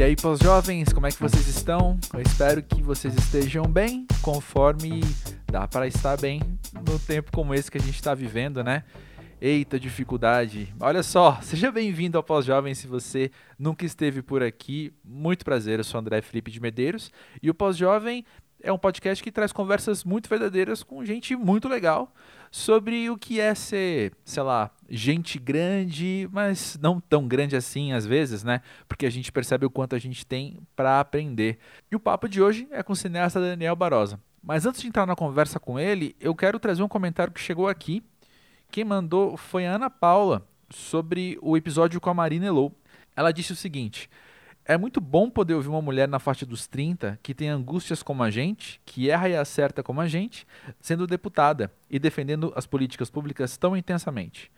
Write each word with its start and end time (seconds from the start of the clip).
E 0.00 0.02
aí, 0.02 0.16
pós-jovens, 0.16 0.94
como 0.94 1.06
é 1.06 1.10
que 1.10 1.20
vocês 1.20 1.46
estão? 1.46 1.98
Eu 2.14 2.22
espero 2.22 2.62
que 2.62 2.80
vocês 2.80 3.14
estejam 3.14 3.64
bem, 3.66 4.06
conforme 4.22 5.02
dá 5.52 5.68
para 5.68 5.86
estar 5.86 6.18
bem 6.18 6.40
no 6.88 6.98
tempo 6.98 7.30
como 7.30 7.52
esse 7.52 7.70
que 7.70 7.76
a 7.76 7.80
gente 7.82 7.96
está 7.96 8.14
vivendo, 8.14 8.64
né? 8.64 8.82
Eita 9.38 9.78
dificuldade. 9.78 10.74
Olha 10.80 11.02
só, 11.02 11.38
seja 11.44 11.70
bem-vindo 11.70 12.16
ao 12.16 12.24
Pós-Jovem 12.24 12.74
se 12.74 12.86
você 12.86 13.30
nunca 13.58 13.84
esteve 13.84 14.22
por 14.22 14.42
aqui. 14.42 14.90
Muito 15.04 15.44
prazer, 15.44 15.80
eu 15.80 15.84
sou 15.84 16.00
André 16.00 16.22
Felipe 16.22 16.50
de 16.50 16.60
Medeiros 16.60 17.12
e 17.42 17.50
o 17.50 17.54
Pós-Jovem 17.54 18.24
é 18.62 18.72
um 18.72 18.78
podcast 18.78 19.22
que 19.22 19.32
traz 19.32 19.52
conversas 19.52 20.04
muito 20.04 20.28
verdadeiras 20.28 20.82
com 20.82 21.04
gente 21.04 21.34
muito 21.36 21.68
legal 21.68 22.12
sobre 22.50 23.08
o 23.10 23.16
que 23.16 23.40
é 23.40 23.54
ser, 23.54 24.12
sei 24.24 24.42
lá, 24.42 24.70
gente 24.88 25.38
grande, 25.38 26.28
mas 26.32 26.78
não 26.80 27.00
tão 27.00 27.26
grande 27.26 27.56
assim 27.56 27.92
às 27.92 28.04
vezes, 28.04 28.42
né? 28.44 28.60
Porque 28.88 29.06
a 29.06 29.10
gente 29.10 29.30
percebe 29.30 29.66
o 29.66 29.70
quanto 29.70 29.94
a 29.94 29.98
gente 29.98 30.26
tem 30.26 30.58
para 30.74 31.00
aprender. 31.00 31.58
E 31.90 31.96
o 31.96 32.00
papo 32.00 32.28
de 32.28 32.42
hoje 32.42 32.68
é 32.70 32.82
com 32.82 32.92
o 32.92 32.96
cineasta 32.96 33.40
Daniel 33.40 33.76
Barosa. 33.76 34.20
Mas 34.42 34.64
antes 34.66 34.80
de 34.80 34.88
entrar 34.88 35.06
na 35.06 35.14
conversa 35.14 35.60
com 35.60 35.78
ele, 35.78 36.16
eu 36.18 36.34
quero 36.34 36.58
trazer 36.58 36.82
um 36.82 36.88
comentário 36.88 37.32
que 37.32 37.40
chegou 37.40 37.68
aqui 37.68 38.02
quem 38.70 38.84
mandou 38.84 39.36
foi 39.36 39.66
a 39.66 39.74
Ana 39.74 39.90
Paula 39.90 40.46
sobre 40.70 41.36
o 41.42 41.56
episódio 41.56 42.00
com 42.00 42.08
a 42.08 42.14
Marina 42.14 42.46
Elou. 42.46 42.72
Ela 43.16 43.32
disse 43.32 43.52
o 43.52 43.56
seguinte: 43.56 44.08
É 44.70 44.78
muito 44.78 45.00
bom 45.00 45.28
poder 45.28 45.54
ouvir 45.54 45.66
uma 45.66 45.82
mulher 45.82 46.06
na 46.06 46.20
faixa 46.20 46.46
dos 46.46 46.68
30 46.68 47.18
que 47.24 47.34
tem 47.34 47.48
angústias 47.48 48.04
como 48.04 48.22
a 48.22 48.30
gente, 48.30 48.80
que 48.86 49.10
erra 49.10 49.28
e 49.28 49.34
acerta 49.34 49.82
como 49.82 50.00
a 50.00 50.06
gente, 50.06 50.46
sendo 50.80 51.08
deputada 51.08 51.72
e 51.90 51.98
defendendo 51.98 52.52
as 52.54 52.66
políticas 52.66 53.10
públicas 53.10 53.56
tão 53.56 53.76
intensamente. 53.76 54.48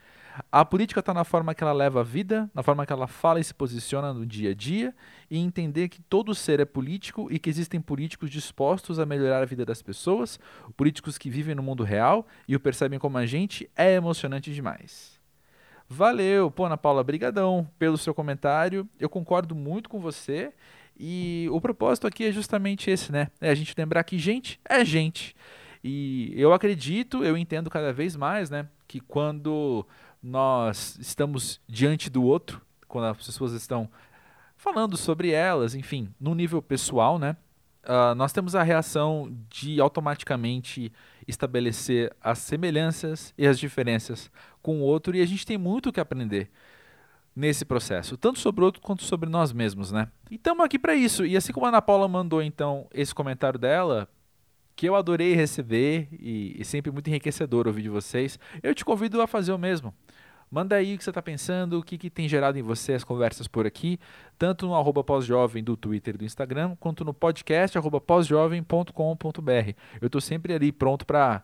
A 0.50 0.66
política 0.66 1.00
está 1.00 1.14
na 1.14 1.24
forma 1.24 1.54
que 1.54 1.64
ela 1.64 1.72
leva 1.72 2.00
a 2.00 2.02
vida, 2.02 2.50
na 2.54 2.62
forma 2.62 2.84
que 2.84 2.92
ela 2.92 3.06
fala 3.06 3.40
e 3.40 3.44
se 3.44 3.54
posiciona 3.54 4.12
no 4.12 4.26
dia 4.26 4.50
a 4.50 4.54
dia, 4.54 4.94
e 5.30 5.38
entender 5.38 5.88
que 5.88 6.02
todo 6.02 6.34
ser 6.34 6.60
é 6.60 6.66
político 6.66 7.28
e 7.30 7.38
que 7.38 7.48
existem 7.48 7.80
políticos 7.80 8.28
dispostos 8.28 8.98
a 8.98 9.06
melhorar 9.06 9.40
a 9.42 9.46
vida 9.46 9.64
das 9.64 9.80
pessoas, 9.80 10.38
políticos 10.76 11.16
que 11.16 11.30
vivem 11.30 11.54
no 11.54 11.62
mundo 11.62 11.84
real 11.84 12.26
e 12.46 12.54
o 12.54 12.60
percebem 12.60 12.98
como 12.98 13.16
a 13.16 13.24
gente, 13.24 13.66
é 13.74 13.94
emocionante 13.94 14.52
demais. 14.52 15.11
Valeu, 15.92 16.50
pô, 16.50 16.64
Ana 16.64 16.78
Paula, 16.78 17.04
brigadão 17.04 17.68
pelo 17.78 17.98
seu 17.98 18.14
comentário. 18.14 18.88
Eu 18.98 19.10
concordo 19.10 19.54
muito 19.54 19.90
com 19.90 20.00
você. 20.00 20.50
E 20.98 21.46
o 21.50 21.60
propósito 21.60 22.06
aqui 22.06 22.24
é 22.24 22.32
justamente 22.32 22.90
esse, 22.90 23.12
né? 23.12 23.28
É 23.42 23.50
a 23.50 23.54
gente 23.54 23.74
lembrar 23.76 24.02
que 24.02 24.18
gente 24.18 24.58
é 24.64 24.82
gente. 24.86 25.36
E 25.84 26.32
eu 26.34 26.54
acredito, 26.54 27.22
eu 27.22 27.36
entendo 27.36 27.68
cada 27.68 27.92
vez 27.92 28.16
mais, 28.16 28.48
né? 28.48 28.66
Que 28.88 29.00
quando 29.00 29.86
nós 30.22 30.96
estamos 30.98 31.60
diante 31.68 32.08
do 32.08 32.22
outro, 32.22 32.62
quando 32.88 33.08
as 33.08 33.26
pessoas 33.26 33.52
estão 33.52 33.86
falando 34.56 34.96
sobre 34.96 35.30
elas, 35.30 35.74
enfim, 35.74 36.08
no 36.18 36.34
nível 36.34 36.62
pessoal, 36.62 37.18
né? 37.18 37.36
Uh, 37.84 38.14
nós 38.14 38.32
temos 38.32 38.54
a 38.54 38.62
reação 38.62 39.36
de 39.50 39.78
automaticamente 39.78 40.90
estabelecer 41.28 42.14
as 42.20 42.38
semelhanças 42.38 43.34
e 43.36 43.46
as 43.46 43.58
diferenças 43.58 44.30
com 44.62 44.80
o 44.80 44.82
outro, 44.82 45.16
e 45.16 45.20
a 45.20 45.26
gente 45.26 45.44
tem 45.44 45.58
muito 45.58 45.92
que 45.92 46.00
aprender 46.00 46.50
nesse 47.34 47.64
processo, 47.64 48.16
tanto 48.16 48.38
sobre 48.38 48.62
o 48.62 48.66
outro 48.66 48.80
quanto 48.80 49.02
sobre 49.04 49.28
nós 49.28 49.52
mesmos, 49.52 49.90
né? 49.90 50.08
E 50.30 50.36
estamos 50.36 50.64
aqui 50.64 50.78
para 50.78 50.94
isso. 50.94 51.24
E 51.24 51.36
assim 51.36 51.52
como 51.52 51.66
a 51.66 51.70
Ana 51.70 51.82
Paula 51.82 52.06
mandou 52.06 52.42
então 52.42 52.86
esse 52.92 53.14
comentário 53.14 53.58
dela, 53.58 54.08
que 54.76 54.88
eu 54.88 54.94
adorei 54.94 55.34
receber 55.34 56.08
e, 56.12 56.60
e 56.60 56.64
sempre 56.64 56.90
muito 56.90 57.08
enriquecedor 57.08 57.66
ouvir 57.66 57.82
de 57.82 57.88
vocês, 57.88 58.38
eu 58.62 58.74
te 58.74 58.84
convido 58.84 59.20
a 59.20 59.26
fazer 59.26 59.52
o 59.52 59.58
mesmo. 59.58 59.94
Manda 60.50 60.76
aí 60.76 60.94
o 60.94 60.98
que 60.98 61.04
você 61.04 61.08
está 61.08 61.22
pensando, 61.22 61.78
o 61.78 61.82
que, 61.82 61.96
que 61.96 62.10
tem 62.10 62.28
gerado 62.28 62.58
em 62.58 62.62
você 62.62 62.92
as 62.92 63.02
conversas 63.02 63.48
por 63.48 63.66
aqui, 63.66 63.98
tanto 64.38 64.66
no 64.66 64.74
arroba 64.74 65.02
pós-jovem 65.02 65.64
do 65.64 65.78
Twitter 65.78 66.14
e 66.14 66.18
do 66.18 66.24
Instagram, 66.26 66.76
quanto 66.78 67.06
no 67.06 67.14
podcast 67.14 67.78
arroba 67.78 67.98
pós-jovem.com.br. 67.98 69.72
Eu 69.98 70.06
estou 70.06 70.20
sempre 70.20 70.52
ali 70.52 70.70
pronto 70.70 71.06
para 71.06 71.42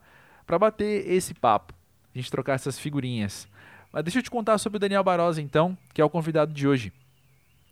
bater 0.60 1.10
esse 1.10 1.32
papo, 1.32 1.72
a 2.14 2.18
gente 2.18 2.30
trocar 2.30 2.54
essas 2.54 2.78
figurinhas. 2.78 3.48
Mas 3.92 4.04
deixa 4.04 4.18
eu 4.18 4.22
te 4.22 4.30
contar 4.30 4.58
sobre 4.58 4.76
o 4.76 4.80
Daniel 4.80 5.02
Barosa, 5.02 5.40
então, 5.40 5.76
que 5.94 6.00
é 6.00 6.04
o 6.04 6.10
convidado 6.10 6.52
de 6.52 6.68
hoje. 6.68 6.92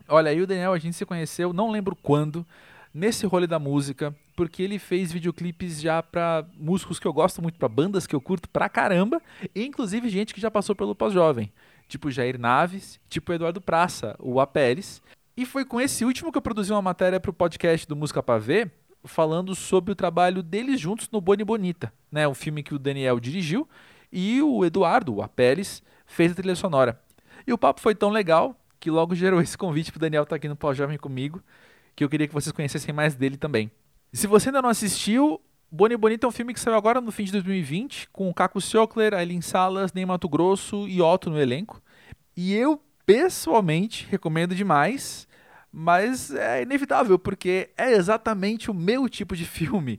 Olha, 0.09 0.31
aí 0.31 0.41
o 0.41 0.47
Daniel, 0.47 0.73
a 0.73 0.79
gente 0.79 0.97
se 0.97 1.05
conheceu, 1.05 1.53
não 1.53 1.71
lembro 1.71 1.97
quando, 1.97 2.47
nesse 2.95 3.27
rolê 3.27 3.47
da 3.47 3.59
música, 3.59 4.15
porque 4.35 4.63
ele 4.63 4.79
fez 4.79 5.13
videoclipes 5.13 5.81
já 5.81 6.03
para 6.03 6.47
músicos 6.57 6.99
que 6.99 7.07
eu 7.07 7.13
gosto 7.13 7.43
muito, 7.43 7.59
para 7.59 7.69
bandas 7.69 8.07
que 8.07 8.15
eu 8.15 8.21
curto 8.21 8.49
pra 8.49 8.69
caramba, 8.69 9.21
e 9.55 9.65
inclusive 9.65 10.09
gente 10.09 10.33
que 10.33 10.41
já 10.41 10.51
passou 10.51 10.75
pelo 10.75 10.95
pós-jovem, 10.95 11.53
tipo 11.89 12.11
Jair 12.11 12.39
Naves, 12.39 13.01
tipo 13.09 13.33
Eduardo 13.33 13.61
Praça, 13.61 14.17
o 14.19 14.41
Apeles. 14.41 15.03
E 15.37 15.45
foi 15.45 15.65
com 15.65 15.81
esse 15.81 16.05
último 16.05 16.33
que 16.33 16.39
eu 16.39 16.43
produzi 16.43 16.73
uma 16.73 16.81
matéria 16.81 17.21
para 17.21 17.31
o 17.31 17.35
podcast 17.35 17.87
do 17.87 17.97
Música 17.97 18.23
Pra 18.23 18.39
Ver, 18.39 18.71
falando 19.05 19.55
sobre 19.55 19.93
o 19.93 19.97
trabalho 19.97 20.43
deles 20.43 20.81
juntos 20.81 21.09
no 21.11 21.21
Boni 21.21 21.45
Bonita, 21.45 21.93
né, 22.11 22.27
um 22.27 22.35
filme 22.35 22.63
que 22.63 22.75
o 22.75 22.79
Daniel 22.79 23.21
dirigiu 23.21 23.69
e 24.13 24.43
o 24.43 24.65
Eduardo, 24.65 25.15
o 25.15 25.23
Apeles, 25.23 25.83
fez 26.07 26.33
a 26.33 26.35
trilha 26.35 26.55
sonora. 26.55 27.01
E 27.47 27.53
o 27.53 27.59
papo 27.59 27.81
foi 27.81 27.95
tão 27.95 28.11
legal 28.11 28.59
que 28.79 28.91
logo 28.91 29.15
gerou 29.15 29.41
esse 29.41 29.57
convite 29.57 29.91
pro 29.91 30.01
Daniel 30.01 30.23
estar 30.23 30.31
tá 30.31 30.37
aqui 30.37 30.49
no 30.49 30.57
Pós-Jovem 30.57 30.99
comigo 30.99 31.43
que 31.97 32.05
eu 32.05 32.11
queria 32.11 32.29
que 32.29 32.35
vocês 32.35 32.53
conhecessem 32.53 32.95
mais 32.95 33.15
dele 33.15 33.39
também. 33.39 33.71
Se 34.13 34.27
você 34.27 34.51
ainda 34.51 34.61
não 34.61 34.69
assistiu, 34.69 35.41
Boni 35.71 35.97
Bonito 35.97 36.27
é 36.27 36.29
um 36.29 36.33
filme 36.33 36.53
que 36.53 36.61
saiu 36.61 36.77
agora 36.77 37.01
no 37.01 37.11
fim 37.11 37.25
de 37.25 37.33
2020, 37.33 38.11
com 38.11 38.29
o 38.29 38.35
Caco 38.35 38.61
Siocler, 38.61 39.15
Aileen 39.15 39.41
Salas, 39.41 39.95
Ney 39.95 40.05
Mato 40.05 40.29
Grosso 40.29 40.87
e 40.87 41.01
Otto 41.01 41.31
no 41.31 41.41
elenco. 41.41 41.83
E 42.37 42.55
eu, 42.55 42.79
pessoalmente, 43.07 44.07
recomendo 44.11 44.55
demais, 44.55 45.27
mas 45.73 46.31
é 46.31 46.63
inevitável, 46.63 47.19
porque 47.19 47.71
é 47.79 47.93
exatamente 47.93 48.71
o 48.71 48.75
meu 48.75 49.09
tipo 49.09 49.35
de 49.35 49.47
filme. 49.47 49.99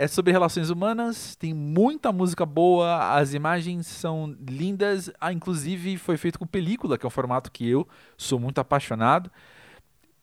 É 0.00 0.06
sobre 0.06 0.30
relações 0.30 0.70
humanas, 0.70 1.34
tem 1.34 1.52
muita 1.52 2.12
música 2.12 2.46
boa, 2.46 3.16
as 3.16 3.34
imagens 3.34 3.88
são 3.88 4.36
lindas, 4.48 5.10
ah, 5.20 5.32
inclusive 5.32 5.98
foi 5.98 6.16
feito 6.16 6.38
com 6.38 6.46
película, 6.46 6.96
que 6.96 7.04
é 7.04 7.08
um 7.08 7.10
formato 7.10 7.50
que 7.50 7.68
eu 7.68 7.84
sou 8.16 8.38
muito 8.38 8.60
apaixonado. 8.60 9.28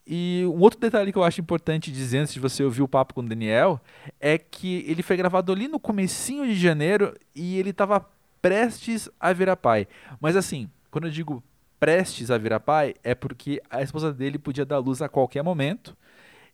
E 0.07 0.45
um 0.47 0.61
outro 0.61 0.79
detalhe 0.79 1.11
que 1.11 1.17
eu 1.17 1.25
acho 1.25 1.41
importante 1.41 1.91
dizer 1.91 2.19
antes 2.19 2.33
de 2.33 2.39
você 2.39 2.63
ouvir 2.63 2.83
o 2.83 2.87
papo 2.87 3.13
com 3.13 3.19
o 3.19 3.27
Daniel 3.27 3.81
é 4.17 4.37
que 4.37 4.85
ele 4.87 5.03
foi 5.03 5.17
gravado 5.17 5.51
ali 5.51 5.67
no 5.67 5.77
comecinho 5.77 6.45
de 6.45 6.55
janeiro 6.55 7.13
e 7.35 7.59
ele 7.59 7.71
estava 7.71 8.09
prestes 8.41 9.09
a 9.19 9.33
virar 9.33 9.57
pai. 9.57 9.89
Mas 10.21 10.37
assim, 10.37 10.69
quando 10.89 11.07
eu 11.07 11.11
digo 11.11 11.43
prestes 11.81 12.31
a 12.31 12.37
virar 12.37 12.61
pai, 12.61 12.93
é 13.03 13.13
porque 13.13 13.61
a 13.69 13.81
esposa 13.81 14.13
dele 14.13 14.39
podia 14.39 14.65
dar 14.65 14.77
luz 14.77 15.01
a 15.01 15.09
qualquer 15.09 15.43
momento 15.43 15.97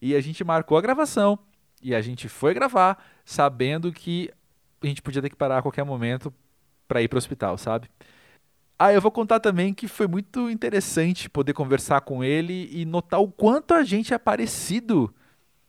e 0.02 0.16
a 0.16 0.22
gente 0.22 0.44
marcou 0.44 0.76
a 0.76 0.82
gravação 0.82 1.38
e 1.82 1.96
a 1.96 2.02
gente 2.02 2.30
foi 2.30 2.54
gravar 2.54 3.04
sabendo 3.26 3.92
que 3.92 4.30
a 4.82 4.88
gente 4.88 5.02
podia 5.02 5.22
ter 5.22 5.30
que 5.30 5.36
parar 5.36 5.60
a 5.60 5.62
qualquer 5.62 5.84
momento 5.84 6.34
para 6.88 7.02
ir 7.02 7.08
para 7.08 7.18
o 7.18 7.20
hospital, 7.20 7.58
sabe? 7.58 7.90
Ah, 8.78 8.92
eu 8.92 9.00
vou 9.00 9.12
contar 9.12 9.40
também 9.40 9.74
que 9.74 9.88
foi 9.88 10.08
muito 10.08 10.50
interessante 10.50 11.30
poder 11.30 11.54
conversar 11.54 12.02
com 12.02 12.24
ele 12.24 12.68
e 12.72 12.84
notar 12.84 13.22
o 13.22 13.32
quanto 13.32 13.76
a 13.76 13.84
gente 13.84 14.14
é 14.14 14.18
parecido. 14.18 15.14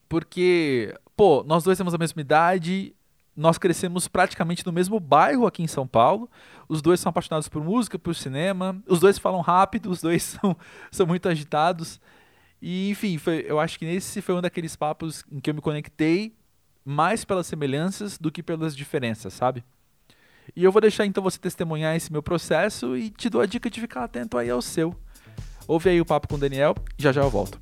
Porque, 0.08 0.94
pô, 1.14 1.44
nós 1.46 1.62
dois 1.62 1.76
temos 1.76 1.92
a 1.92 1.98
mesma 1.98 2.22
idade, 2.22 2.94
nós 3.36 3.58
crescemos 3.58 4.08
praticamente 4.08 4.64
no 4.64 4.72
mesmo 4.72 4.98
bairro 4.98 5.46
aqui 5.46 5.62
em 5.62 5.66
São 5.66 5.86
Paulo. 5.86 6.28
Os 6.68 6.80
dois 6.80 7.00
são 7.00 7.10
apaixonados 7.10 7.48
por 7.48 7.62
música, 7.62 7.98
por 7.98 8.14
cinema. 8.14 8.82
Os 8.86 9.00
dois 9.00 9.18
falam 9.18 9.40
rápido, 9.40 9.90
os 9.90 10.00
dois 10.00 10.22
são, 10.40 10.56
são 10.90 11.06
muito 11.06 11.28
agitados. 11.28 12.00
E, 12.64 12.90
enfim, 12.90 13.18
foi, 13.18 13.44
eu 13.48 13.58
acho 13.58 13.76
que 13.76 13.84
esse 13.84 14.22
foi 14.22 14.36
um 14.36 14.40
daqueles 14.40 14.76
papos 14.76 15.24
em 15.32 15.40
que 15.40 15.50
eu 15.50 15.54
me 15.54 15.60
conectei 15.60 16.32
mais 16.84 17.24
pelas 17.24 17.48
semelhanças 17.48 18.16
do 18.16 18.30
que 18.30 18.40
pelas 18.40 18.76
diferenças, 18.76 19.32
sabe? 19.32 19.64
E 20.54 20.62
eu 20.62 20.70
vou 20.70 20.80
deixar 20.80 21.04
então 21.04 21.24
você 21.24 21.40
testemunhar 21.40 21.96
esse 21.96 22.12
meu 22.12 22.22
processo 22.22 22.96
e 22.96 23.10
te 23.10 23.28
dou 23.28 23.40
a 23.40 23.46
dica 23.46 23.68
de 23.68 23.80
ficar 23.80 24.04
atento 24.04 24.38
aí 24.38 24.48
ao 24.48 24.62
seu. 24.62 24.94
Ouve 25.66 25.90
aí 25.90 26.00
o 26.00 26.06
papo 26.06 26.28
com 26.28 26.36
o 26.36 26.38
Daniel, 26.38 26.76
já 26.96 27.10
já 27.10 27.22
eu 27.22 27.30
volto. 27.30 27.60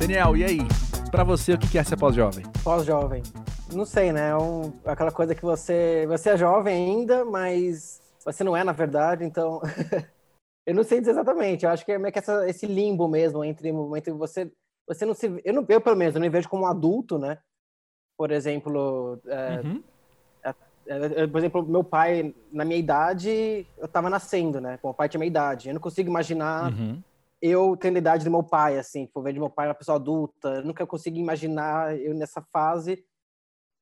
Daniel, 0.00 0.36
e 0.36 0.42
aí? 0.42 0.58
Para 1.12 1.22
você, 1.22 1.52
o 1.52 1.58
que 1.58 1.78
é 1.78 1.84
ser 1.84 1.96
pós-jovem? 1.96 2.44
Pós-jovem. 2.64 3.22
Não 3.74 3.84
sei, 3.84 4.12
né? 4.12 4.30
É 4.30 4.36
um, 4.36 4.72
aquela 4.84 5.12
coisa 5.12 5.34
que 5.34 5.42
você, 5.42 6.06
você 6.06 6.30
é 6.30 6.36
jovem 6.36 6.74
ainda, 6.74 7.24
mas 7.24 8.00
você 8.24 8.44
não 8.44 8.56
é 8.56 8.64
na 8.64 8.72
verdade, 8.72 9.24
então 9.24 9.60
Eu 10.66 10.74
não 10.74 10.84
sei 10.84 11.00
dizer 11.00 11.12
exatamente. 11.12 11.64
Eu 11.64 11.70
acho 11.70 11.84
que 11.84 11.90
é 11.90 11.98
meio 11.98 12.12
que 12.12 12.18
essa, 12.18 12.48
esse 12.48 12.66
limbo 12.66 13.08
mesmo 13.08 13.44
entre, 13.44 13.70
entre 13.70 14.12
você. 14.12 14.50
Você 14.86 15.04
não 15.04 15.14
se. 15.14 15.26
Eu, 15.44 15.52
não, 15.52 15.66
eu, 15.68 15.80
pelo 15.80 15.96
menos, 15.96 16.14
eu 16.14 16.20
não 16.20 16.26
me 16.26 16.30
vejo 16.30 16.48
como 16.48 16.64
um 16.64 16.66
adulto, 16.66 17.18
né? 17.18 17.38
Por 18.16 18.30
exemplo. 18.30 19.20
É, 19.26 19.60
uhum. 19.64 19.82
é, 20.44 20.54
é, 21.22 21.26
por 21.26 21.38
exemplo, 21.38 21.66
meu 21.66 21.82
pai, 21.82 22.34
na 22.52 22.64
minha 22.64 22.78
idade, 22.78 23.66
eu 23.78 23.88
tava 23.88 24.10
nascendo, 24.10 24.60
né? 24.60 24.78
Meu 24.82 24.94
pai 24.94 25.08
tinha 25.08 25.18
minha 25.18 25.28
idade. 25.28 25.68
Eu 25.68 25.74
não 25.74 25.80
consigo 25.80 26.08
imaginar 26.08 26.72
uhum. 26.72 27.02
eu 27.40 27.76
tendo 27.76 27.96
a 27.96 27.98
idade 27.98 28.24
do 28.24 28.30
meu 28.30 28.42
pai, 28.42 28.78
assim. 28.78 29.06
Tipo, 29.06 29.22
vendo 29.22 29.40
meu 29.40 29.50
pai 29.50 29.66
uma 29.66 29.74
pessoa 29.74 29.96
adulta. 29.96 30.48
Eu 30.56 30.64
nunca 30.64 30.86
consigo 30.86 31.16
imaginar 31.16 31.98
eu 31.98 32.14
nessa 32.14 32.42
fase. 32.52 33.04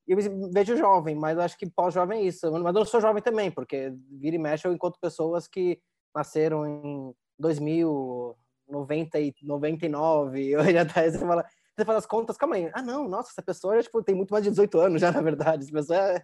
Eu 0.08 0.50
vejo 0.52 0.76
jovem, 0.76 1.14
mas 1.14 1.36
eu 1.36 1.42
acho 1.42 1.58
que 1.58 1.68
pós-jovem 1.68 2.20
é 2.20 2.24
isso. 2.24 2.50
Mas 2.50 2.74
eu 2.74 2.84
sou 2.84 3.00
jovem 3.00 3.22
também, 3.22 3.50
porque 3.50 3.92
vira 4.10 4.36
e 4.36 4.38
mexe 4.38 4.66
eu 4.66 4.72
encontro 4.72 4.98
pessoas 5.00 5.46
que 5.46 5.78
nasceram 6.14 6.66
em 6.66 7.14
2000, 7.38 8.34
90 8.68 9.20
e 9.20 9.34
99, 9.42 10.56
hoje 10.56 10.78
atrás 10.78 11.12
você 11.12 11.18
fala, 11.18 11.44
você 11.76 11.84
faz 11.84 11.98
as 11.98 12.06
contas, 12.06 12.36
calma 12.36 12.56
aí. 12.56 12.70
Ah, 12.74 12.82
não, 12.82 13.08
nossa, 13.08 13.30
essa 13.30 13.42
pessoa 13.42 13.76
já, 13.76 13.82
tipo, 13.82 14.02
tem 14.02 14.14
muito 14.14 14.30
mais 14.30 14.42
de 14.42 14.50
18 14.50 14.80
anos 14.80 15.00
já, 15.00 15.12
na 15.12 15.20
verdade. 15.20 15.64
Essa 15.64 15.72
pessoa, 15.72 15.98
é... 15.98 16.22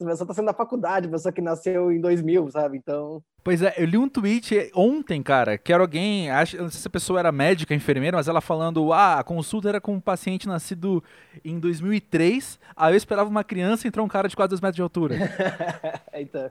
essa 0.00 0.10
pessoa 0.10 0.26
tá 0.26 0.34
sendo 0.34 0.46
da 0.46 0.54
faculdade, 0.54 1.08
pessoa 1.08 1.32
que 1.32 1.40
nasceu 1.40 1.92
em 1.92 2.00
2000, 2.00 2.50
sabe? 2.50 2.76
Então... 2.76 3.22
Pois 3.42 3.62
é, 3.62 3.74
eu 3.76 3.84
li 3.84 3.98
um 3.98 4.08
tweet 4.08 4.70
ontem, 4.74 5.22
cara, 5.22 5.58
que 5.58 5.72
era 5.72 5.82
alguém, 5.82 6.30
acho, 6.30 6.56
não 6.56 6.70
sei 6.70 6.80
se 6.80 6.88
a 6.88 6.90
pessoa 6.90 7.18
era 7.18 7.30
médica, 7.30 7.74
enfermeira, 7.74 8.16
mas 8.16 8.26
ela 8.26 8.40
falando, 8.40 8.92
ah, 8.92 9.18
a 9.18 9.24
consulta 9.24 9.68
era 9.68 9.80
com 9.80 9.94
um 9.94 10.00
paciente 10.00 10.48
nascido 10.48 11.04
em 11.44 11.58
2003, 11.60 12.58
aí 12.74 12.94
eu 12.94 12.96
esperava 12.96 13.28
uma 13.28 13.44
criança 13.44 13.86
e 13.86 13.88
entrou 13.88 14.04
um 14.04 14.08
cara 14.08 14.28
de 14.28 14.34
quase 14.34 14.50
2 14.50 14.60
metros 14.60 14.76
de 14.76 14.82
altura. 14.82 15.16
então, 16.14 16.50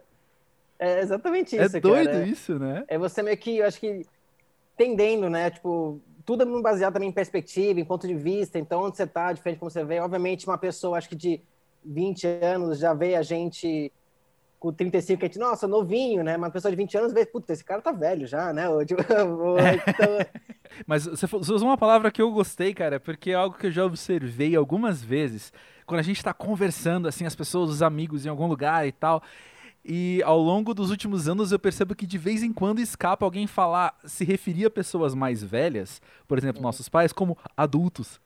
é 0.80 1.02
exatamente 1.02 1.58
é 1.58 1.66
isso, 1.66 1.78
É 1.78 1.80
doido 1.80 2.12
cara. 2.12 2.28
isso, 2.28 2.60
né? 2.60 2.86
É 2.88 2.98
você 2.98 3.24
meio 3.24 3.38
que, 3.38 3.58
eu 3.58 3.66
acho 3.66 3.80
que, 3.80 4.06
tendendo, 4.78 5.30
né, 5.30 5.50
tipo, 5.50 6.00
tudo 6.24 6.44
é 6.44 6.62
baseado 6.62 6.94
também 6.94 7.10
em 7.10 7.14
perspectiva, 7.14 7.80
em 7.80 7.86
ponto 7.86 8.08
de 8.08 8.14
vista, 8.14 8.60
então 8.60 8.84
onde 8.84 8.98
você 8.98 9.08
tá, 9.08 9.34
diferente 9.34 9.56
de 9.56 9.60
como 9.60 9.72
você 9.72 9.84
vê, 9.84 10.00
obviamente 10.00 10.46
uma 10.46 10.60
pessoa, 10.60 10.98
acho 10.98 11.10
que 11.10 11.16
de 11.16 11.42
20 11.86 12.28
anos 12.28 12.80
já 12.80 12.94
vê 12.94 13.16
a 13.16 13.22
gente 13.22 13.92
com 14.64 14.72
35, 14.72 15.20
que 15.20 15.26
a 15.26 15.28
gente, 15.28 15.40
nossa, 15.40 15.68
novinho, 15.68 16.24
né? 16.24 16.38
Uma 16.38 16.50
pessoa 16.50 16.72
de 16.72 16.78
20 16.78 16.98
anos 16.98 17.14
vê, 17.14 17.26
puta, 17.26 17.52
esse 17.52 17.66
cara 17.66 17.82
tá 17.82 17.92
velho 17.92 18.26
já, 18.26 18.54
né? 18.54 18.64
Tipo, 18.86 19.02
então... 19.04 20.42
Mas 20.88 21.06
você 21.06 21.26
usou 21.36 21.68
uma 21.68 21.78
palavra 21.78 22.10
que 22.10 22.22
eu 22.22 22.32
gostei, 22.32 22.74
cara, 22.74 22.98
porque 22.98 23.32
é 23.32 23.34
algo 23.34 23.58
que 23.58 23.68
eu 23.68 23.72
já 23.72 23.86
observei 23.86 24.56
algumas 24.56 25.04
vezes. 25.04 25.52
Quando 25.86 26.00
a 26.00 26.04
gente 26.04 26.24
tá 26.24 26.34
conversando, 26.34 27.10
assim, 27.10 27.26
as 27.26 27.36
pessoas, 27.36 27.70
os 27.70 27.82
amigos 27.82 28.26
em 28.26 28.30
algum 28.30 28.48
lugar 28.48 28.88
e 28.88 28.94
tal. 28.94 29.22
E 29.84 30.22
ao 30.24 30.40
longo 30.40 30.74
dos 30.74 30.90
últimos 30.92 31.28
anos 31.28 31.52
eu 31.52 31.60
percebo 31.60 31.94
que 31.94 32.08
de 32.08 32.18
vez 32.18 32.42
em 32.42 32.54
quando 32.54 32.80
escapa 32.80 33.26
alguém 33.26 33.46
falar, 33.46 34.00
se 34.06 34.24
referir 34.24 34.66
a 34.66 34.70
pessoas 34.70 35.14
mais 35.14 35.44
velhas, 35.44 36.02
por 36.26 36.38
exemplo, 36.38 36.60
uhum. 36.60 36.64
nossos 36.64 36.88
pais, 36.88 37.12
como 37.12 37.38
adultos. 37.58 38.22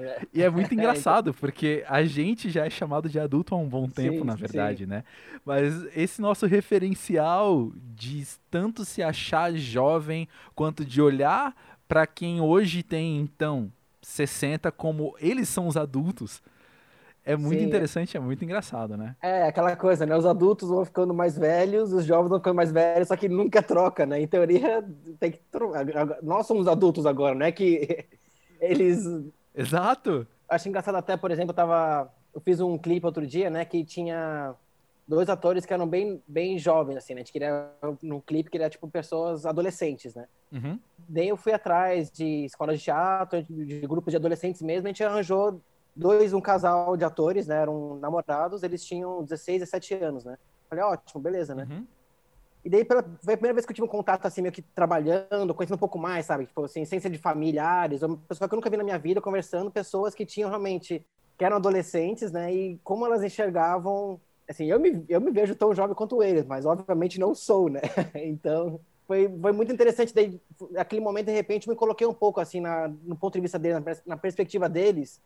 É. 0.00 0.22
E 0.32 0.42
é 0.42 0.50
muito 0.50 0.72
engraçado, 0.74 1.34
porque 1.34 1.84
a 1.88 2.04
gente 2.04 2.50
já 2.50 2.66
é 2.66 2.70
chamado 2.70 3.08
de 3.08 3.18
adulto 3.18 3.54
há 3.54 3.58
um 3.58 3.68
bom 3.68 3.88
tempo, 3.88 4.18
sim, 4.18 4.24
na 4.24 4.34
verdade, 4.34 4.84
sim. 4.84 4.90
né? 4.90 5.04
Mas 5.44 5.86
esse 5.94 6.20
nosso 6.20 6.46
referencial 6.46 7.70
de 7.94 8.26
tanto 8.50 8.84
se 8.84 9.02
achar 9.02 9.52
jovem, 9.54 10.28
quanto 10.54 10.84
de 10.84 11.00
olhar 11.00 11.54
para 11.86 12.06
quem 12.06 12.40
hoje 12.40 12.82
tem, 12.82 13.18
então, 13.18 13.70
60 14.00 14.70
como 14.72 15.14
eles 15.20 15.48
são 15.48 15.66
os 15.66 15.76
adultos, 15.76 16.42
é 17.24 17.36
muito 17.36 17.60
Sim. 17.60 17.66
interessante, 17.66 18.16
é 18.16 18.20
muito 18.20 18.42
engraçado, 18.44 18.96
né? 18.96 19.14
É, 19.22 19.44
aquela 19.44 19.76
coisa, 19.76 20.06
né? 20.06 20.16
Os 20.16 20.24
adultos 20.24 20.68
vão 20.68 20.84
ficando 20.84 21.12
mais 21.12 21.36
velhos, 21.36 21.92
os 21.92 22.04
jovens 22.04 22.30
vão 22.30 22.38
ficando 22.38 22.56
mais 22.56 22.72
velhos, 22.72 23.08
só 23.08 23.16
que 23.16 23.28
nunca 23.28 23.62
troca, 23.62 24.06
né? 24.06 24.20
Em 24.20 24.26
teoria, 24.26 24.82
tem 25.18 25.32
que 25.32 25.40
Nós 26.22 26.46
somos 26.46 26.66
adultos 26.66 27.04
agora, 27.04 27.34
não 27.34 27.44
é 27.44 27.52
que 27.52 28.06
eles 28.60 29.04
Exato. 29.60 30.26
Acho 30.48 30.68
engraçado 30.68 30.96
até, 30.96 31.16
por 31.16 31.30
exemplo, 31.30 31.50
eu 31.50 31.56
tava. 31.56 32.12
Eu 32.34 32.40
fiz 32.40 32.60
um 32.60 32.78
clipe 32.78 33.06
outro 33.06 33.26
dia, 33.26 33.50
né, 33.50 33.64
que 33.64 33.84
tinha 33.84 34.54
dois 35.06 35.28
atores 35.28 35.66
que 35.66 35.74
eram 35.74 35.88
bem, 35.88 36.22
bem 36.26 36.56
jovens, 36.56 36.96
assim, 36.96 37.14
né? 37.14 37.20
A 37.20 37.24
gente 37.24 37.32
queria, 37.32 37.68
no 38.00 38.22
clipe, 38.22 38.48
queria, 38.48 38.70
tipo, 38.70 38.88
pessoas 38.88 39.44
adolescentes, 39.44 40.14
né? 40.14 40.26
Uhum. 40.52 40.78
Daí 41.08 41.28
eu 41.28 41.36
fui 41.36 41.52
atrás 41.52 42.10
de 42.10 42.44
escola 42.44 42.76
de 42.76 42.82
teatro, 42.82 43.42
de 43.42 43.80
grupos 43.80 44.12
de 44.12 44.16
adolescentes 44.16 44.62
mesmo, 44.62 44.86
a 44.86 44.90
gente 44.90 45.02
arranjou 45.02 45.60
dois, 45.96 46.32
um 46.32 46.40
casal 46.40 46.96
de 46.96 47.04
atores, 47.04 47.48
né? 47.48 47.60
Eram 47.62 47.98
namorados, 47.98 48.62
eles 48.62 48.84
tinham 48.84 49.24
16, 49.24 49.60
17 49.60 49.94
anos, 49.94 50.24
né? 50.24 50.38
Falei, 50.68 50.84
ótimo, 50.84 51.20
beleza, 51.20 51.54
né? 51.56 51.66
Uhum. 51.68 51.86
E 52.64 52.68
daí 52.68 52.84
pela, 52.84 53.02
foi 53.22 53.34
a 53.34 53.36
primeira 53.36 53.54
vez 53.54 53.64
que 53.64 53.72
eu 53.72 53.74
tive 53.74 53.86
um 53.86 53.90
contato, 53.90 54.26
assim, 54.26 54.42
meio 54.42 54.52
que 54.52 54.60
trabalhando, 54.62 55.54
conhecendo 55.54 55.76
um 55.76 55.78
pouco 55.78 55.98
mais, 55.98 56.26
sabe? 56.26 56.46
Tipo, 56.46 56.64
assim, 56.64 56.84
sem 56.84 57.00
ser 57.00 57.10
de 57.10 57.18
familiares, 57.18 58.02
uma 58.02 58.16
pessoa 58.16 58.48
que 58.48 58.54
eu 58.54 58.56
nunca 58.56 58.68
vi 58.68 58.76
na 58.76 58.84
minha 58.84 58.98
vida, 58.98 59.20
conversando, 59.20 59.70
pessoas 59.70 60.14
que 60.14 60.26
tinham 60.26 60.50
realmente, 60.50 61.04
que 61.38 61.44
eram 61.44 61.56
adolescentes, 61.56 62.30
né? 62.30 62.52
E 62.52 62.78
como 62.84 63.06
elas 63.06 63.22
enxergavam, 63.22 64.20
assim, 64.48 64.66
eu 64.66 64.78
me, 64.78 65.04
eu 65.08 65.20
me 65.20 65.30
vejo 65.30 65.54
tão 65.54 65.74
jovem 65.74 65.94
quanto 65.94 66.22
eles, 66.22 66.44
mas 66.44 66.66
obviamente 66.66 67.18
não 67.18 67.34
sou, 67.34 67.70
né? 67.70 67.80
então, 68.14 68.78
foi, 69.06 69.28
foi 69.40 69.52
muito 69.52 69.72
interessante. 69.72 70.14
Daí, 70.14 70.38
naquele 70.70 71.00
momento, 71.00 71.26
de 71.26 71.32
repente, 71.32 71.68
me 71.68 71.74
coloquei 71.74 72.06
um 72.06 72.14
pouco, 72.14 72.40
assim, 72.40 72.60
na, 72.60 72.88
no 72.88 73.16
ponto 73.16 73.34
de 73.34 73.40
vista 73.40 73.58
deles, 73.58 73.82
na, 73.82 73.96
na 74.06 74.16
perspectiva 74.16 74.68
deles, 74.68 75.20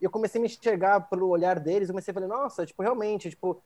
e 0.00 0.04
eu 0.04 0.10
comecei 0.10 0.38
a 0.38 0.42
me 0.42 0.48
enxergar 0.48 1.00
pelo 1.08 1.28
olhar 1.28 1.58
deles, 1.58 1.88
eu 1.88 1.94
comecei 1.94 2.12
a 2.12 2.14
falar, 2.14 2.28
nossa, 2.28 2.66
tipo, 2.66 2.82
realmente, 2.82 3.30
tipo, 3.30 3.62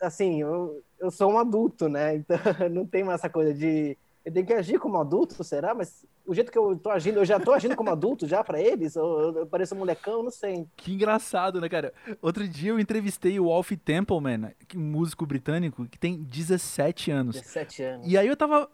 assim, 0.00 0.40
eu, 0.40 0.82
eu 0.98 1.10
sou 1.10 1.32
um 1.32 1.38
adulto, 1.38 1.88
né? 1.88 2.16
Então 2.16 2.36
não 2.70 2.86
tem 2.86 3.04
mais 3.04 3.20
essa 3.20 3.28
coisa 3.28 3.52
de 3.54 3.96
eu 4.24 4.32
tenho 4.32 4.46
que 4.46 4.54
agir 4.54 4.78
como 4.78 4.96
adulto, 4.96 5.44
será? 5.44 5.74
Mas 5.74 6.06
o 6.26 6.34
jeito 6.34 6.50
que 6.50 6.56
eu 6.56 6.74
tô 6.76 6.90
agindo, 6.90 7.18
eu 7.18 7.24
já 7.26 7.38
tô 7.38 7.52
agindo 7.52 7.76
como 7.76 7.90
adulto 7.90 8.26
já 8.26 8.42
para 8.42 8.58
eles? 8.58 8.96
Ou 8.96 9.38
eu 9.38 9.46
pareço 9.46 9.74
um 9.74 9.78
molecão? 9.78 10.22
Não 10.22 10.30
sei. 10.30 10.66
Que 10.76 10.94
engraçado, 10.94 11.60
né, 11.60 11.68
cara? 11.68 11.92
Outro 12.22 12.48
dia 12.48 12.70
eu 12.70 12.80
entrevistei 12.80 13.38
o 13.38 13.50
Alfie 13.50 13.76
Templeman, 13.76 14.52
um 14.74 14.80
músico 14.80 15.26
britânico 15.26 15.84
que 15.86 15.98
tem 15.98 16.22
17 16.22 17.10
anos. 17.10 17.36
17 17.36 17.82
anos. 17.82 18.10
E 18.10 18.16
aí 18.16 18.26
eu 18.26 18.36
tava 18.36 18.70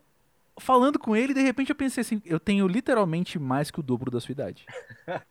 falando 0.57 1.01
com 1.01 1.17
ele 1.17 1.33
e 1.33 1.35
de 1.35 1.43
repente 1.43 1.71
eu 1.71 1.77
pensei 1.77 2.03
assim, 2.03 2.23
eu 2.25 2.39
tenho 2.39 2.69
literalmente 2.69 3.37
mais 3.37 3.73
que 3.73 3.81
o 3.81 3.83
dobro 3.83 4.11
da 4.11 4.21
sua 4.21 4.33
idade. 4.33 4.65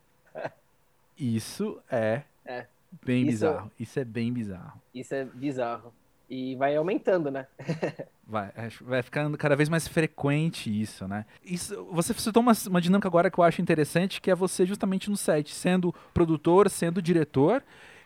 Isso 1.18 1.82
é, 1.90 2.24
é. 2.46 2.66
Bem 3.06 3.22
isso, 3.22 3.32
bizarro. 3.32 3.72
Isso 3.80 4.00
é 4.00 4.06
bem 4.06 4.34
bizarro. 4.34 4.82
Isso 4.94 5.14
é 5.14 5.26
bizarro. 5.26 5.94
E 6.30 6.56
vai 6.56 6.76
aumentando, 6.76 7.32
né? 7.32 7.48
vai, 8.28 8.52
vai 8.82 9.02
ficando 9.02 9.36
cada 9.36 9.56
vez 9.56 9.68
mais 9.68 9.88
frequente 9.88 10.70
isso, 10.70 11.08
né? 11.08 11.26
Isso, 11.44 11.88
você 11.92 12.14
citou 12.14 12.42
uma, 12.44 12.54
uma 12.68 12.80
dinâmica 12.80 13.08
agora 13.08 13.32
que 13.32 13.40
eu 13.40 13.44
acho 13.44 13.62
interessante, 13.62 14.22
que 14.22 14.30
é 14.30 14.36
você 14.36 14.66
justamente 14.66 15.10
no 15.10 15.18
set, 15.18 15.54
sendo 15.56 15.94
produtor, 16.14 16.70
sendo 16.70 17.02
diretor, 17.02 17.64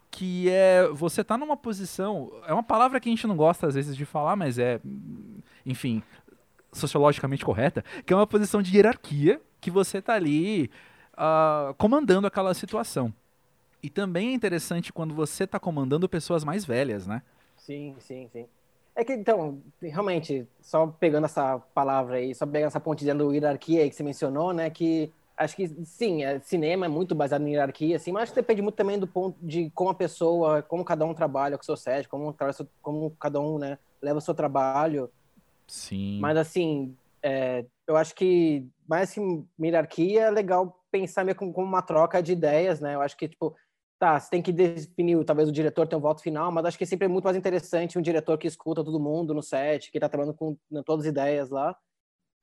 que 0.09 0.49
é 0.49 0.87
você 0.87 1.21
tá 1.21 1.37
numa 1.37 1.57
posição, 1.57 2.31
é 2.47 2.53
uma 2.53 2.63
palavra 2.63 2.99
que 2.99 3.09
a 3.09 3.11
gente 3.11 3.27
não 3.27 3.35
gosta 3.35 3.67
às 3.67 3.75
vezes 3.75 3.97
de 3.97 4.05
falar, 4.05 4.37
mas 4.37 4.57
é, 4.57 4.79
enfim, 5.65 6.01
sociologicamente 6.71 7.43
correta, 7.43 7.83
que 8.05 8.13
é 8.13 8.15
uma 8.15 8.27
posição 8.27 8.61
de 8.61 8.73
hierarquia 8.73 9.41
que 9.59 9.71
você 9.71 10.01
tá 10.01 10.13
ali 10.13 10.69
uh, 11.13 11.73
comandando 11.75 12.27
aquela 12.27 12.53
situação. 12.53 13.13
E 13.83 13.89
também 13.89 14.29
é 14.29 14.33
interessante 14.33 14.93
quando 14.93 15.13
você 15.13 15.43
está 15.43 15.59
comandando 15.59 16.07
pessoas 16.07 16.45
mais 16.45 16.63
velhas, 16.63 17.05
né? 17.05 17.21
Sim, 17.57 17.93
sim, 17.99 18.29
sim. 18.31 18.45
É 18.95 19.03
que, 19.03 19.11
então, 19.11 19.61
realmente, 19.81 20.47
só 20.61 20.87
pegando 20.87 21.25
essa 21.25 21.59
palavra 21.73 22.15
aí, 22.15 22.33
só 22.33 22.45
pegando 22.45 22.67
essa 22.67 22.79
pontinha 22.79 23.13
do 23.13 23.33
hierarquia 23.33 23.81
aí 23.81 23.89
que 23.89 23.95
você 23.95 24.03
mencionou, 24.03 24.53
né, 24.53 24.69
que 24.69 25.11
acho 25.35 25.55
que, 25.55 25.67
sim, 25.83 26.23
é, 26.23 26.39
cinema 26.39 26.85
é 26.85 26.89
muito 26.89 27.13
baseado 27.15 27.45
em 27.45 27.51
hierarquia, 27.51 27.95
assim, 27.95 28.11
mas 28.11 28.23
acho 28.23 28.33
que 28.33 28.39
depende 28.39 28.61
muito 28.61 28.75
também 28.75 28.99
do 28.99 29.07
ponto 29.07 29.35
de 29.41 29.69
como 29.71 29.89
a 29.89 29.95
pessoa, 29.95 30.61
como 30.61 30.85
cada 30.85 31.03
um 31.05 31.13
trabalha 31.13 31.57
com 31.57 31.63
o 31.63 31.65
seu 31.65 31.75
set, 31.75 32.07
como, 32.07 32.33
como 32.81 33.11
cada 33.19 33.39
um, 33.39 33.57
né, 33.57 33.79
leva 34.01 34.19
o 34.19 34.21
seu 34.21 34.35
trabalho. 34.35 35.09
Sim. 35.67 36.19
Mas, 36.21 36.37
assim, 36.37 36.95
é, 37.21 37.65
eu 37.87 37.97
acho 37.97 38.13
que, 38.13 38.65
mais 38.87 39.11
que 39.11 39.19
hierarquia, 39.59 40.25
é 40.25 40.31
legal 40.31 40.79
pensar 40.91 41.25
meio 41.25 41.35
como 41.35 41.51
uma 41.57 41.81
troca 41.81 42.21
de 42.21 42.33
ideias, 42.33 42.79
né, 42.79 42.93
eu 42.93 43.01
acho 43.01 43.17
que, 43.17 43.27
tipo, 43.27 43.55
tá, 44.03 44.19
você 44.19 44.29
tem 44.29 44.41
que 44.41 44.51
definir, 44.51 45.23
talvez 45.23 45.47
o 45.47 45.51
diretor 45.51 45.87
tenha 45.87 45.97
um 45.97 46.01
voto 46.01 46.21
final, 46.21 46.51
mas 46.51 46.65
acho 46.65 46.77
que 46.77 46.85
sempre 46.85 47.05
é 47.05 47.07
muito 47.07 47.23
mais 47.23 47.37
interessante 47.37 47.97
um 47.97 48.01
diretor 48.01 48.37
que 48.37 48.45
escuta 48.45 48.83
todo 48.83 48.99
mundo 48.99 49.33
no 49.33 49.41
set, 49.41 49.89
que 49.89 49.97
tá 49.97 50.09
trabalhando 50.09 50.35
com 50.35 50.57
né, 50.69 50.83
todas 50.85 51.05
as 51.05 51.09
ideias 51.09 51.49
lá. 51.49 51.73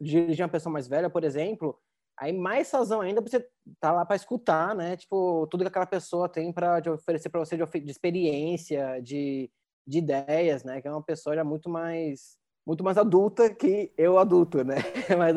Dirigir 0.01 0.43
uma 0.43 0.51
pessoa 0.51 0.73
mais 0.73 0.89
velha, 0.89 1.11
por 1.11 1.23
exemplo, 1.23 1.79
aí 2.19 2.33
mais 2.33 2.71
razão 2.71 3.03
ainda 3.03 3.21
você 3.21 3.47
tá 3.79 3.93
lá 3.93 4.07
para 4.07 4.17
escutar, 4.17 4.75
né? 4.75 4.97
Tipo, 4.97 5.47
tudo 5.49 5.63
que 5.63 5.69
aquela 5.69 5.85
pessoa 5.85 6.31
tem 6.31 6.51
para 6.51 6.81
oferecer 6.95 7.29
para 7.29 7.41
você 7.41 7.59
de, 7.59 7.81
de, 7.81 7.91
experiência, 7.91 8.99
de, 9.03 9.51
de 9.87 9.99
ideias, 9.99 10.65
né? 10.65 10.81
Que 10.81 10.89
é 10.89 10.91
uma 10.91 11.03
pessoa 11.03 11.37
já 11.37 11.45
muito 11.45 11.69
mais 11.69 12.39
muito 12.67 12.85
mais 12.85 12.99
adulta 12.99 13.51
que 13.51 13.91
eu 13.97 14.19
adulto, 14.19 14.63
né? 14.63 14.77
mas, 15.19 15.37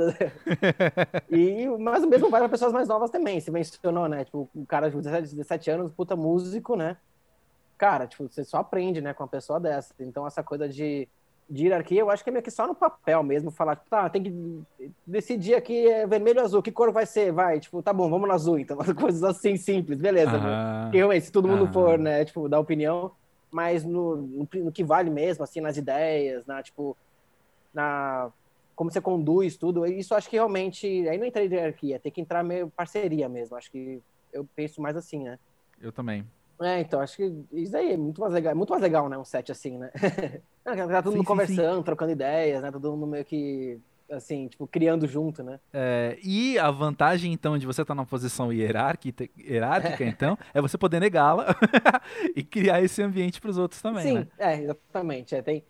e, 1.32 1.68
mas 1.80 2.04
o 2.04 2.08
mesmo 2.08 2.30
vale 2.30 2.44
para 2.44 2.52
pessoas 2.52 2.74
mais 2.74 2.88
novas 2.88 3.10
também. 3.10 3.40
Você 3.40 3.50
mencionou, 3.50 4.08
né? 4.08 4.26
Tipo, 4.26 4.50
o 4.54 4.66
cara 4.66 4.90
de 4.90 4.98
17, 4.98 5.36
17 5.36 5.72
anos, 5.72 5.92
puta 5.94 6.16
músico, 6.16 6.76
né? 6.76 6.98
Cara, 7.78 8.08
tipo, 8.08 8.28
você 8.30 8.44
só 8.44 8.58
aprende, 8.58 9.02
né, 9.02 9.14
com 9.14 9.24
uma 9.24 9.30
pessoa 9.30 9.60
dessa. 9.60 9.94
Então, 10.00 10.28
essa 10.28 10.44
coisa 10.44 10.70
de, 10.70 11.08
de 11.50 11.66
hierarquia, 11.66 12.02
eu 12.02 12.10
acho 12.10 12.24
que 12.24 12.30
é 12.30 12.34
meio 12.34 12.44
que 12.44 12.52
só 12.52 12.68
no 12.68 12.76
papel 12.76 13.22
mesmo, 13.24 13.52
falar, 13.52 13.76
tipo, 13.76 13.90
tá, 13.90 14.10
tem 14.10 14.24
que 14.24 14.62
decidir 15.06 15.56
aqui 15.56 15.88
é 15.88 16.06
vermelho 16.06 16.40
ou 16.40 16.46
azul, 16.46 16.62
que 16.62 16.72
cor 16.72 16.92
vai 16.92 17.06
ser? 17.06 17.32
Vai, 17.32 17.60
tipo, 17.60 17.82
tá 17.82 17.92
bom, 17.92 18.10
vamos 18.10 18.28
no 18.28 18.34
azul, 18.34 18.60
então, 18.60 18.78
coisas 18.96 19.24
assim 19.24 19.58
simples, 19.58 20.00
beleza. 20.00 20.38
Né? 20.38 20.92
Realmente, 20.94 21.26
se 21.26 21.32
todo 21.32 21.48
mundo 21.48 21.68
for, 21.74 21.98
né, 21.98 22.24
tipo, 22.24 22.48
dar 22.48 22.60
opinião, 22.60 23.12
mas 23.52 23.84
no, 23.84 24.16
no, 24.16 24.48
no, 24.54 24.72
que 24.72 24.84
vale 24.84 25.10
mesmo, 25.10 25.44
assim, 25.44 25.60
nas 25.60 25.76
ideias, 25.76 26.46
na, 26.46 26.62
tipo, 26.64 26.96
na 27.74 28.32
como 28.76 28.92
você 28.92 29.00
conduz 29.00 29.56
tudo, 29.56 29.86
isso 29.86 30.16
acho 30.16 30.28
que 30.28 30.36
realmente, 30.36 30.88
aí 31.08 31.18
não 31.18 31.26
entra 31.26 31.46
em 31.46 31.48
hierarquia, 31.48 32.00
tem 32.00 32.12
que 32.12 32.20
entrar 32.20 32.44
meio 32.44 32.70
parceria 32.70 33.30
mesmo, 33.30 33.56
acho 33.56 33.72
que 33.72 34.02
eu 34.32 34.48
penso 34.56 34.82
mais 34.82 34.98
assim, 34.98 35.24
né? 35.24 35.38
Eu 35.80 35.92
também. 35.92 36.26
É, 36.60 36.82
então, 36.82 37.00
acho 37.00 37.18
que 37.18 37.34
isso 37.52 37.76
aí 37.76 37.94
é 37.94 37.98
muito 37.98 38.22
mais 38.22 38.34
legal, 38.34 38.56
muito 38.56 38.70
mais 38.70 38.82
legal, 38.82 39.10
né? 39.10 39.18
Um 39.18 39.26
set 39.26 39.52
assim, 39.52 39.78
né? 39.78 39.92
tá 40.64 41.02
todo 41.02 41.16
mundo 41.16 41.26
conversando, 41.26 41.78
sim. 41.78 41.84
trocando 41.84 42.12
ideias, 42.12 42.62
né? 42.62 42.72
Todo 42.72 42.92
mundo 42.92 43.08
meio 43.08 43.26
que 43.26 43.80
assim, 44.12 44.48
tipo, 44.48 44.68
criando 44.68 45.08
junto, 45.08 45.42
né? 45.44 45.60
É, 45.74 46.18
e 46.24 46.58
a 46.60 46.70
vantagem, 46.70 47.34
então, 47.34 47.58
de 47.58 47.66
você 47.66 47.82
estar 47.82 47.96
numa 47.96 48.06
posição 48.06 48.54
hierárquica, 48.54 49.28
hierárquica 49.38 50.06
então, 50.06 50.38
é 50.54 50.62
você 50.62 50.78
poder 50.78 51.00
negá-la 51.00 51.48
e 52.36 52.44
criar 52.44 52.82
esse 52.82 53.02
ambiente 53.02 53.42
para 53.42 53.50
os 53.50 53.58
outros 53.58 53.82
também, 53.82 54.04
Sim, 54.04 54.14
né? 54.14 54.28
é, 54.38 54.62
exatamente. 54.62 55.36
É, 55.36 55.42
tem, 55.42 55.64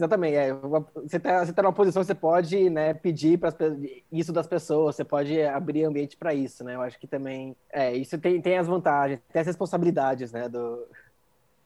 exatamente, 0.00 0.34
é, 0.34 0.52
você 0.52 1.16
está 1.16 1.44
você 1.44 1.52
tá 1.52 1.62
numa 1.62 1.72
posição, 1.72 2.02
você 2.02 2.14
pode 2.14 2.70
né, 2.70 2.94
pedir 2.94 3.38
para 3.38 3.54
isso 4.10 4.32
das 4.32 4.46
pessoas, 4.46 4.96
você 4.96 5.04
pode 5.04 5.40
abrir 5.42 5.84
ambiente 5.84 6.16
para 6.16 6.34
isso, 6.34 6.64
né? 6.64 6.74
Eu 6.74 6.82
acho 6.82 6.98
que 6.98 7.06
também, 7.06 7.54
é, 7.70 7.94
isso 7.94 8.18
tem, 8.18 8.40
tem 8.40 8.58
as 8.58 8.66
vantagens, 8.66 9.20
tem 9.32 9.40
as 9.40 9.46
responsabilidades, 9.46 10.32
né, 10.32 10.48
do, 10.48 10.86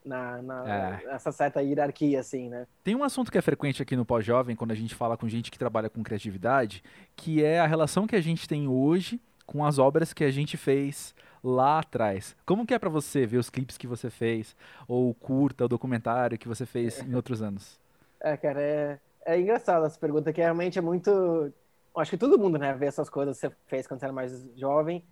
na, 0.04 0.42
na 0.42 1.00
é. 1.00 1.14
essa 1.14 1.32
certa 1.32 1.62
hierarquia, 1.62 2.20
assim, 2.20 2.48
né? 2.48 2.66
Tem 2.82 2.94
um 2.94 3.04
assunto 3.04 3.32
que 3.32 3.38
é 3.38 3.42
frequente 3.42 3.80
aqui 3.80 3.96
no 3.96 4.04
pós-jovem, 4.04 4.56
quando 4.56 4.72
a 4.72 4.76
gente 4.76 4.94
fala 4.94 5.16
com 5.16 5.28
gente 5.28 5.50
que 5.50 5.58
trabalha 5.58 5.88
com 5.88 6.02
criatividade, 6.02 6.82
que 7.16 7.42
é 7.42 7.60
a 7.60 7.66
relação 7.66 8.06
que 8.06 8.16
a 8.16 8.20
gente 8.20 8.48
tem 8.48 8.68
hoje 8.68 9.20
com 9.46 9.64
as 9.64 9.78
obras 9.78 10.12
que 10.12 10.24
a 10.24 10.30
gente 10.30 10.56
fez 10.56 11.14
lá 11.42 11.78
atrás. 11.78 12.34
Como 12.46 12.66
que 12.66 12.74
é 12.74 12.78
para 12.78 12.88
você 12.88 13.26
ver 13.26 13.38
os 13.38 13.50
clipes 13.50 13.76
que 13.76 13.86
você 13.86 14.10
fez, 14.10 14.56
ou 14.88 15.12
curta, 15.14 15.64
o 15.64 15.68
documentário 15.68 16.38
que 16.38 16.48
você 16.48 16.64
fez 16.64 17.00
em 17.02 17.14
outros 17.14 17.42
anos? 17.42 17.83
É, 18.24 18.38
cara, 18.38 18.58
é, 18.58 18.98
é 19.26 19.38
engraçado 19.38 19.84
essa 19.84 19.98
pergunta, 19.98 20.32
que 20.32 20.40
realmente 20.40 20.78
é 20.78 20.82
muito... 20.82 21.52
Acho 21.94 22.10
que 22.10 22.16
todo 22.16 22.38
mundo, 22.38 22.56
né, 22.58 22.72
vê 22.72 22.86
essas 22.86 23.10
coisas 23.10 23.38
que 23.38 23.46
você 23.46 23.54
fez 23.66 23.86
quando 23.86 24.00
você 24.00 24.06
era 24.06 24.12
mais 24.14 24.48
jovem. 24.56 25.04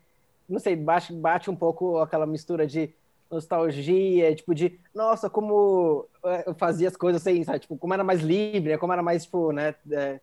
Não 0.48 0.58
sei, 0.58 0.74
bate, 0.74 1.12
bate 1.12 1.50
um 1.50 1.54
pouco 1.54 1.98
aquela 1.98 2.26
mistura 2.26 2.66
de 2.66 2.90
nostalgia, 3.30 4.34
tipo, 4.34 4.54
de, 4.54 4.80
nossa, 4.94 5.28
como 5.28 6.06
é, 6.24 6.44
eu 6.46 6.54
fazia 6.54 6.88
as 6.88 6.96
coisas 6.96 7.20
assim, 7.20 7.44
sabe? 7.44 7.60
Tipo, 7.60 7.76
como 7.76 7.92
era 7.92 8.02
mais 8.02 8.22
livre, 8.22 8.78
como 8.78 8.92
era 8.94 9.02
mais, 9.02 9.24
tipo, 9.24 9.52
né? 9.52 9.74
É, 9.90 10.18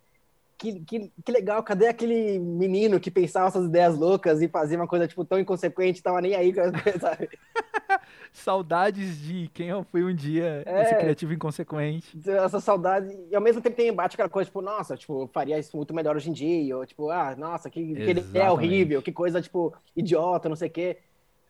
que, 0.57 0.79
que, 0.81 1.11
que 1.23 1.31
legal, 1.31 1.63
cadê 1.63 1.87
aquele 1.87 2.39
menino 2.39 2.99
que 2.99 3.11
pensava 3.11 3.47
essas 3.47 3.65
ideias 3.65 3.95
loucas 3.97 4.41
e 4.41 4.47
fazia 4.47 4.77
uma 4.77 4.87
coisa, 4.87 5.07
tipo, 5.07 5.23
tão 5.23 5.39
inconsequente, 5.39 6.03
tava 6.03 6.21
nem 6.21 6.35
aí, 6.35 6.53
sabe? 6.99 7.29
Saudades 8.31 9.19
de 9.19 9.49
quem 9.53 9.69
eu 9.69 9.83
fui 9.83 10.03
um 10.03 10.13
dia, 10.13 10.63
é, 10.65 10.83
esse 10.83 10.95
criativo 10.95 11.33
inconsequente. 11.33 12.19
Essa 12.25 12.59
saudade, 12.59 13.17
e 13.29 13.35
ao 13.35 13.41
mesmo 13.41 13.61
tempo 13.61 13.75
tem 13.75 13.89
embate 13.89 14.15
aquela 14.15 14.29
coisa, 14.29 14.47
tipo, 14.47 14.61
nossa, 14.61 14.95
tipo, 14.95 15.27
faria 15.33 15.57
isso 15.57 15.75
muito 15.75 15.93
melhor 15.93 16.15
hoje 16.15 16.29
em 16.29 16.33
dia, 16.33 16.77
ou 16.77 16.85
tipo, 16.85 17.09
ah, 17.09 17.35
nossa, 17.35 17.69
que, 17.69 17.95
que 17.95 18.11
ideia 18.11 18.51
horrível, 18.51 19.01
que 19.01 19.11
coisa, 19.11 19.41
tipo, 19.41 19.73
idiota, 19.95 20.47
não 20.49 20.55
sei 20.55 20.67
o 20.69 20.71
quê. 20.71 20.97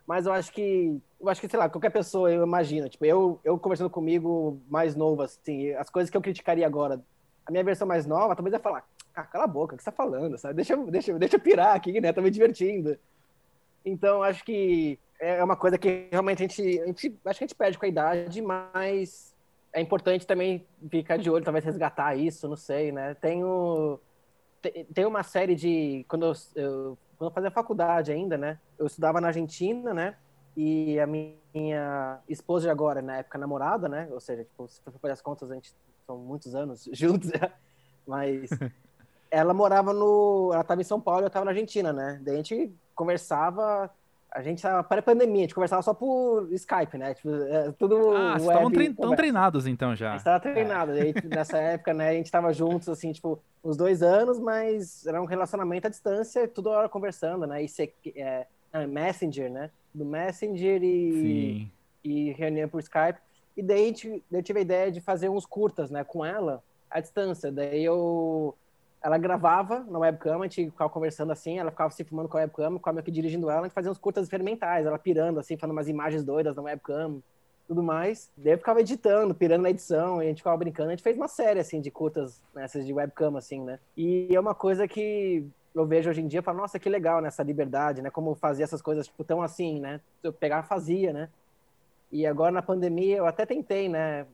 Mas 0.08 0.26
eu 0.26 0.34
acho 0.34 0.52
que, 0.52 1.00
eu 1.20 1.30
acho 1.30 1.40
que, 1.40 1.48
sei 1.48 1.60
lá, 1.60 1.70
qualquer 1.70 1.92
pessoa, 1.92 2.32
eu 2.32 2.44
imagino, 2.44 2.90
tipo, 2.90 3.06
eu, 3.06 3.40
eu 3.44 3.60
conversando 3.60 3.90
comigo 3.90 4.60
mais 4.68 4.96
novo, 4.96 5.22
assim, 5.22 5.72
as 5.74 5.90
coisas 5.90 6.10
que 6.10 6.18
eu 6.18 6.22
criticaria 6.22 6.66
agora, 6.66 7.00
a 7.46 7.52
minha 7.52 7.64
versão 7.64 7.88
mais 7.88 8.06
nova, 8.06 8.36
talvez 8.36 8.54
ia 8.54 8.60
falar, 8.60 8.88
ah, 9.14 9.24
cala 9.24 9.44
a 9.44 9.48
boca, 9.48 9.76
o 9.76 9.78
que 9.78 9.84
você 9.84 9.92
tá 9.92 9.96
falando, 9.96 10.38
sabe? 10.38 10.56
Deixa, 10.56 10.76
deixa, 10.78 11.14
deixa 11.20 11.36
eu 11.36 11.40
pirar 11.40 11.76
aqui, 11.76 12.00
né? 12.00 12.14
Tô 12.14 12.22
me 12.22 12.32
divertindo. 12.32 12.98
Então, 13.86 14.24
acho 14.24 14.44
que 14.44 14.98
é 15.20 15.44
uma 15.44 15.56
coisa 15.56 15.78
que 15.78 16.08
realmente 16.12 16.44
a 16.44 16.48
gente, 16.48 16.82
a 16.82 16.86
gente, 16.86 17.20
acho 17.26 17.40
que 17.40 17.44
a 17.44 17.48
gente 17.48 17.56
perde 17.56 17.78
com 17.78 17.86
a 17.86 17.90
idade, 17.90 18.42
mas 18.42 19.36
é 19.74 19.82
importante 19.82 20.26
também 20.26 20.66
ficar 20.90 21.18
de 21.18 21.30
olho, 21.30 21.44
talvez 21.44 21.66
resgatar 21.66 22.16
isso, 22.16 22.48
não 22.48 22.56
sei, 22.56 22.92
né? 22.92 23.14
Tenho, 23.16 24.00
tem 24.94 25.06
uma 25.06 25.24
série 25.24 25.56
de, 25.56 26.06
quando 26.08 26.26
eu, 26.26 26.34
eu 26.56 26.98
quando 27.20 27.32
eu 27.32 27.34
fazia 27.34 27.52
faculdade 27.52 28.14
ainda, 28.14 28.38
né? 28.38 28.58
Eu 28.78 28.88
estudava 28.88 29.20
na 29.20 29.28
Argentina, 29.28 29.94
né? 29.94 30.16
E 30.56 30.98
a 31.00 31.06
minha 31.06 32.20
esposa 32.30 32.66
de 32.66 32.72
agora, 32.72 33.02
na 33.02 33.18
época, 33.18 33.38
namorada, 33.38 33.90
né? 33.90 34.08
Ou 34.12 34.22
seja, 34.22 34.46
tipo, 34.46 34.68
se 34.70 34.82
for 34.82 34.94
fazer 35.02 35.14
as 35.14 35.22
contas, 35.22 35.52
a 35.52 35.56
gente 35.56 35.76
são 36.08 36.18
muitos 36.18 36.56
anos 36.56 36.88
juntos, 36.94 37.30
mas 38.08 38.50
ela 39.30 39.54
morava 39.54 39.92
no. 39.92 40.52
Ela 40.54 40.62
estava 40.62 40.80
em 40.80 40.86
São 40.86 41.00
Paulo 41.02 41.24
eu 41.24 41.28
estava 41.28 41.44
na 41.44 41.52
Argentina, 41.52 41.92
né? 41.92 42.22
Daí 42.24 42.36
a 42.36 42.38
gente 42.38 42.74
conversava. 42.96 43.90
A 44.32 44.44
gente 44.44 44.58
estava 44.58 44.84
pré-pandemia, 44.84 45.40
a 45.40 45.42
gente 45.42 45.56
conversava 45.56 45.82
só 45.82 45.94
por 45.94 46.48
Skype, 46.54 46.98
né? 46.98 47.16
Tipo, 47.16 47.30
é, 47.30 47.72
tudo. 47.72 48.16
Ah, 48.16 48.34
vocês 48.34 48.48
estavam 48.48 48.72
trein 48.72 48.94
treinados 49.16 49.66
então 49.66 49.96
já. 49.96 50.16
Estava 50.16 50.40
treinado. 50.40 50.92
É. 50.92 51.14
nessa 51.26 51.58
época, 51.60 51.94
né, 51.94 52.10
a 52.10 52.14
gente 52.14 52.28
estava 52.28 52.54
juntos, 52.54 52.90
assim, 52.90 53.12
tipo, 53.12 53.42
uns 53.64 53.76
dois 53.76 54.04
anos, 54.04 54.40
mas 54.40 55.06
era 55.08 55.22
um 55.22 55.26
relacionamento 55.26 55.88
à 55.88 55.90
distância, 55.90 56.48
toda 56.48 56.70
hora 56.70 56.90
conversando, 56.90 57.48
né? 57.48 57.64
E 57.64 57.68
se, 57.68 57.92
é, 58.16 58.46
Messenger, 58.88 59.50
né? 59.52 59.72
Do 59.94 60.06
Messenger 60.06 60.84
e, 60.84 61.72
e 62.04 62.32
reunião 62.34 62.70
por 62.70 62.80
Skype. 62.80 63.20
E 63.58 63.64
daí 63.64 63.88
gente, 63.88 64.24
eu 64.32 64.44
tive 64.44 64.60
a 64.60 64.62
ideia 64.62 64.92
de 64.92 65.02
fazer 65.02 65.28
uns 65.28 65.46
curtas, 65.46 65.90
né, 65.90 66.04
com 66.04 66.24
ela, 66.24 66.64
à 66.90 67.00
distância. 67.00 67.52
Daí 67.52 67.84
eu. 67.84 68.56
Ela 69.02 69.18
gravava 69.18 69.86
na 69.90 70.00
webcam, 70.00 70.42
a 70.42 70.44
gente 70.44 70.72
ficava 70.72 70.90
conversando 70.90 71.32
assim, 71.32 71.58
ela 71.58 71.72
ficava 71.72 71.90
se 71.92 72.04
filmando 72.04 72.28
com 72.28 72.38
a 72.38 72.42
webcam, 72.42 72.78
com 72.78 72.90
a 72.90 73.02
que 73.02 73.12
dirigindo 73.12 73.50
ela, 73.50 73.62
a 73.62 73.64
gente 73.64 73.74
fazia 73.74 73.90
uns 73.90 73.98
curtas 73.98 74.24
experimentais, 74.24 74.86
ela 74.86 75.00
pirando, 75.00 75.40
assim, 75.40 75.56
fazendo 75.56 75.76
umas 75.76 75.88
imagens 75.88 76.24
doidas 76.24 76.56
na 76.56 76.62
webcam 76.62 77.22
tudo 77.70 77.84
mais. 77.84 78.32
Daí 78.36 78.54
eu 78.54 78.58
ficava 78.58 78.82
editando, 78.82 79.36
pirando 79.36 79.62
na 79.62 79.70
edição, 79.70 80.24
e 80.24 80.26
a 80.26 80.30
gente 80.30 80.40
ficava 80.40 80.58
brincando. 80.58 80.90
A 80.90 80.92
gente 80.94 81.04
fez 81.04 81.16
uma 81.16 81.28
série, 81.28 81.60
assim, 81.60 81.80
de 81.80 81.92
curtas, 81.92 82.42
nessas 82.54 82.84
de 82.84 82.92
webcam, 82.92 83.38
assim, 83.38 83.62
né? 83.62 83.80
E 83.96 84.36
é 84.36 84.40
uma 84.40 84.56
coisa 84.56 84.88
que 84.88 85.46
eu 85.76 85.86
vejo 85.86 86.10
hoje 86.10 86.20
em 86.20 86.28
dia, 86.28 86.40
eu 86.40 86.44
falo, 86.44 86.58
nossa, 86.58 86.80
que 86.80 86.90
legal 86.90 87.22
nessa 87.22 87.44
liberdade, 87.44 88.02
né? 88.02 88.10
Como 88.10 88.34
fazer 88.34 88.64
essas 88.64 88.82
coisas, 88.82 89.06
tipo, 89.06 89.24
tão 89.24 89.44
assim, 89.44 89.80
né? 89.80 90.02
Eu 90.24 90.34
pegava, 90.34 90.66
fazia, 90.66 91.14
né? 91.14 91.30
E 92.12 92.26
agora 92.26 92.52
na 92.52 92.64
pandemia, 92.64 93.18
eu 93.18 93.28
até 93.28 93.46
tentei, 93.46 93.88
né? 93.88 94.26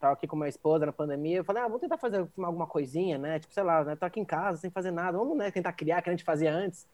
Tava 0.00 0.14
aqui 0.14 0.26
com 0.26 0.34
minha 0.34 0.48
esposa 0.48 0.86
na 0.86 0.92
pandemia, 0.92 1.38
eu 1.38 1.44
falei, 1.44 1.62
ah, 1.62 1.66
vamos 1.66 1.82
tentar 1.82 1.98
fazer 1.98 2.26
alguma 2.38 2.66
coisinha, 2.66 3.18
né? 3.18 3.38
Tipo, 3.38 3.52
sei 3.52 3.62
lá, 3.62 3.84
né? 3.84 3.94
Tô 3.94 4.06
aqui 4.06 4.18
em 4.18 4.24
casa 4.24 4.56
sem 4.56 4.70
fazer 4.70 4.90
nada, 4.90 5.18
vamos, 5.18 5.36
né? 5.36 5.50
Tentar 5.50 5.74
criar, 5.74 6.00
que 6.00 6.08
a 6.08 6.12
gente 6.12 6.24
fazia 6.24 6.50
antes. 6.50 6.86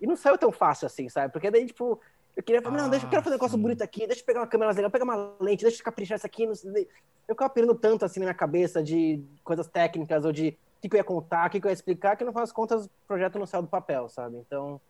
E 0.00 0.06
não 0.06 0.14
saiu 0.14 0.38
tão 0.38 0.52
fácil 0.52 0.86
assim, 0.86 1.08
sabe? 1.08 1.32
Porque 1.32 1.50
daí, 1.50 1.66
tipo, 1.66 2.00
eu 2.36 2.42
queria 2.42 2.62
falar, 2.62 2.76
não, 2.76 2.88
deixa, 2.88 3.04
eu 3.04 3.10
quero 3.10 3.22
fazer 3.22 3.34
um 3.34 3.38
negócio 3.38 3.58
ah, 3.58 3.60
bonito 3.60 3.82
aqui, 3.82 4.06
deixa 4.06 4.22
eu 4.22 4.26
pegar 4.26 4.40
uma 4.40 4.46
câmera 4.46 4.72
legal, 4.72 4.90
pegar 4.90 5.04
uma 5.04 5.34
lente, 5.40 5.64
deixa 5.64 5.80
eu 5.80 5.84
caprichar 5.84 6.16
isso 6.16 6.26
aqui. 6.26 6.44
Eu 6.44 7.34
ficava 7.34 7.50
pirando 7.50 7.74
tanto 7.74 8.04
assim 8.04 8.20
na 8.20 8.26
minha 8.26 8.34
cabeça 8.34 8.80
de 8.80 9.20
coisas 9.42 9.66
técnicas 9.66 10.24
ou 10.24 10.32
de 10.32 10.50
o 10.78 10.82
que, 10.82 10.88
que 10.88 10.96
eu 10.96 10.98
ia 10.98 11.04
contar, 11.04 11.48
o 11.48 11.50
que, 11.50 11.60
que 11.60 11.66
eu 11.66 11.70
ia 11.70 11.74
explicar, 11.74 12.16
que 12.16 12.24
no 12.24 12.30
final 12.30 12.44
das 12.44 12.52
contas 12.52 12.86
o 12.86 12.90
projeto 13.08 13.38
não 13.38 13.46
saiu 13.46 13.62
do 13.62 13.68
papel, 13.68 14.08
sabe? 14.08 14.36
Então. 14.36 14.80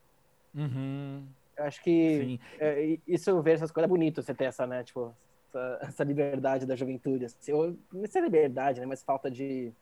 Uhum. 0.54 1.24
Eu 1.56 1.64
acho 1.64 1.82
que 1.82 2.40
é, 2.58 2.98
isso 3.06 3.40
vejo 3.40 3.56
essas 3.56 3.70
coisas 3.70 3.88
é 3.88 3.88
bonito 3.88 4.22
você 4.22 4.34
ter 4.34 4.44
essa, 4.44 4.66
né? 4.66 4.82
Tipo, 4.82 5.14
essa, 5.54 5.78
essa 5.82 6.04
liberdade 6.04 6.66
da 6.66 6.76
juventude. 6.76 7.24
Assim, 7.26 7.52
ou, 7.52 7.76
não 7.92 8.06
sei 8.06 8.22
liberdade, 8.22 8.80
né? 8.80 8.86
Mas 8.86 9.02
falta 9.02 9.30
de 9.30 9.72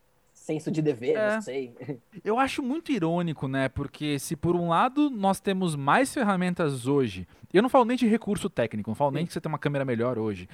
senso 0.43 0.73
de 0.73 0.83
dever, 0.83 1.17
é. 1.17 1.35
não 1.35 1.41
sei. 1.41 1.73
Eu 2.25 2.39
acho 2.39 2.63
muito 2.63 2.91
irônico, 2.91 3.47
né? 3.47 3.69
Porque 3.69 4.19
se 4.19 4.35
por 4.35 4.57
um 4.57 4.69
lado 4.69 5.09
nós 5.09 5.41
temos 5.41 5.77
mais 5.77 6.13
ferramentas 6.13 6.87
hoje, 6.87 7.27
eu 7.53 7.63
não 7.63 7.69
falo 7.69 7.85
nem 7.85 7.97
de 7.97 8.07
recurso 8.07 8.51
técnico, 8.51 8.91
não 8.91 8.95
falo 8.95 9.11
Sim. 9.11 9.17
nem 9.17 9.27
que 9.27 9.33
você 9.33 9.41
tem 9.41 9.49
uma 9.49 9.59
câmera 9.59 9.85
melhor 9.85 10.19
hoje. 10.19 10.49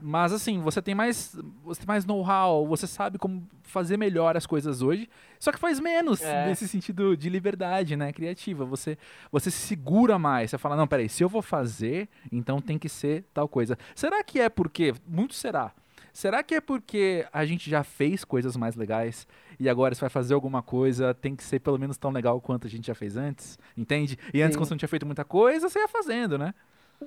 Mas 0.00 0.32
assim, 0.32 0.60
você 0.60 0.82
tem 0.82 0.94
mais, 0.94 1.36
você 1.64 1.80
tem 1.80 1.86
mais 1.86 2.04
know-how, 2.04 2.66
você 2.66 2.86
sabe 2.86 3.18
como 3.18 3.46
fazer 3.62 3.96
melhor 3.96 4.36
as 4.36 4.46
coisas 4.46 4.82
hoje, 4.82 5.08
só 5.40 5.50
que 5.50 5.58
faz 5.58 5.80
menos 5.80 6.20
é. 6.20 6.46
nesse 6.46 6.68
sentido 6.68 7.16
de 7.16 7.28
liberdade, 7.28 7.96
né, 7.96 8.12
criativa. 8.12 8.64
Você 8.64 8.96
você 9.32 9.50
se 9.50 9.58
segura 9.58 10.18
mais, 10.18 10.50
você 10.50 10.58
fala, 10.58 10.76
não, 10.76 10.86
peraí, 10.86 11.08
se 11.08 11.24
eu 11.24 11.28
vou 11.28 11.42
fazer, 11.42 12.08
então 12.30 12.60
tem 12.60 12.78
que 12.78 12.88
ser 12.88 13.24
tal 13.32 13.48
coisa. 13.48 13.76
Será 13.94 14.22
que 14.22 14.40
é 14.40 14.48
porque, 14.48 14.94
muito 15.08 15.34
será, 15.34 15.72
Será 16.14 16.44
que 16.44 16.54
é 16.54 16.60
porque 16.60 17.26
a 17.32 17.44
gente 17.44 17.68
já 17.68 17.82
fez 17.82 18.24
coisas 18.24 18.56
mais 18.56 18.76
legais 18.76 19.26
e 19.58 19.68
agora 19.68 19.96
se 19.96 20.00
vai 20.00 20.08
fazer 20.08 20.32
alguma 20.32 20.62
coisa, 20.62 21.12
tem 21.12 21.34
que 21.34 21.42
ser 21.42 21.58
pelo 21.58 21.76
menos 21.76 21.98
tão 21.98 22.12
legal 22.12 22.40
quanto 22.40 22.68
a 22.68 22.70
gente 22.70 22.86
já 22.86 22.94
fez 22.94 23.16
antes? 23.16 23.58
Entende? 23.76 24.16
E 24.32 24.40
antes, 24.40 24.54
Sim. 24.54 24.60
quando 24.60 24.68
você 24.68 24.74
não 24.74 24.78
tinha 24.78 24.88
feito 24.88 25.04
muita 25.04 25.24
coisa, 25.24 25.68
você 25.68 25.80
ia 25.80 25.88
fazendo, 25.88 26.38
né? 26.38 26.54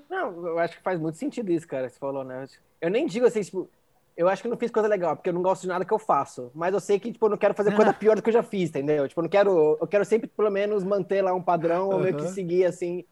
Não, 0.10 0.46
eu 0.46 0.60
acho 0.60 0.76
que 0.76 0.84
faz 0.84 1.00
muito 1.00 1.18
sentido 1.18 1.50
isso, 1.54 1.66
cara, 1.66 1.88
que 1.88 1.94
você 1.94 2.00
falou, 2.00 2.26
né? 2.26 2.48
Eu 2.82 2.92
nem 2.92 3.08
digo 3.08 3.26
assim, 3.26 3.40
tipo, 3.40 3.70
eu 4.18 4.28
acho 4.28 4.42
que 4.42 4.50
não 4.50 4.58
fiz 4.58 4.70
coisa 4.70 4.90
legal, 4.90 5.16
porque 5.16 5.30
eu 5.30 5.34
não 5.34 5.42
gosto 5.42 5.62
de 5.62 5.70
nada 5.70 5.86
que 5.86 5.94
eu 5.94 6.00
faço. 6.00 6.52
Mas 6.54 6.74
eu 6.74 6.82
sei 6.82 7.00
que, 7.00 7.10
tipo, 7.10 7.26
eu 7.28 7.30
não 7.30 7.38
quero 7.38 7.54
fazer 7.54 7.74
coisa 7.74 7.94
pior 7.96 8.18
do 8.18 8.22
que 8.22 8.28
eu 8.28 8.34
já 8.34 8.44
fiz, 8.44 8.70
entendeu? 8.70 9.08
Tipo, 9.08 9.22
eu 9.22 9.24
não 9.24 9.30
quero. 9.30 9.78
Eu 9.80 9.88
quero 9.88 10.04
sempre, 10.04 10.28
pelo 10.28 10.52
menos, 10.52 10.84
manter 10.84 11.22
lá 11.22 11.34
um 11.34 11.42
padrão, 11.42 11.90
ou 11.92 12.00
meio 12.00 12.18
que 12.18 12.28
seguir 12.28 12.66
assim. 12.66 13.06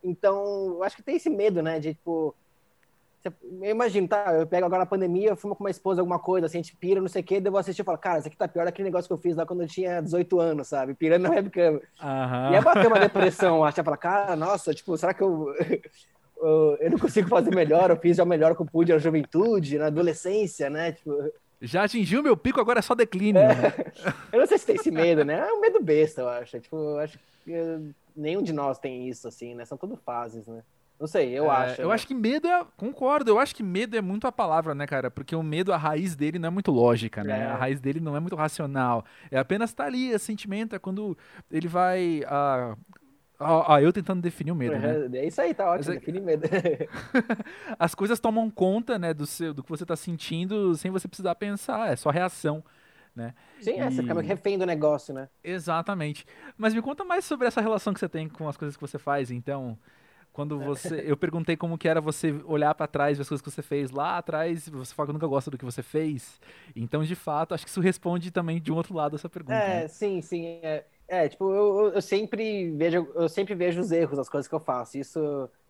Então, 0.00 0.74
eu 0.74 0.84
acho 0.84 0.94
que 0.94 1.02
tem 1.02 1.16
esse 1.16 1.28
medo, 1.28 1.60
né? 1.60 1.80
De, 1.80 1.94
tipo, 1.94 2.36
eu 3.24 3.70
imagino, 3.70 4.06
tá? 4.06 4.34
Eu 4.34 4.46
pego 4.46 4.66
agora 4.66 4.82
a 4.82 4.86
pandemia, 4.86 5.30
eu 5.30 5.36
fumo 5.36 5.54
com 5.54 5.64
uma 5.64 5.70
esposa 5.70 6.00
alguma 6.00 6.18
coisa, 6.18 6.46
assim, 6.46 6.58
a 6.58 6.62
gente 6.62 6.76
pira, 6.76 7.00
não 7.00 7.08
sei 7.08 7.22
o 7.22 7.24
quê, 7.24 7.40
daí 7.40 7.48
eu 7.48 7.52
vou 7.52 7.58
assistir 7.58 7.82
e 7.82 7.84
falo, 7.84 7.98
cara, 7.98 8.18
isso 8.18 8.28
aqui 8.28 8.36
tá 8.36 8.46
pior 8.46 8.64
daquele 8.64 8.88
negócio 8.88 9.08
que 9.08 9.12
eu 9.12 9.18
fiz 9.18 9.36
lá 9.36 9.46
quando 9.46 9.62
eu 9.62 9.68
tinha 9.68 10.00
18 10.00 10.40
anos, 10.40 10.68
sabe? 10.68 10.94
Pirando 10.94 11.22
na 11.22 11.30
webcam. 11.30 11.72
Uhum. 11.72 12.52
E 12.52 12.56
é 12.56 12.60
bater 12.60 12.86
uma 12.86 12.98
depressão, 12.98 13.64
acho, 13.64 13.82
falar, 13.82 13.96
cara, 13.96 14.36
nossa, 14.36 14.74
tipo, 14.74 14.96
será 14.96 15.14
que 15.14 15.22
eu, 15.24 15.54
eu, 16.80 16.90
não 16.90 16.98
consigo 16.98 17.28
fazer 17.28 17.54
melhor? 17.54 17.90
Eu 17.90 17.96
fiz 17.96 18.16
já 18.16 18.24
o 18.24 18.26
melhor 18.26 18.54
que 18.54 18.62
eu 18.62 18.66
pude 18.66 18.92
na 18.92 18.98
juventude, 18.98 19.78
na 19.78 19.86
adolescência, 19.86 20.68
né? 20.68 20.92
Tipo. 20.92 21.32
Já 21.62 21.84
atingiu 21.84 22.22
meu 22.22 22.36
pico, 22.36 22.60
agora 22.60 22.80
é 22.80 22.82
só 22.82 22.94
declínio. 22.94 23.40
É. 23.40 23.54
Né? 23.54 23.72
Eu 24.32 24.40
não 24.40 24.46
sei 24.46 24.58
se 24.58 24.66
tem 24.66 24.76
esse 24.76 24.90
medo, 24.90 25.24
né? 25.24 25.46
É 25.48 25.52
um 25.52 25.60
medo 25.60 25.80
besta, 25.80 26.20
eu 26.20 26.28
acho. 26.28 26.60
Tipo, 26.60 26.76
eu 26.76 26.98
acho 26.98 27.18
que 27.44 27.94
nenhum 28.14 28.42
de 28.42 28.52
nós 28.52 28.78
tem 28.78 29.08
isso, 29.08 29.26
assim, 29.28 29.54
né? 29.54 29.64
São 29.64 29.78
tudo 29.78 29.96
fases, 29.96 30.46
né? 30.46 30.62
Não 30.98 31.06
sei, 31.08 31.36
eu 31.36 31.46
É, 31.46 31.48
acho. 31.50 31.82
Eu 31.82 31.88
né? 31.88 31.94
acho 31.94 32.06
que 32.06 32.14
medo 32.14 32.46
é. 32.48 32.64
Concordo, 32.76 33.30
eu 33.30 33.38
acho 33.38 33.54
que 33.54 33.62
medo 33.62 33.96
é 33.96 34.00
muito 34.00 34.26
a 34.26 34.32
palavra, 34.32 34.74
né, 34.74 34.86
cara? 34.86 35.10
Porque 35.10 35.34
o 35.34 35.42
medo, 35.42 35.72
a 35.72 35.76
raiz 35.76 36.14
dele 36.14 36.38
não 36.38 36.48
é 36.48 36.50
muito 36.50 36.70
lógica, 36.70 37.22
né? 37.24 37.40
É. 37.40 37.44
A 37.46 37.56
raiz 37.56 37.80
dele 37.80 38.00
não 38.00 38.16
é 38.16 38.20
muito 38.20 38.36
racional. 38.36 39.04
É 39.30 39.38
apenas 39.38 39.72
tá 39.72 39.84
ali, 39.84 40.12
é 40.12 40.18
sentimento, 40.18 40.74
é 40.74 40.78
quando 40.78 41.16
ele 41.50 41.68
vai. 41.68 42.22
Ah, 42.26 42.76
ah, 43.38 43.74
ah, 43.74 43.82
eu 43.82 43.92
tentando 43.92 44.22
definir 44.22 44.52
o 44.52 44.54
medo, 44.54 44.78
né? 44.78 45.18
É 45.18 45.26
isso 45.26 45.40
aí, 45.40 45.52
tá 45.52 45.68
ótimo. 45.70 45.92
É- 45.92 45.98
define 45.98 46.20
medo. 46.20 46.48
As 47.78 47.94
coisas 47.94 48.20
tomam 48.20 48.48
conta, 48.50 48.98
né, 48.98 49.12
do, 49.12 49.26
seu, 49.26 49.52
do 49.52 49.62
que 49.62 49.70
você 49.70 49.84
tá 49.84 49.96
sentindo 49.96 50.74
sem 50.76 50.90
você 50.90 51.08
precisar 51.08 51.34
pensar, 51.34 51.92
é 51.92 51.96
só 51.96 52.10
reação, 52.10 52.64
né? 53.14 53.34
Sim, 53.60 53.80
é, 53.80 53.90
você 53.90 54.00
E- 54.00 54.02
fica 54.02 54.14
meio 54.14 54.26
refém 54.26 54.56
do 54.58 54.64
negócio, 54.66 55.12
né? 55.12 55.28
Exatamente. 55.42 56.24
Mas 56.56 56.72
me 56.74 56.80
conta 56.80 57.04
mais 57.04 57.24
sobre 57.24 57.46
essa 57.46 57.60
relação 57.60 57.92
que 57.92 58.00
você 58.00 58.08
tem 58.08 58.28
com 58.28 58.48
as 58.48 58.56
coisas 58.56 58.76
que 58.76 58.80
você 58.80 58.98
faz, 58.98 59.30
então. 59.30 59.78
Quando 60.34 60.60
você. 60.60 61.04
Eu 61.06 61.16
perguntei 61.16 61.56
como 61.56 61.78
que 61.78 61.88
era 61.88 62.00
você 62.00 62.32
olhar 62.46 62.74
pra 62.74 62.88
trás, 62.88 63.18
ver 63.18 63.22
as 63.22 63.28
coisas 63.30 63.42
que 63.42 63.50
você 63.50 63.62
fez 63.62 63.90
lá 63.92 64.18
atrás, 64.18 64.68
você 64.68 64.94
fala 64.94 65.08
que 65.08 65.14
nunca 65.14 65.28
gosta 65.28 65.50
do 65.50 65.58
que 65.58 65.64
você 65.64 65.82
fez. 65.82 66.40
Então, 66.76 67.04
de 67.04 67.14
fato, 67.16 67.54
acho 67.54 67.64
que 67.64 67.70
isso 67.70 67.80
responde 67.80 68.32
também 68.32 68.60
de 68.60 68.72
um 68.72 68.76
outro 68.76 68.94
lado 68.94 69.16
essa 69.16 69.30
pergunta. 69.30 69.72
É, 69.72 69.82
né? 69.82 69.88
sim, 69.88 70.22
sim. 70.22 70.46
É, 70.62 70.86
é, 71.08 71.28
tipo, 71.28 71.52
eu, 71.52 71.92
eu- 71.94 72.02
sempre 72.02 72.70
vejo, 72.72 73.06
eu 73.14 73.28
sempre 73.28 73.54
vejo 73.54 73.80
os 73.80 73.92
erros 73.92 74.16
das 74.16 74.28
coisas 74.28 74.48
que 74.48 74.54
eu 74.54 74.60
faço. 74.60 74.96
Isso, 74.98 75.18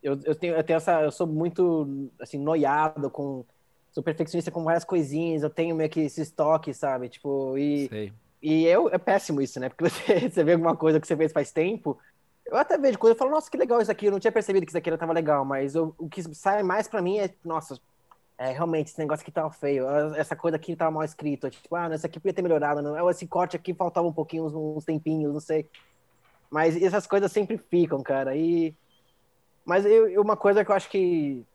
eu, 0.03 0.19
eu 0.25 0.35
tenho, 0.35 0.55
eu 0.57 0.65
tenho 0.65 0.77
essa, 0.77 1.03
eu 1.03 1.11
sou 1.13 1.27
muito, 1.27 2.11
assim, 2.21 2.39
noiado 2.39 3.11
com, 3.11 3.45
sou 3.91 4.03
perfeccionista 4.03 4.51
com 4.51 4.63
várias 4.65 4.85
coisinhas, 4.85 5.43
eu 5.43 5.51
tenho 5.51 5.75
meio 5.77 5.91
que 5.91 6.01
esse 6.01 6.21
estoque, 6.23 6.73
sabe? 6.73 7.09
Tipo, 7.09 7.59
e, 7.59 7.91
Sei. 7.91 8.13
e 8.41 8.65
eu, 8.67 8.89
é 8.91 8.99
péssimo 8.99 9.41
isso, 9.43 9.59
né? 9.61 9.69
Porque 9.69 9.85
você, 9.89 10.31
você 10.31 10.45
vê 10.45 10.53
alguma 10.53 10.77
coisa 10.77 11.01
que 11.01 11.07
você 11.07 11.17
fez 11.17 11.33
faz 11.33 11.51
tempo, 11.53 11.99
eu 12.47 12.57
até 12.57 12.77
vejo 12.79 12.99
coisa 12.99 13.15
e 13.17 13.19
falo, 13.19 13.31
nossa, 13.31 13.51
que 13.51 13.57
legal 13.57 13.81
isso 13.81 13.91
aqui, 13.91 14.07
eu 14.07 14.13
não 14.13 14.21
tinha 14.21 14.33
percebido 14.33 14.65
que 14.67 14.71
isso 14.71 14.79
aqui 14.79 14.91
não 14.91 14.99
tava 14.99 15.13
legal, 15.13 15.45
mas 15.45 15.75
eu- 15.75 15.95
o 15.99 16.09
que 16.09 16.23
sai 16.35 16.63
mais 16.63 16.87
pra 16.89 17.01
mim 17.03 17.19
é, 17.19 17.35
nossa, 17.45 17.81
é, 18.39 18.53
realmente, 18.53 18.89
esse 18.91 18.99
negócio 19.01 19.23
aqui 19.23 19.33
tava 19.33 19.51
feio, 19.53 19.89
essa 20.17 20.37
coisa 20.37 20.57
aqui 20.57 20.77
tava 20.77 20.91
mal 20.93 21.05
escrito, 21.05 21.51
tipo, 21.51 21.75
ah, 21.77 21.89
não, 21.89 21.97
esse 21.97 22.07
aqui 22.07 22.21
podia 22.21 22.35
ter 22.35 22.43
melhorado, 22.43 22.83
não, 22.83 23.01
ou 23.03 23.11
esse 23.11 23.27
corte 23.29 23.57
aqui 23.57 23.75
faltava 23.75 24.07
um 24.09 24.13
pouquinho, 24.13 24.47
uns, 24.47 24.55
uns 24.55 24.85
tempinhos, 24.85 25.33
não 25.35 25.41
sei. 25.41 25.69
Mas 26.51 26.77
essas 26.83 27.07
coisas 27.07 27.33
sempre 27.33 27.59
ficam, 27.59 28.03
cara, 28.03 28.37
e... 28.37 28.77
Mas 29.65 29.85
eu, 29.87 30.09
eu- 30.09 30.23
uma 30.23 30.37
coisa 30.37 30.65
que 30.65 30.71
eu 30.71 30.75
acho 30.75 30.89
que 30.91 31.47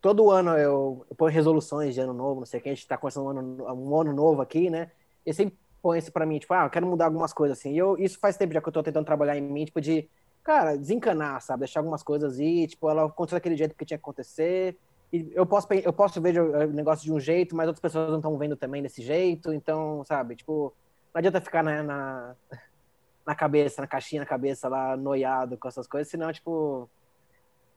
todo 0.00 0.30
ano 0.30 0.52
eu, 0.58 1.06
eu 1.10 1.16
ponho 1.16 1.32
resoluções 1.34 1.94
de 1.94 2.00
ano 2.00 2.14
novo, 2.14 2.40
não 2.40 2.46
sei 2.46 2.60
o 2.60 2.62
que, 2.62 2.68
a 2.70 2.74
gente 2.74 2.86
tá 2.88 2.98
começando 2.98 3.26
um 3.26 3.30
ano, 3.30 3.64
um 3.74 4.00
ano 4.00 4.12
novo 4.14 4.42
aqui, 4.42 4.70
né? 4.70 4.92
E 5.26 5.34
sempre 5.34 5.58
põe 5.82 5.98
isso 5.98 6.12
pra 6.12 6.26
mim, 6.26 6.38
tipo, 6.38 6.54
ah, 6.54 6.64
eu 6.66 6.70
quero 6.70 6.86
mudar 6.86 7.06
algumas 7.06 7.32
coisas, 7.32 7.58
assim. 7.58 7.72
E 7.74 7.78
eu, 7.78 7.98
isso 7.98 8.18
faz 8.20 8.36
tempo 8.36 8.52
já 8.54 8.60
que 8.62 8.68
eu 8.68 8.72
tô 8.72 8.82
tentando 8.82 9.06
trabalhar 9.06 9.36
em 9.36 9.42
mim, 9.42 9.64
tipo, 9.66 9.80
de, 9.80 10.10
cara, 10.42 10.76
desencanar, 10.76 11.40
sabe? 11.40 11.60
Deixar 11.60 11.80
algumas 11.80 12.02
coisas 12.02 12.38
aí, 12.38 12.66
tipo, 12.66 12.88
ela 12.88 13.06
aconteceu 13.06 13.36
daquele 13.36 13.56
jeito 13.56 13.74
que 13.74 13.84
tinha 13.84 13.98
que 13.98 14.02
acontecer. 14.02 14.76
E 15.12 15.30
eu 15.34 15.44
posso, 15.44 15.72
eu 15.72 15.92
posso 15.92 16.20
ver 16.20 16.40
o 16.40 16.72
negócio 16.72 17.04
de 17.04 17.12
um 17.12 17.18
jeito, 17.18 17.56
mas 17.56 17.66
outras 17.66 17.80
pessoas 17.80 18.10
não 18.10 18.18
estão 18.18 18.38
vendo 18.38 18.56
também 18.56 18.82
desse 18.82 19.02
jeito, 19.02 19.52
então, 19.52 20.04
sabe, 20.04 20.36
tipo, 20.36 20.72
não 21.12 21.18
adianta 21.18 21.40
ficar 21.40 21.64
na, 21.64 21.82
na, 21.82 22.36
na 23.26 23.34
cabeça, 23.34 23.80
na 23.82 23.88
caixinha 23.88 24.20
na 24.20 24.26
cabeça 24.26 24.68
lá, 24.68 24.96
noiado 24.96 25.56
com 25.58 25.68
essas 25.68 25.86
coisas, 25.86 26.08
senão, 26.08 26.32
tipo, 26.32 26.88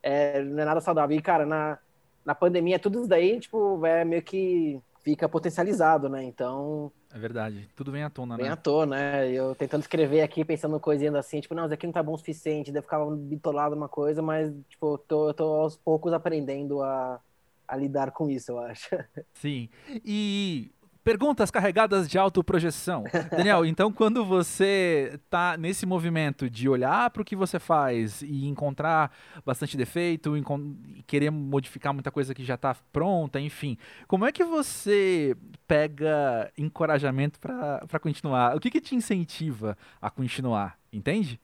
é, 0.02 0.44
não 0.44 0.62
é 0.62 0.66
nada 0.66 0.82
saudável. 0.82 1.18
E, 1.18 1.22
cara, 1.22 1.46
na, 1.46 1.80
na 2.26 2.36
pandemia, 2.36 2.78
tudo 2.78 3.00
isso 3.00 3.08
daí, 3.08 3.40
tipo, 3.40 3.84
é 3.86 4.06
meio 4.06 4.22
que 4.22 4.80
fica 5.04 5.28
potencializado, 5.28 6.10
né? 6.10 6.24
Então, 6.24 6.92
É 7.14 7.20
verdade. 7.20 7.70
Tudo 7.76 7.92
vem 7.92 8.02
à 8.04 8.10
tona, 8.10 8.36
bem 8.36 8.48
né? 8.48 8.52
à 8.54 8.56
toa, 8.56 8.88
né? 8.88 9.32
Eu 9.32 9.54
tentando 9.54 9.82
escrever 9.82 10.22
aqui, 10.22 10.44
pensando 10.44 10.80
coisinhas 10.80 11.14
assim, 11.14 11.40
tipo, 11.40 11.54
não, 11.54 11.66
isso 11.66 11.74
aqui 11.74 11.86
não 11.86 11.94
tá 11.94 12.02
bom 12.02 12.14
o 12.14 12.18
suficiente, 12.18 12.72
deve 12.72 12.84
ficar 12.84 13.06
bitolado 13.06 13.76
uma 13.76 13.88
coisa, 13.88 14.20
mas, 14.22 14.52
tipo, 14.68 14.96
eu 14.96 14.98
tô, 14.98 15.30
eu 15.30 15.34
tô 15.36 15.44
aos 15.44 15.78
poucos 15.78 16.12
aprendendo 16.12 16.82
a, 16.82 17.22
a 17.68 17.78
lidar 17.78 18.12
com 18.12 18.28
isso, 18.30 18.52
eu 18.52 18.60
acho. 18.60 18.90
Sim. 19.36 19.70
E 20.04 20.72
perguntas 21.04 21.52
carregadas 21.52 22.10
de 22.10 22.18
autoprojeção. 22.18 23.04
Daniel, 23.30 23.66
então 23.68 23.92
quando 23.92 24.24
você 24.24 25.20
tá 25.30 25.58
nesse 25.58 25.86
movimento 25.86 26.50
de 26.50 26.70
olhar 26.70 27.10
para 27.10 27.22
o 27.22 27.26
que 27.26 27.36
você 27.36 27.60
faz 27.60 28.22
e 28.22 28.48
encontrar 28.48 29.12
bastante 29.46 29.76
defeito, 29.76 30.36
e 30.38 31.04
querer 31.04 31.30
modificar 31.30 31.94
muita 31.94 32.12
coisa 32.12 32.34
que 32.34 32.44
já 32.44 32.58
tá 32.58 32.76
pronta, 32.92 33.40
enfim, 33.40 33.78
como 34.08 34.26
é 34.26 34.32
que 34.32 34.44
você 34.44 35.36
pega 35.68 36.52
encorajamento 36.58 37.40
para 37.40 38.00
continuar? 38.00 38.56
O 38.56 38.60
que 38.60 38.72
que 38.72 38.82
te 38.82 38.96
incentiva 38.96 39.78
a 40.02 40.10
continuar? 40.10 40.80
Entende? 40.92 41.40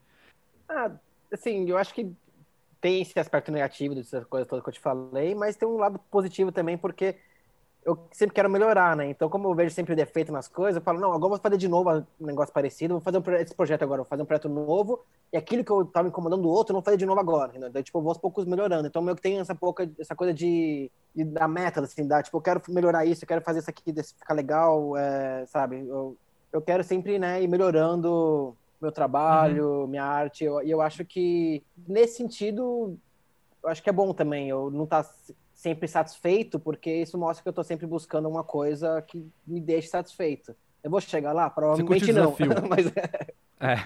Ah, 0.68 0.92
assim, 1.32 1.68
eu 1.70 1.78
acho 1.78 1.94
que 1.94 2.12
tem 2.80 3.02
esse 3.02 3.20
aspecto 3.20 3.52
negativo 3.52 3.94
dessas 3.94 4.24
coisas 4.26 4.48
todas 4.48 4.64
que 4.64 4.70
eu 4.70 4.74
te 4.74 4.80
falei, 4.80 5.36
mas 5.36 5.56
tem 5.56 5.68
um 5.68 5.78
lado 5.78 6.00
positivo 6.10 6.52
também, 6.52 6.78
porque 6.78 7.18
eu 7.90 8.08
sempre 8.12 8.36
quero 8.36 8.50
melhorar, 8.50 8.96
né? 8.96 9.10
Então, 9.10 9.30
como 9.30 9.48
eu 9.50 9.56
vejo 9.56 9.74
sempre 9.74 9.94
o 9.94 9.96
defeito 9.96 10.32
nas 10.32 10.48
coisas, 10.48 10.76
eu 10.76 10.82
falo, 10.82 11.00
não, 11.00 11.10
agora 11.10 11.26
eu 11.26 11.30
vou 11.30 11.40
fazer 11.40 11.58
de 11.58 11.68
novo 11.68 11.90
um 12.20 12.26
negócio 12.26 12.54
parecido, 12.54 12.94
vou 12.96 13.02
fazer 13.02 13.18
um 13.18 13.34
esse 13.36 13.56
projeto 13.56 13.82
agora, 13.84 14.04
vou 14.04 14.10
fazer 14.10 14.22
um 14.22 14.26
projeto 14.26 14.48
novo, 14.48 15.04
e 15.34 15.38
aquilo 15.38 15.64
que 15.64 15.72
eu 15.72 15.84
tava 15.86 16.08
incomodando 16.08 16.44
do 16.44 16.50
outro, 16.50 16.72
eu 16.72 16.76
não 16.76 16.82
vou 16.82 16.86
fazer 16.86 16.98
de 16.98 17.06
novo 17.06 17.20
agora, 17.20 17.50
entendeu? 17.50 17.70
Então, 17.70 17.82
tipo, 17.82 17.98
eu 17.98 18.02
vou 18.04 18.12
aos 18.12 18.18
poucos 18.20 18.46
melhorando. 18.46 18.88
Então, 18.88 19.02
meio 19.02 19.16
que 19.16 19.22
tem 19.24 19.40
essa, 19.40 19.56
pouca, 19.56 19.90
essa 20.00 20.16
coisa 20.16 20.34
de, 20.34 20.92
de 21.16 21.24
da 21.24 21.48
meta, 21.48 21.82
assim, 21.82 22.08
da, 22.08 22.22
tipo, 22.22 22.38
eu 22.38 22.42
quero 22.42 22.62
melhorar 22.70 23.06
isso, 23.06 23.24
eu 23.24 23.28
quero 23.28 23.42
fazer 23.42 23.60
isso 23.60 23.70
aqui 23.70 23.92
desse 23.92 24.14
ficar 24.14 24.36
legal, 24.36 24.96
é, 24.96 25.46
sabe? 25.48 25.80
Eu, 25.88 26.16
eu 26.54 26.62
quero 26.62 26.84
sempre, 26.84 27.18
né, 27.18 27.42
ir 27.42 27.48
melhorando 27.48 28.56
meu 28.80 28.92
trabalho, 28.92 29.88
minha 29.88 30.04
arte, 30.04 30.44
eu- 30.44 30.62
e 30.62 30.70
eu, 30.72 30.80
acho 30.82 31.04
que, 31.06 31.64
nesse 31.88 32.18
sentido, 32.18 32.98
eu 33.64 33.70
acho 33.70 33.84
que 33.84 33.90
é 33.90 33.94
bom 33.94 34.14
também, 34.14 34.50
eu 34.50 34.70
não 34.72 34.84
estar 34.86 35.04
sempre 35.60 35.90
satisfeito, 35.90 36.58
porque 36.58 36.90
isso 36.90 37.18
mostra 37.18 37.44
que 37.44 37.50
eu 37.50 37.54
tô 37.54 37.62
sempre 37.66 37.86
buscando 37.86 38.30
uma 38.30 38.46
coisa 38.46 39.02
que 39.02 39.30
me 39.46 39.60
deixe 39.60 39.90
satisfeito. 39.90 40.56
Eu 40.82 40.90
vou 40.90 41.02
chegar 41.02 41.34
lá? 41.34 41.50
Provavelmente 41.50 42.00
curte 42.00 42.12
o 42.12 42.16
não, 42.16 42.32
desafio. 42.32 42.48
mas 42.70 42.86
É. 43.60 43.86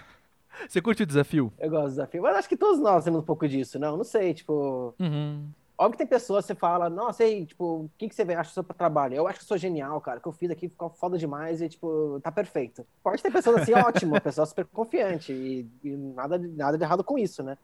Você 0.69 0.79
curte 0.79 1.01
o 1.01 1.05
desafio? 1.05 1.51
eu 1.57 1.71
gosto 1.71 1.85
do 1.85 1.89
desafio. 1.89 2.21
Mas 2.21 2.35
acho 2.35 2.47
que 2.47 2.55
todos 2.55 2.79
nós 2.79 3.03
temos 3.03 3.21
um 3.21 3.25
pouco 3.25 3.47
disso, 3.47 3.79
não? 3.79 3.97
Não 3.97 4.03
sei, 4.03 4.35
tipo... 4.35 4.93
Uhum. 4.99 5.49
Óbvio 5.75 5.93
que 5.93 5.97
tem 5.97 6.07
pessoas 6.07 6.45
que 6.45 6.53
você 6.53 6.55
fala, 6.55 6.91
nossa, 6.91 7.23
aí, 7.23 7.43
tipo, 7.43 7.65
o 7.65 7.91
que, 7.97 8.07
que 8.07 8.13
você 8.13 8.21
acha 8.21 8.51
do 8.51 8.53
seu 8.53 8.63
trabalho? 8.63 9.15
Eu 9.15 9.27
acho 9.27 9.39
que 9.39 9.45
sou 9.45 9.57
genial, 9.57 9.99
cara. 9.99 10.19
O 10.19 10.21
que 10.21 10.27
eu 10.27 10.31
fiz 10.31 10.51
aqui 10.51 10.69
ficou 10.69 10.91
foda 10.91 11.17
demais 11.17 11.59
e, 11.59 11.67
tipo, 11.67 12.19
tá 12.21 12.31
perfeito. 12.31 12.85
Pode 13.03 13.23
ter 13.23 13.31
pessoas 13.31 13.63
assim, 13.63 13.73
ótimo, 13.81 14.21
pessoa 14.21 14.45
super 14.45 14.65
confiante 14.65 15.33
e, 15.33 15.67
e 15.83 15.89
nada, 15.89 16.37
nada 16.37 16.77
de 16.77 16.83
errado 16.83 17.03
com 17.03 17.17
isso, 17.17 17.41
né? 17.41 17.57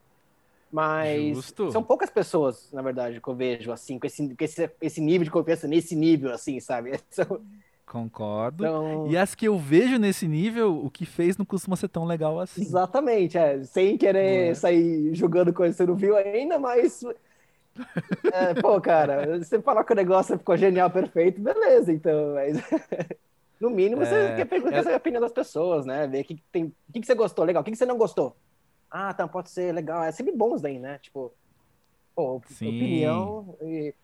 Mas 0.70 1.54
Justo. 1.54 1.66
são 1.68 1.82
poucas 1.82 2.10
pessoas, 2.10 2.70
na 2.72 2.82
verdade, 2.82 3.20
que 3.20 3.28
eu 3.28 3.34
vejo, 3.34 3.72
assim, 3.72 3.98
com 3.98 4.06
esse, 4.06 4.34
com 4.36 4.44
esse, 4.44 4.70
esse 4.80 5.00
nível 5.00 5.24
de 5.24 5.30
confiança, 5.30 5.66
nesse 5.68 5.96
nível, 5.96 6.32
assim, 6.32 6.60
sabe? 6.60 6.92
São- 7.10 7.42
Concordo. 7.86 8.70
Então, 8.70 9.04
E 9.04 9.16
as 9.16 9.34
que 9.34 9.46
eu 9.48 9.58
vejo 9.58 9.98
nesse 9.98 10.28
nível, 10.28 10.84
o 10.84 10.90
que 10.90 11.04
fez 11.04 11.36
não 11.36 11.44
costuma 11.44 11.76
ser 11.76 11.88
tão 11.88 12.04
legal 12.04 12.38
assim. 12.38 12.62
Exatamente, 12.62 13.38
é. 13.38 13.62
Sem 13.64 13.96
querer 13.96 14.54
é? 14.54 14.54
sair 14.56 15.14
julgando 15.14 15.52
coisa 15.52 15.72
que 15.72 15.78
você 15.78 15.86
não 15.86 15.96
viu 15.96 16.16
ainda, 16.16 16.58
mas. 16.58 17.02
É, 18.32 18.54
pô, 18.54 18.80
cara, 18.80 19.38
você 19.38 19.60
falar 19.60 19.84
que 19.84 19.92
o 19.92 19.96
negócio 19.96 20.38
ficou 20.38 20.56
genial, 20.56 20.90
perfeito, 20.90 21.40
beleza, 21.40 21.92
então. 21.92 22.34
Mas... 22.34 22.58
No 23.60 23.70
mínimo, 23.70 24.04
você 24.06 24.32
É, 24.32 24.34
quer 24.34 24.46
perguntar 24.46 24.86
é- 24.88 24.94
a 24.94 24.96
opinião 24.96 25.20
das 25.20 25.32
pessoas, 25.32 25.84
né? 25.86 26.06
Ver 26.08 26.22
o 26.22 26.24
que, 26.24 26.42
tem. 26.50 26.64
O 26.88 26.92
que, 26.92 27.04
você 27.06 27.14
gostou, 27.14 27.44
legal, 27.44 27.60
o 27.62 27.64
que, 27.64 27.70
que 27.72 27.76
você 27.76 27.86
não 27.86 27.98
gostou. 27.98 28.36
Ah, 28.90 29.12
tá, 29.14 29.26
pode 29.28 29.50
ser 29.50 29.72
legal. 29.72 30.02
É 30.02 30.10
sempre 30.12 30.32
bom 30.34 30.54
isso 30.54 30.62
daí, 30.62 30.78
né? 30.78 30.98
Tipo, 30.98 31.32
pô, 32.14 32.36
opinião 32.36 33.56
e. 33.62 33.94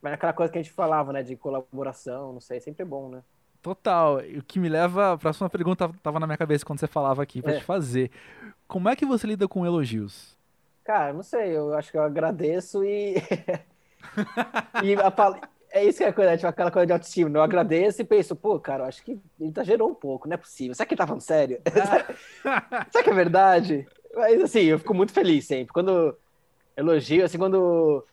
Mas 0.00 0.12
aquela 0.12 0.32
coisa 0.32 0.52
que 0.52 0.58
a 0.58 0.62
gente 0.62 0.72
falava, 0.72 1.12
né? 1.12 1.22
De 1.22 1.34
colaboração, 1.36 2.32
não 2.32 2.40
sei, 2.40 2.60
sempre 2.60 2.82
é 2.82 2.86
bom, 2.86 3.08
né? 3.08 3.22
Total. 3.62 4.24
E 4.24 4.38
O 4.38 4.42
que 4.44 4.58
me 4.60 4.68
leva. 4.68 5.12
A 5.14 5.18
próxima 5.18 5.50
pergunta 5.50 5.90
tava 6.02 6.20
na 6.20 6.26
minha 6.26 6.36
cabeça 6.38 6.64
quando 6.64 6.78
você 6.78 6.86
falava 6.86 7.22
aqui 7.22 7.42
pra 7.42 7.54
É. 7.54 7.58
te 7.58 7.64
fazer. 7.64 8.10
Como 8.68 8.88
é 8.88 8.94
que 8.94 9.04
você 9.06 9.26
lida 9.26 9.48
com 9.48 9.66
elogios? 9.66 10.36
Cara, 10.84 11.12
não 11.12 11.22
sei, 11.24 11.56
eu 11.56 11.74
acho 11.74 11.90
que 11.90 11.98
eu 11.98 12.02
agradeço 12.02 12.84
e. 12.84 13.16
e 14.84 14.94
a 14.94 15.10
pal- 15.10 15.40
é 15.78 15.84
isso 15.84 15.98
que 15.98 16.04
é 16.04 16.08
a 16.08 16.12
coisa, 16.12 16.36
tipo, 16.36 16.48
aquela 16.48 16.70
coisa 16.70 16.86
de 16.86 16.92
autoestima. 16.92 17.28
né? 17.30 17.38
Eu 17.38 17.42
agradeço 17.42 18.00
e 18.00 18.04
penso, 18.04 18.34
pô, 18.36 18.58
cara, 18.60 18.84
eu 18.84 18.88
acho 18.88 19.02
que 19.04 19.12
ele 19.40 19.50
exagerou 19.50 19.88
um 19.90 19.94
pouco, 19.94 20.26
não 20.28 20.34
é 20.34 20.36
possível. 20.36 20.74
Será 20.74 20.86
que 20.86 20.94
ele 20.94 20.98
tá 20.98 21.06
falando 21.06 21.20
sério? 21.22 21.60
Será 22.90 23.04
que 23.04 23.10
é 23.10 23.14
verdade? 23.14 23.86
Mas 24.14 24.40
assim, 24.42 24.60
eu 24.62 24.78
fico 24.78 24.94
muito 24.94 25.12
feliz 25.12 25.46
sempre. 25.46 25.72
Quando 25.72 26.16
elogio, 26.76 27.24
assim, 27.24 27.38
quando. 27.38 28.04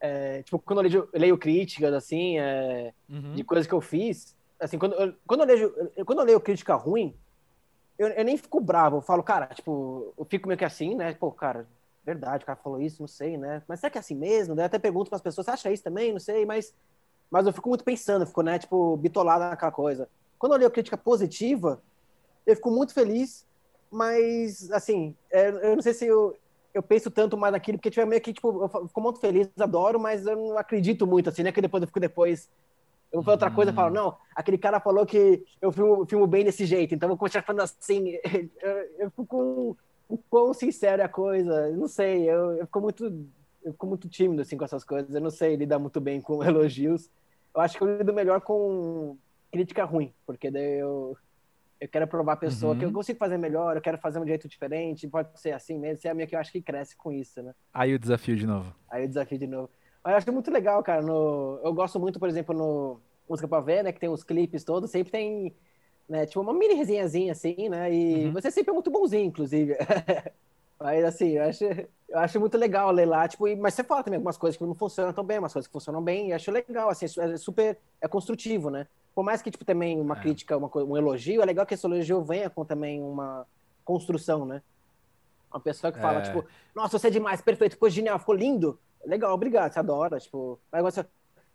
é, 0.00 0.42
tipo, 0.42 0.58
quando 0.58 0.78
eu 0.80 0.82
leio, 0.88 1.08
eu 1.12 1.20
leio 1.20 1.38
críticas, 1.38 1.92
assim, 1.94 2.38
é, 2.38 2.92
Uhum. 3.08 3.34
de 3.34 3.42
coisas 3.44 3.66
que 3.66 3.74
eu 3.74 3.80
fiz. 3.80 4.36
Assim, 4.60 4.78
quando 4.78 4.94
eu, 4.94 5.14
quando 5.26 5.40
eu, 5.40 5.46
leio, 5.46 5.92
quando 6.04 6.18
eu 6.20 6.24
leio 6.24 6.40
crítica 6.40 6.74
ruim, 6.74 7.14
eu, 7.98 8.08
eu 8.08 8.24
nem 8.24 8.36
fico 8.36 8.60
bravo. 8.60 8.96
Eu 8.98 9.00
falo, 9.02 9.22
cara, 9.22 9.46
tipo, 9.46 10.12
eu 10.18 10.24
fico 10.24 10.46
meio 10.48 10.58
que 10.58 10.64
assim, 10.64 10.94
né? 10.94 11.14
Pô, 11.14 11.30
cara, 11.32 11.66
verdade, 12.04 12.42
o 12.42 12.46
cara 12.46 12.58
falou 12.62 12.80
isso, 12.80 13.02
não 13.02 13.08
sei, 13.08 13.36
né? 13.36 13.62
Mas 13.68 13.80
será 13.80 13.90
que 13.90 13.98
é 13.98 14.00
assim 14.00 14.14
mesmo? 14.14 14.54
Daí 14.54 14.62
eu 14.64 14.66
até 14.66 14.78
pergunto 14.78 15.10
para 15.10 15.16
as 15.16 15.22
pessoas, 15.22 15.44
você 15.44 15.50
acha 15.52 15.70
isso 15.72 15.82
também? 15.84 16.12
Não 16.12 16.20
sei, 16.20 16.46
mas, 16.46 16.72
mas 17.30 17.46
eu 17.46 17.52
fico 17.52 17.68
muito 17.68 17.84
pensando, 17.84 18.22
eu 18.22 18.26
fico, 18.26 18.42
né, 18.42 18.58
tipo, 18.58 18.96
bitolado 18.96 19.44
naquela 19.44 19.72
coisa. 19.72 20.08
Quando 20.38 20.52
eu 20.52 20.58
leio 20.58 20.70
crítica 20.70 20.96
positiva, 20.96 21.82
eu 22.46 22.56
fico 22.56 22.70
muito 22.70 22.94
feliz, 22.94 23.46
mas, 23.90 24.70
assim, 24.70 25.14
é, 25.30 25.48
eu 25.48 25.76
não 25.76 25.82
sei 25.82 25.94
se 25.94 26.06
eu, 26.06 26.36
eu 26.72 26.82
penso 26.82 27.10
tanto 27.10 27.36
mais 27.36 27.52
naquilo, 27.52 27.78
porque 27.78 27.90
tipo, 27.90 28.00
é 28.00 28.06
meio 28.06 28.20
que, 28.20 28.32
tipo, 28.32 28.62
eu 28.62 28.88
fico 28.88 29.00
muito 29.00 29.20
feliz, 29.20 29.48
adoro, 29.58 29.98
mas 29.98 30.26
eu 30.26 30.36
não 30.36 30.58
acredito 30.58 31.06
muito, 31.06 31.28
assim, 31.28 31.42
né? 31.42 31.52
Que 31.52 31.60
depois 31.60 31.82
eu 31.82 31.86
fico 31.86 32.00
depois. 32.00 32.48
Eu 33.10 33.18
vou 33.18 33.24
falar 33.24 33.34
outra 33.34 33.50
coisa, 33.50 33.70
eu 33.70 33.74
falo, 33.74 33.94
não, 33.94 34.16
aquele 34.34 34.58
cara 34.58 34.80
falou 34.80 35.06
que 35.06 35.42
eu 35.62 35.72
filmo, 35.72 36.06
filmo 36.06 36.26
bem 36.26 36.44
desse 36.44 36.66
jeito, 36.66 36.94
então 36.94 37.06
eu 37.06 37.10
vou 37.10 37.18
continuar 37.18 37.44
falando 37.44 37.62
assim. 37.62 38.18
Eu, 38.60 38.76
eu 38.98 39.10
fico 39.10 39.26
com 39.26 39.76
o 40.08 40.18
quão 40.30 40.54
sincero 40.54 41.02
é 41.02 41.04
a 41.04 41.08
coisa, 41.08 41.70
não 41.70 41.86
sei, 41.86 42.28
eu, 42.28 42.52
eu 42.56 42.66
fico 42.66 42.80
muito. 42.80 43.26
Eu 43.68 43.72
fico 43.72 43.86
muito 43.86 44.08
tímido 44.08 44.40
assim 44.40 44.56
com 44.56 44.64
essas 44.64 44.82
coisas, 44.82 45.14
eu 45.14 45.20
não 45.20 45.30
sei 45.30 45.54
lidar 45.54 45.78
muito 45.78 46.00
bem 46.00 46.22
com 46.22 46.42
elogios. 46.42 47.10
Eu 47.54 47.60
acho 47.60 47.76
que 47.76 47.84
eu 47.84 47.98
lido 47.98 48.14
melhor 48.14 48.40
com 48.40 49.16
crítica 49.52 49.84
ruim, 49.84 50.12
porque 50.26 50.50
daí 50.50 50.78
eu, 50.78 51.16
eu 51.78 51.88
quero 51.88 52.06
provar 52.06 52.32
a 52.32 52.36
pessoa 52.36 52.72
uhum. 52.72 52.78
que 52.78 52.84
eu 52.84 52.88
uhum. 52.88 52.94
consigo 52.94 53.18
fazer 53.18 53.36
melhor, 53.36 53.76
eu 53.76 53.82
quero 53.82 53.98
fazer 53.98 54.18
um 54.18 54.26
jeito 54.26 54.48
diferente, 54.48 55.06
pode 55.06 55.38
ser 55.38 55.52
assim 55.52 55.78
mesmo, 55.78 55.98
isso 55.98 56.08
é 56.08 56.10
a 56.10 56.14
minha 56.14 56.26
que 56.26 56.34
eu 56.34 56.38
acho 56.38 56.50
que 56.50 56.62
cresce 56.62 56.96
com 56.96 57.12
isso, 57.12 57.42
né? 57.42 57.54
Aí 57.72 57.94
o 57.94 57.98
desafio 57.98 58.36
de 58.36 58.46
novo. 58.46 58.74
Aí 58.90 59.04
o 59.04 59.08
desafio 59.08 59.38
de 59.38 59.46
novo. 59.46 59.70
Eu 60.04 60.16
acho 60.16 60.32
muito 60.32 60.50
legal, 60.50 60.82
cara, 60.82 61.02
no... 61.02 61.60
eu 61.62 61.74
gosto 61.74 62.00
muito, 62.00 62.18
por 62.18 62.28
exemplo, 62.28 62.54
no 62.54 63.00
Música 63.28 63.46
Pra 63.46 63.60
Ver, 63.60 63.84
né, 63.84 63.92
que 63.92 64.00
tem 64.00 64.08
os 64.08 64.24
clipes 64.24 64.64
todos, 64.64 64.90
sempre 64.90 65.12
tem, 65.12 65.54
né, 66.08 66.24
tipo 66.24 66.40
uma 66.40 66.54
mini 66.54 66.72
resenhazinha 66.74 67.32
assim, 67.32 67.68
né, 67.68 67.92
e 67.92 68.26
uhum. 68.26 68.32
você 68.32 68.50
sempre 68.50 68.70
é 68.70 68.74
muito 68.74 68.90
bonzinho, 68.90 69.26
inclusive. 69.26 69.76
Mas 70.80 71.04
assim, 71.04 71.30
eu 71.30 71.42
acho, 71.44 71.64
eu 71.64 72.18
acho 72.18 72.40
muito 72.40 72.56
legal 72.56 72.90
ler 72.92 73.06
lá, 73.06 73.26
tipo, 73.26 73.44
mas 73.56 73.74
você 73.74 73.82
fala 73.82 74.02
também 74.02 74.16
algumas 74.16 74.38
coisas 74.38 74.56
que 74.56 74.64
não 74.64 74.74
funcionam 74.74 75.12
tão 75.12 75.24
bem, 75.24 75.38
umas 75.38 75.52
coisas 75.52 75.66
que 75.66 75.72
funcionam 75.72 76.00
bem, 76.00 76.28
e 76.28 76.32
acho 76.32 76.50
legal, 76.50 76.88
assim, 76.88 77.06
é 77.18 77.36
super, 77.36 77.78
é 78.00 78.06
construtivo, 78.06 78.70
né? 78.70 78.86
Por 79.14 79.24
mais 79.24 79.42
que, 79.42 79.50
tipo, 79.50 79.64
também 79.64 80.00
uma 80.00 80.16
é. 80.16 80.20
crítica, 80.20 80.56
uma, 80.56 80.70
um 80.76 80.96
elogio, 80.96 81.42
é 81.42 81.44
legal 81.44 81.66
que 81.66 81.74
esse 81.74 81.84
elogio 81.84 82.22
venha 82.22 82.48
com 82.48 82.64
também 82.64 83.02
uma 83.02 83.44
construção, 83.84 84.46
né? 84.46 84.62
Uma 85.50 85.60
pessoa 85.60 85.92
que 85.92 85.98
fala, 85.98 86.20
é. 86.20 86.22
tipo, 86.22 86.44
nossa, 86.74 86.98
você 86.98 87.08
é 87.08 87.10
demais, 87.10 87.40
perfeito, 87.40 87.72
ficou 87.72 87.90
genial, 87.90 88.18
ficou 88.18 88.34
lindo. 88.34 88.78
Legal, 89.04 89.34
obrigado, 89.34 89.72
você 89.72 89.78
adora, 89.78 90.20
tipo, 90.20 90.60
aí 90.70 90.82
você 90.82 91.04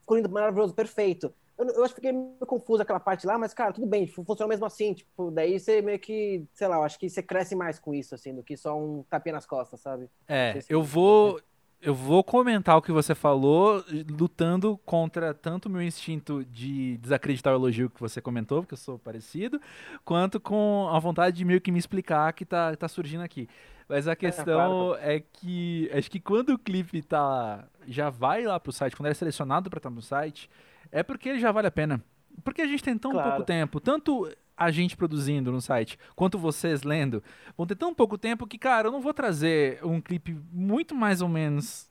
ficou 0.01 0.17
lindo, 0.17 0.29
maravilhoso, 0.29 0.73
perfeito. 0.73 1.33
Eu, 1.57 1.67
eu 1.67 1.83
acho 1.83 1.93
que 1.93 2.01
fiquei 2.01 2.11
meio 2.11 2.45
confuso 2.47 2.81
aquela 2.81 2.99
parte 2.99 3.27
lá, 3.27 3.37
mas, 3.37 3.53
cara, 3.53 3.71
tudo 3.71 3.85
bem, 3.85 4.05
tipo, 4.05 4.23
funciona 4.23 4.49
mesmo 4.49 4.65
assim, 4.65 4.93
tipo, 4.93 5.29
daí 5.29 5.59
você 5.59 5.81
meio 5.81 5.99
que, 5.99 6.45
sei 6.53 6.67
lá, 6.67 6.77
eu 6.77 6.83
acho 6.83 6.97
que 6.97 7.09
você 7.09 7.21
cresce 7.21 7.55
mais 7.55 7.79
com 7.79 7.93
isso, 7.93 8.15
assim, 8.15 8.33
do 8.33 8.43
que 8.43 8.57
só 8.57 8.77
um 8.77 9.03
tapinha 9.09 9.33
nas 9.33 9.45
costas, 9.45 9.79
sabe? 9.79 10.09
É, 10.27 10.59
eu 10.67 10.81
vou, 10.81 11.39
eu 11.79 11.93
vou 11.93 12.23
comentar 12.23 12.77
o 12.77 12.81
que 12.81 12.91
você 12.91 13.13
falou, 13.13 13.83
lutando 14.19 14.79
contra 14.85 15.33
tanto 15.33 15.67
o 15.67 15.69
meu 15.69 15.81
instinto 15.81 16.43
de 16.45 16.97
desacreditar 16.97 17.53
o 17.53 17.57
elogio 17.57 17.89
que 17.89 17.99
você 17.99 18.19
comentou, 18.19 18.61
porque 18.61 18.73
eu 18.73 18.77
sou 18.77 18.97
parecido, 18.97 19.61
quanto 20.03 20.39
com 20.39 20.89
a 20.91 20.97
vontade 20.97 21.37
de 21.37 21.45
meio 21.45 21.61
que 21.61 21.71
me 21.71 21.79
explicar 21.79 22.33
que 22.33 22.45
tá, 22.45 22.75
tá 22.75 22.87
surgindo 22.87 23.21
aqui. 23.21 23.47
Mas 23.87 24.07
a 24.07 24.13
é, 24.13 24.15
questão 24.15 24.95
é, 24.95 24.97
claro. 24.97 25.11
é 25.11 25.19
que 25.19 25.91
acho 25.93 26.09
que 26.09 26.19
quando 26.19 26.53
o 26.53 26.57
clipe 26.57 27.01
tá 27.01 27.67
já 27.87 28.09
vai 28.09 28.43
lá 28.43 28.59
pro 28.59 28.71
site, 28.71 28.95
quando 28.95 29.07
ele 29.07 29.11
é 29.11 29.15
selecionado 29.15 29.69
para 29.69 29.77
estar 29.77 29.89
tá 29.89 29.95
no 29.95 30.01
site, 30.01 30.49
é 30.93 31.03
porque 31.03 31.27
ele 31.27 31.39
já 31.39 31.51
vale 31.51 31.67
a 31.67 31.71
pena. 31.71 32.01
Porque 32.43 32.61
a 32.61 32.67
gente 32.67 32.83
tem 32.83 32.97
tão 32.97 33.11
claro. 33.11 33.31
pouco 33.31 33.45
tempo, 33.45 33.79
tanto 33.79 34.31
a 34.55 34.69
gente 34.71 34.95
produzindo 34.95 35.51
no 35.51 35.59
site, 35.59 35.97
quanto 36.15 36.37
vocês 36.37 36.83
lendo, 36.83 37.21
vão 37.57 37.65
ter 37.65 37.75
tão 37.75 37.93
pouco 37.93 38.17
tempo 38.17 38.45
que, 38.45 38.57
cara, 38.57 38.87
eu 38.87 38.91
não 38.91 39.01
vou 39.01 39.13
trazer 39.13 39.83
um 39.83 39.99
clipe 39.99 40.39
muito 40.51 40.93
mais 40.93 41.21
ou 41.21 41.27
menos 41.27 41.89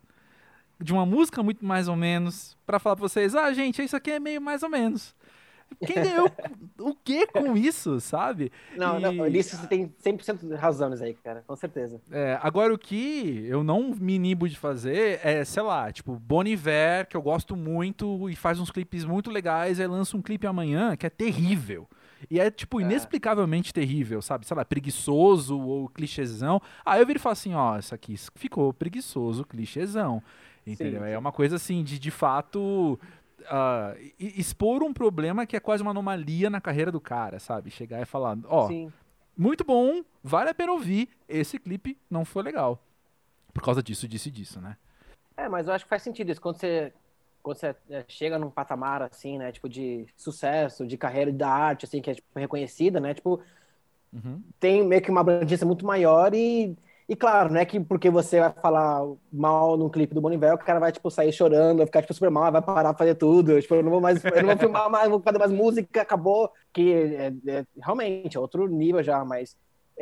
de 0.80 0.92
uma 0.92 1.06
música 1.06 1.42
muito 1.42 1.64
mais 1.64 1.88
ou 1.88 1.96
menos 1.96 2.56
para 2.66 2.78
falar 2.78 2.96
para 2.96 3.08
vocês, 3.08 3.34
ah, 3.34 3.52
gente, 3.52 3.82
isso 3.82 3.96
aqui 3.96 4.10
é 4.12 4.20
meio 4.20 4.40
mais 4.40 4.62
ou 4.62 4.68
menos. 4.68 5.14
Quem 5.84 5.96
ganhou 5.96 6.30
o 6.78 6.94
que 6.94 7.26
com 7.26 7.56
isso, 7.56 8.00
sabe? 8.00 8.52
Não, 8.76 8.98
e... 8.98 9.02
não, 9.02 9.26
nisso 9.26 9.56
você 9.56 9.66
tem 9.66 9.88
100% 10.04 10.48
de 10.48 10.54
razão 10.54 10.90
nisso 10.90 11.04
aí, 11.04 11.14
cara, 11.14 11.42
com 11.46 11.56
certeza. 11.56 12.00
É, 12.10 12.38
agora 12.42 12.72
o 12.72 12.78
que 12.78 13.44
eu 13.48 13.62
não 13.62 13.94
me 13.94 14.14
inibo 14.14 14.48
de 14.48 14.58
fazer 14.58 15.20
é, 15.22 15.44
sei 15.44 15.62
lá, 15.62 15.92
tipo, 15.92 16.14
Boniver, 16.14 17.06
que 17.06 17.16
eu 17.16 17.22
gosto 17.22 17.56
muito 17.56 18.28
e 18.28 18.36
faz 18.36 18.58
uns 18.58 18.70
clipes 18.70 19.04
muito 19.04 19.30
legais, 19.30 19.80
aí 19.80 19.86
lança 19.86 20.16
um 20.16 20.22
clipe 20.22 20.46
amanhã 20.46 20.96
que 20.96 21.06
é 21.06 21.10
terrível. 21.10 21.88
E 22.30 22.38
é, 22.38 22.50
tipo, 22.50 22.80
é. 22.80 22.84
inexplicavelmente 22.84 23.72
terrível, 23.72 24.22
sabe? 24.22 24.46
Sei 24.46 24.56
lá, 24.56 24.64
preguiçoso 24.64 25.58
ou 25.58 25.88
clichêzão. 25.88 26.60
Aí 26.84 27.00
eu 27.00 27.06
viro 27.06 27.18
e 27.18 27.20
falo 27.20 27.32
assim, 27.32 27.54
ó, 27.54 27.78
isso 27.78 27.94
aqui 27.94 28.16
ficou 28.34 28.72
preguiçoso, 28.72 29.44
clichêzão. 29.44 30.22
Entendeu? 30.66 31.00
Sim, 31.00 31.06
sim. 31.06 31.12
É 31.12 31.18
uma 31.18 31.32
coisa 31.32 31.56
assim 31.56 31.82
de, 31.82 31.98
de 31.98 32.10
fato 32.10 32.98
uh, 33.42 34.12
expor 34.18 34.82
um 34.82 34.92
problema 34.92 35.46
que 35.46 35.56
é 35.56 35.60
quase 35.60 35.82
uma 35.82 35.90
anomalia 35.90 36.48
na 36.48 36.60
carreira 36.60 36.92
do 36.92 37.00
cara, 37.00 37.38
sabe? 37.38 37.70
Chegar 37.70 38.00
e 38.00 38.04
falar, 38.04 38.38
ó, 38.46 38.68
oh, 38.68 38.90
muito 39.36 39.64
bom, 39.64 40.02
vale 40.22 40.50
a 40.50 40.54
pena 40.54 40.72
ouvir, 40.72 41.08
esse 41.28 41.58
clipe 41.58 41.98
não 42.10 42.24
foi 42.24 42.42
legal. 42.42 42.82
Por 43.52 43.62
causa 43.62 43.82
disso, 43.82 44.08
disso 44.08 44.28
e 44.28 44.30
disso, 44.30 44.60
né? 44.60 44.76
É, 45.36 45.48
mas 45.48 45.66
eu 45.66 45.74
acho 45.74 45.84
que 45.84 45.90
faz 45.90 46.02
sentido 46.02 46.30
isso. 46.30 46.40
Quando 46.40 46.56
você, 46.56 46.92
quando 47.42 47.56
você 47.58 47.74
é, 47.90 48.04
chega 48.08 48.38
num 48.38 48.50
patamar, 48.50 49.02
assim, 49.02 49.38
né, 49.38 49.52
tipo, 49.52 49.68
de 49.68 50.06
sucesso, 50.16 50.86
de 50.86 50.96
carreira 50.96 51.32
da 51.32 51.48
arte, 51.48 51.84
assim, 51.84 52.00
que 52.00 52.10
é, 52.10 52.14
tipo, 52.14 52.26
reconhecida, 52.38 53.00
né, 53.00 53.14
tipo, 53.14 53.40
uhum. 54.12 54.42
tem 54.58 54.86
meio 54.86 55.02
que 55.02 55.10
uma 55.10 55.20
abrangência 55.20 55.66
muito 55.66 55.84
maior 55.84 56.34
e 56.34 56.76
e 57.08 57.16
claro, 57.16 57.52
não 57.52 57.60
é 57.60 57.64
que 57.64 57.80
porque 57.80 58.08
você 58.08 58.40
vai 58.40 58.50
falar 58.50 59.02
mal 59.32 59.76
num 59.76 59.88
clipe 59.88 60.14
do 60.14 60.20
Bonivel, 60.20 60.54
o 60.54 60.58
cara 60.58 60.78
vai, 60.78 60.92
tipo, 60.92 61.10
sair 61.10 61.32
chorando, 61.32 61.78
vai 61.78 61.86
ficar, 61.86 62.02
tipo, 62.02 62.14
super 62.14 62.30
mal, 62.30 62.50
vai 62.50 62.62
parar 62.62 62.92
de 62.92 62.98
fazer 62.98 63.14
tudo. 63.16 63.60
Tipo, 63.60 63.74
eu 63.74 63.82
não 63.82 63.90
vou 63.90 64.00
mais, 64.00 64.24
eu 64.24 64.42
não 64.42 64.50
vou 64.50 64.58
filmar 64.58 64.90
mais, 64.90 65.04
não 65.04 65.12
vou 65.12 65.20
fazer 65.20 65.38
mais 65.38 65.52
música, 65.52 66.02
acabou. 66.02 66.50
Que 66.72 66.92
é, 66.92 67.32
é, 67.48 67.66
realmente 67.82 68.36
é 68.36 68.40
outro 68.40 68.66
nível 68.68 69.02
já, 69.02 69.24
mas 69.24 69.56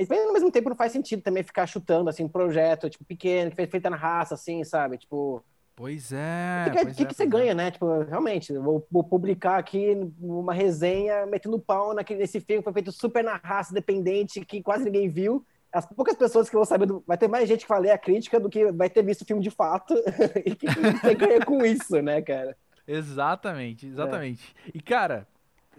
mas 0.08 0.26
ao 0.26 0.32
mesmo 0.32 0.50
tempo 0.50 0.68
não 0.68 0.76
faz 0.76 0.92
sentido 0.92 1.22
também 1.22 1.42
ficar 1.42 1.66
chutando, 1.66 2.08
assim, 2.08 2.24
um 2.24 2.28
projeto, 2.28 2.88
tipo, 2.88 3.04
pequeno, 3.04 3.50
feito 3.50 3.90
na 3.90 3.96
raça, 3.96 4.34
assim, 4.34 4.62
sabe? 4.64 4.96
Tipo... 4.96 5.42
Pois 5.74 6.12
é. 6.12 6.66
O 6.68 6.70
que, 6.70 6.94
que, 6.94 7.02
é, 7.02 7.06
que 7.06 7.14
você 7.14 7.22
é. 7.24 7.26
ganha, 7.26 7.54
né? 7.54 7.70
Tipo, 7.70 8.02
realmente, 8.02 8.52
vou, 8.56 8.86
vou, 8.90 9.02
publicar 9.02 9.58
aqui 9.58 9.98
uma 10.20 10.54
resenha 10.54 11.26
metendo 11.26 11.58
pau 11.58 11.94
naquele, 11.94 12.20
nesse 12.20 12.38
filme 12.40 12.62
que 12.62 12.64
foi 12.64 12.72
feito 12.72 12.92
super 12.92 13.24
na 13.24 13.36
raça, 13.36 13.74
dependente, 13.74 14.44
que 14.44 14.62
quase 14.62 14.84
ninguém 14.84 15.08
viu 15.08 15.44
as 15.72 15.86
poucas 15.86 16.16
pessoas 16.16 16.48
que 16.48 16.56
vão 16.56 16.64
saber, 16.64 16.86
do, 16.86 17.02
vai 17.06 17.16
ter 17.16 17.28
mais 17.28 17.48
gente 17.48 17.62
que 17.62 17.68
vai 17.68 17.80
ler 17.80 17.90
a 17.90 17.98
crítica 17.98 18.40
do 18.40 18.48
que 18.48 18.70
vai 18.72 18.90
ter 18.90 19.02
visto 19.02 19.22
o 19.22 19.24
filme 19.24 19.42
de 19.42 19.50
fato 19.50 19.94
e 20.44 20.54
que 20.54 20.66
você 20.66 21.14
ganha 21.14 21.44
com 21.44 21.64
isso, 21.64 22.00
né, 22.02 22.20
cara? 22.20 22.56
Exatamente, 22.86 23.86
exatamente. 23.86 24.54
É. 24.66 24.70
E, 24.74 24.80
cara, 24.80 25.26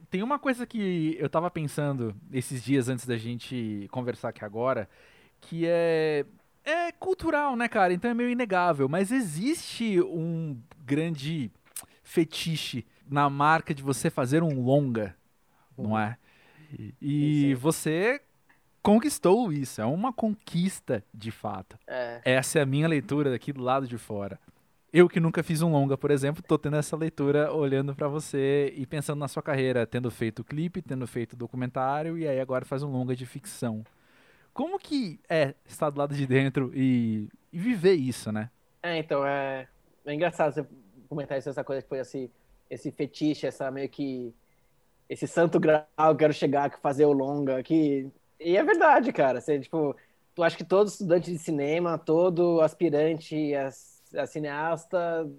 tem 0.09 0.23
uma 0.23 0.39
coisa 0.39 0.65
que 0.65 1.17
eu 1.19 1.29
tava 1.29 1.51
pensando 1.51 2.15
esses 2.31 2.63
dias 2.63 2.87
antes 2.87 3.05
da 3.05 3.17
gente 3.17 3.87
conversar 3.91 4.29
aqui 4.29 4.45
agora, 4.45 4.89
que 5.39 5.65
é. 5.67 6.25
É 6.63 6.91
cultural, 6.91 7.55
né, 7.55 7.67
cara? 7.67 7.91
Então 7.91 8.11
é 8.11 8.13
meio 8.13 8.29
inegável. 8.29 8.87
Mas 8.87 9.11
existe 9.11 9.99
um 9.99 10.61
grande 10.85 11.51
fetiche 12.03 12.85
na 13.09 13.31
marca 13.31 13.73
de 13.73 13.81
você 13.81 14.11
fazer 14.11 14.43
um 14.43 14.61
longa, 14.61 15.15
não 15.75 15.97
é? 15.97 16.17
E, 17.01 17.49
e 17.49 17.55
você 17.55 18.21
conquistou 18.81 19.51
isso. 19.51 19.81
É 19.81 19.85
uma 19.85 20.11
conquista 20.11 21.03
de 21.13 21.31
fato. 21.31 21.77
É. 21.87 22.21
Essa 22.23 22.59
é 22.59 22.61
a 22.61 22.65
minha 22.65 22.87
leitura 22.87 23.31
daqui 23.31 23.53
do 23.53 23.61
lado 23.61 23.87
de 23.87 23.97
fora. 23.97 24.39
Eu 24.93 25.07
que 25.07 25.21
nunca 25.21 25.41
fiz 25.41 25.61
um 25.61 25.71
longa, 25.71 25.97
por 25.97 26.11
exemplo, 26.11 26.43
tô 26.45 26.57
tendo 26.57 26.75
essa 26.75 26.97
leitura 26.97 27.53
olhando 27.53 27.95
para 27.95 28.09
você 28.09 28.73
e 28.75 28.85
pensando 28.85 29.19
na 29.19 29.27
sua 29.29 29.41
carreira, 29.41 29.87
tendo 29.87 30.11
feito 30.11 30.43
clipe, 30.43 30.81
tendo 30.81 31.07
feito 31.07 31.33
documentário 31.33 32.17
e 32.17 32.27
aí 32.27 32.41
agora 32.41 32.65
faz 32.65 32.83
um 32.83 32.91
longa 32.91 33.15
de 33.15 33.25
ficção. 33.25 33.85
Como 34.53 34.77
que 34.77 35.17
é 35.29 35.55
estar 35.65 35.89
do 35.89 35.97
lado 35.97 36.13
de 36.13 36.27
dentro 36.27 36.73
e, 36.75 37.29
e 37.53 37.57
viver 37.57 37.93
isso, 37.93 38.33
né? 38.33 38.49
É, 38.83 38.97
então, 38.97 39.25
é, 39.25 39.65
é 40.05 40.13
engraçado 40.13 40.53
você 40.53 40.65
comentar 41.07 41.37
isso, 41.37 41.49
essa 41.49 41.63
coisa 41.63 41.81
que 41.81 41.87
foi 41.87 41.99
esse, 41.99 42.29
esse 42.69 42.91
fetiche, 42.91 43.47
essa 43.47 43.71
meio 43.71 43.87
que 43.87 44.33
esse 45.07 45.25
santo 45.25 45.57
grau, 45.57 46.15
quero 46.17 46.33
chegar, 46.33 46.69
que 46.69 46.79
fazer 46.79 47.05
o 47.05 47.13
longa, 47.13 47.63
que 47.63 48.09
e 48.43 48.57
é 48.57 48.63
verdade, 48.63 49.11
cara. 49.13 49.39
Você, 49.39 49.59
tipo, 49.59 49.95
tu 50.35 50.43
acha 50.43 50.57
que 50.57 50.63
todo 50.63 50.87
estudante 50.87 51.31
de 51.31 51.37
cinema, 51.37 51.97
todo 51.97 52.61
aspirante 52.61 53.53
a, 53.55 53.69
a 54.21 54.25
cineasta 54.25 55.29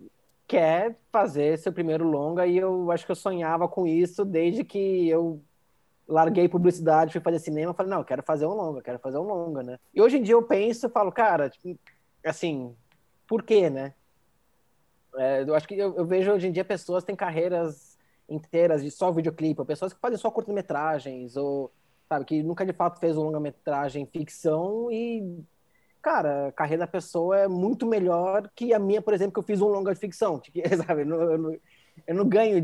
quer 0.47 0.97
fazer 1.11 1.59
seu 1.59 1.73
primeiro 1.73 2.05
longa 2.05 2.47
e 2.47 2.59
eu 2.59 2.91
acho 2.91 3.07
que 3.07 3.13
eu 3.13 3.17
sonhava 3.17 3.67
com 3.69 3.87
isso 3.87 4.25
desde 4.25 4.65
que 4.65 5.09
eu 5.09 5.43
larguei 6.07 6.49
publicidade, 6.49 7.13
fui 7.13 7.21
fazer 7.21 7.39
cinema, 7.39 7.73
falei, 7.73 7.91
não, 7.91 8.01
eu 8.01 8.05
quero 8.05 8.23
fazer 8.23 8.47
um 8.47 8.53
longa, 8.53 8.83
quero 8.83 8.99
fazer 8.99 9.19
um 9.19 9.23
longa, 9.23 9.63
né? 9.63 9.79
E 9.95 10.03
hoje 10.03 10.19
em 10.19 10.23
dia 10.23 10.35
eu 10.35 10.43
penso, 10.43 10.91
falo, 10.91 11.11
cara, 11.11 11.49
tipo, 11.49 11.79
assim, 12.25 12.75
por 13.27 13.43
quê, 13.43 13.71
né? 13.71 13.95
É, 15.17 15.43
eu 15.43 15.55
acho 15.55 15.67
que 15.67 15.75
eu, 15.75 15.95
eu, 15.97 16.05
vejo 16.05 16.33
hoje 16.33 16.49
em 16.49 16.53
dia 16.53 16.65
pessoas 16.65 17.05
têm 17.05 17.15
carreiras 17.15 17.99
inteiras 18.29 18.83
de 18.83 18.91
só 18.91 19.11
videoclipe, 19.11 19.61
ou 19.61 19.67
pessoas 19.67 19.93
que 19.93 20.01
fazem 20.01 20.19
só 20.19 20.31
curtas-metragens, 20.31 21.37
ou 21.37 21.73
sabe? 22.13 22.25
Que 22.25 22.43
nunca 22.43 22.65
de 22.65 22.73
fato 22.73 23.01
fez 23.01 23.17
um 23.17 23.23
longa-metragem 23.23 24.07
ficção 24.07 24.91
e, 24.91 25.43
cara, 26.03 26.49
a 26.49 26.53
carreira 26.53 26.81
da 26.81 26.87
pessoa 26.87 27.39
é 27.39 27.49
muito 27.49 27.87
melhor 27.87 28.51
que 28.55 28.75
a 28.75 28.79
minha, 28.79 29.01
por 29.01 29.15
exemplo, 29.15 29.33
que 29.33 29.41
eu 29.41 29.45
fiz 29.45 29.61
um 29.61 29.69
longa 29.69 29.95
de 29.95 30.01
ficção, 30.01 30.41
sabe? 30.87 31.03
Eu 31.03 31.07
não, 31.07 31.23
eu 31.23 31.39
não, 31.39 31.57
eu 32.07 32.15
não 32.15 32.29
ganho 32.29 32.63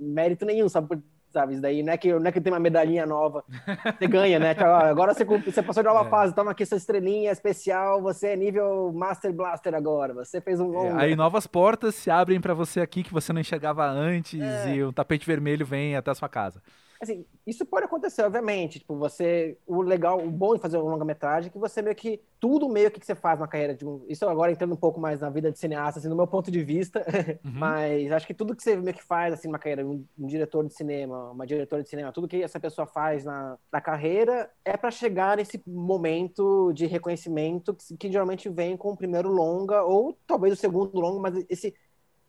mérito 0.00 0.44
nenhum, 0.44 0.68
sabe? 0.68 1.02
sabe? 1.32 1.52
Isso 1.52 1.62
daí 1.62 1.82
não 1.82 1.92
é 1.92 1.98
que, 1.98 2.12
não 2.12 2.26
é 2.26 2.32
que 2.32 2.40
tem 2.40 2.52
uma 2.52 2.60
medalhinha 2.60 3.04
nova, 3.04 3.44
você 3.98 4.06
ganha, 4.06 4.38
né? 4.38 4.56
Agora 4.58 5.12
você, 5.12 5.24
você 5.24 5.62
passou 5.62 5.82
de 5.82 5.88
nova 5.88 6.06
é. 6.06 6.10
fase, 6.10 6.34
toma 6.34 6.52
aqui 6.52 6.64
sua 6.64 6.78
estrelinha 6.78 7.30
especial, 7.30 8.00
você 8.00 8.28
é 8.28 8.36
nível 8.36 8.92
Master 8.94 9.32
Blaster 9.32 9.74
agora, 9.74 10.14
você 10.14 10.40
fez 10.40 10.60
um 10.60 10.68
longo. 10.68 10.98
É, 10.98 11.04
aí 11.04 11.16
novas 11.16 11.46
portas 11.46 11.94
se 11.96 12.10
abrem 12.10 12.40
para 12.40 12.54
você 12.54 12.80
aqui 12.80 13.02
que 13.02 13.12
você 13.12 13.32
não 13.32 13.40
enxergava 13.40 13.84
antes 13.84 14.40
é. 14.40 14.76
e 14.76 14.84
o 14.84 14.92
tapete 14.92 15.26
vermelho 15.26 15.66
vem 15.66 15.96
até 15.96 16.10
a 16.10 16.14
sua 16.14 16.28
casa. 16.28 16.62
Assim, 17.00 17.24
isso 17.46 17.64
pode 17.64 17.86
acontecer, 17.86 18.22
obviamente. 18.22 18.78
Tipo, 18.78 18.96
você. 18.96 19.56
O 19.66 19.82
legal, 19.82 20.24
o 20.24 20.30
bom 20.30 20.54
de 20.54 20.60
fazer 20.60 20.78
uma 20.78 20.90
longa-metragem 20.90 21.48
é 21.48 21.52
que 21.52 21.58
você 21.58 21.82
meio 21.82 21.94
que. 21.94 22.20
Tudo 22.38 22.68
meio 22.68 22.90
que 22.90 23.04
você 23.04 23.14
faz 23.14 23.40
na 23.40 23.48
carreira 23.48 23.74
de 23.74 23.86
um. 23.86 24.04
Isso 24.08 24.26
agora 24.26 24.52
entrando 24.52 24.74
um 24.74 24.78
pouco 24.78 25.00
mais 25.00 25.20
na 25.20 25.30
vida 25.30 25.50
de 25.50 25.58
cineasta, 25.58 25.98
assim, 25.98 26.08
no 26.08 26.16
meu 26.16 26.26
ponto 26.26 26.50
de 26.50 26.62
vista. 26.62 27.04
Uhum. 27.44 27.52
Mas 27.52 28.10
acho 28.12 28.26
que 28.26 28.34
tudo 28.34 28.54
que 28.54 28.62
você 28.62 28.76
meio 28.76 28.96
que 28.96 29.02
faz, 29.02 29.32
assim, 29.32 29.46
numa 29.48 29.58
carreira, 29.58 29.86
um, 29.86 30.04
um, 30.18 30.26
diretor 30.26 30.66
de 30.66 30.74
cinema, 30.74 31.30
uma 31.30 31.46
diretora 31.46 31.82
de 31.82 31.88
cinema, 31.88 32.12
tudo 32.12 32.28
que 32.28 32.42
essa 32.42 32.58
pessoa 32.58 32.86
faz 32.86 33.24
na, 33.24 33.58
na 33.70 33.80
carreira 33.80 34.50
é 34.64 34.76
para 34.76 34.90
chegar 34.90 35.36
nesse 35.36 35.62
momento 35.66 36.72
de 36.72 36.86
reconhecimento 36.86 37.74
que, 37.74 37.96
que 37.96 38.12
geralmente 38.12 38.48
vem 38.48 38.76
com 38.76 38.92
o 38.92 38.96
primeiro 38.96 39.28
longa, 39.28 39.82
ou 39.82 40.16
talvez 40.26 40.52
o 40.52 40.56
segundo 40.56 40.98
longa, 40.98 41.20
mas 41.20 41.44
esse 41.48 41.74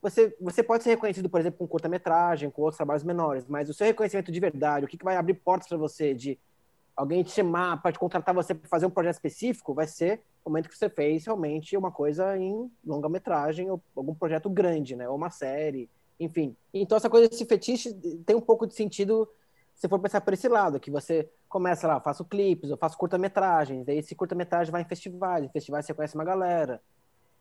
você, 0.02 0.36
você 0.40 0.62
pode 0.62 0.84
ser 0.84 0.92
reconhecido, 0.92 1.30
por 1.30 1.40
exemplo, 1.40 1.60
com 1.60 1.68
curta-metragem, 1.68 2.50
com 2.50 2.62
outros 2.62 2.78
trabalhos 2.78 3.04
menores, 3.04 3.46
mas 3.48 3.70
o 3.70 3.74
seu 3.74 3.88
reconhecimento 3.88 4.32
de 4.32 4.40
verdade, 4.40 4.86
o 4.86 4.88
que, 4.88 4.98
que 4.98 5.06
vai 5.06 5.16
abrir 5.16 5.34
portas 5.36 5.68
para 5.68 5.78
você 5.78 6.14
de 6.14 6.40
alguém 6.96 7.24
te 7.24 7.32
chamar 7.32 7.82
para 7.82 7.92
te 7.92 8.00
contratar 8.00 8.34
você 8.34 8.56
para 8.56 8.68
fazer 8.68 8.86
um 8.86 8.90
projeto 8.90 9.16
específico, 9.16 9.74
vai 9.74 9.88
ser 9.88 10.22
o 10.44 10.50
momento 10.50 10.70
que 10.70 10.78
você 10.78 10.90
fez 10.90 11.26
realmente 11.26 11.76
uma 11.78 11.92
coisa 11.92 12.38
em 12.38 12.72
longa-metragem 12.86 13.70
ou 13.70 13.82
algum 13.96 14.16
projeto 14.16 14.50
grande, 14.50 14.96
né? 14.96 15.08
Ou 15.08 15.16
uma 15.16 15.30
série, 15.30 15.90
enfim. 16.20 16.56
Então 16.74 16.96
essa 16.98 17.10
coisa 17.10 17.28
desse 17.28 17.46
fetiche 17.46 17.94
tem 18.26 18.36
um 18.36 18.42
pouco 18.42 18.66
de 18.66 18.74
sentido 18.74 19.30
se 19.78 19.88
for 19.88 20.00
pensar 20.00 20.22
por 20.22 20.34
esse 20.34 20.48
lado, 20.48 20.80
que 20.80 20.90
você 20.90 21.30
começa 21.48 21.88
lá, 21.88 22.00
faço 22.00 22.26
clipes, 22.26 22.72
eu 22.72 22.78
faço 22.78 22.98
curta-metragens, 22.98 23.86
daí 23.86 24.00
esse 24.00 24.16
curta-metragem 24.16 24.72
vai 24.72 24.82
em 24.82 24.86
festivais, 24.86 25.46
em 25.46 25.50
festivais 25.50 25.86
você 25.86 25.94
conhece 25.94 26.16
uma 26.16 26.26
galera, 26.26 26.82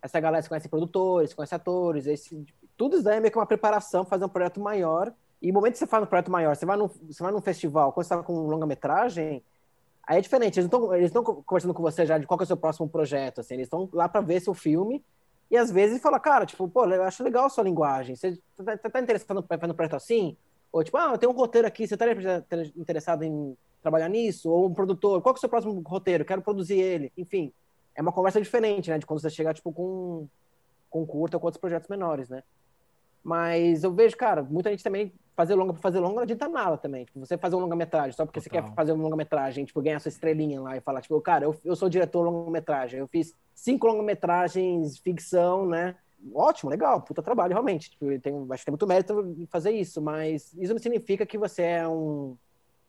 essa 0.07 0.21
galera 0.21 0.43
se 0.43 0.49
conhece 0.49 0.69
produtores, 0.69 1.35
conhece 1.35 1.55
atores, 1.55 2.07
esse, 2.07 2.47
tudo 2.77 2.97
isso 2.97 3.05
daí 3.05 3.19
é 3.19 3.21
meio 3.21 3.31
que 3.31 3.39
uma 3.39 3.47
preparação 3.47 4.05
para 4.05 4.11
fazer 4.11 4.25
um 4.25 4.29
projeto 4.29 4.61
maior. 4.61 5.13
E 5.43 5.49
no 5.49 5.55
momento 5.55 5.75
que 5.75 5.79
você 5.79 5.87
faz 5.87 6.03
um 6.03 6.07
projeto 6.07 6.31
maior, 6.31 6.57
você 6.57 6.65
vai 6.65 6.77
num, 6.77 6.89
você 6.89 7.23
vai 7.23 7.33
num 7.33 7.41
festival, 7.41 7.93
quando 7.93 8.07
você 8.07 8.15
está 8.15 8.25
com 8.25 8.47
longa-metragem, 8.47 9.43
aí 10.07 10.19
é 10.19 10.21
diferente. 10.21 10.59
Eles 10.59 10.71
não 10.71 11.01
estão 11.03 11.25
conversando 11.25 11.75
com 11.75 11.83
você 11.83 12.07
já 12.07 12.19
de 12.19 12.27
qual 12.27 12.39
é 12.41 12.43
o 12.43 12.47
seu 12.47 12.57
próximo 12.57 12.89
projeto, 12.89 13.41
assim, 13.41 13.55
eles 13.55 13.67
estão 13.67 13.89
lá 13.93 14.09
para 14.09 14.21
ver 14.21 14.41
seu 14.41 14.55
filme. 14.55 15.05
E 15.51 15.57
às 15.57 15.71
vezes 15.71 16.01
fala, 16.01 16.19
cara, 16.19 16.47
tipo, 16.47 16.69
pô, 16.69 16.87
eu 16.87 17.03
acho 17.03 17.23
legal 17.23 17.47
a 17.47 17.49
sua 17.49 17.63
linguagem. 17.65 18.17
Você 18.17 18.39
tá, 18.57 18.77
tá, 18.77 18.91
tá 18.91 19.01
interessado 19.01 19.39
em 19.39 19.59
fazer 19.59 19.73
um 19.73 19.77
projeto 19.77 19.97
assim? 19.97 20.37
Ou 20.73 20.83
tipo, 20.83 20.97
ah, 20.97 21.13
eu 21.13 21.19
tenho 21.19 21.33
um 21.33 21.37
roteiro 21.37 21.69
aqui, 21.69 21.87
você 21.87 21.95
estaria 21.95 22.43
interessado 22.77 23.23
em 23.23 23.57
trabalhar 23.81 24.09
nisso? 24.09 24.51
Ou 24.51 24.67
um 24.67 24.75
produtor, 24.75 25.23
qual 25.23 25.35
é 25.35 25.39
o 25.39 25.41
seu 25.41 25.49
próximo 25.49 25.81
roteiro? 25.87 26.25
Quero 26.25 26.43
produzir 26.43 26.79
ele. 26.79 27.13
Enfim, 27.17 27.53
é 27.97 28.03
uma 28.03 28.13
conversa 28.13 28.41
diferente, 28.41 28.91
né? 28.91 28.99
De 28.99 29.07
quando 29.07 29.21
você 29.21 29.31
chegar, 29.31 29.55
tipo, 29.55 29.73
com, 29.73 30.29
com 30.91 31.07
curta 31.07 31.37
ou 31.37 31.41
com 31.41 31.47
outros 31.47 31.61
projetos 31.61 31.89
menores, 31.89 32.29
né? 32.29 32.43
Mas 33.25 33.83
eu 33.83 33.93
vejo, 33.93 34.17
cara, 34.17 34.43
muita 34.43 34.71
gente 34.71 34.85
também 34.85 35.13
fazer 35.35 35.55
longa 35.55 35.73
por 35.73 35.81
fazer 35.81 35.99
longa 35.99 36.15
não 36.15 36.23
adianta 36.23 36.49
nada 36.49 36.79
também. 36.79 37.05
Tipo, 37.05 37.19
você 37.19 37.37
fazer 37.37 37.57
um 37.57 37.61
longa-metragem 37.61 38.13
só 38.13 38.25
porque 38.25 38.41
Total. 38.41 38.63
você 38.63 38.69
quer 38.69 38.75
fazer 38.75 38.93
um 38.93 39.03
longa-metragem, 39.03 39.65
tipo, 39.65 39.83
ganhar 39.83 39.99
sua 39.99 40.11
estrelinha 40.11 40.61
lá 40.61 40.77
e 40.77 40.81
falar, 40.81 41.01
tipo, 41.01 41.21
cara, 41.21 41.45
eu, 41.45 41.59
eu 41.65 41.75
sou 41.75 41.89
diretor 41.89 42.23
longa-metragem, 42.23 43.01
eu 43.01 43.09
fiz 43.09 43.35
cinco 43.55 43.87
longa-metragens, 43.87 44.99
ficção, 44.99 45.67
né? 45.67 45.97
Ótimo, 46.35 46.71
legal, 46.71 47.03
puta 47.03 47.23
trabalho, 47.23 47.53
realmente. 47.53 47.91
Tipo, 47.91 48.07
tem, 48.21 48.35
acho 48.51 48.61
que 48.61 48.65
tem 48.65 48.73
muito 48.73 48.87
mérito 48.87 49.35
em 49.39 49.47
fazer 49.47 49.73
isso, 49.73 50.01
mas 50.01 50.55
isso 50.55 50.73
não 50.73 50.81
significa 50.81 51.27
que 51.27 51.37
você 51.37 51.63
é 51.63 51.89
um, 51.89 52.37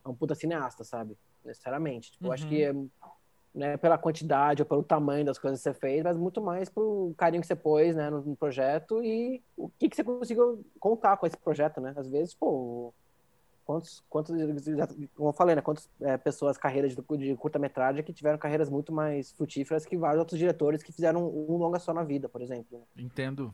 um 0.05 0.13
puta 0.13 0.35
cineasta, 0.35 0.83
sabe? 0.83 1.17
Necessariamente. 1.43 2.11
Tipo, 2.11 2.27
uhum. 2.27 2.31
acho 2.31 2.47
que 2.47 2.69
uhum. 2.69 2.89
é, 3.03 3.07
né, 3.53 3.77
pela 3.77 3.97
quantidade 3.97 4.61
ou 4.61 4.65
pelo 4.65 4.83
tamanho 4.83 5.25
das 5.25 5.39
coisas 5.39 5.59
que 5.59 5.63
você 5.63 5.73
fez, 5.73 6.03
mas 6.03 6.17
muito 6.17 6.41
mais 6.41 6.69
pelo 6.69 7.13
carinho 7.17 7.41
que 7.41 7.47
você 7.47 7.55
pôs 7.55 7.95
né, 7.95 8.09
no, 8.09 8.21
no 8.21 8.35
projeto 8.35 9.03
e 9.03 9.41
o 9.55 9.69
que, 9.69 9.89
que 9.89 9.95
você 9.95 10.03
conseguiu 10.03 10.65
contar 10.79 11.17
com 11.17 11.25
esse 11.25 11.37
projeto, 11.37 11.81
né? 11.81 11.93
Às 11.95 12.07
vezes, 12.07 12.35
pô, 12.35 12.93
quantos, 13.65 14.03
quantos 14.09 14.33
como 15.15 15.29
eu 15.29 15.33
falei, 15.33 15.55
né, 15.55 15.61
quantas 15.61 15.89
é, 16.01 16.17
pessoas, 16.17 16.57
carreiras 16.57 16.95
de, 16.95 17.17
de 17.17 17.35
curta-metragem 17.35 18.03
que 18.03 18.13
tiveram 18.13 18.37
carreiras 18.37 18.69
muito 18.69 18.93
mais 18.93 19.31
frutíferas 19.33 19.85
que 19.85 19.97
vários 19.97 20.19
outros 20.19 20.39
diretores 20.39 20.81
que 20.81 20.93
fizeram 20.93 21.27
um, 21.27 21.53
um 21.53 21.57
longa 21.57 21.79
só 21.79 21.93
na 21.93 22.03
vida, 22.03 22.29
por 22.29 22.41
exemplo. 22.41 22.79
Né? 22.79 23.03
Entendo. 23.03 23.53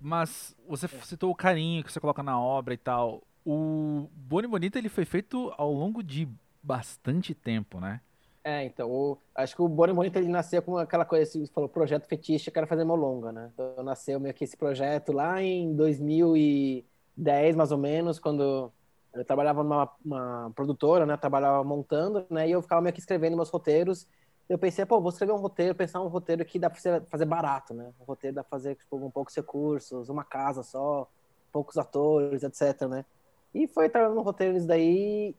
Mas 0.00 0.56
você 0.66 0.88
citou 1.04 1.30
o 1.30 1.34
carinho 1.34 1.84
que 1.84 1.92
você 1.92 2.00
coloca 2.00 2.22
na 2.22 2.40
obra 2.40 2.74
e 2.74 2.78
tal. 2.78 3.22
O 3.44 4.08
Boni 4.12 4.48
Bonita 4.48 4.78
ele 4.78 4.88
foi 4.88 5.04
feito 5.04 5.52
ao 5.56 5.72
longo 5.72 6.02
de 6.02 6.28
bastante 6.62 7.34
tempo, 7.34 7.78
né? 7.78 8.00
É, 8.48 8.62
então, 8.62 8.88
o, 8.88 9.18
acho 9.34 9.56
que 9.56 9.60
o 9.60 9.68
Boni 9.68 9.92
ele 10.14 10.28
nasceu 10.28 10.62
com 10.62 10.78
aquela 10.78 11.04
coisa, 11.04 11.24
assim, 11.28 11.44
você 11.44 11.52
falou, 11.52 11.68
projeto 11.68 12.06
fetiche, 12.06 12.48
eu 12.48 12.54
quero 12.54 12.68
fazer 12.68 12.84
meu 12.84 12.94
longa, 12.94 13.32
né? 13.32 13.50
Então, 13.52 13.82
nasceu 13.82 14.20
meio 14.20 14.32
que 14.32 14.44
esse 14.44 14.56
projeto 14.56 15.10
lá 15.10 15.42
em 15.42 15.74
2010, 15.74 17.56
mais 17.56 17.72
ou 17.72 17.78
menos, 17.78 18.20
quando 18.20 18.72
eu 19.12 19.24
trabalhava 19.24 19.64
numa 19.64 20.52
produtora, 20.54 21.04
né? 21.04 21.16
Trabalhava 21.16 21.64
montando, 21.64 22.24
né? 22.30 22.46
E 22.48 22.52
eu 22.52 22.62
ficava 22.62 22.80
meio 22.80 22.92
que 22.92 23.00
escrevendo 23.00 23.34
meus 23.34 23.50
roteiros. 23.50 24.06
Eu 24.48 24.56
pensei, 24.56 24.86
pô, 24.86 25.00
vou 25.00 25.10
escrever 25.10 25.32
um 25.32 25.38
roteiro, 25.38 25.74
pensar 25.74 26.00
um 26.00 26.06
roteiro 26.06 26.44
que 26.44 26.56
dá 26.56 26.70
pra 26.70 27.00
fazer 27.08 27.24
barato, 27.24 27.74
né? 27.74 27.92
Um 28.00 28.04
roteiro 28.04 28.36
dá 28.36 28.44
pra 28.44 28.50
fazer 28.50 28.76
tipo, 28.76 28.96
um 28.96 29.10
poucos 29.10 29.34
recursos, 29.34 30.08
uma 30.08 30.22
casa 30.22 30.62
só, 30.62 31.08
poucos 31.50 31.76
atores, 31.76 32.44
etc, 32.44 32.82
né? 32.82 33.04
E 33.52 33.66
foi 33.66 33.88
trabalhando 33.88 34.18
no 34.18 34.22
roteiro 34.22 34.54
nisso 34.54 34.68
daí 34.68 35.34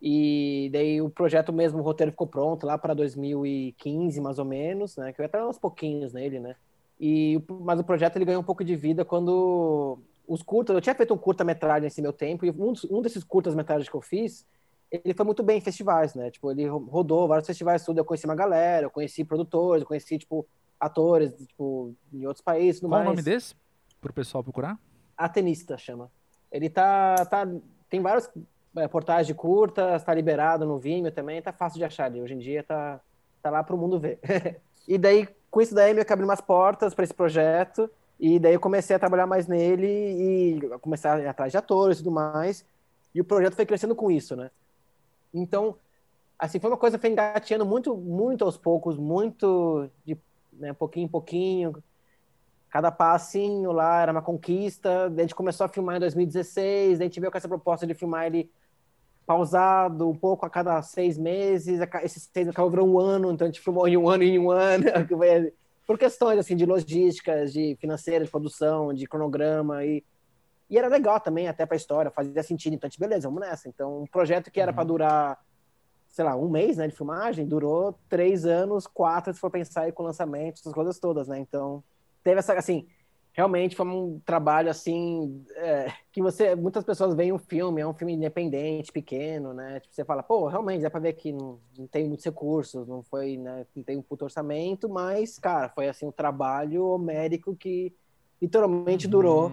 e 0.00 0.70
daí 0.72 1.00
o 1.02 1.10
projeto 1.10 1.52
mesmo, 1.52 1.80
o 1.80 1.82
roteiro 1.82 2.12
ficou 2.12 2.26
pronto 2.26 2.64
lá 2.66 2.78
para 2.78 2.94
2015, 2.94 4.20
mais 4.20 4.38
ou 4.38 4.44
menos, 4.44 4.96
né? 4.96 5.12
Que 5.12 5.20
eu 5.20 5.24
ia 5.24 5.26
estar 5.26 5.46
uns 5.46 5.58
pouquinhos 5.58 6.12
nele, 6.12 6.38
né? 6.38 6.54
E, 7.00 7.42
mas 7.48 7.80
o 7.80 7.84
projeto 7.84 8.16
ele 8.16 8.24
ganhou 8.24 8.40
um 8.40 8.44
pouco 8.44 8.64
de 8.64 8.76
vida 8.76 9.04
quando 9.04 9.98
os 10.26 10.42
curtas, 10.42 10.74
eu 10.74 10.80
tinha 10.80 10.94
feito 10.94 11.14
um 11.14 11.18
curta-metragem 11.18 11.82
nesse 11.82 12.02
meu 12.02 12.12
tempo, 12.12 12.44
e 12.44 12.50
um, 12.50 12.72
um 12.90 13.02
desses 13.02 13.24
curtas-metragens 13.24 13.88
que 13.88 13.96
eu 13.96 14.00
fiz, 14.00 14.46
ele 14.90 15.14
foi 15.14 15.24
muito 15.24 15.42
bem 15.42 15.58
em 15.58 15.60
festivais, 15.60 16.14
né? 16.14 16.30
Tipo, 16.30 16.50
ele 16.50 16.66
rodou 16.66 17.28
vários 17.28 17.46
festivais, 17.46 17.84
tudo. 17.84 17.98
Eu 17.98 18.04
conheci 18.04 18.24
uma 18.24 18.34
galera, 18.34 18.86
eu 18.86 18.90
conheci 18.90 19.24
produtores, 19.24 19.82
eu 19.82 19.86
conheci, 19.86 20.18
tipo, 20.18 20.46
atores, 20.80 21.32
tipo, 21.46 21.94
em 22.12 22.26
outros 22.26 22.42
países. 22.42 22.80
Qual 22.80 22.90
mais. 22.90 23.06
o 23.06 23.10
nome 23.10 23.22
desse? 23.22 23.54
Pro 24.00 24.12
pessoal 24.12 24.42
procurar? 24.42 24.78
Atenista 25.16 25.76
chama. 25.76 26.10
Ele 26.50 26.70
tá. 26.70 27.26
tá 27.26 27.46
tem 27.90 28.00
vários 28.00 28.30
é, 28.76 28.88
portais 28.88 29.26
de 29.26 29.34
curta, 29.34 29.96
está 29.96 30.12
liberado 30.14 30.66
no 30.66 30.78
Vimeo 30.78 31.10
também, 31.12 31.42
tá 31.42 31.52
fácil 31.52 31.78
de 31.78 31.84
achar 31.84 32.04
ali. 32.04 32.20
Hoje 32.20 32.34
em 32.34 32.38
dia 32.38 32.62
tá, 32.62 33.00
tá 33.42 33.50
lá 33.50 33.62
para 33.62 33.74
o 33.74 33.78
mundo 33.78 33.98
ver. 33.98 34.18
e 34.86 34.98
daí, 34.98 35.28
com 35.50 35.60
isso 35.60 35.74
daí, 35.74 36.04
que 36.04 36.12
abriu 36.12 36.28
umas 36.28 36.40
portas 36.40 36.94
para 36.94 37.04
esse 37.04 37.14
projeto, 37.14 37.90
e 38.18 38.38
daí 38.38 38.54
eu 38.54 38.60
comecei 38.60 38.96
a 38.96 38.98
trabalhar 38.98 39.26
mais 39.26 39.46
nele 39.46 39.86
e 39.86 40.78
começar 40.80 41.14
a 41.14 41.20
ir 41.20 41.26
atrás 41.26 41.52
de 41.52 41.58
atores 41.58 41.98
e 41.98 42.02
tudo 42.02 42.12
mais, 42.12 42.64
e 43.14 43.20
o 43.20 43.24
projeto 43.24 43.54
foi 43.54 43.66
crescendo 43.66 43.94
com 43.94 44.10
isso, 44.10 44.36
né? 44.36 44.50
Então, 45.32 45.76
assim, 46.38 46.58
foi 46.58 46.70
uma 46.70 46.76
coisa 46.76 46.96
que 46.96 47.00
foi 47.00 47.10
engateando 47.10 47.64
muito, 47.64 47.96
muito 47.96 48.44
aos 48.44 48.56
poucos, 48.56 48.96
muito 48.96 49.88
de 50.04 50.16
né, 50.52 50.72
pouquinho 50.72 51.04
em 51.04 51.08
pouquinho, 51.08 51.82
cada 52.70 52.90
passinho 52.90 53.72
lá 53.72 54.02
era 54.02 54.12
uma 54.12 54.22
conquista. 54.22 55.06
a 55.06 55.20
gente 55.20 55.34
começou 55.34 55.64
a 55.64 55.68
filmar 55.68 55.96
em 55.96 56.00
2016, 56.00 57.00
a 57.00 57.04
gente 57.04 57.20
veio 57.20 57.30
com 57.30 57.38
essa 57.38 57.48
proposta 57.48 57.86
de 57.86 57.94
filmar 57.94 58.26
ele 58.26 58.50
pausado 59.26 60.08
um 60.08 60.16
pouco 60.16 60.46
a 60.46 60.50
cada 60.50 60.80
seis 60.80 61.18
meses, 61.18 61.80
esses 62.02 62.30
seis 62.32 62.48
acabou 62.48 62.70
virando 62.70 62.92
um 62.92 62.98
ano, 62.98 63.30
então 63.30 63.46
a 63.46 63.50
gente 63.50 63.60
filmou 63.60 63.86
em 63.86 63.96
um 63.96 64.08
ano 64.08 64.22
em 64.22 64.38
um 64.38 64.50
ano, 64.50 64.84
por 65.86 65.98
questões 65.98 66.38
assim 66.38 66.56
de 66.56 66.64
logísticas, 66.64 67.52
de 67.52 67.76
financeira, 67.80 68.24
de 68.24 68.30
produção, 68.30 68.92
de 68.94 69.06
cronograma 69.06 69.84
e 69.84 70.02
e 70.70 70.76
era 70.76 70.88
legal 70.88 71.18
também 71.18 71.48
até 71.48 71.64
para 71.64 71.74
a 71.74 71.78
história, 71.78 72.10
fazia 72.10 72.42
sentido, 72.42 72.74
então 72.74 72.86
a 72.86 72.90
gente, 72.90 73.00
beleza, 73.00 73.26
vamos 73.28 73.40
nessa. 73.40 73.68
Então, 73.68 74.02
um 74.02 74.06
projeto 74.06 74.50
que 74.50 74.60
era 74.60 74.70
uhum. 74.70 74.74
para 74.74 74.84
durar, 74.84 75.38
sei 76.08 76.24
lá, 76.24 76.36
um 76.36 76.48
mês, 76.48 76.76
né, 76.76 76.86
de 76.86 76.94
filmagem, 76.94 77.46
durou 77.46 77.98
três 78.08 78.44
anos, 78.44 78.86
quatro, 78.86 79.32
se 79.32 79.40
for 79.40 79.50
pensar 79.50 79.82
aí 79.82 79.92
com 79.92 80.02
lançamento, 80.02 80.58
essas 80.60 80.72
coisas 80.72 80.98
todas, 80.98 81.26
né, 81.26 81.38
então 81.38 81.82
teve 82.22 82.38
essa, 82.38 82.54
assim, 82.54 82.86
realmente 83.38 83.76
foi 83.76 83.86
um 83.86 84.20
trabalho 84.24 84.68
assim 84.68 85.44
é, 85.54 85.92
que 86.10 86.20
você 86.20 86.56
muitas 86.56 86.82
pessoas 86.82 87.14
veem 87.14 87.32
um 87.32 87.38
filme 87.38 87.80
é 87.80 87.86
um 87.86 87.94
filme 87.94 88.14
independente 88.14 88.90
pequeno 88.90 89.54
né? 89.54 89.78
Tipo, 89.78 89.94
você 89.94 90.04
fala 90.04 90.24
pô 90.24 90.48
realmente 90.48 90.82
dá 90.82 90.90
para 90.90 90.98
ver 90.98 91.12
que 91.12 91.30
não, 91.30 91.60
não, 91.78 91.86
tem 91.86 92.08
muitos 92.08 92.24
recursos 92.24 92.88
não 92.88 93.00
foi 93.04 93.36
né 93.36 93.64
não 93.76 93.82
tem 93.84 93.96
um 93.96 94.02
puto 94.02 94.24
orçamento 94.24 94.88
mas 94.88 95.38
cara 95.38 95.68
foi 95.68 95.88
assim 95.88 96.04
um 96.04 96.10
trabalho 96.10 96.84
homérico 96.86 97.54
que 97.54 97.94
literalmente 98.42 99.06
uhum. 99.06 99.10
durou 99.12 99.52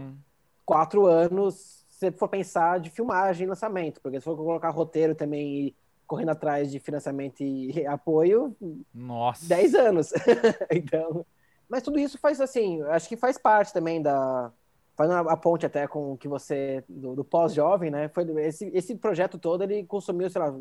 quatro 0.66 1.06
anos 1.06 1.86
se 1.88 2.12
for 2.12 2.28
pensar 2.28 2.80
de 2.80 2.90
filmagem 2.90 3.46
e 3.46 3.50
lançamento 3.50 4.02
porque 4.02 4.20
se 4.20 4.24
for 4.24 4.36
colocar 4.36 4.72
roteiro 4.72 5.14
também 5.14 5.68
e 5.68 5.76
correndo 6.08 6.30
atrás 6.30 6.72
de 6.72 6.80
financiamento 6.80 7.42
e 7.42 7.86
apoio 7.86 8.56
nossa. 8.94 9.48
dez 9.48 9.74
anos. 9.74 10.12
Então 10.72 11.26
mas 11.70 11.84
tudo 11.84 12.00
isso 12.00 12.18
faz 12.18 12.40
assim, 12.40 12.82
acho 12.84 13.08
que 13.10 13.18
faz 13.18 13.38
parte 13.38 13.74
também 13.74 14.02
da, 14.02 14.52
fazendo 14.96 15.30
a 15.30 15.38
ponte 15.38 15.66
até 15.66 15.88
com 15.88 16.14
o 16.14 16.18
que 16.18 16.28
você, 16.28 16.84
do, 16.88 17.16
do 17.16 17.24
pós-jovem, 17.24 17.92
né? 17.92 18.08
Foi, 18.10 18.24
esse, 18.42 18.72
esse 18.74 18.96
projeto 18.96 19.38
todo, 19.38 19.64
ele 19.64 19.84
consumiu, 19.84 20.30
sei 20.30 20.42
lá, 20.42 20.52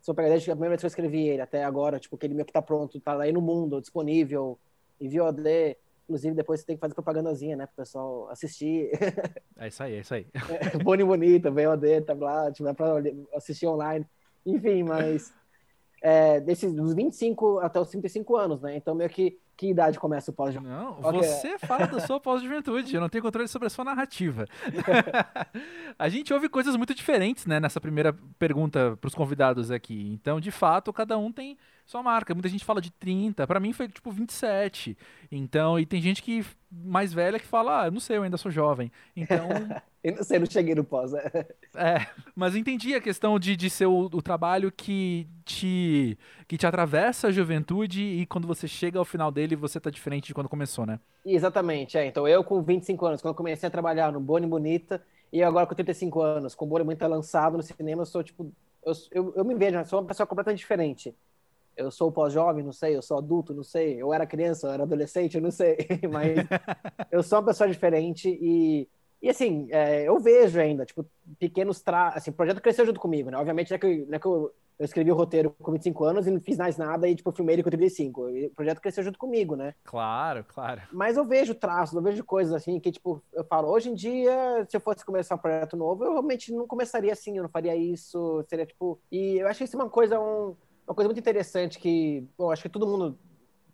se 0.00 0.10
eu 0.10 0.14
pegar 0.14 0.28
desde 0.28 0.50
a 0.50 0.54
primeira 0.54 0.72
vez 0.72 0.80
que 0.80 0.86
eu 0.86 0.88
escrevi 0.88 1.28
ele 1.28 1.40
até 1.40 1.64
agora, 1.64 1.98
tipo, 1.98 2.18
que 2.18 2.26
ele 2.26 2.34
meio 2.34 2.44
que 2.44 2.52
tá 2.52 2.60
pronto, 2.60 3.00
tá 3.00 3.20
aí 3.20 3.32
no 3.32 3.40
mundo, 3.40 3.80
disponível, 3.80 4.58
em 5.00 5.08
VOD, 5.08 5.76
inclusive 6.04 6.34
depois 6.34 6.60
você 6.60 6.66
tem 6.66 6.76
que 6.76 6.80
fazer 6.80 6.94
propagandazinha, 6.94 7.56
né, 7.56 7.66
pro 7.66 7.76
pessoal 7.76 8.28
assistir. 8.28 8.90
É 9.56 9.68
isso 9.68 9.82
aí, 9.82 9.94
é 9.94 10.00
isso 10.00 10.14
aí. 10.14 10.26
É, 10.74 10.78
Boni 10.82 11.04
Bonita, 11.04 11.50
VOD, 11.50 12.02
tá 12.02 12.14
lá, 12.14 12.50
tipo, 12.50 12.64
dá 12.64 12.74
pra 12.74 12.94
assistir 13.34 13.66
online, 13.66 14.04
enfim, 14.44 14.82
mas 14.82 15.32
é, 16.02 16.40
desses, 16.40 16.74
dos 16.74 16.92
25 16.94 17.60
até 17.60 17.80
os 17.80 17.88
35 17.88 18.36
anos, 18.36 18.60
né, 18.60 18.76
então 18.76 18.94
meio 18.94 19.08
que 19.08 19.38
que 19.62 19.70
idade 19.70 19.96
começa 19.96 20.32
o 20.32 20.34
pós-juventude? 20.34 20.74
Não, 20.74 20.98
okay. 20.98 21.22
você 21.22 21.56
fala 21.56 21.86
da 21.86 22.00
sua 22.00 22.18
pós-juventude, 22.18 22.96
eu 22.96 23.00
não 23.00 23.08
tenho 23.08 23.22
controle 23.22 23.46
sobre 23.46 23.66
a 23.66 23.70
sua 23.70 23.84
narrativa. 23.84 24.44
a 25.96 26.08
gente 26.08 26.34
ouve 26.34 26.48
coisas 26.48 26.74
muito 26.74 26.92
diferentes, 26.92 27.46
né, 27.46 27.60
nessa 27.60 27.80
primeira 27.80 28.12
pergunta 28.40 28.98
para 29.00 29.06
os 29.06 29.14
convidados 29.14 29.70
aqui. 29.70 30.10
Então, 30.12 30.40
de 30.40 30.50
fato, 30.50 30.92
cada 30.92 31.16
um 31.16 31.30
tem 31.30 31.56
sua 31.86 32.02
marca. 32.02 32.34
Muita 32.34 32.48
gente 32.48 32.64
fala 32.64 32.80
de 32.80 32.90
30, 32.90 33.46
para 33.46 33.60
mim 33.60 33.72
foi 33.72 33.88
tipo 33.88 34.10
27. 34.10 34.96
Então, 35.30 35.78
e 35.78 35.86
tem 35.86 36.00
gente 36.00 36.22
que 36.22 36.44
mais 36.70 37.12
velha 37.12 37.38
que 37.38 37.46
fala, 37.46 37.84
ah, 37.84 37.90
não 37.90 38.00
sei, 38.00 38.16
eu 38.16 38.22
ainda 38.22 38.36
sou 38.36 38.50
jovem. 38.50 38.90
Então, 39.14 39.48
eu 40.02 40.16
não 40.16 40.22
sei, 40.22 40.38
não 40.38 40.46
cheguei 40.46 40.74
no 40.74 40.84
pós. 40.84 41.12
Né? 41.12 41.20
é, 41.74 42.06
mas 42.34 42.56
entendi 42.56 42.94
a 42.94 43.00
questão 43.00 43.38
de, 43.38 43.56
de 43.56 43.68
ser 43.68 43.86
o, 43.86 44.06
o, 44.06 44.22
trabalho 44.22 44.72
que 44.72 45.26
te, 45.44 46.18
que 46.48 46.56
te 46.56 46.66
atravessa 46.66 47.28
a 47.28 47.32
juventude 47.32 48.02
e 48.02 48.26
quando 48.26 48.46
você 48.46 48.66
chega 48.66 48.98
ao 48.98 49.04
final 49.04 49.30
dele, 49.30 49.54
você 49.54 49.78
tá 49.78 49.90
diferente 49.90 50.26
de 50.26 50.34
quando 50.34 50.48
começou, 50.48 50.86
né? 50.86 50.98
Exatamente, 51.24 51.98
é. 51.98 52.06
Então, 52.06 52.26
eu 52.26 52.42
com 52.42 52.62
25 52.62 53.06
anos, 53.06 53.22
quando 53.22 53.34
comecei 53.34 53.66
a 53.66 53.70
trabalhar 53.70 54.12
no 54.12 54.20
Boni 54.20 54.46
Bonita, 54.46 55.02
e 55.32 55.42
agora 55.42 55.66
com 55.66 55.74
35 55.74 56.20
anos, 56.20 56.54
com 56.54 56.64
o 56.64 56.68
Boni 56.68 56.84
Bonita 56.84 57.06
lançado 57.06 57.56
no 57.56 57.62
cinema, 57.62 58.02
eu 58.02 58.06
sou 58.06 58.22
tipo. 58.22 58.52
Eu, 58.84 58.92
eu, 59.12 59.32
eu 59.36 59.44
me 59.44 59.54
vejo, 59.54 59.76
eu 59.76 59.84
sou 59.84 60.00
uma 60.00 60.08
pessoa 60.08 60.26
completamente 60.26 60.58
diferente 60.58 61.14
eu 61.76 61.90
sou 61.90 62.12
pós-jovem, 62.12 62.64
não 62.64 62.72
sei, 62.72 62.96
eu 62.96 63.02
sou 63.02 63.18
adulto, 63.18 63.54
não 63.54 63.62
sei, 63.62 64.00
eu 64.00 64.12
era 64.12 64.26
criança, 64.26 64.66
eu 64.66 64.72
era 64.72 64.82
adolescente, 64.82 65.36
eu 65.36 65.42
não 65.42 65.50
sei, 65.50 65.76
mas 66.10 66.38
eu 67.10 67.22
sou 67.22 67.38
uma 67.38 67.46
pessoa 67.46 67.68
diferente 67.68 68.28
e, 68.28 68.88
e 69.20 69.30
assim, 69.30 69.68
é, 69.70 70.06
eu 70.08 70.18
vejo 70.20 70.60
ainda, 70.60 70.84
tipo, 70.84 71.06
pequenos 71.38 71.80
traços, 71.80 72.18
assim, 72.18 72.30
o 72.30 72.34
projeto 72.34 72.60
cresceu 72.60 72.84
junto 72.84 73.00
comigo, 73.00 73.30
né, 73.30 73.38
obviamente 73.38 73.70
não 73.70 73.76
é 73.76 73.78
que, 73.78 74.06
não 74.06 74.14
é 74.14 74.18
que 74.18 74.26
eu, 74.26 74.52
eu, 74.78 74.84
escrevi 74.84 75.10
o 75.10 75.14
roteiro 75.14 75.54
com 75.62 75.72
25 75.72 76.04
anos 76.04 76.26
e 76.26 76.30
não 76.30 76.40
fiz 76.40 76.58
mais 76.58 76.76
nada 76.76 77.08
e, 77.08 77.14
tipo, 77.14 77.32
filmei 77.32 77.54
ele 77.54 77.62
com 77.62 77.70
35, 77.70 78.28
o 78.28 78.50
projeto 78.50 78.80
cresceu 78.80 79.04
junto 79.04 79.18
comigo, 79.18 79.56
né. 79.56 79.74
Claro, 79.84 80.44
claro. 80.44 80.82
Mas 80.92 81.16
eu 81.16 81.24
vejo 81.24 81.54
traços, 81.54 81.94
eu 81.94 82.02
vejo 82.02 82.24
coisas 82.24 82.52
assim 82.52 82.78
que, 82.80 82.92
tipo, 82.92 83.22
eu 83.32 83.44
falo, 83.44 83.68
hoje 83.68 83.90
em 83.90 83.94
dia, 83.94 84.66
se 84.68 84.76
eu 84.76 84.80
fosse 84.80 85.04
começar 85.04 85.36
um 85.36 85.38
projeto 85.38 85.76
novo, 85.76 86.04
eu 86.04 86.12
realmente 86.12 86.52
não 86.52 86.66
começaria 86.66 87.12
assim, 87.12 87.36
eu 87.36 87.42
não 87.42 87.50
faria 87.50 87.76
isso, 87.76 88.44
seria, 88.48 88.66
tipo, 88.66 89.00
e 89.10 89.38
eu 89.38 89.46
acho 89.46 89.62
isso 89.62 89.76
uma 89.76 89.88
coisa, 89.88 90.20
um 90.20 90.54
uma 90.86 90.94
coisa 90.94 91.08
muito 91.08 91.20
interessante 91.20 91.78
que, 91.78 92.26
bom, 92.36 92.50
acho 92.50 92.62
que 92.62 92.68
todo 92.68 92.86
mundo, 92.86 93.18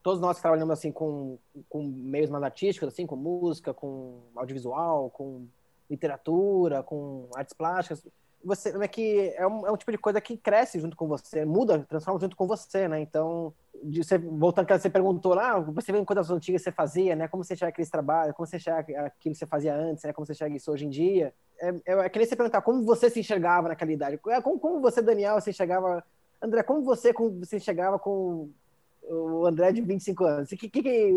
todos 0.03 0.21
nós 0.21 0.37
que 0.37 0.43
trabalhamos 0.43 0.73
assim 0.73 0.93
com, 0.93 1.39
com 1.69 1.83
meios 1.83 2.31
mais 2.31 2.43
artísticos, 2.45 2.89
assim, 2.89 3.07
com 3.07 3.17
música, 3.17 3.73
com 3.75 4.21
audiovisual, 4.37 5.11
com 5.11 5.47
literatura, 5.91 6.83
com 6.83 7.29
artes 7.35 7.55
plásticas, 7.55 8.05
você 8.45 8.71
é 8.71 8.89
que 8.89 9.35
é 9.37 9.47
um, 9.47 9.67
é 9.67 9.73
um 9.73 9.77
tipo 9.77 9.91
de 9.91 9.99
coisa 9.99 10.21
que 10.21 10.37
cresce 10.37 10.79
junto 10.79 10.97
com 10.97 11.09
você, 11.09 11.45
muda, 11.45 11.85
transforma 11.89 12.21
junto 12.21 12.37
com 12.37 12.47
você, 12.47 12.87
né? 12.87 13.01
Então, 13.01 13.53
de 13.83 14.03
você, 14.03 14.17
voltando 14.17 14.67
que 14.67 14.79
você 14.79 14.91
perguntou 14.91 15.35
lá, 15.35 15.59
você 15.59 15.93
vê 15.93 16.05
coisas 16.05 16.31
antigas 16.31 16.63
que 16.63 16.65
você 16.65 16.73
fazia, 16.73 17.17
né? 17.17 17.29
Como 17.29 17.43
você 17.43 17.57
chega 17.57 17.69
aqueles 17.69 17.91
trabalhos, 17.91 18.35
como 18.35 18.47
você 18.47 18.59
chega 18.59 18.79
aquilo 18.79 19.35
que 19.35 19.35
você 19.35 19.47
fazia 19.47 19.75
antes, 19.75 20.05
né? 20.05 20.13
Como 20.13 20.27
você 20.27 20.35
chega 20.35 20.57
isso 20.57 20.71
hoje 20.71 20.87
em 20.87 20.91
dia. 20.91 21.35
É, 21.61 21.69
é, 21.69 21.93
é 21.93 22.09
que 22.09 22.19
nem 22.19 22.29
você 22.29 22.37
perguntar 22.37 22.63
como 22.63 22.85
você 22.85 23.11
se 23.11 23.21
enxergava 23.21 23.69
naquela 23.69 23.93
idade. 23.93 24.21
É, 24.29 24.41
como, 24.41 24.59
como 24.59 24.81
você, 24.81 25.03
Daniel, 25.03 25.41
se 25.41 25.51
enxergava 25.51 26.05
André, 26.41 26.63
como 26.63 26.83
você, 26.83 27.13
como 27.13 27.31
você 27.45 27.59
chegava 27.59 27.99
com 27.99 28.51
o 29.03 29.47
André 29.47 29.73
de 29.73 29.81
25 29.81 30.25
anos? 30.25 30.49
Que, 30.51 30.69
que, 30.69 30.83
que, 30.83 31.15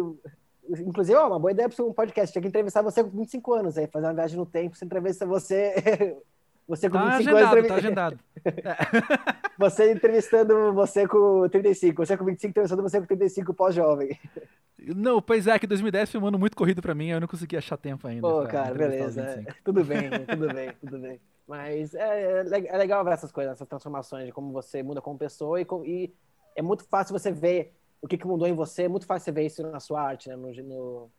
inclusive, 0.79 1.17
ó, 1.17 1.27
uma 1.27 1.39
boa 1.39 1.51
ideia 1.51 1.69
para 1.69 1.86
um 1.86 1.93
podcast. 1.93 2.31
Tinha 2.31 2.41
que 2.41 2.47
entrevistar 2.47 2.81
você 2.81 3.03
com 3.03 3.10
25 3.10 3.53
anos, 3.53 3.77
aí, 3.77 3.88
fazer 3.88 4.07
uma 4.07 4.13
viagem 4.13 4.38
no 4.38 4.45
tempo, 4.45 4.75
você 4.75 4.86
entrevista 4.86 5.25
você. 5.25 6.17
Você 6.67 6.89
com 6.89 6.97
tá 6.97 7.17
25 7.17 7.36
agendado, 7.36 7.57
anos. 7.57 7.67
Tá 7.67 7.75
agendado. 7.75 8.19
você 9.60 9.91
entrevistando 9.91 10.73
você 10.73 11.05
com 11.05 11.49
35, 11.49 12.05
você 12.05 12.15
com 12.15 12.23
25 12.23 12.49
entrevistando 12.49 12.81
você 12.81 13.01
com 13.01 13.07
35 13.07 13.53
pós-jovem. 13.53 14.17
Não, 14.79 15.21
pois 15.21 15.47
é, 15.47 15.60
que 15.60 15.67
2010 15.67 16.12
foi 16.12 16.21
um 16.21 16.27
ano 16.27 16.39
muito 16.39 16.55
corrido 16.55 16.81
para 16.81 16.95
mim, 16.95 17.10
eu 17.10 17.19
não 17.19 17.27
consegui 17.27 17.57
achar 17.57 17.75
tempo 17.75 18.07
ainda. 18.07 18.21
Pô, 18.21 18.43
cara, 18.47 18.73
beleza. 18.73 19.21
É, 19.21 19.53
tudo 19.65 19.84
bem, 19.84 20.10
tudo 20.25 20.53
bem, 20.53 20.71
tudo 20.79 20.97
bem. 20.97 21.19
Mas 21.51 21.93
é, 21.93 22.39
é, 22.39 22.77
legal 22.77 23.03
ver 23.03 23.11
essas 23.11 23.29
coisas, 23.29 23.51
essas 23.51 23.67
transformações 23.67 24.25
de 24.25 24.31
como 24.31 24.53
você 24.53 24.81
muda 24.81 25.01
como 25.01 25.17
pessoa 25.17 25.59
e, 25.59 25.67
e 25.85 26.13
é 26.55 26.61
muito 26.61 26.85
fácil 26.85 27.11
você 27.11 27.29
ver 27.29 27.75
o 28.01 28.07
que, 28.07 28.17
que, 28.17 28.25
mudou 28.25 28.47
em 28.47 28.53
você, 28.53 28.83
é 28.83 28.87
muito 28.87 29.05
fácil 29.05 29.25
você 29.25 29.31
ver 29.33 29.45
isso 29.47 29.61
na 29.61 29.81
sua 29.81 30.01
arte, 30.01 30.29
né, 30.29 30.35
no, 30.37 30.49
no 30.49 31.11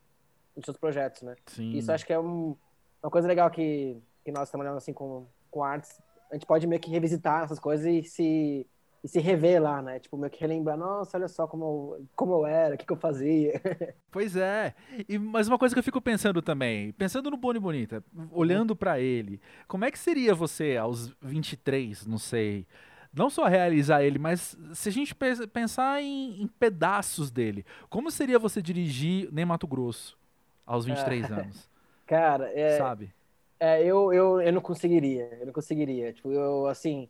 nos 0.56 0.64
seus 0.64 0.78
projetos, 0.78 1.20
né? 1.20 1.36
Sim. 1.46 1.72
Isso 1.72 1.92
acho 1.92 2.06
que 2.06 2.14
é 2.14 2.18
um, 2.18 2.56
uma 3.02 3.10
coisa 3.10 3.28
legal 3.28 3.50
que, 3.50 4.02
que 4.24 4.32
nós 4.32 4.48
trabalhamos 4.48 4.82
assim 4.82 4.94
com, 4.94 5.26
com 5.50 5.62
artes, 5.62 6.00
a 6.30 6.34
gente 6.34 6.46
pode 6.46 6.66
meio 6.66 6.80
que 6.80 6.90
revisitar 6.90 7.44
essas 7.44 7.58
coisas 7.58 7.84
e 7.84 8.02
se 8.02 8.66
e 9.02 9.08
se 9.08 9.18
rever 9.18 9.60
lá, 9.60 9.82
né? 9.82 9.98
Tipo, 9.98 10.16
meio 10.16 10.30
que 10.30 10.40
relembrar, 10.40 10.76
nossa, 10.76 11.16
olha 11.16 11.26
só 11.26 11.46
como 11.46 11.64
eu, 11.64 12.06
como 12.14 12.34
eu 12.34 12.46
era, 12.46 12.74
o 12.74 12.78
que, 12.78 12.86
que 12.86 12.92
eu 12.92 12.96
fazia. 12.96 13.60
Pois 14.12 14.36
é. 14.36 14.74
E, 15.08 15.18
mas 15.18 15.48
uma 15.48 15.58
coisa 15.58 15.74
que 15.74 15.78
eu 15.78 15.82
fico 15.82 16.00
pensando 16.00 16.42
também, 16.42 16.92
pensando 16.92 17.30
no 17.30 17.36
Boni 17.38 17.58
Bonita, 17.58 18.04
olhando 18.30 18.76
para 18.76 19.00
ele, 19.00 19.40
como 19.66 19.86
é 19.86 19.90
que 19.90 19.98
seria 19.98 20.34
você 20.34 20.76
aos 20.76 21.08
23, 21.22 22.06
não 22.06 22.18
sei, 22.18 22.66
não 23.10 23.30
só 23.30 23.46
realizar 23.46 24.02
ele, 24.02 24.18
mas 24.18 24.54
se 24.74 24.90
a 24.90 24.92
gente 24.92 25.14
pensar 25.50 26.02
em, 26.02 26.42
em 26.42 26.46
pedaços 26.46 27.30
dele, 27.30 27.64
como 27.88 28.10
seria 28.10 28.38
você 28.38 28.60
dirigir 28.60 29.30
Nem 29.32 29.46
Mato 29.46 29.66
Grosso 29.66 30.18
aos 30.66 30.84
23 30.84 31.30
é. 31.30 31.34
anos? 31.34 31.70
Cara, 32.06 32.50
é, 32.52 32.76
Sabe? 32.76 33.14
É, 33.58 33.82
eu, 33.82 34.12
eu, 34.12 34.42
eu 34.42 34.52
não 34.52 34.60
conseguiria, 34.60 35.38
eu 35.40 35.46
não 35.46 35.52
conseguiria. 35.52 36.12
Tipo, 36.12 36.32
eu, 36.32 36.66
assim, 36.66 37.08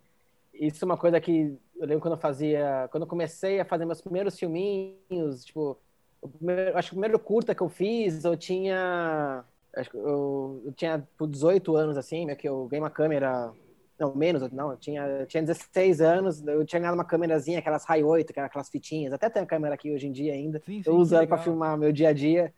isso 0.67 0.85
é 0.85 0.87
uma 0.87 0.97
coisa 0.97 1.21
que 1.21 1.59
eu 1.77 1.87
lembro 1.87 2.01
quando 2.01 2.15
eu 2.15 2.21
fazia, 2.21 2.89
quando 2.93 3.03
eu 3.03 3.09
comecei 3.09 3.59
a 3.59 3.65
fazer 3.65 3.85
meus 3.85 4.01
primeiros 4.01 4.39
filminhos, 4.39 5.45
tipo, 5.45 5.77
primeiro, 6.39 6.79
acho 6.79 6.91
que 6.91 6.95
o 6.95 6.99
primeiro 7.01 7.19
curta 7.19 7.55
que 7.55 7.63
eu 7.63 7.69
fiz, 7.69 8.25
eu 8.25 8.37
tinha, 8.37 9.45
acho 9.75 9.91
que 9.91 9.97
eu, 9.97 10.63
eu 10.65 10.73
tinha 10.73 11.07
por 11.19 11.27
18 11.27 11.77
anos 11.77 11.97
assim, 11.97 12.27
né, 12.27 12.37
que 12.37 12.49
eu 12.49 12.67
ganhei 12.67 12.83
uma 12.83 12.91
câmera, 12.91 13.53
não, 13.99 14.15
menos, 14.15 14.49
não, 14.53 14.71
eu 14.71 14.77
tinha, 14.77 15.03
eu 15.05 15.27
tinha 15.27 15.43
16 15.43 16.01
anos, 16.01 16.47
eu 16.47 16.65
tinha 16.65 16.79
ganhado 16.79 16.97
uma 16.97 17.05
câmerazinha, 17.05 17.59
aquelas 17.59 17.85
High 17.85 18.05
8, 18.05 18.33
aquelas 18.39 18.69
fitinhas, 18.69 19.13
até 19.13 19.29
tem 19.29 19.43
a 19.43 19.47
câmera 19.47 19.75
aqui 19.75 19.93
hoje 19.93 20.07
em 20.07 20.13
dia 20.13 20.33
ainda. 20.33 20.63
Sim, 20.65 20.81
sim, 20.81 20.89
eu 20.89 20.97
uso 20.97 21.17
ela 21.17 21.27
para 21.27 21.39
filmar 21.39 21.77
meu 21.77 21.91
dia 21.91 22.11
a 22.11 22.13
dia. 22.13 22.55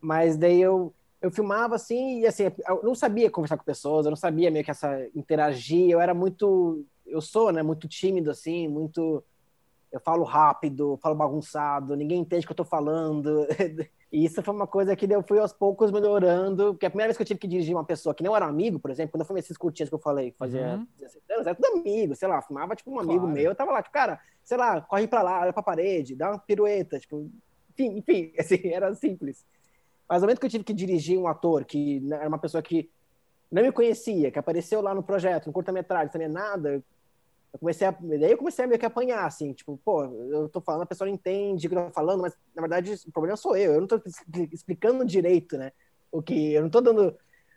Mas 0.00 0.36
daí 0.36 0.60
eu 0.60 0.94
eu 1.20 1.30
filmava 1.30 1.74
assim 1.74 2.20
e 2.20 2.26
assim, 2.26 2.44
eu 2.44 2.80
não 2.82 2.94
sabia 2.94 3.30
conversar 3.30 3.56
com 3.56 3.64
pessoas, 3.64 4.06
eu 4.06 4.10
não 4.10 4.16
sabia 4.16 4.50
meio 4.50 4.64
que 4.64 4.70
essa 4.70 5.06
interagir, 5.14 5.90
eu 5.90 6.00
era 6.00 6.14
muito 6.14 6.84
eu 7.08 7.20
sou, 7.20 7.52
né, 7.52 7.62
muito 7.62 7.88
tímido 7.88 8.30
assim, 8.30 8.68
muito 8.68 9.24
eu 9.90 10.00
falo 10.00 10.22
rápido, 10.22 10.98
falo 11.02 11.14
bagunçado, 11.14 11.96
ninguém 11.96 12.20
entende 12.20 12.44
o 12.44 12.46
que 12.46 12.52
eu 12.52 12.56
tô 12.56 12.64
falando. 12.64 13.46
e 14.12 14.24
isso 14.24 14.42
foi 14.42 14.54
uma 14.54 14.66
coisa 14.66 14.94
que 14.94 15.10
eu 15.10 15.22
fui 15.22 15.38
aos 15.38 15.52
poucos 15.52 15.90
melhorando, 15.90 16.74
porque 16.74 16.86
a 16.86 16.90
primeira 16.90 17.08
vez 17.08 17.16
que 17.16 17.22
eu 17.22 17.26
tive 17.26 17.40
que 17.40 17.48
dirigir 17.48 17.74
uma 17.74 17.84
pessoa 17.84 18.14
que 18.14 18.22
não 18.22 18.36
era 18.36 18.46
amigo, 18.46 18.78
por 18.78 18.90
exemplo, 18.90 19.12
quando 19.12 19.22
eu 19.22 19.26
fui 19.26 19.36
nesses 19.36 19.56
curtinhos 19.56 19.88
que 19.88 19.94
eu 19.94 19.98
falei, 19.98 20.34
fazia 20.38 20.76
uhum. 20.76 20.86
16 20.98 21.24
anos, 21.30 21.46
era 21.46 21.56
tudo 21.56 21.78
amigo, 21.78 22.14
sei 22.14 22.28
lá, 22.28 22.42
fumava 22.42 22.76
tipo 22.76 22.90
um 22.90 23.00
amigo 23.00 23.20
claro. 23.20 23.34
meu, 23.34 23.44
eu 23.44 23.54
tava 23.54 23.72
lá, 23.72 23.82
tipo, 23.82 23.94
cara, 23.94 24.20
sei 24.44 24.58
lá, 24.58 24.80
corre 24.80 25.06
pra 25.06 25.22
lá, 25.22 25.40
olha 25.40 25.52
pra 25.52 25.62
parede, 25.62 26.14
dá 26.14 26.30
uma 26.30 26.38
pirueta, 26.38 26.98
tipo, 26.98 27.30
enfim, 27.70 27.98
enfim 27.98 28.32
assim, 28.38 28.68
era 28.68 28.94
simples. 28.94 29.44
Mas 30.08 30.20
no 30.20 30.26
momento 30.26 30.40
que 30.40 30.46
eu 30.46 30.50
tive 30.50 30.64
que 30.64 30.72
dirigir 30.72 31.18
um 31.18 31.26
ator 31.26 31.64
que 31.64 32.02
era 32.10 32.28
uma 32.28 32.38
pessoa 32.38 32.62
que 32.62 32.90
não 33.50 33.62
me 33.62 33.72
conhecia, 33.72 34.30
que 34.30 34.38
apareceu 34.38 34.80
lá 34.82 34.94
no 34.94 35.02
projeto, 35.02 35.46
no 35.46 35.52
curta-metragem, 35.52 36.12
também 36.12 36.28
nada, 36.28 36.82
eu 37.52 37.58
comecei 37.58 37.86
a, 37.86 37.90
daí 37.90 38.30
eu 38.32 38.38
comecei 38.38 38.64
a 38.64 38.68
meio 38.68 38.78
que 38.78 38.86
apanhar, 38.86 39.24
assim, 39.24 39.52
tipo, 39.52 39.80
pô, 39.84 40.04
eu 40.04 40.48
tô 40.48 40.60
falando, 40.60 40.82
a 40.82 40.86
pessoa 40.86 41.06
não 41.06 41.14
entende 41.14 41.66
o 41.66 41.70
que 41.70 41.76
eu 41.76 41.86
tô 41.86 41.92
falando, 41.92 42.20
mas 42.20 42.34
na 42.54 42.62
verdade 42.62 42.94
o 43.06 43.12
problema 43.12 43.36
sou 43.36 43.56
eu, 43.56 43.74
eu 43.74 43.80
não 43.80 43.86
tô 43.86 44.00
explicando 44.52 45.04
direito, 45.04 45.56
né, 45.56 45.72
o 46.12 46.22
que, 46.22 46.52
eu 46.52 46.62
não 46.62 46.70
tô 46.70 46.80
dando 46.80 47.16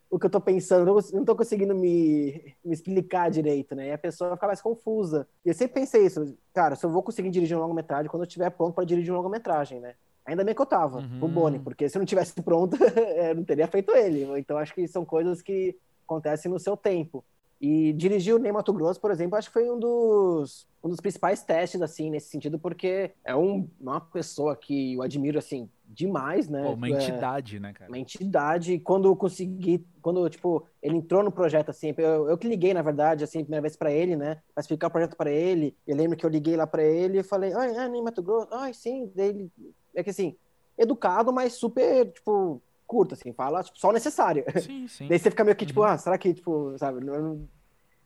o 0.10 0.20
que 0.20 0.26
eu 0.26 0.30
tô 0.30 0.42
pensando, 0.42 0.90
eu 0.90 1.02
não 1.14 1.24
tô 1.24 1.36
conseguindo 1.36 1.74
me, 1.74 2.54
me 2.66 2.74
explicar 2.74 3.32
direito, 3.32 3.74
né, 3.76 3.88
e 3.88 3.92
a 3.94 3.98
pessoa 3.98 4.36
fica 4.36 4.48
mais 4.48 4.62
confusa. 4.62 5.26
E 5.46 5.48
eu 5.50 5.54
sempre 5.54 5.76
pensei 5.76 6.06
isso, 6.06 6.38
cara, 6.54 6.76
se 6.76 6.86
eu 6.86 6.90
vou 6.90 7.02
conseguir 7.02 7.30
dirigir 7.30 7.56
um 7.56 7.62
longa-metragem 7.62 8.10
quando 8.10 8.24
eu 8.24 8.28
estiver 8.28 8.50
pronto 8.50 8.76
para 8.76 8.84
dirigir 8.84 9.14
um 9.14 9.16
longa-metragem, 9.16 9.80
né. 9.80 9.96
Ainda 10.26 10.44
bem 10.44 10.54
que 10.54 10.62
eu 10.62 10.66
tava, 10.66 11.00
uhum. 11.00 11.20
o 11.24 11.28
Boni, 11.28 11.60
porque 11.60 11.90
se 11.90 11.98
eu 11.98 12.00
não 12.00 12.06
tivesse 12.06 12.34
pronto, 12.44 12.78
eu 12.84 13.36
não 13.36 13.44
teria 13.44 13.68
feito 13.68 13.96
ele. 13.96 14.24
Então 14.38 14.58
acho 14.58 14.74
que 14.74 14.88
são 14.88 15.04
coisas 15.04 15.42
que 15.42 15.78
acontecem 16.06 16.52
no 16.52 16.60
seu 16.60 16.78
tempo. 16.78 17.24
E 17.62 17.94
dirigir 17.94 18.34
o 18.34 18.40
Ney 18.40 18.52
Mato 18.52 18.74
Grosso, 18.74 19.00
por 19.00 19.12
exemplo, 19.12 19.38
acho 19.38 19.50
que 19.50 19.54
foi 19.54 19.70
um 19.70 19.78
dos, 19.78 20.68
um 20.84 20.90
dos 20.90 21.00
principais 21.00 21.44
testes, 21.44 21.80
assim, 21.80 22.10
nesse 22.10 22.28
sentido, 22.30 22.58
porque 22.58 23.12
é 23.24 23.36
um, 23.36 23.70
uma 23.80 24.02
pessoa 24.02 24.56
que 24.56 24.96
eu 24.96 25.04
admiro, 25.04 25.38
assim, 25.38 25.70
demais, 25.86 26.50
né? 26.50 26.64
Pô, 26.64 26.74
uma 26.74 26.88
é, 26.88 26.92
entidade, 26.92 27.60
né, 27.60 27.72
cara? 27.72 27.92
Uma 27.92 28.00
entidade. 28.00 28.80
Quando 28.80 29.08
eu 29.08 29.16
consegui, 29.16 29.86
quando, 30.02 30.28
tipo, 30.28 30.66
ele 30.82 30.98
entrou 30.98 31.22
no 31.22 31.32
projeto, 31.32 31.70
assim, 31.70 31.94
eu, 31.96 32.28
eu 32.30 32.36
que 32.36 32.48
liguei, 32.48 32.74
na 32.74 32.82
verdade, 32.82 33.24
assim, 33.24 33.42
a 33.42 33.44
primeira 33.44 33.62
vez 33.62 33.76
para 33.76 33.92
ele, 33.92 34.16
né? 34.16 34.42
Pra 34.56 34.62
explicar 34.62 34.88
o 34.88 34.92
projeto 34.92 35.16
para 35.16 35.30
ele. 35.30 35.78
Eu 35.86 35.96
lembro 35.96 36.18
que 36.18 36.26
eu 36.26 36.32
liguei 36.32 36.56
lá 36.56 36.66
para 36.66 36.84
ele 36.84 37.20
e 37.20 37.24
falei, 37.24 37.54
ai, 37.54 37.76
é, 37.76 37.88
Ney 37.88 38.02
Mato 38.02 38.24
Grosso, 38.24 38.48
ai, 38.52 38.74
sim. 38.74 39.12
Daí 39.16 39.30
ele, 39.30 39.52
é 39.94 40.04
que 40.04 40.10
assim, 40.10 40.36
educado, 40.76 41.32
mas 41.32 41.54
super, 41.54 42.12
tipo, 42.12 42.60
curto, 42.92 43.14
assim, 43.14 43.32
fala 43.32 43.64
tipo, 43.64 43.80
só 43.80 43.88
o 43.90 43.94
necessário. 43.94 44.44
Sim, 44.60 44.86
sim. 44.90 45.08
Daí 45.08 45.18
você 45.18 45.30
fica 45.30 45.46
meio 45.46 45.56
que, 45.56 45.66
tipo, 45.66 45.80
Uhum. 45.80 45.86
ah, 45.88 45.98
será 45.98 46.18
que, 46.18 46.34
tipo, 46.34 46.78
sabe, 46.78 46.98
eu, 47.08 47.22
não- 47.22 47.48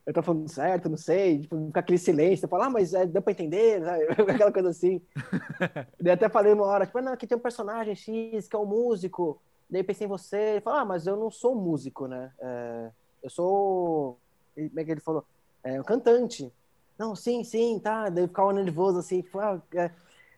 eu 0.05 0.13
tô 0.13 0.21
falando 0.21 0.47
certo, 0.47 0.87
não 0.87 0.97
sei, 0.97 1.39
tipo, 1.39 1.57
fica 1.65 1.79
aquele 1.79 1.97
silêncio, 1.97 2.41
você 2.41 2.47
fala, 2.47 2.67
ah, 2.67 2.69
mas 2.69 2.93
é, 2.93 3.07
deu 3.07 3.19
pra 3.21 3.31
entender, 3.31 3.81
sabe? 3.83 4.03
aquela 4.31 4.51
coisa 4.51 4.69
assim. 4.69 5.01
Daí 5.99 6.13
até 6.13 6.29
falei 6.29 6.53
uma 6.53 6.65
hora, 6.65 6.85
tipo, 6.85 7.01
não, 7.01 7.13
aqui 7.13 7.25
tem 7.25 7.35
um 7.37 7.41
personagem 7.41 7.95
X 7.95 8.47
que 8.47 8.55
é 8.55 8.59
um 8.59 8.65
músico, 8.67 9.41
daí 9.67 9.81
pensei 9.83 10.05
em 10.05 10.09
você, 10.09 10.37
ele 10.37 10.61
falou, 10.61 10.79
ah, 10.79 10.85
mas 10.85 11.07
eu 11.07 11.15
não 11.17 11.31
sou 11.31 11.55
músico, 11.55 12.05
né, 12.07 12.31
É, 12.39 12.89
eu 13.23 13.29
sou, 13.31 14.19
como 14.53 14.79
é 14.79 14.83
que 14.85 14.91
ele 14.91 15.01
falou? 15.01 15.25
É, 15.63 15.81
um 15.81 15.83
cantante. 15.83 16.53
Não, 16.95 17.15
sim, 17.15 17.43
sim, 17.43 17.79
tá, 17.83 18.07
daí 18.09 18.23
eu 18.23 18.27
ficava 18.27 18.53
nervoso, 18.53 18.99
assim, 18.99 19.21
tipo, 19.23 19.39
ah, 19.39 19.59
é, 19.73 19.89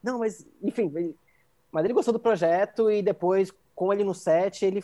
não, 0.02 0.20
mas, 0.20 0.48
enfim, 0.64 0.90
mas 1.70 1.84
ele 1.84 1.94
gostou 1.94 2.14
do 2.14 2.20
projeto 2.20 2.90
e 2.90 3.02
depois, 3.04 3.52
com 3.78 3.94
ele 3.94 4.04
no 4.04 4.14
set, 4.16 4.66
ele. 4.66 4.84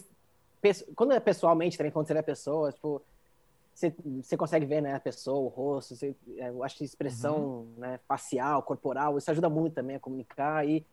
Quando 0.95 1.11
é 1.13 1.19
pessoalmente, 1.19 1.77
também, 1.77 1.91
quando 1.91 2.07
você 2.07 2.13
vê 2.13 2.19
a 2.19 2.23
pessoa, 2.23 2.71
tipo, 2.71 3.01
você, 3.73 3.93
você 4.21 4.37
consegue 4.37 4.65
ver 4.67 4.81
né, 4.81 4.93
a 4.93 4.99
pessoa, 4.99 5.39
o 5.41 5.47
rosto, 5.47 5.95
você, 5.95 6.15
é, 6.37 6.49
eu 6.49 6.63
acho 6.63 6.77
que 6.77 6.83
expressão 6.85 7.37
Uhum. 7.37 7.73
né, 7.77 7.99
facial, 8.07 8.61
corporal, 8.61 9.17
isso 9.17 9.29
ajuda 9.31 9.49
muito 9.49 9.73
também 9.73 9.95
a 9.95 9.99
comunicar. 9.99 10.65
E 10.65 10.85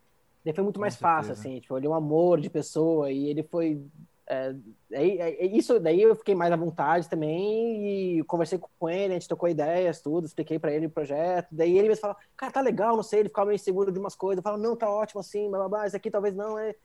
daí 0.43 0.53
foi 0.53 0.63
muito 0.63 0.77
Com 0.77 0.81
mais 0.81 0.95
fácil, 0.95 1.27
certeza. 1.35 1.47
assim, 1.47 1.59
tipo, 1.61 1.77
ele 1.77 1.85
é 1.85 1.89
um 1.89 1.93
amor 1.93 2.41
de 2.41 2.49
pessoa 2.49 3.11
e 3.11 3.27
ele 3.29 3.43
foi. 3.43 3.79
É, 4.27 4.55
aí, 4.93 5.17
é, 5.19 5.45
isso 5.45 5.79
daí 5.79 6.01
eu 6.01 6.15
fiquei 6.15 6.33
mais 6.33 6.51
à 6.51 6.55
vontade 6.55 7.07
também 7.07 8.17
e 8.17 8.23
conversei 8.23 8.59
com 8.79 8.89
ele, 8.89 9.13
a 9.13 9.19
gente 9.19 9.27
trocou 9.27 9.47
ideias, 9.47 10.01
tudo, 10.01 10.25
expliquei 10.25 10.57
pra 10.57 10.71
ele 10.73 10.87
o 10.87 10.89
projeto. 10.89 11.47
Daí 11.51 11.77
ele 11.77 11.87
mesmo 11.89 12.01
fala, 12.01 12.17
cara, 12.35 12.51
tá 12.51 12.61
legal, 12.61 12.95
não 12.95 13.03
sei, 13.03 13.19
ele 13.21 13.29
ficava 13.29 13.47
meio 13.47 13.55
inseguro 13.55 13.91
de 13.91 13.99
umas 13.99 14.15
coisas. 14.15 14.37
Eu 14.37 14.43
falo, 14.43 14.57
não, 14.61 14.75
tá 14.75 14.89
ótimo 14.89 15.19
assim, 15.21 15.49
blá, 15.49 15.59
blá, 15.59 15.69
blá, 15.69 15.87
isso 15.87 15.95
aqui 15.95 16.09
talvez 16.11 16.35
não, 16.35 16.57
é. 16.57 16.75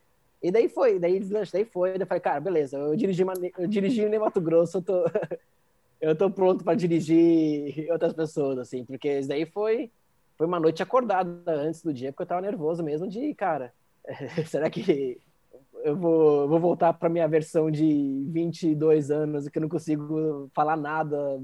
E 0.43 0.51
daí 0.51 0.68
foi, 0.68 0.99
daí 0.99 1.18
deslanche, 1.18 1.53
daí 1.53 1.64
foi. 1.64 1.93
Daí 1.93 2.03
eu 2.03 2.07
falei, 2.07 2.20
cara, 2.20 2.41
beleza, 2.41 2.78
eu 2.78 2.95
dirigi, 2.95 3.24
eu 3.59 3.66
dirigi 3.66 4.03
em 4.03 4.18
Mato 4.18 4.41
Grosso, 4.41 4.78
eu 4.78 4.82
tô, 4.82 5.05
eu 6.01 6.16
tô 6.16 6.30
pronto 6.30 6.62
pra 6.62 6.74
dirigir 6.74 7.91
outras 7.91 8.12
pessoas, 8.12 8.59
assim, 8.59 8.84
porque 8.84 9.18
isso 9.18 9.28
daí 9.28 9.47
foi, 9.47 9.91
foi 10.37 10.47
uma 10.47 10.61
noite 10.61 10.82
acordada 10.82 11.43
antes 11.47 11.82
do 11.82 11.93
dia, 11.93 12.12
porque 12.12 12.22
eu 12.22 12.26
tava 12.26 12.43
nervoso 12.43 12.82
mesmo 12.84 13.09
de, 13.09 13.34
cara, 13.34 13.72
será 14.47 14.68
que 14.70 15.18
eu 15.82 15.97
vou, 15.97 16.49
vou 16.49 16.61
voltar 16.61 16.93
pra 16.93 17.09
minha 17.09 17.28
versão 17.28 17.70
de 17.70 18.24
22 18.28 19.11
anos 19.11 19.49
que 19.49 19.59
eu 19.59 19.62
não 19.62 19.68
consigo 19.68 20.51
falar 20.55 20.76
nada, 20.76 21.41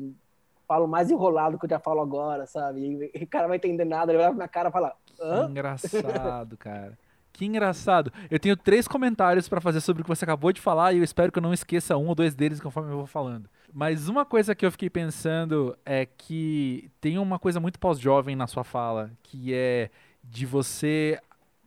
falo 0.66 0.86
mais 0.86 1.11
enrolado 1.11 1.59
que 1.59 1.64
eu 1.64 1.70
já 1.70 1.78
falo 1.78 2.01
agora, 2.01 2.47
sabe? 2.47 3.11
E 3.14 3.24
o 3.24 3.26
cara 3.26 3.47
vai 3.49 3.57
entender 3.57 3.84
nada, 3.84 4.11
ele 4.12 4.18
vai 4.18 4.28
pra 4.28 4.36
minha 4.36 4.49
cara 4.49 4.68
e 4.68 4.72
falar, 4.72 4.97
Que 5.07 5.22
hã? 5.22 5.49
engraçado, 5.49 6.57
cara. 6.57 6.99
Que 7.33 7.47
engraçado. 7.47 8.12
Eu 8.30 8.39
tenho 8.39 8.57
três 8.57 8.87
comentários 8.87 9.49
pra 9.49 9.61
fazer 9.61 9.80
sobre 9.80 10.03
o 10.03 10.05
que 10.05 10.09
você 10.09 10.24
acabou 10.24 10.53
de 10.53 10.61
falar 10.61 10.93
e 10.93 10.99
eu 10.99 11.05
espero 11.05 11.33
que 11.33 11.39
eu 11.39 11.43
não 11.43 11.55
esqueça 11.55 11.97
um 11.97 12.07
ou 12.09 12.14
dois 12.14 12.35
deles 12.35 12.61
conforme 12.61 12.93
eu 12.93 12.97
vou 12.99 13.07
falando. 13.07 13.49
Mas 13.72 14.09
uma 14.09 14.24
coisa 14.24 14.55
que 14.55 14.66
eu 14.66 14.70
fiquei 14.70 14.91
pensando 14.91 15.76
é 15.85 16.05
que 16.05 16.91
tem 17.01 17.18
uma 17.18 17.39
coisa 17.39 17.59
muito 17.59 17.78
pós-jovem 17.78 18.37
na 18.37 18.47
sua 18.47 18.64
fala, 18.64 19.11
que 19.22 19.55
é 19.55 19.91
de 20.22 20.45
você, 20.45 21.18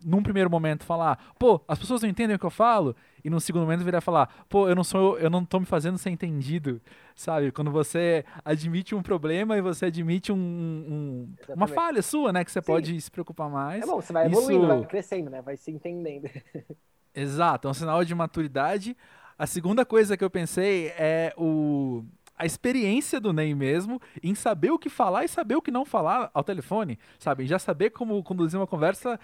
num 0.05 0.21
primeiro 0.21 0.49
momento, 0.49 0.83
falar, 0.85 1.33
pô, 1.39 1.59
as 1.67 1.79
pessoas 1.79 2.03
não 2.03 2.09
entendem 2.09 2.35
o 2.35 2.39
que 2.39 2.45
eu 2.45 2.49
falo, 2.51 2.95
e 3.23 3.29
num 3.29 3.39
segundo 3.39 3.63
momento 3.63 3.83
virar 3.83 4.01
falar, 4.01 4.45
pô, 4.47 4.69
eu 4.69 4.75
não 4.75 4.83
sou, 4.83 5.17
eu 5.17 5.29
não 5.31 5.43
tô 5.43 5.59
me 5.59 5.65
fazendo 5.65 5.97
ser 5.97 6.11
entendido, 6.11 6.79
sabe? 7.15 7.51
Quando 7.51 7.71
você 7.71 8.23
admite 8.45 8.93
um 8.93 9.01
problema 9.01 9.57
e 9.57 9.61
você 9.61 9.87
admite 9.87 10.31
um, 10.31 10.35
um- 10.37 11.35
uma 11.55 11.65
falha 11.67 12.03
sua, 12.03 12.31
né, 12.31 12.45
que 12.45 12.51
você 12.51 12.61
Sim. 12.61 12.65
pode 12.67 13.01
se 13.01 13.09
preocupar 13.09 13.49
mais. 13.49 13.81
É 13.83 13.85
bom, 13.87 13.99
você 13.99 14.13
vai 14.13 14.27
Isso- 14.27 14.37
evoluindo, 14.39 14.67
vai 14.67 14.85
crescendo, 14.85 15.29
né? 15.31 15.41
Vai 15.41 15.57
se 15.57 15.71
entendendo. 15.71 16.29
Exato, 17.13 17.67
é 17.67 17.71
um 17.71 17.73
sinal 17.73 18.03
de 18.05 18.13
maturidade. 18.13 18.95
A 19.37 19.47
segunda 19.47 19.85
coisa 19.85 20.15
que 20.15 20.23
eu 20.23 20.29
pensei 20.29 20.87
é 20.97 21.33
o 21.37 22.03
a 22.37 22.45
experiência 22.45 23.17
do 23.17 23.31
Ney 23.31 23.55
mesmo 23.55 24.01
em 24.21 24.35
saber 24.35 24.69
o 24.69 24.77
que 24.77 24.89
falar 24.89 25.23
e 25.23 25.27
saber 25.29 25.55
o 25.55 25.61
que 25.61 25.71
não 25.71 25.85
falar 25.85 26.29
ao 26.33 26.43
telefone, 26.43 26.99
sabe? 27.17 27.45
Já 27.47 27.57
saber 27.57 27.91
como 27.91 28.21
conduzir 28.23 28.59
uma 28.59 28.67
conversa 28.67 29.17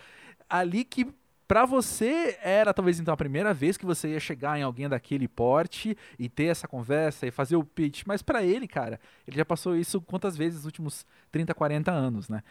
ali 0.52 0.84
que 0.84 1.08
pra 1.48 1.66
você 1.66 2.38
era 2.42 2.74
talvez 2.74 3.00
então 3.00 3.14
a 3.14 3.18
primeira 3.18 3.54
vez 3.54 3.78
que 3.78 3.86
você 3.86 4.10
ia 4.10 4.20
chegar 4.20 4.60
em 4.60 4.64
alguém 4.64 4.88
daquele 4.90 5.28
porte 5.28 5.98
e 6.20 6.30
ter 6.30 6.46
essa 6.46 6.68
conversa 6.68 7.26
e 7.26 7.32
fazer 7.32 7.56
o 7.56 7.64
pitch, 7.64 8.04
mas 8.06 8.22
pra 8.22 8.44
ele, 8.44 8.68
cara, 8.68 9.00
ele 9.26 9.38
já 9.38 9.46
passou 9.46 9.76
isso 9.76 10.02
quantas 10.02 10.36
vezes 10.36 10.60
nos 10.60 10.66
últimos 10.66 11.06
30, 11.32 11.54
40 11.54 11.92
anos, 11.92 12.30
né? 12.30 12.44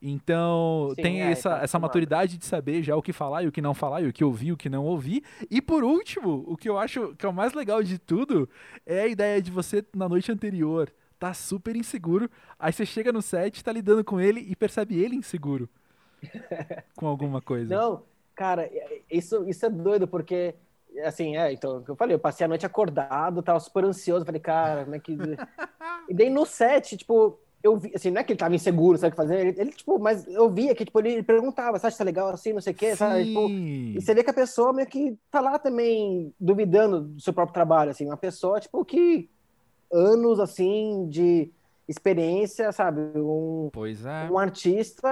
Então, 0.00 0.92
Sim, 0.96 1.02
tem 1.02 1.22
é, 1.22 1.30
essa, 1.30 1.50
tá 1.50 1.62
essa 1.62 1.78
maturidade 1.78 2.36
de 2.36 2.44
saber 2.44 2.82
já 2.82 2.94
o 2.94 3.00
que 3.00 3.12
falar 3.12 3.42
e 3.42 3.48
o 3.48 3.52
que 3.52 3.62
não 3.62 3.72
falar, 3.72 4.02
e 4.02 4.08
o 4.08 4.12
que 4.12 4.22
ouvir, 4.22 4.52
o 4.52 4.56
que 4.56 4.68
não 4.68 4.84
ouvir. 4.84 5.22
E 5.50 5.62
por 5.62 5.82
último, 5.82 6.44
o 6.46 6.56
que 6.56 6.68
eu 6.68 6.78
acho 6.78 7.14
que 7.16 7.24
é 7.24 7.28
o 7.28 7.32
mais 7.32 7.54
legal 7.54 7.82
de 7.82 7.98
tudo 7.98 8.48
é 8.84 9.00
a 9.00 9.08
ideia 9.08 9.40
de 9.40 9.50
você, 9.50 9.82
na 9.94 10.06
noite 10.06 10.30
anterior, 10.30 10.92
tá 11.18 11.32
super 11.32 11.74
inseguro, 11.74 12.30
aí 12.58 12.72
você 12.72 12.84
chega 12.84 13.10
no 13.10 13.22
set, 13.22 13.64
tá 13.64 13.72
lidando 13.72 14.04
com 14.04 14.20
ele 14.20 14.40
e 14.40 14.54
percebe 14.54 14.98
ele 14.98 15.16
inseguro 15.16 15.70
com 16.96 17.06
alguma 17.06 17.40
coisa. 17.40 17.74
Não, 17.74 18.02
cara, 18.34 18.70
isso, 19.10 19.48
isso 19.48 19.66
é 19.66 19.70
doido, 19.70 20.06
porque, 20.06 20.54
assim, 21.04 21.36
é, 21.36 21.52
então, 21.52 21.78
o 21.78 21.84
que 21.84 21.90
eu 21.90 21.96
falei, 21.96 22.14
eu 22.14 22.20
passei 22.20 22.44
a 22.44 22.48
noite 22.48 22.66
acordado, 22.66 23.42
tava 23.42 23.60
super 23.60 23.84
ansioso, 23.84 24.24
falei, 24.24 24.40
cara, 24.40 24.84
como 24.84 24.96
é 24.96 24.98
que. 24.98 25.16
e 26.08 26.14
daí 26.14 26.30
no 26.30 26.44
set, 26.44 26.96
tipo, 26.96 27.38
eu 27.64 27.78
vi, 27.78 27.92
assim, 27.94 28.10
não 28.10 28.20
é 28.20 28.24
que 28.24 28.32
ele 28.32 28.38
tava 28.38 28.54
inseguro, 28.54 28.98
sabe 28.98 29.08
o 29.08 29.10
que 29.12 29.16
fazer? 29.16 29.40
Ele, 29.40 29.60
ele, 29.60 29.72
tipo, 29.72 29.98
mas 29.98 30.26
eu 30.28 30.50
via 30.50 30.74
que, 30.74 30.84
tipo, 30.84 31.00
ele 31.00 31.22
perguntava, 31.22 31.78
você 31.78 31.86
acha 31.86 31.94
que 31.94 31.98
tá 31.98 32.04
legal 32.04 32.28
assim, 32.28 32.52
não 32.52 32.60
sei 32.60 32.74
o 32.74 32.76
quê, 32.76 32.94
sabe? 32.94 33.24
Tipo, 33.24 33.48
Sim. 33.48 33.94
e 33.96 34.00
você 34.02 34.14
vê 34.14 34.22
que 34.22 34.30
a 34.30 34.34
pessoa 34.34 34.72
meio 34.72 34.86
que 34.86 35.16
tá 35.30 35.40
lá 35.40 35.58
também 35.58 36.34
duvidando 36.38 37.00
do 37.00 37.20
seu 37.22 37.32
próprio 37.32 37.54
trabalho, 37.54 37.90
assim, 37.90 38.04
uma 38.04 38.18
pessoa, 38.18 38.60
tipo, 38.60 38.84
que 38.84 39.30
anos, 39.90 40.40
assim, 40.40 41.08
de 41.08 41.50
experiência, 41.88 42.72
sabe? 42.72 43.00
Um, 43.16 43.70
Pois 43.72 44.04
é. 44.04 44.28
um 44.30 44.38
artista 44.38 45.08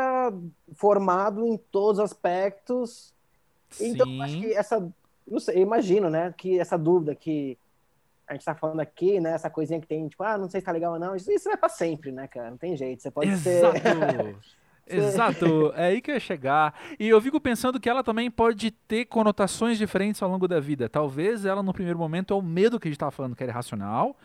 formado 0.75 1.47
em 1.47 1.57
todos 1.57 1.99
os 1.99 2.05
aspectos. 2.05 3.15
Então, 3.81 4.11
eu 4.11 4.23
acho 4.23 4.35
Sim. 4.35 4.41
que 4.41 4.53
essa. 4.53 4.93
Não 5.27 5.41
sei, 5.41 5.57
eu 5.57 5.63
imagino, 5.63 6.11
né? 6.11 6.35
Que 6.37 6.59
essa 6.59 6.77
dúvida 6.77 7.15
que 7.15 7.57
a 8.27 8.35
gente 8.35 8.45
tá 8.45 8.55
falando 8.55 8.81
aqui, 8.81 9.21
né? 9.21 9.33
Essa 9.33 9.51
coisinha 9.51 9.81
que 9.81 9.87
tem, 9.87 10.09
tipo, 10.09 10.23
ah, 10.23 10.37
não 10.37 10.49
sei 10.49 10.61
se 10.61 10.65
tá 10.65 10.73
legal 10.73 10.95
ou 10.95 10.99
não. 10.99 11.15
Isso, 11.15 11.31
isso 11.31 11.49
é 11.49 11.57
pra 11.57 11.69
sempre, 11.69 12.11
né, 12.11 12.27
cara? 12.27 12.51
Não 12.51 12.59
tem 12.59 12.77
jeito. 12.77 13.03
Você 13.03 13.11
pode 13.11 13.37
ser. 13.37 13.63
Exato. 13.65 14.39
Exato, 14.85 15.73
é 15.77 15.87
aí 15.87 16.01
que 16.01 16.11
eu 16.11 16.15
ia 16.15 16.21
chegar. 16.21 16.75
E 16.99 17.09
eu 17.09 17.21
fico 17.21 17.41
pensando 17.41 17.79
que 17.79 17.89
ela 17.89 18.03
também 18.03 18.31
pode 18.31 18.73
ter 18.73 19.05
conotações 19.05 19.79
diferentes 19.79 20.21
ao 20.21 20.29
longo 20.29 20.49
da 20.49 20.59
vida. 20.59 20.89
Talvez 20.89 21.45
ela, 21.45 21.63
no 21.63 21.73
primeiro 21.73 21.99
momento, 21.99 22.35
é 22.35 22.37
o 22.37 22.43
medo 22.43 22.81
que 22.81 22.89
a 22.89 22.91
gente 22.91 22.99
tava 22.99 23.13
falando, 23.13 23.37
que 23.37 23.43
era 23.43 23.53
irracional. 23.53 24.17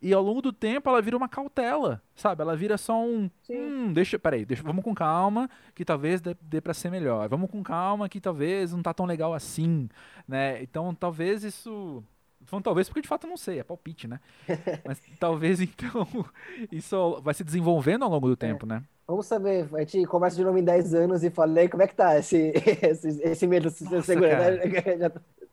E 0.00 0.12
ao 0.12 0.22
longo 0.22 0.40
do 0.42 0.52
tempo 0.52 0.88
ela 0.88 1.00
vira 1.02 1.16
uma 1.16 1.28
cautela, 1.28 2.02
sabe? 2.14 2.42
Ela 2.42 2.56
vira 2.56 2.76
só 2.78 3.02
um. 3.02 3.30
Sim. 3.42 3.56
Hum, 3.58 3.92
deixa. 3.92 4.18
Peraí, 4.18 4.44
deixa, 4.44 4.62
vamos 4.62 4.84
com 4.84 4.94
calma, 4.94 5.48
que 5.74 5.84
talvez 5.84 6.20
dê, 6.20 6.36
dê 6.40 6.60
pra 6.60 6.74
ser 6.74 6.90
melhor. 6.90 7.28
Vamos 7.28 7.50
com 7.50 7.62
calma, 7.62 8.08
que 8.08 8.20
talvez 8.20 8.72
não 8.72 8.82
tá 8.82 8.92
tão 8.94 9.06
legal 9.06 9.34
assim, 9.34 9.88
né? 10.26 10.62
Então 10.62 10.94
talvez 10.94 11.44
isso. 11.44 12.02
Falando 12.46 12.64
talvez 12.64 12.88
porque 12.88 13.00
de 13.00 13.08
fato 13.08 13.24
eu 13.24 13.30
não 13.30 13.38
sei, 13.38 13.58
é 13.58 13.64
palpite, 13.64 14.06
né? 14.06 14.20
Mas 14.84 15.00
talvez 15.18 15.60
então 15.60 16.06
isso 16.70 17.20
vai 17.22 17.32
se 17.32 17.42
desenvolvendo 17.42 18.04
ao 18.04 18.10
longo 18.10 18.28
do 18.28 18.36
tempo, 18.36 18.66
né? 18.66 18.82
Vamos 19.06 19.26
saber, 19.26 19.68
a 19.74 19.80
gente 19.80 20.06
conversa 20.06 20.36
de 20.36 20.44
novo 20.44 20.56
em 20.56 20.64
10 20.64 20.94
anos 20.94 21.22
e 21.22 21.30
falei 21.30 21.68
como 21.68 21.82
é 21.82 21.86
que 21.86 21.94
tá 21.94 22.18
esse, 22.18 22.52
esse, 22.82 23.08
esse 23.22 23.46
medo 23.46 23.70
de 23.70 23.84
Nossa, 23.90 24.02
segurança. 24.02 24.62
Já- 24.98 25.12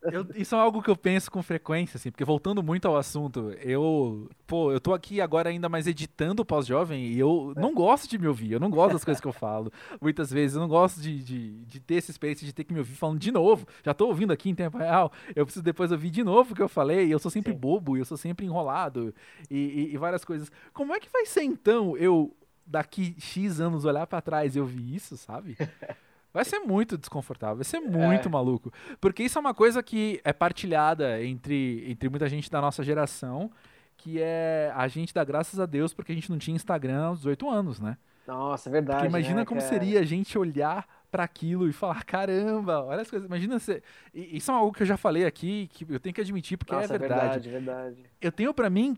Eu- 0.09 0.25
isso 0.35 0.55
é 0.55 0.57
algo 0.59 0.81
que 0.81 0.89
eu 0.89 0.95
penso 0.97 1.29
com 1.31 1.41
frequência, 1.43 1.97
assim, 1.97 2.11
porque 2.11 2.25
voltando 2.25 2.61
muito 2.63 2.87
ao 2.87 2.97
assunto, 2.97 3.51
eu, 3.61 4.29
pô, 4.47 4.71
eu 4.71 4.79
tô 4.81 4.93
aqui 4.93 5.21
agora 5.21 5.49
ainda 5.49 5.69
mais 5.69 5.87
editando 5.87 6.41
o 6.41 6.45
pós-jovem 6.45 7.05
e 7.07 7.19
eu 7.19 7.53
não 7.55 7.73
gosto 7.73 8.09
de 8.09 8.17
me 8.17 8.27
ouvir, 8.27 8.51
eu 8.53 8.59
não 8.59 8.69
gosto 8.69 8.93
das 8.93 9.05
coisas 9.05 9.21
que 9.21 9.27
eu 9.27 9.31
falo. 9.33 9.71
Muitas 10.01 10.31
vezes 10.31 10.55
eu 10.55 10.61
não 10.61 10.67
gosto 10.67 10.99
de, 11.01 11.23
de, 11.23 11.65
de 11.65 11.79
ter 11.79 11.95
essa 11.95 12.11
experiência 12.11 12.45
de 12.45 12.51
ter 12.53 12.63
que 12.65 12.73
me 12.73 12.79
ouvir 12.79 12.95
falando 12.95 13.19
de 13.19 13.31
novo. 13.31 13.65
Já 13.85 13.93
tô 13.93 14.07
ouvindo 14.07 14.33
aqui 14.33 14.49
em 14.49 14.55
tempo 14.55 14.77
real, 14.77 15.11
eu 15.35 15.45
preciso 15.45 15.63
depois 15.63 15.91
ouvir 15.91 16.09
de 16.09 16.23
novo 16.23 16.51
o 16.53 16.55
que 16.55 16.61
eu 16.61 16.69
falei, 16.69 17.05
e 17.07 17.11
eu 17.11 17.19
sou 17.19 17.31
sempre 17.31 17.53
Sim. 17.53 17.59
bobo, 17.59 17.95
eu 17.97 18.03
sou 18.05 18.17
sempre 18.17 18.45
enrolado, 18.45 19.13
e, 19.49 19.57
e- 19.57 19.93
e 19.93 19.97
várias 19.97 20.25
coisas. 20.25 20.51
Como 20.73 20.93
é 20.93 20.99
que 20.99 21.09
vai 21.09 21.25
ser 21.25 21.43
então 21.43 21.95
eu, 21.97 22.35
daqui 22.65 23.15
X 23.19 23.59
anos, 23.59 23.85
olhar 23.85 24.05
pra 24.07 24.21
trás 24.21 24.55
e 24.55 24.59
ouvir 24.59 24.95
isso, 24.95 25.17
sabe? 25.17 25.57
Vai 26.33 26.45
ser 26.45 26.59
muito 26.59 26.97
desconfortável, 26.97 27.57
vai 27.57 27.65
ser 27.65 27.81
muito 27.81 28.29
É. 28.29 28.31
maluco. 28.31 28.71
Porque 29.01 29.21
isso 29.21 29.37
é 29.37 29.41
uma 29.41 29.53
coisa 29.53 29.83
que 29.83 30.21
é 30.23 30.31
partilhada 30.31 31.21
entre, 31.21 31.83
entre 31.91 32.07
muita 32.07 32.29
gente 32.29 32.49
da 32.49 32.61
nossa 32.61 32.81
geração, 32.85 33.51
que 33.97 34.17
é 34.21 34.71
a 34.73 34.87
gente 34.87 35.13
dá 35.13 35.25
graças 35.25 35.59
a 35.59 35.65
Deus 35.65 35.93
porque 35.93 36.13
a 36.13 36.15
gente 36.15 36.31
não 36.31 36.37
tinha 36.37 36.55
Instagram 36.55 37.03
aos 37.07 37.17
18 37.19 37.49
anos, 37.49 37.81
né? 37.81 37.97
Nossa, 38.25 38.69
é 38.69 38.71
verdade. 38.71 38.99
Porque 38.99 39.09
imagina 39.09 39.35
né, 39.41 39.45
como 39.45 39.59
cara? 39.59 39.69
seria 39.73 39.99
a 39.99 40.03
gente 40.05 40.37
olhar 40.37 40.87
para 41.11 41.25
aquilo 41.25 41.67
e 41.67 41.73
falar, 41.73 42.01
caramba, 42.05 42.81
olha 42.85 43.01
as 43.01 43.09
coisas. 43.09 43.27
Imagina 43.27 43.59
você. 43.59 43.83
Isso 44.13 44.49
é 44.51 44.53
algo 44.53 44.71
que 44.71 44.83
eu 44.83 44.87
já 44.87 44.95
falei 44.95 45.25
aqui, 45.25 45.67
que 45.73 45.85
eu 45.89 45.99
tenho 45.99 46.15
que 46.15 46.21
admitir, 46.21 46.55
porque 46.57 46.73
Nossa, 46.73 46.95
é 46.95 46.97
verdade. 46.97 47.49
verdade, 47.49 47.49
verdade. 47.49 48.03
Eu 48.21 48.31
tenho 48.31 48.53
para 48.53 48.69
mim 48.69 48.97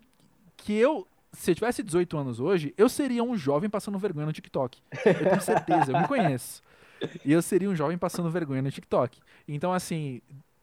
que 0.56 0.74
eu, 0.74 1.08
se 1.34 1.52
eu 1.52 1.56
tivesse 1.56 1.84
18 1.84 2.18
anos 2.18 2.40
hoje, 2.40 2.74
eu 2.78 2.88
seria 2.88 3.24
um 3.24 3.36
jovem 3.38 3.70
passando 3.70 3.98
vergonha 4.00 4.26
no 4.28 4.34
TikTok. 4.34 4.80
Eu 5.06 5.14
tenho 5.30 5.42
certeza, 5.42 5.92
eu 5.92 6.00
me 6.00 6.08
conheço. 6.08 6.62
E 7.26 7.32
eu 7.34 7.42
seria 7.42 7.70
um 7.70 7.76
jovem 7.76 7.98
passando 7.98 8.30
vergonha 8.30 8.62
no 8.62 8.72
TikTok. 8.72 9.20
Então, 9.48 9.74
assim, 9.74 10.22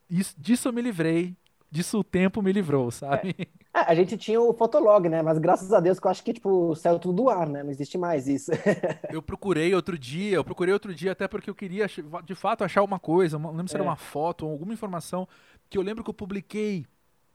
isso, 0.08 0.34
disso 0.38 0.68
eu 0.68 0.72
me 0.72 0.80
livrei, 0.80 1.36
disso 1.70 1.98
o 2.00 2.04
tempo 2.04 2.40
me 2.40 2.52
livrou, 2.52 2.90
sabe? 2.90 3.34
É, 3.74 3.80
a 3.80 3.94
gente 3.94 4.16
tinha 4.16 4.40
o 4.40 4.52
Fotolog, 4.54 5.08
né? 5.08 5.22
Mas 5.22 5.38
graças 5.38 5.72
a 5.72 5.80
Deus 5.80 6.00
que 6.00 6.06
eu 6.06 6.10
acho 6.10 6.24
que, 6.24 6.32
tipo, 6.32 6.74
saiu 6.74 6.98
tudo 6.98 7.14
do 7.24 7.28
ar, 7.30 7.48
né? 7.48 7.62
Não 7.62 7.70
existe 7.70 7.98
mais 7.98 8.26
isso. 8.26 8.50
Eu 9.12 9.20
procurei 9.22 9.74
outro 9.74 9.98
dia, 9.98 10.36
eu 10.36 10.44
procurei 10.44 10.72
outro 10.72 10.94
dia 10.94 11.12
até 11.12 11.28
porque 11.28 11.50
eu 11.50 11.54
queria, 11.54 11.86
de 12.24 12.34
fato, 12.34 12.64
achar 12.64 12.82
uma 12.82 12.98
coisa, 12.98 13.38
não 13.38 13.50
lembro 13.50 13.68
se 13.68 13.74
era 13.76 13.84
É. 13.84 13.86
uma 13.86 13.96
foto 13.96 14.46
ou 14.46 14.52
alguma 14.52 14.72
informação, 14.72 15.28
que 15.68 15.76
eu 15.76 15.82
lembro 15.82 16.02
que 16.02 16.10
eu 16.10 16.14
publiquei 16.14 16.86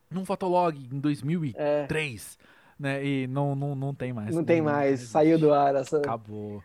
num 0.10 0.26
Fotolog 0.26 0.78
em 0.78 1.00
2003, 1.00 2.38
né? 2.80 3.06
E 3.06 3.28
não, 3.28 3.56
não, 3.56 3.76
não 3.76 3.94
tem 3.94 4.14
mais. 4.14 4.30
É. 4.30 4.32
Não 4.34 4.44
tem 4.44 4.62
mais, 4.62 5.02
saiu 5.02 5.40
do 5.40 5.54
ar. 5.54 5.76
Essa... 5.76 5.98
Acabou. 5.98 6.64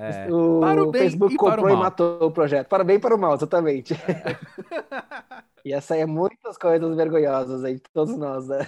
É, 0.00 0.32
O 0.32 0.60
para 0.60 0.84
o 0.84 0.92
Facebook 0.92 1.34
e 1.34 1.36
para 1.36 1.46
o 1.46 1.50
comprou 1.50 1.70
e 1.70 1.76
matou 1.76 2.22
o 2.22 2.30
projeto. 2.30 2.68
Para 2.68 2.84
o 2.84 2.86
bem 2.86 2.96
e 2.96 3.00
para 3.00 3.16
o 3.16 3.18
mal, 3.18 3.34
exatamente. 3.34 3.94
Ia 5.64 5.80
sair 5.80 6.06
muitas 6.06 6.56
coisas 6.56 6.96
vergonhosas 6.96 7.64
aí, 7.64 7.74
de 7.74 7.82
todos 7.92 8.16
nós, 8.16 8.46
né? 8.46 8.58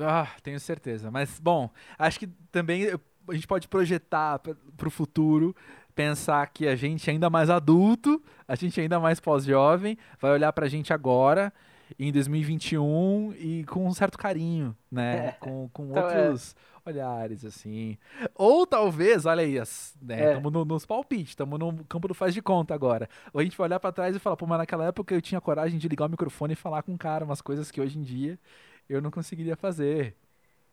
Ah, 0.00 0.28
tenho 0.42 0.58
certeza. 0.58 1.12
Mas, 1.12 1.38
bom, 1.38 1.70
acho 1.96 2.18
que 2.18 2.26
também 2.50 2.90
a 3.28 3.34
gente 3.34 3.46
pode 3.46 3.68
projetar 3.68 4.40
para 4.40 4.88
o 4.88 4.90
futuro, 4.90 5.54
pensar 5.94 6.46
que 6.48 6.66
a 6.66 6.76
gente 6.76 7.08
ainda 7.08 7.30
mais 7.30 7.48
adulto, 7.48 8.22
a 8.46 8.54
gente 8.54 8.80
ainda 8.80 9.00
mais 9.00 9.20
pós-jovem, 9.20 9.96
vai 10.20 10.32
olhar 10.32 10.52
pra 10.52 10.68
gente 10.68 10.92
agora, 10.92 11.52
em 11.98 12.12
2021, 12.12 13.32
e 13.34 13.64
com 13.64 13.86
um 13.86 13.92
certo 13.94 14.18
carinho, 14.18 14.76
né? 14.90 15.32
Com, 15.40 15.68
com 15.70 15.90
Então, 15.90 16.08
é. 16.10 16.38
outros 16.38 16.54
olhares, 16.84 17.44
assim. 17.44 17.98
Ou 18.34 18.66
talvez, 18.66 19.26
olha 19.26 19.42
aí, 19.42 19.58
as- 19.58 19.96
né? 20.00 20.22
É. 20.22 20.26
Estamos 20.26 20.52
no, 20.52 20.64
nos 20.64 20.86
palpites, 20.86 21.30
estamos 21.30 21.58
no 21.58 21.84
campo 21.86 22.08
do 22.08 22.14
faz 22.14 22.32
de 22.34 22.42
conta 22.42 22.74
agora. 22.74 23.08
Ou 23.32 23.40
a 23.40 23.44
gente 23.44 23.56
vai 23.56 23.66
olhar 23.68 23.80
pra 23.80 23.92
trás 23.92 24.14
e 24.16 24.18
falar, 24.18 24.36
pô, 24.36 24.46
mas 24.46 24.58
naquela 24.58 24.86
época 24.86 25.14
eu 25.14 25.22
tinha 25.22 25.40
coragem 25.40 25.78
de 25.78 25.88
ligar 25.88 26.06
o 26.06 26.10
microfone 26.10 26.52
e 26.52 26.56
falar 26.56 26.82
com 26.82 26.94
o 26.94 26.98
cara 26.98 27.24
umas 27.24 27.40
coisas 27.42 27.70
que 27.70 27.80
hoje 27.80 27.98
em 27.98 28.02
dia 28.02 28.38
eu 28.88 29.00
não 29.02 29.10
conseguiria 29.10 29.56
fazer. 29.56 30.16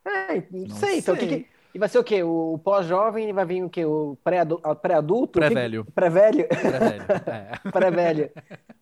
É, 0.05 0.36
não, 0.51 0.68
Não 0.68 0.76
sei, 0.76 0.97
então 0.97 1.16
o 1.16 1.18
que, 1.18 1.26
sei. 1.26 1.28
que- 1.28 1.49
E 1.74 1.80
vai 1.80 1.89
ser 1.89 1.97
o 1.97 2.03
quê? 2.03 2.21
O 2.24 2.59
pós-jovem 2.63 3.34
vai 3.34 3.45
vir 3.45 3.63
o 3.63 3.69
quê? 3.69 3.84
O 3.84 4.15
pré-adu- 4.24 4.61
pré-adulto? 4.82 5.39
Pré-velho. 5.39 5.86
Pré-velho? 5.95 6.47
Pré-velho. 6.47 7.03
É. 7.26 7.51
Pré-velho. 7.71 8.32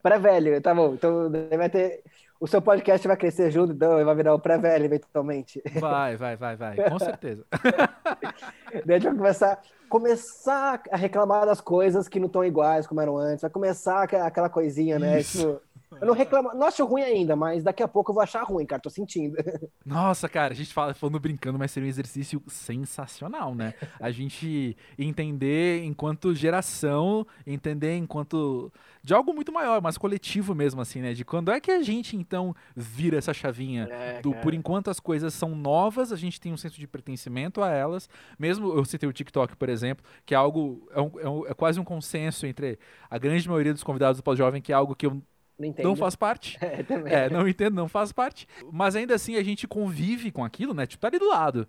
Pré-velho, 0.04 0.62
tá 0.62 0.76
bum. 0.76 0.94
Então 0.94 1.32
vai 1.58 1.70
ter. 1.70 2.04
O 2.40 2.48
seu 2.48 2.62
podcast 2.62 3.08
vai 3.08 3.16
crescer 3.16 3.52
junto, 3.52 3.72
então 3.72 4.00
e 4.00 4.04
vai 4.04 4.16
virar 4.16 4.34
o 4.34 4.40
pré-velho 4.40 4.86
eventualmente. 4.86 5.62
Vai, 5.80 6.18
vai, 6.18 6.36
vai, 6.36 6.56
vai. 6.56 6.76
Com 6.90 6.98
certeza. 7.00 7.46
Daí 8.86 8.96
a 8.96 9.00
gente 9.00 9.04
vai 9.10 9.16
começar, 9.16 9.62
começar 9.88 10.82
a 10.92 10.98
reclamar 10.98 11.46
das 11.46 11.62
coisas 11.62 12.08
que 12.08 12.20
não 12.20 12.26
estão 12.26 12.44
iguais 12.44 12.88
como 12.88 13.00
eram 13.00 13.16
antes. 13.16 13.42
Vai 13.44 13.52
começar 13.52 14.02
aquela 14.04 14.50
coisinha, 14.50 14.98
né? 14.98 15.20
Isso. 15.20 15.38
Tipo, 15.38 15.62
eu 16.00 16.08
não 16.08 16.14
reclamo, 16.14 16.54
não 16.54 16.68
acho 16.68 16.86
ruim 16.86 17.02
ainda, 17.02 17.36
mas 17.36 17.64
daqui 17.64 17.84
a 17.84 17.88
pouco 17.88 18.12
eu 18.12 18.16
vou 18.16 18.24
achar 18.24 18.44
ruim, 18.44 18.66
cara. 18.66 18.82
Tô 18.82 18.90
sentindo. 18.90 19.36
Nossa, 19.86 20.30
cara, 20.30 20.54
a 20.54 20.56
gente 20.56 20.74
fala 20.74 20.94
falando 20.94 21.20
brincando, 21.20 21.58
mas 21.60 21.72
seria 21.72 21.88
um 21.88 21.90
exercício 21.90 22.42
sensacional, 22.48 23.54
né? 23.56 23.74
A 24.00 24.12
gente 24.12 24.76
entender 24.98 25.84
enquanto 25.84 26.34
geração, 26.34 27.26
entender 27.46 27.96
enquanto 27.98 28.72
de 29.04 29.14
algo 29.14 29.34
muito 29.34 29.52
maior, 29.52 29.82
mas 29.82 29.98
coletivo 29.98 30.54
mesmo, 30.54 30.80
assim, 30.82 31.02
né? 31.02 31.14
De 31.14 31.26
quando 31.26 31.52
é 31.52 31.60
que 31.60 31.72
a 31.72 31.82
gente 31.82 32.16
então 32.16 32.56
vira 32.76 33.18
essa 33.18 33.34
chavinha 33.34 33.88
É, 33.92 34.22
do 34.22 34.32
cara. 34.32 34.44
por 34.44 34.54
enquanto 34.54 34.90
as 34.90 35.00
coisas 35.00 35.34
são 35.34 35.56
novas, 35.56 36.12
a 36.12 36.16
gente 36.16 36.40
tem 36.40 36.54
um 36.54 36.58
senso 36.58 36.80
de 36.80 36.88
pertencimento 36.88 37.62
a 37.62 37.70
elas. 37.70 38.08
Mesmo 38.38 38.72
eu 38.74 38.86
citei 38.86 39.10
o 39.10 39.14
TikTok, 39.14 39.56
por 39.56 39.70
exemplo, 39.70 40.06
que 40.26 40.34
é 40.34 40.38
algo 40.38 40.88
é, 40.92 41.02
um- 41.02 41.20
é 41.20 41.30
um- 41.30 41.48
é 41.48 41.54
quase 41.54 41.80
um 41.80 41.84
consenso 41.84 42.46
entre 42.46 42.78
a 43.10 43.18
grande 43.18 43.48
maioria 43.48 43.74
dos 43.74 43.84
convidados 43.84 44.18
do 44.20 44.24
pós-jovem, 44.24 44.62
que 44.62 44.72
é 44.72 44.76
algo 44.76 44.96
que 44.96 45.06
eu 45.06 45.22
Não 45.62 45.68
entendo. 45.68 45.86
não 45.86 45.96
faço 45.96 46.18
parte. 46.18 46.58
É, 46.62 46.84
também. 46.84 47.14
É, 47.14 47.30
não 47.30 47.48
entendo, 47.48 47.76
não 47.76 47.88
faz 47.88 48.12
parte. 48.12 48.48
Mas 48.72 48.96
ainda 48.96 49.16
assim 49.16 49.36
a 49.36 49.44
gente 49.44 49.68
convive 49.68 50.32
com 50.32 50.44
aquilo, 50.44 50.74
né? 50.74 50.86
Tipo, 50.86 51.02
tá 51.02 51.08
ali 51.08 51.20
do 51.20 51.30
lado. 51.30 51.68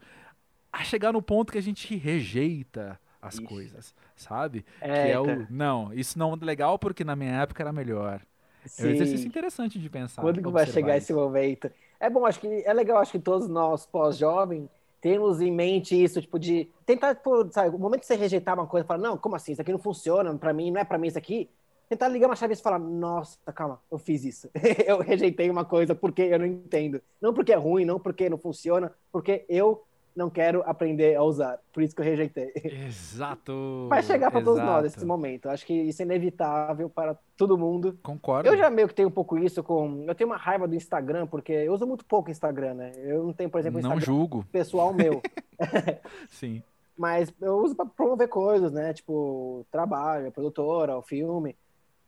A 0.73 0.83
chegar 0.85 1.13
no 1.13 1.21
ponto 1.21 1.53
que 1.53 1.59
a 1.59 1.63
gente 1.63 1.95
rejeita 1.97 2.99
as 3.21 3.39
coisas, 3.39 3.95
sabe? 4.17 4.65
É, 4.81 5.07
que 5.07 5.13
é 5.13 5.21
o. 5.21 5.25
cara. 5.25 5.47
Não, 5.51 5.93
isso 5.93 6.19
não 6.19 6.33
é 6.35 6.45
legal 6.45 6.79
porque 6.79 7.05
na 7.05 7.15
minha 7.15 7.43
época 7.43 7.63
era 7.63 7.73
melhor. 7.73 8.21
É 8.65 8.67
um 8.67 8.69
Sim. 8.69 8.89
exercício 8.91 9.27
interessante 9.27 9.79
de 9.79 9.91
pensar. 9.91 10.23
Quando 10.23 10.43
que 10.43 10.49
vai 10.49 10.67
chegar 10.67 10.97
isso. 10.97 11.07
esse 11.07 11.13
momento? 11.13 11.71
É 12.01 12.09
bom, 12.09 12.25
acho 12.25 12.41
que 12.41 12.47
é 12.47 12.73
legal, 12.73 12.99
acho 12.99 13.13
que 13.13 13.19
todos 13.19 13.49
nós 13.49 13.87
pós-jovem 13.87 14.69
temos 15.01 15.41
em 15.41 15.51
mente 15.51 16.01
isso, 16.01 16.21
tipo, 16.21 16.39
de 16.39 16.69
tentar, 16.87 17.17
tipo, 17.17 17.49
sabe, 17.51 17.75
o 17.75 17.79
momento 17.79 18.01
que 18.01 18.07
você 18.07 18.15
rejeitar 18.15 18.55
uma 18.55 18.67
coisa, 18.67 18.87
falar, 18.87 19.01
não, 19.01 19.19
como 19.19 19.35
assim? 19.35 19.53
Isso 19.53 19.61
aqui 19.61 19.73
não 19.73 19.79
funciona 19.79 20.33
pra 20.37 20.53
mim, 20.53 20.71
não 20.71 20.81
é 20.81 20.85
pra 20.85 20.97
mim 20.97 21.09
isso 21.09 21.19
aqui. 21.19 21.51
Tentar 21.93 22.09
ligar 22.09 22.27
uma 22.27 22.35
chave 22.35 22.55
e 22.55 22.57
falar, 22.57 22.79
nossa, 22.79 23.37
calma, 23.53 23.79
eu 23.91 23.99
fiz 23.99 24.25
isso. 24.25 24.49
eu 24.87 25.01
rejeitei 25.01 25.51
uma 25.51 25.63
coisa 25.63 25.95
porque 25.95 26.23
eu 26.23 26.39
não 26.39 26.47
entendo. 26.47 27.03
Não 27.21 27.35
porque 27.35 27.53
é 27.53 27.57
ruim, 27.57 27.85
não 27.85 28.01
porque 28.01 28.31
não 28.31 28.39
funciona, 28.39 28.91
porque 29.13 29.45
eu 29.47 29.85
não 30.17 30.31
quero 30.31 30.63
aprender 30.65 31.15
a 31.15 31.23
usar. 31.23 31.61
Por 31.71 31.83
isso 31.83 31.95
que 31.95 32.01
eu 32.01 32.07
rejeitei. 32.07 32.51
Exato. 32.87 33.89
Vai 33.91 34.03
chegar 34.03 34.31
pra 34.31 34.41
todos 34.41 34.59
nós 34.59 34.87
exato. 34.87 35.01
esse 35.01 35.05
momento. 35.05 35.51
Acho 35.51 35.67
que 35.67 35.75
isso 35.75 36.01
é 36.01 36.07
inevitável 36.07 36.89
para 36.89 37.15
todo 37.37 37.59
mundo. 37.59 37.99
Concordo. 38.03 38.49
Eu 38.49 38.57
já 38.57 38.71
meio 38.71 38.89
que 38.89 38.95
tenho 38.95 39.09
um 39.09 39.13
pouco 39.13 39.37
isso 39.37 39.63
com. 39.63 40.07
Eu 40.09 40.15
tenho 40.15 40.31
uma 40.31 40.39
raiva 40.39 40.67
do 40.67 40.75
Instagram, 40.75 41.27
porque 41.27 41.53
eu 41.53 41.75
uso 41.75 41.87
muito 41.87 42.07
pouco 42.07 42.31
Instagram, 42.31 42.73
né? 42.73 42.93
Eu 42.97 43.25
não 43.25 43.35
tenho, 43.35 43.51
por 43.51 43.61
exemplo, 43.61 43.81
um 43.81 43.83
Não 43.83 43.91
Instagram 43.91 44.07
julgo. 44.07 44.47
pessoal 44.51 44.95
meu. 44.95 45.21
Sim. 46.31 46.63
mas 46.97 47.31
eu 47.39 47.59
uso 47.59 47.75
pra 47.75 47.85
promover 47.85 48.29
coisas, 48.29 48.73
né? 48.73 48.95
Tipo, 48.95 49.67
trabalho, 49.71 50.33
produtora, 50.33 50.97
o 50.97 51.03
filme. 51.03 51.55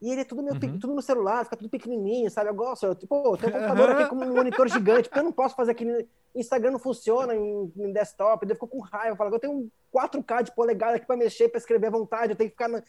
E 0.05 0.11
ele 0.11 0.21
é 0.21 0.25
tudo, 0.25 0.45
pe- 0.61 0.67
Uhum. 0.67 0.79
tudo 0.79 0.93
no 0.95 1.01
celular, 1.01 1.45
fica 1.45 1.57
tudo 1.57 1.71
pequenininho, 1.71 2.31
sabe? 2.31 2.51
Eu 2.51 2.55
gosto, 2.55 2.85
eu, 2.85 2.95
tipo, 2.95 3.15
eu 3.27 3.39
tenho 3.39 3.57
um 3.57 3.59
computador 3.59 3.91
aqui 3.93 4.11
com 4.11 4.17
um 4.17 4.35
monitor 4.37 4.69
gigante, 4.69 5.09
porque 5.09 5.19
eu 5.19 5.25
não 5.25 5.33
posso 5.33 5.57
fazer 5.57 5.71
aqui. 5.73 5.83
no- 5.87 6.07
Instagram 6.35 6.73
não 6.73 6.79
funciona 6.79 7.35
em, 7.35 7.73
em 7.75 7.91
desktop, 7.93 8.45
daí 8.45 8.53
eu 8.53 8.57
fico 8.57 8.69
com 8.69 8.81
raiva. 8.81 9.11
Eu 9.13 9.17
falo, 9.17 9.35
eu 9.35 9.39
tenho 9.41 9.53
um 9.55 9.71
4K 9.97 10.43
de 10.43 10.55
polegada 10.55 10.97
aqui 10.97 11.07
pra 11.07 11.17
mexer, 11.17 11.49
pra 11.49 11.57
escrever 11.59 11.87
à 11.87 11.91
vontade, 11.91 12.33
eu 12.33 12.37
tenho 12.37 12.51
que 12.51 12.55
ficar. 12.57 12.69
Na... 12.69 12.83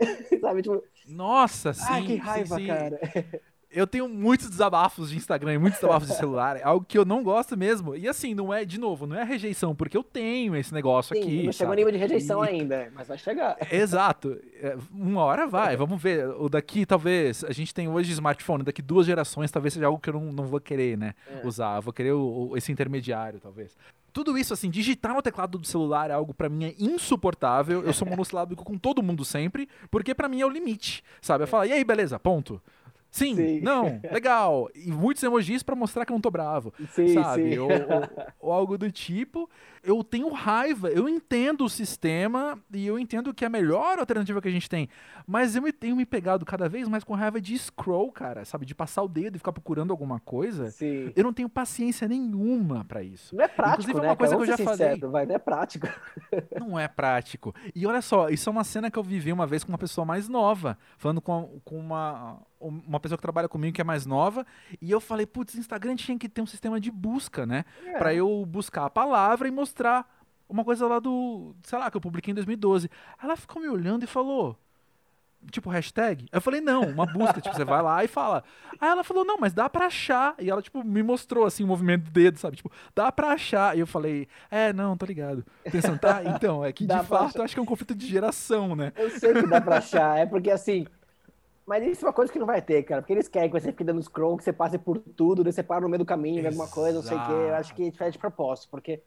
sabe? 0.40 0.62
Tipo, 0.62 0.82
Nossa, 1.06 1.72
sim. 1.72 1.84
ai, 1.88 2.02
que 2.02 2.08
sim, 2.14 2.16
raiva, 2.16 2.56
sim. 2.56 2.66
cara. 2.66 2.98
Eu 3.70 3.86
tenho 3.86 4.08
muitos 4.08 4.48
desabafos 4.48 5.10
de 5.10 5.16
Instagram 5.18 5.52
e 5.54 5.58
muitos 5.58 5.78
desabafos 5.78 6.08
de 6.08 6.14
celular. 6.16 6.56
É 6.56 6.62
algo 6.64 6.84
que 6.86 6.96
eu 6.96 7.04
não 7.04 7.22
gosto 7.22 7.56
mesmo. 7.56 7.94
E 7.94 8.08
assim, 8.08 8.34
não 8.34 8.52
é, 8.52 8.64
de 8.64 8.80
novo, 8.80 9.06
não 9.06 9.14
é 9.14 9.22
rejeição, 9.24 9.74
porque 9.76 9.94
eu 9.96 10.02
tenho 10.02 10.56
esse 10.56 10.72
negócio 10.72 11.14
Sim, 11.14 11.22
aqui. 11.22 11.42
não 11.44 11.52
chegou 11.52 11.74
nível 11.74 11.92
de 11.92 11.98
rejeição 11.98 12.42
E- 12.44 12.48
ainda, 12.48 12.90
mas 12.94 13.06
vai 13.08 13.18
chegar. 13.18 13.56
Exato. 13.70 14.38
É, 14.62 14.76
Uma 14.90 15.22
hora 15.22 15.46
vai, 15.46 15.76
vamos 15.76 16.00
ver. 16.00 16.26
O 16.40 16.48
daqui, 16.48 16.86
talvez, 16.86 17.44
a 17.44 17.52
gente 17.52 17.74
tem 17.74 17.86
hoje 17.88 18.10
smartphone, 18.12 18.62
daqui 18.64 18.80
duas 18.80 19.06
gerações, 19.06 19.50
talvez 19.50 19.74
seja 19.74 19.86
algo 19.86 19.98
que 20.00 20.08
eu 20.08 20.14
não, 20.14 20.32
não 20.32 20.46
vou 20.46 20.60
querer, 20.60 20.96
né? 20.96 21.12
É. 21.30 21.46
Usar. 21.46 21.76
Eu 21.76 21.82
vou 21.82 21.92
querer 21.92 22.12
o- 22.12 22.48
o- 22.52 22.56
esse 22.56 22.72
intermediário, 22.72 23.38
talvez. 23.38 23.76
Tudo 24.14 24.38
isso, 24.38 24.54
assim, 24.54 24.70
digitar 24.70 25.14
no 25.14 25.20
teclado 25.20 25.58
do 25.58 25.66
celular 25.66 26.08
é 26.10 26.14
algo 26.14 26.32
pra 26.32 26.48
mim 26.48 26.64
é 26.64 26.74
insuportável. 26.78 27.82
Eu 27.84 27.92
sou 27.92 28.08
monossilábico 28.08 28.64
com 28.64 28.78
todo 28.78 29.02
mundo 29.02 29.24
sempre, 29.24 29.68
porque 29.90 30.14
pra 30.14 30.28
mim 30.28 30.40
é 30.40 30.46
o 30.46 30.48
limite, 30.48 31.02
sabe? 31.20 31.44
Eu 31.44 31.48
falo, 31.48 31.66
e 31.66 31.72
aí, 31.72 31.84
beleza, 31.84 32.18
ponto. 32.18 32.60
Sim, 33.10 33.34
Sim. 33.34 33.60
não, 33.60 34.00
legal. 34.12 34.68
E 34.74 34.90
muitos 34.92 35.22
emojis 35.22 35.62
pra 35.62 35.74
mostrar 35.74 36.04
que 36.04 36.12
eu 36.12 36.14
não 36.14 36.20
tô 36.20 36.30
bravo 36.30 36.72
Sim, 36.90 37.14
sabe? 37.14 37.52
sim. 37.52 37.58
Ou, 37.58 37.68
ou- 37.70 38.26
ou 38.40 38.52
algo 38.52 38.76
do 38.78 38.90
tipo. 38.90 39.48
Eu 39.82 40.02
tenho 40.04 40.28
raiva, 40.30 40.88
eu 40.90 41.08
entendo 41.08 41.64
o 41.64 41.68
sistema 41.68 42.58
e 42.72 42.86
eu 42.86 42.98
entendo 42.98 43.32
que 43.32 43.44
é 43.44 43.46
a 43.46 43.50
melhor 43.50 43.98
alternativa 43.98 44.42
que 44.42 44.48
a 44.48 44.50
gente 44.50 44.68
tem. 44.68 44.88
Mas 45.26 45.56
eu 45.56 45.62
me 45.62 45.72
tenho 45.72 45.96
me 45.96 46.04
pegado 46.04 46.44
cada 46.44 46.68
vez 46.68 46.86
mais 46.88 47.04
com 47.04 47.14
raiva 47.14 47.40
de 47.40 47.56
scroll, 47.58 48.10
cara, 48.12 48.44
sabe? 48.44 48.66
De 48.66 48.74
passar 48.74 49.02
o 49.02 49.08
dedo 49.08 49.36
e 49.36 49.38
ficar 49.38 49.52
procurando 49.52 49.90
alguma 49.90 50.18
coisa. 50.20 50.70
Sim. 50.70 51.12
Eu 51.16 51.24
não 51.24 51.32
tenho 51.32 51.48
paciência 51.48 52.06
nenhuma 52.08 52.84
pra 52.84 53.02
isso. 53.02 53.34
Não 53.36 53.44
é 53.44 53.48
prático, 53.48 53.82
Inclusive, 53.82 54.00
né? 54.02 54.08
uma 54.08 54.16
coisa 54.16 54.34
cara? 54.34 54.44
que 54.44 54.50
eu 54.50 54.52
já 54.52 54.56
ser 54.56 54.64
falei. 54.64 54.78
sincero, 54.94 55.10
vai, 55.10 55.24
não 55.26 55.34
é 55.34 55.38
prático. 55.38 55.88
Não 56.58 56.78
é 56.78 56.88
prático. 56.88 57.54
E 57.74 57.86
olha 57.86 58.02
só, 58.02 58.28
isso 58.28 58.48
é 58.50 58.52
uma 58.52 58.64
cena 58.64 58.90
que 58.90 58.98
eu 58.98 59.02
vivi 59.02 59.32
uma 59.32 59.46
vez 59.46 59.62
com 59.64 59.70
uma 59.72 59.78
pessoa 59.78 60.04
mais 60.04 60.28
nova, 60.28 60.76
falando 60.98 61.20
com, 61.20 61.60
com 61.64 61.78
uma, 61.78 62.40
uma 62.60 63.00
pessoa 63.00 63.16
que 63.16 63.22
trabalha 63.22 63.48
comigo 63.48 63.74
que 63.74 63.80
é 63.80 63.84
mais 63.84 64.04
nova, 64.06 64.46
e 64.80 64.90
eu 64.90 65.00
falei, 65.00 65.26
putz, 65.26 65.54
Instagram 65.54 65.96
tinha 65.96 66.18
que 66.18 66.28
ter 66.28 66.42
um 66.42 66.46
sistema 66.46 66.80
de 66.80 66.90
busca, 66.90 67.46
né? 67.46 67.64
É. 67.84 67.98
Pra 67.98 68.14
eu 68.14 68.44
buscar 68.46 68.86
a 68.86 68.90
palavra 68.90 69.48
e 69.48 69.50
mostrar 69.50 70.06
uma 70.48 70.64
coisa 70.64 70.86
lá 70.86 70.98
do, 70.98 71.54
sei 71.62 71.78
lá, 71.78 71.90
que 71.90 71.96
eu 71.96 72.00
publiquei 72.00 72.32
em 72.32 72.34
2012. 72.34 72.90
Ela 73.22 73.36
ficou 73.36 73.60
me 73.60 73.68
olhando 73.68 74.04
e 74.04 74.06
falou: 74.06 74.58
tipo, 75.50 75.70
hashtag? 75.70 76.26
Eu 76.32 76.40
falei, 76.40 76.60
não, 76.60 76.82
uma 76.82 77.06
busca, 77.06 77.40
tipo, 77.40 77.54
você 77.54 77.64
vai 77.64 77.82
lá 77.82 78.02
e 78.02 78.08
fala. 78.08 78.42
Aí 78.80 78.88
ela 78.88 79.04
falou, 79.04 79.24
não, 79.24 79.38
mas 79.38 79.52
dá 79.52 79.68
pra 79.68 79.86
achar. 79.86 80.34
E 80.38 80.50
ela, 80.50 80.60
tipo, 80.62 80.82
me 80.82 81.02
mostrou, 81.02 81.44
assim, 81.44 81.64
o 81.64 81.66
movimento 81.66 82.04
do 82.04 82.10
dedo, 82.10 82.38
sabe? 82.38 82.56
Tipo, 82.56 82.70
dá 82.94 83.10
pra 83.12 83.28
achar. 83.28 83.76
E 83.76 83.80
eu 83.80 83.86
falei, 83.86 84.28
é, 84.50 84.72
não, 84.72 84.96
tô 84.96 85.06
ligado. 85.06 85.44
Pensando, 85.70 85.98
tá, 85.98 86.22
então, 86.24 86.64
é 86.64 86.72
que 86.72 86.86
de 86.86 87.04
fato, 87.04 87.42
acho 87.42 87.54
que 87.54 87.60
é 87.60 87.62
um 87.62 87.66
conflito 87.66 87.94
de 87.94 88.06
geração, 88.06 88.74
né? 88.74 88.92
Eu 88.96 89.10
sei 89.10 89.34
que 89.34 89.46
dá 89.46 89.60
pra 89.60 89.78
achar, 89.78 90.18
é 90.18 90.26
porque, 90.26 90.50
assim, 90.50 90.86
mas 91.68 91.86
isso 91.86 92.04
é 92.04 92.08
uma 92.08 92.14
coisa 92.14 92.32
que 92.32 92.38
não 92.38 92.46
vai 92.46 92.62
ter, 92.62 92.82
cara. 92.82 93.02
Porque 93.02 93.12
eles 93.12 93.28
querem 93.28 93.50
que 93.50 93.60
você 93.60 93.70
fique 93.70 93.84
dando 93.84 94.02
scroll, 94.02 94.38
que 94.38 94.44
você 94.44 94.52
passe 94.54 94.78
por 94.78 94.98
tudo, 94.98 95.44
daí 95.44 95.52
você 95.52 95.62
para 95.62 95.82
no 95.82 95.88
meio 95.88 95.98
do 95.98 96.06
caminho, 96.06 96.44
alguma 96.46 96.66
coisa, 96.66 96.94
não 96.94 97.02
sei 97.02 97.16
o 97.16 97.26
quê. 97.26 97.32
Eu 97.32 97.54
acho 97.54 97.74
que 97.74 97.92
faz 97.92 98.14
de 98.14 98.18
propósito, 98.18 98.68
porque 98.70 99.02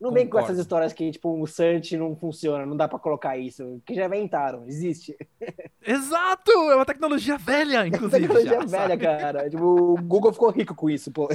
não 0.00 0.10
vem 0.10 0.26
com 0.26 0.38
essas 0.38 0.58
histórias 0.58 0.94
que, 0.94 1.10
tipo, 1.10 1.38
o 1.38 1.46
search 1.46 1.94
não 1.98 2.16
funciona, 2.16 2.64
não 2.64 2.74
dá 2.74 2.88
para 2.88 2.98
colocar 2.98 3.36
isso. 3.36 3.82
Que 3.84 3.94
já 3.94 4.06
inventaram, 4.06 4.64
existe. 4.66 5.14
Exato! 5.86 6.50
É 6.70 6.74
uma 6.74 6.86
tecnologia 6.86 7.36
velha, 7.36 7.84
inclusive. 7.86 8.16
É 8.16 8.20
tecnologia 8.20 8.52
já, 8.52 8.66
velha, 8.66 8.88
sabe? 8.88 9.02
cara. 9.02 9.50
Tipo, 9.50 9.92
o 9.92 9.96
Google 10.02 10.32
ficou 10.32 10.48
rico 10.50 10.74
com 10.74 10.88
isso, 10.88 11.12
pô. 11.12 11.28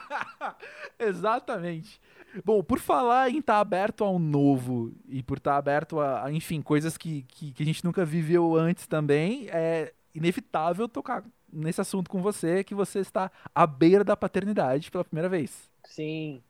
Exatamente. 0.98 2.00
Bom, 2.44 2.62
por 2.62 2.78
falar 2.78 3.30
em 3.30 3.38
estar 3.38 3.54
tá 3.54 3.60
aberto 3.60 4.04
ao 4.04 4.18
novo 4.18 4.92
e 5.08 5.22
por 5.22 5.38
estar 5.38 5.52
tá 5.52 5.56
aberto 5.56 6.00
a, 6.00 6.24
a 6.24 6.32
enfim, 6.32 6.62
coisas 6.62 6.96
que, 6.96 7.22
que, 7.28 7.52
que, 7.52 7.62
a 7.62 7.66
gente 7.66 7.84
nunca 7.84 8.04
viveu 8.04 8.56
antes 8.56 8.86
também, 8.86 9.48
é 9.50 9.92
inevitável 10.14 10.88
tocar 10.88 11.24
nesse 11.52 11.80
assunto 11.80 12.10
com 12.10 12.22
você, 12.22 12.64
que 12.64 12.74
você 12.74 13.00
está 13.00 13.30
à 13.54 13.66
beira 13.66 14.02
da 14.02 14.16
paternidade 14.16 14.90
pela 14.90 15.04
primeira 15.04 15.28
vez. 15.28 15.70
Sim. 15.84 16.42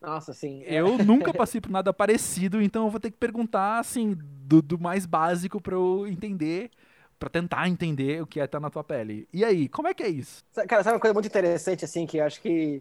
Nossa, 0.00 0.32
sim. 0.32 0.62
Eu 0.64 0.96
nunca 0.98 1.32
passei 1.34 1.60
por 1.60 1.70
nada 1.70 1.92
parecido, 1.92 2.62
então 2.62 2.84
eu 2.84 2.90
vou 2.90 3.00
ter 3.00 3.10
que 3.10 3.16
perguntar, 3.16 3.80
assim, 3.80 4.16
do, 4.20 4.62
do 4.62 4.78
mais 4.78 5.04
básico 5.04 5.60
para 5.60 5.74
eu 5.74 6.06
entender, 6.06 6.70
para 7.18 7.28
tentar 7.28 7.68
entender 7.68 8.22
o 8.22 8.26
que 8.26 8.38
é 8.38 8.44
estar 8.44 8.60
na 8.60 8.70
tua 8.70 8.84
pele. 8.84 9.28
E 9.32 9.44
aí, 9.44 9.68
como 9.68 9.88
é 9.88 9.94
que 9.94 10.04
é 10.04 10.08
isso? 10.08 10.44
Cara, 10.68 10.84
sabe 10.84 10.94
uma 10.94 11.00
coisa 11.00 11.14
muito 11.14 11.26
interessante, 11.26 11.84
assim, 11.84 12.06
que 12.06 12.18
eu 12.18 12.24
acho 12.24 12.40
que 12.40 12.80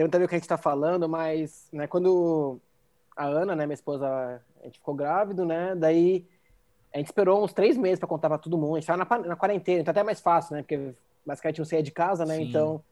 tem 0.00 0.04
muito 0.04 0.14
a 0.14 0.18
ver 0.18 0.24
com 0.24 0.26
o 0.26 0.28
que 0.30 0.34
a 0.36 0.38
gente 0.38 0.48
tá 0.48 0.56
falando, 0.56 1.08
mas, 1.08 1.68
né, 1.72 1.86
quando 1.86 2.58
a 3.16 3.26
Ana, 3.26 3.54
né, 3.54 3.66
minha 3.66 3.74
esposa, 3.74 4.42
a 4.60 4.64
gente 4.64 4.78
ficou 4.78 4.94
grávido, 4.94 5.44
né, 5.44 5.74
daí 5.74 6.26
a 6.92 6.98
gente 6.98 7.08
esperou 7.08 7.44
uns 7.44 7.52
três 7.52 7.76
meses 7.76 7.98
para 7.98 8.08
contar 8.08 8.28
para 8.28 8.38
todo 8.38 8.56
mundo, 8.56 8.76
a 8.76 8.80
gente 8.80 8.86
tava 8.86 9.04
na, 9.04 9.28
na 9.28 9.36
quarentena, 9.36 9.80
então 9.80 9.92
até 9.92 10.02
mais 10.02 10.20
fácil, 10.20 10.56
né, 10.56 10.62
porque 10.62 10.94
basicamente 11.24 11.58
não 11.58 11.64
saía 11.64 11.82
de 11.82 11.90
casa, 11.90 12.24
né, 12.24 12.36
Sim. 12.36 12.42
então 12.44 12.82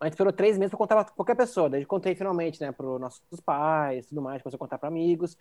a 0.00 0.06
gente 0.06 0.14
esperou 0.14 0.32
três 0.32 0.56
meses 0.56 0.70
para 0.70 0.78
contar 0.78 1.04
pra 1.04 1.14
qualquer 1.14 1.34
pessoa, 1.34 1.68
daí 1.68 1.84
contei 1.84 2.14
finalmente, 2.14 2.60
né, 2.60 2.72
para 2.72 2.86
nossos 2.98 3.40
pais, 3.44 4.06
tudo 4.06 4.22
mais, 4.22 4.42
começou 4.42 4.56
a 4.56 4.60
contar 4.60 4.78
para 4.78 4.88
amigos, 4.88 5.36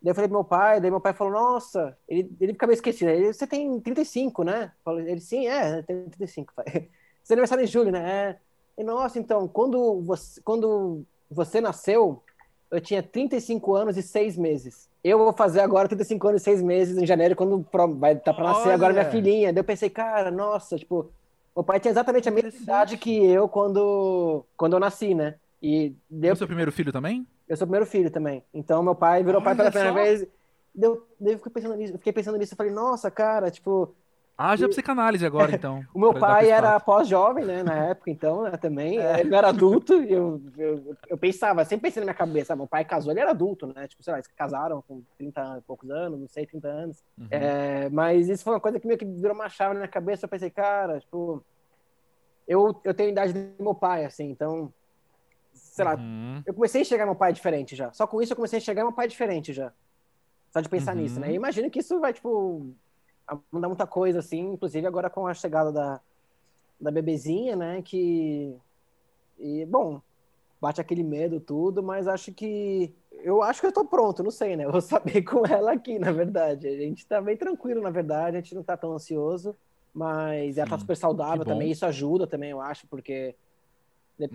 Daí 0.00 0.10
eu 0.10 0.14
falei 0.16 0.28
pro 0.28 0.38
meu 0.38 0.44
pai, 0.44 0.80
daí 0.80 0.90
meu 0.90 1.00
pai 1.00 1.12
falou, 1.12 1.32
nossa, 1.32 1.96
ele, 2.08 2.28
ele 2.40 2.54
fica 2.54 2.66
meio 2.66 2.74
esquecido. 2.74 3.08
Ele, 3.08 3.32
você 3.32 3.46
tem 3.46 3.78
35, 3.78 4.42
né? 4.42 4.72
Ele, 4.84 5.20
sim, 5.20 5.46
é, 5.46 5.80
tem 5.82 6.08
35, 6.10 6.52
pai. 6.56 6.90
É 7.30 7.32
aniversário 7.32 7.62
em 7.62 7.68
julho, 7.68 7.92
né? 7.92 8.30
É. 8.30 8.38
E, 8.76 8.82
nossa, 8.82 9.18
então, 9.18 9.46
quando 9.46 10.00
você, 10.00 10.40
quando 10.42 11.02
você 11.30 11.60
nasceu, 11.60 12.22
eu 12.70 12.80
tinha 12.80 13.02
35 13.02 13.74
anos 13.74 13.96
e 13.96 14.02
6 14.02 14.36
meses. 14.36 14.88
Eu 15.04 15.18
vou 15.18 15.32
fazer 15.32 15.60
agora 15.60 15.88
35 15.88 16.28
anos 16.28 16.42
e 16.42 16.44
6 16.44 16.62
meses 16.62 16.96
em 16.96 17.06
janeiro, 17.06 17.36
quando 17.36 17.66
vai 17.98 18.12
estar 18.12 18.32
tá 18.32 18.34
para 18.34 18.48
nascer 18.48 18.68
Olha. 18.68 18.74
agora 18.74 18.92
minha 18.92 19.10
filhinha. 19.10 19.52
Daí 19.52 19.60
eu 19.60 19.64
pensei, 19.64 19.90
cara, 19.90 20.30
nossa, 20.30 20.78
tipo, 20.78 21.10
o 21.54 21.62
pai 21.62 21.80
tinha 21.80 21.90
exatamente 21.90 22.28
a 22.28 22.32
mesma 22.32 22.50
idade 22.50 22.96
que 22.96 23.24
eu 23.24 23.48
quando, 23.48 24.44
quando 24.56 24.74
eu 24.74 24.80
nasci, 24.80 25.14
né? 25.14 25.34
E 25.62 25.94
deu... 26.08 26.34
O 26.34 26.46
primeiro 26.46 26.72
filho 26.72 26.92
também? 26.92 27.26
Eu 27.48 27.56
sou 27.56 27.66
o 27.66 27.68
primeiro 27.68 27.86
filho 27.86 28.10
também. 28.10 28.42
Então 28.54 28.82
meu 28.82 28.94
pai 28.94 29.22
virou 29.22 29.40
Olha 29.40 29.44
pai 29.44 29.56
pela 29.56 29.70
primeira 29.70 29.92
vez. 29.92 30.26
Deu, 30.74 31.06
eu 31.20 31.36
fiquei 31.36 31.52
pensando 31.52 31.76
nisso, 31.76 31.92
eu 31.92 31.98
fiquei 31.98 32.12
pensando 32.12 32.38
nisso, 32.38 32.54
eu 32.54 32.56
falei, 32.56 32.72
nossa, 32.72 33.10
cara, 33.10 33.50
tipo, 33.50 33.94
ah, 34.50 34.56
já 34.56 34.68
psicanálise 34.68 35.24
agora, 35.24 35.52
então. 35.54 35.84
o 35.94 35.98
meu 35.98 36.12
pai 36.12 36.50
era 36.50 36.78
pós-jovem, 36.80 37.44
né, 37.44 37.62
na 37.62 37.74
época, 37.90 38.10
então, 38.10 38.42
né, 38.42 38.56
também. 38.56 38.98
É. 38.98 39.20
Ele 39.20 39.34
era 39.34 39.48
adulto 39.48 40.02
e 40.02 40.12
eu, 40.12 40.40
eu, 40.56 40.96
eu, 41.08 41.18
pensava, 41.18 41.64
sempre 41.64 41.88
pensei 41.88 42.00
na 42.00 42.06
minha 42.06 42.14
cabeça, 42.14 42.56
meu 42.56 42.66
pai 42.66 42.84
casou, 42.84 43.12
ele 43.12 43.20
era 43.20 43.30
adulto, 43.30 43.66
né? 43.66 43.86
Tipo, 43.86 44.02
sei 44.02 44.12
lá, 44.12 44.18
eles 44.18 44.28
casaram 44.28 44.82
com 44.82 45.02
30 45.16 45.58
e 45.58 45.60
poucos 45.62 45.90
anos, 45.90 46.20
não 46.20 46.28
sei, 46.28 46.46
30 46.46 46.68
anos. 46.68 47.04
Uhum. 47.16 47.28
É, 47.30 47.88
mas 47.90 48.28
isso 48.28 48.42
foi 48.42 48.54
uma 48.54 48.60
coisa 48.60 48.80
que 48.80 48.86
meio 48.86 48.98
que 48.98 49.04
virou 49.04 49.34
uma 49.34 49.48
chave 49.48 49.74
na 49.74 49.80
minha 49.80 49.88
cabeça. 49.88 50.24
Eu 50.24 50.28
pensei, 50.28 50.50
cara, 50.50 51.00
tipo, 51.00 51.44
eu, 52.46 52.80
eu 52.84 52.94
tenho 52.94 53.10
a 53.10 53.12
idade 53.12 53.32
do 53.32 53.62
meu 53.62 53.74
pai, 53.74 54.04
assim, 54.04 54.30
então, 54.30 54.72
sei 55.52 55.84
lá, 55.84 55.94
uhum. 55.94 56.42
eu 56.44 56.54
comecei 56.54 56.80
a 56.80 56.82
enxergar 56.82 57.06
meu 57.06 57.14
pai 57.14 57.32
diferente 57.32 57.76
já. 57.76 57.92
Só 57.92 58.06
com 58.06 58.20
isso 58.20 58.32
eu 58.32 58.36
comecei 58.36 58.58
a 58.58 58.60
enxergar 58.60 58.82
meu 58.82 58.92
pai 58.92 59.08
diferente 59.08 59.52
já. 59.52 59.72
Só 60.50 60.60
de 60.60 60.68
pensar 60.68 60.94
uhum. 60.94 61.02
nisso, 61.02 61.18
né? 61.18 61.32
E 61.32 61.34
imagino 61.34 61.70
que 61.70 61.78
isso 61.78 61.98
vai, 61.98 62.12
tipo, 62.12 62.74
mudar 63.50 63.68
muita 63.68 63.86
coisa, 63.86 64.18
assim, 64.18 64.52
inclusive 64.52 64.86
agora 64.86 65.10
com 65.10 65.26
a 65.26 65.34
chegada 65.34 65.72
da, 65.72 66.00
da 66.80 66.90
bebezinha, 66.90 67.56
né, 67.56 67.82
que... 67.82 68.56
E, 69.38 69.64
bom, 69.66 70.00
bate 70.60 70.80
aquele 70.80 71.02
medo 71.02 71.40
tudo, 71.40 71.82
mas 71.82 72.06
acho 72.06 72.32
que... 72.32 72.94
Eu 73.10 73.42
acho 73.42 73.60
que 73.60 73.66
eu 73.66 73.72
tô 73.72 73.84
pronto, 73.84 74.22
não 74.22 74.30
sei, 74.30 74.56
né? 74.56 74.64
Eu 74.64 74.72
vou 74.72 74.80
saber 74.80 75.22
com 75.24 75.46
ela 75.46 75.72
aqui, 75.72 75.98
na 75.98 76.10
verdade. 76.10 76.66
A 76.66 76.76
gente 76.76 77.06
tá 77.06 77.20
bem 77.20 77.36
tranquilo, 77.36 77.80
na 77.80 77.90
verdade, 77.90 78.36
a 78.36 78.40
gente 78.40 78.54
não 78.54 78.62
tá 78.62 78.76
tão 78.76 78.92
ansioso, 78.92 79.54
mas 79.94 80.58
ela 80.58 80.68
tá 80.68 80.78
super 80.78 80.96
saudável 80.96 81.44
também, 81.44 81.70
isso 81.70 81.86
ajuda 81.86 82.26
também, 82.26 82.50
eu 82.50 82.60
acho, 82.60 82.86
porque 82.88 83.34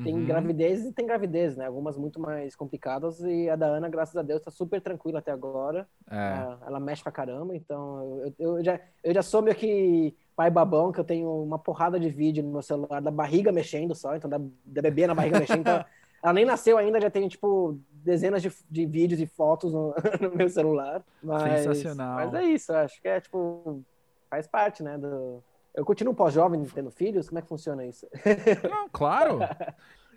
tem 0.04 0.16
uhum. 0.16 0.26
gravidez 0.26 0.86
e 0.86 0.92
tem 0.92 1.06
gravidez, 1.06 1.56
né? 1.56 1.66
Algumas 1.66 1.98
muito 1.98 2.20
mais 2.20 2.56
complicadas 2.56 3.22
e 3.22 3.50
a 3.50 3.56
da 3.56 3.68
Ana, 3.68 3.88
graças 3.88 4.16
a 4.16 4.22
Deus, 4.22 4.42
tá 4.42 4.52
super 4.52 4.82
tranquila 4.82 5.20
até 5.20 5.32
agora. 5.32 5.88
É. 6.10 6.16
Ela, 6.16 6.60
ela, 6.68 6.80
mexe 6.80 7.04
pra 7.04 7.12
caramba, 7.12 7.56
então 7.56 8.22
eu, 8.24 8.34
eu, 8.40 8.64
já, 8.64 8.80
eu 9.04 9.14
já 9.14 9.22
sou 9.22 9.42
meio 9.42 9.56
que 9.56 10.16
pai 10.36 10.52
babão, 10.52 10.92
que 10.92 11.00
eu 11.00 11.04
tenho 11.04 11.44
uma 11.44 11.58
porrada 11.58 12.00
de 12.00 12.10
vídeo 12.10 12.44
no 12.44 12.52
meu 12.52 12.62
celular 12.62 13.02
da 13.02 13.10
barriga 13.10 13.52
mexendo 13.52 13.96
só, 13.96 14.16
então 14.16 14.30
da, 14.30 14.40
da 14.66 14.82
bebê 14.82 15.08
na 15.08 15.16
barriga 15.16 15.40
mexendo. 15.40 15.62
Então, 15.62 15.84
ela 16.22 16.34
nem 16.34 16.46
nasceu 16.46 16.78
ainda, 16.78 17.02
já 17.02 17.10
tem, 17.10 17.28
tipo, 17.28 17.80
dezenas 17.92 18.42
de, 18.42 18.52
de 18.70 18.86
vídeos 18.86 19.20
e 19.20 19.26
fotos 19.26 19.74
no, 19.74 19.96
no, 20.22 20.36
meu 20.36 20.50
celular. 20.50 21.04
Mas, 21.24 21.64
Sensacional. 21.64 22.16
Mas 22.18 22.34
é 22.34 22.44
isso, 22.44 22.74
acho 22.74 23.02
que 23.02 23.08
é, 23.08 23.20
tipo, 23.20 23.84
faz 24.30 24.48
parte, 24.48 24.84
né, 24.84 24.98
do, 24.98 25.44
eu 25.78 25.86
continuo 25.86 26.16
pós-jovem 26.16 26.66
tendo 26.66 26.90
filhos? 26.90 27.30
Como 27.30 27.38
é 27.38 27.42
que 27.44 27.48
funciona 27.48 27.86
isso? 27.86 28.08
Não, 28.68 28.90
claro. 28.90 29.40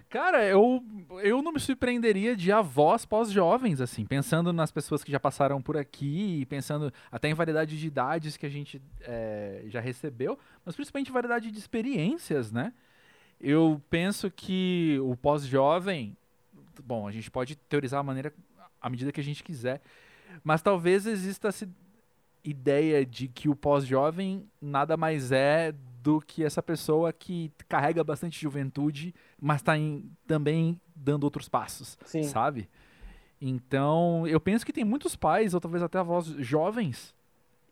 Cara, 0.08 0.42
eu, 0.44 0.82
eu 1.22 1.40
não 1.40 1.52
me 1.52 1.60
surpreenderia 1.60 2.34
de 2.34 2.50
avós 2.50 3.04
pós-jovens, 3.04 3.80
assim, 3.80 4.04
pensando 4.04 4.52
nas 4.52 4.72
pessoas 4.72 5.04
que 5.04 5.12
já 5.12 5.20
passaram 5.20 5.62
por 5.62 5.76
aqui, 5.76 6.44
pensando 6.46 6.92
até 7.12 7.28
em 7.28 7.34
variedade 7.34 7.78
de 7.78 7.86
idades 7.86 8.36
que 8.36 8.44
a 8.44 8.48
gente 8.48 8.82
é, 9.02 9.62
já 9.66 9.78
recebeu, 9.78 10.36
mas 10.64 10.74
principalmente 10.74 11.12
variedade 11.12 11.52
de 11.52 11.58
experiências, 11.58 12.50
né? 12.50 12.72
Eu 13.40 13.80
penso 13.88 14.32
que 14.32 14.98
o 15.00 15.14
pós-jovem, 15.14 16.16
bom, 16.82 17.06
a 17.06 17.12
gente 17.12 17.30
pode 17.30 17.54
teorizar 17.54 18.00
a 18.00 18.02
maneira, 18.02 18.34
à 18.80 18.90
medida 18.90 19.12
que 19.12 19.20
a 19.20 19.24
gente 19.24 19.44
quiser, 19.44 19.80
mas 20.42 20.60
talvez 20.60 21.06
exista 21.06 21.52
ideia 22.44 23.04
de 23.04 23.28
que 23.28 23.48
o 23.48 23.56
pós-jovem 23.56 24.48
nada 24.60 24.96
mais 24.96 25.32
é 25.32 25.72
do 26.02 26.20
que 26.20 26.42
essa 26.42 26.62
pessoa 26.62 27.12
que 27.12 27.52
carrega 27.68 28.02
bastante 28.02 28.40
juventude, 28.40 29.14
mas 29.40 29.56
está 29.56 29.74
também 30.26 30.80
dando 30.94 31.24
outros 31.24 31.48
passos, 31.48 31.98
Sim. 32.04 32.22
sabe? 32.22 32.68
Então, 33.40 34.26
eu 34.26 34.40
penso 34.40 34.64
que 34.64 34.72
tem 34.72 34.84
muitos 34.84 35.16
pais, 35.16 35.54
ou 35.54 35.60
talvez 35.60 35.82
até 35.82 35.98
avós 35.98 36.26
jovens, 36.26 37.14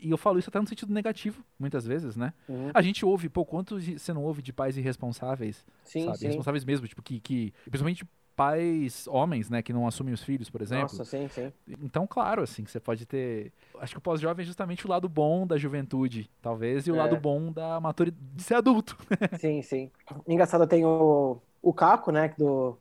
e 0.01 0.11
eu 0.11 0.17
falo 0.17 0.39
isso 0.39 0.49
até 0.49 0.61
no 0.61 0.67
sentido 0.67 0.93
negativo, 0.93 1.45
muitas 1.59 1.85
vezes, 1.87 2.17
né? 2.17 2.33
Uhum. 2.49 2.71
A 2.73 2.81
gente 2.81 3.05
ouve, 3.05 3.29
pô, 3.29 3.45
quanto 3.45 3.81
você 3.81 4.13
não 4.13 4.23
ouve 4.23 4.41
de 4.41 4.53
pais 4.53 4.77
irresponsáveis, 4.77 5.67
sim, 5.85 6.05
sabe? 6.05 6.19
Sim. 6.19 6.25
Irresponsáveis 6.27 6.65
mesmo, 6.65 6.87
tipo, 6.87 7.03
que, 7.03 7.21
que 7.21 7.53
principalmente 7.65 8.07
pais 8.39 9.09
homens, 9.09 9.51
né, 9.51 9.61
que 9.63 9.73
não 9.73 9.85
assumem 9.85 10.15
os 10.15 10.23
filhos, 10.23 10.49
por 10.49 10.63
exemplo. 10.63 10.83
Nossa, 10.83 11.05
sim, 11.05 11.27
sim. 11.29 11.53
Então, 11.83 12.07
claro, 12.07 12.43
assim, 12.43 12.65
você 12.65 12.79
pode 12.79 13.05
ter. 13.05 13.53
Acho 13.81 13.95
que 13.95 13.99
o 13.99 14.01
pós-jovem 14.01 14.45
é 14.45 14.47
justamente 14.47 14.87
o 14.87 14.89
lado 14.89 15.09
bom 15.09 15.45
da 15.45 15.59
juventude, 15.59 16.31
talvez, 16.41 16.87
e 16.87 16.93
o 16.93 16.95
é. 16.95 16.99
lado 16.99 17.17
bom 17.17 17.51
da 17.51 17.81
maturidade 17.81 18.23
de 18.37 18.43
ser 18.45 18.55
adulto. 18.55 18.97
sim, 19.41 19.61
sim. 19.61 19.91
Engraçado, 20.29 20.69
tem 20.69 20.85
o, 20.85 21.39
o 21.61 21.75
Caco, 21.75 22.13
né, 22.13 22.33
do 22.39 22.79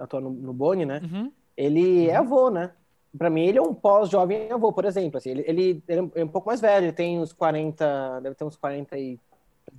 atua 0.00 0.20
no, 0.20 0.30
no 0.30 0.52
Boni, 0.52 0.84
né? 0.84 1.00
Uhum. 1.04 1.30
Ele 1.56 2.10
é 2.10 2.20
uhum. 2.20 2.26
avô, 2.26 2.50
né? 2.50 2.72
Pra 3.16 3.30
mim, 3.30 3.42
ele 3.42 3.58
é 3.58 3.62
um 3.62 3.72
pós-jovem 3.72 4.50
avô, 4.50 4.72
por 4.72 4.84
exemplo. 4.84 5.18
Assim, 5.18 5.30
ele, 5.30 5.44
ele, 5.46 5.82
ele, 5.86 6.10
é 6.16 6.24
um 6.24 6.28
pouco 6.28 6.48
mais 6.48 6.60
velho, 6.60 6.86
ele 6.86 6.92
tem 6.92 7.20
uns 7.20 7.32
40, 7.32 8.20
deve 8.20 8.34
ter 8.34 8.44
uns 8.44 8.56
40 8.56 8.98
e. 8.98 9.20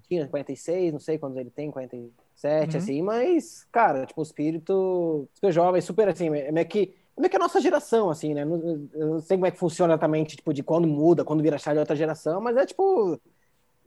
Tinha 0.08 0.28
46, 0.28 0.94
não 0.94 1.00
sei 1.00 1.18
quantos 1.18 1.38
ele 1.38 1.50
tem, 1.50 1.72
40 1.72 1.98
sete, 2.38 2.78
uhum. 2.78 2.82
assim, 2.82 3.02
mas, 3.02 3.68
cara, 3.72 4.06
tipo, 4.06 4.22
o 4.22 4.24
espírito 4.24 5.28
super 5.34 5.52
jovem, 5.52 5.82
super 5.82 6.08
assim, 6.08 6.30
é 6.30 6.52
meio 6.52 6.68
que. 6.68 6.96
É 7.18 7.20
meio 7.20 7.32
que 7.32 7.36
a 7.36 7.40
nossa 7.40 7.60
geração, 7.60 8.12
assim, 8.12 8.36
né? 8.36 8.46
Não, 8.46 8.90
eu 8.94 9.08
não 9.08 9.20
sei 9.20 9.38
como 9.38 9.48
é 9.48 9.52
que 9.52 9.58
funciona 9.58 9.94
exatamente, 9.94 10.38
tipo, 10.38 10.54
de 10.54 10.62
quando 10.62 10.88
muda, 10.88 11.26
quando 11.26 11.42
vira 11.42 11.58
chá 11.58 11.74
de 11.74 11.80
outra 11.80 11.96
geração, 11.96 12.40
mas 12.40 12.56
é 12.56 12.66
tipo. 12.66 13.20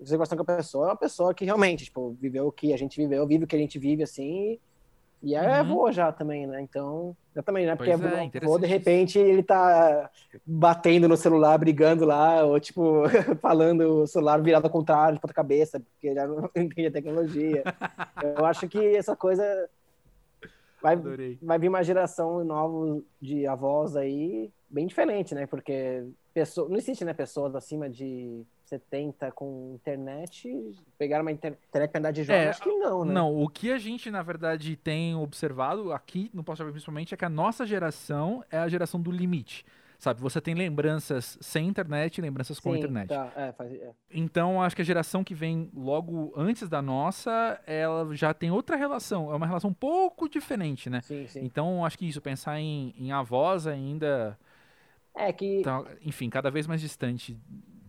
Você 0.00 0.16
gosta 0.16 0.34
com 0.34 0.42
a 0.42 0.56
pessoa, 0.56 0.86
é 0.86 0.88
uma 0.90 0.96
pessoa 0.96 1.34
que 1.34 1.44
realmente, 1.44 1.84
tipo, 1.84 2.16
viveu 2.20 2.46
o 2.48 2.52
que 2.52 2.72
a 2.72 2.76
gente 2.76 2.96
viveu, 2.96 3.26
vive 3.26 3.44
o 3.44 3.46
que 3.46 3.54
a 3.54 3.58
gente 3.58 3.78
vive, 3.78 4.02
assim. 4.02 4.58
E 5.22 5.34
é 5.34 5.40
uhum. 5.42 5.52
avô 5.52 5.92
já 5.92 6.10
também, 6.10 6.46
né? 6.46 6.62
Então, 6.62 7.14
também, 7.44 7.66
né? 7.66 7.76
Porque 7.76 7.90
é, 7.90 7.94
avô, 7.94 8.58
de 8.58 8.66
repente, 8.66 9.18
ele 9.18 9.42
tá 9.42 10.10
batendo 10.46 11.06
no 11.08 11.16
celular, 11.16 11.58
brigando 11.58 12.04
lá, 12.06 12.42
ou 12.42 12.58
tipo, 12.58 13.02
falando 13.40 14.02
o 14.02 14.06
celular 14.06 14.40
virado 14.40 14.64
ao 14.64 14.70
contrário, 14.70 15.14
de 15.14 15.20
ponta 15.20 15.34
cabeça, 15.34 15.78
porque 15.78 16.14
já 16.14 16.26
não 16.26 16.48
entende 16.56 16.86
a 16.86 16.92
tecnologia. 16.92 17.62
eu 18.38 18.46
acho 18.46 18.66
que 18.66 18.96
essa 18.96 19.14
coisa 19.14 19.44
vai, 20.82 20.96
vai 21.42 21.58
vir 21.58 21.68
uma 21.68 21.84
geração 21.84 22.42
nova 22.42 23.02
de 23.20 23.46
avós 23.46 23.96
aí 23.96 24.50
bem 24.70 24.86
diferente, 24.86 25.34
né? 25.34 25.46
Porque 25.46 26.04
pessoa, 26.32 26.68
não 26.68 26.76
existe, 26.76 27.04
né, 27.04 27.12
pessoas 27.12 27.54
acima 27.54 27.90
de 27.90 28.42
70 28.70 29.32
com 29.32 29.72
internet, 29.74 30.48
pegaram 30.96 31.22
uma 31.22 31.32
internet 31.32 31.60
para 31.72 31.90
andar 31.96 32.12
de 32.12 32.22
jovem? 32.22 32.42
É, 32.42 32.48
acho 32.48 32.62
que 32.62 32.72
não, 32.72 33.04
né? 33.04 33.12
Não, 33.12 33.42
o 33.42 33.48
que 33.48 33.72
a 33.72 33.78
gente, 33.78 34.10
na 34.10 34.22
verdade, 34.22 34.76
tem 34.76 35.14
observado 35.16 35.92
aqui 35.92 36.30
no 36.32 36.44
pós 36.44 36.60
principalmente 36.60 37.12
é 37.12 37.16
que 37.16 37.24
a 37.24 37.28
nossa 37.28 37.66
geração 37.66 38.44
é 38.50 38.58
a 38.58 38.68
geração 38.68 39.00
do 39.00 39.10
limite. 39.10 39.64
Sabe, 39.98 40.18
você 40.18 40.40
tem 40.40 40.54
lembranças 40.54 41.36
sem 41.42 41.68
internet 41.68 42.16
e 42.16 42.20
lembranças 42.22 42.58
com 42.58 42.74
internet. 42.74 43.08
Tá, 43.08 43.30
é, 43.36 43.52
faz, 43.52 43.70
é. 43.70 43.92
Então, 44.10 44.62
acho 44.62 44.74
que 44.74 44.80
a 44.80 44.84
geração 44.84 45.22
que 45.22 45.34
vem 45.34 45.70
logo 45.74 46.32
antes 46.34 46.70
da 46.70 46.80
nossa, 46.80 47.60
ela 47.66 48.16
já 48.16 48.32
tem 48.32 48.50
outra 48.50 48.76
relação. 48.76 49.30
É 49.30 49.36
uma 49.36 49.46
relação 49.46 49.68
um 49.68 49.74
pouco 49.74 50.26
diferente, 50.26 50.88
né? 50.88 51.02
Sim, 51.02 51.26
sim. 51.26 51.44
Então, 51.44 51.84
acho 51.84 51.98
que 51.98 52.08
isso, 52.08 52.18
pensar 52.22 52.58
em, 52.58 52.94
em 52.96 53.12
avós 53.12 53.66
ainda. 53.66 54.38
É 55.14 55.30
que. 55.34 55.60
Tá, 55.60 55.84
enfim, 56.00 56.30
cada 56.30 56.50
vez 56.50 56.66
mais 56.66 56.80
distante 56.80 57.38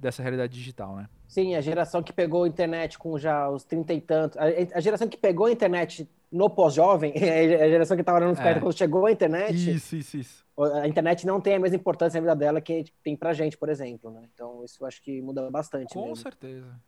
dessa 0.02 0.22
realidade 0.22 0.54
digital, 0.54 0.95
né? 0.95 1.08
Sim, 1.28 1.56
a 1.56 1.62
geração 1.62 2.02
que 2.02 2.12
pegou 2.12 2.43
a 2.43 2.47
internet 2.47 2.97
com 2.97 3.18
já 3.18 3.49
os 3.49 3.64
30 3.64 3.93
e 3.93 4.02
tantos. 4.02 4.38
A, 4.38 4.45
a 4.78 4.82
geração 4.82 5.08
que 5.08 5.18
pegou 5.18 5.45
a 5.45 5.52
internet 5.52 6.10
no 6.32 6.49
pós-jovem, 6.49 7.14
é 7.16 7.64
a 7.64 7.70
geração 7.70 7.95
que 7.95 8.02
estava 8.02 8.20
nos 8.20 8.39
é. 8.39 8.60
quando 8.60 8.76
chegou 8.76 9.06
a 9.06 9.12
internet. 9.12 9.54
Isso, 9.54 9.95
isso, 9.95 10.18
isso. 10.18 10.45
A 10.82 10.88
internet 10.88 11.26
não 11.26 11.39
tem 11.39 11.56
a 11.56 11.60
mesma 11.60 11.78
importância 11.78 12.20
na 12.20 12.28
vida 12.28 12.36
dela 12.36 12.60
que 12.60 12.86
tem 13.04 13.16
pra 13.16 13.34
gente, 13.34 13.58
por 13.58 13.70
exemplo, 13.70 14.12
né? 14.12 14.28
Então, 14.34 14.64
isso 14.64 14.84
eu 14.84 14.88
acho 14.88 15.02
que 15.02 15.22
muda 15.22 15.49
bastante. 15.49 15.93
Com 15.93 16.02
mesmo. 16.02 16.16
certeza. 16.18 16.80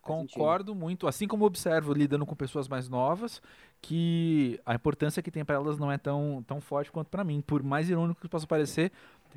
Concordo 0.00 0.74
muito, 0.74 1.06
assim 1.06 1.28
como 1.28 1.44
observo 1.44 1.92
lidando 1.92 2.24
com 2.24 2.34
pessoas 2.34 2.66
mais 2.66 2.88
novas, 2.88 3.42
que 3.82 4.58
a 4.64 4.74
importância 4.74 5.22
que 5.22 5.30
tem 5.30 5.44
para 5.44 5.56
elas 5.56 5.78
não 5.78 5.92
é 5.92 5.98
tão, 5.98 6.42
tão 6.46 6.60
forte 6.60 6.90
quanto 6.90 7.08
para 7.08 7.22
mim, 7.22 7.42
por 7.42 7.62
mais 7.62 7.90
irônico 7.90 8.20
que 8.20 8.28
possa 8.28 8.46
parecer, 8.46 8.90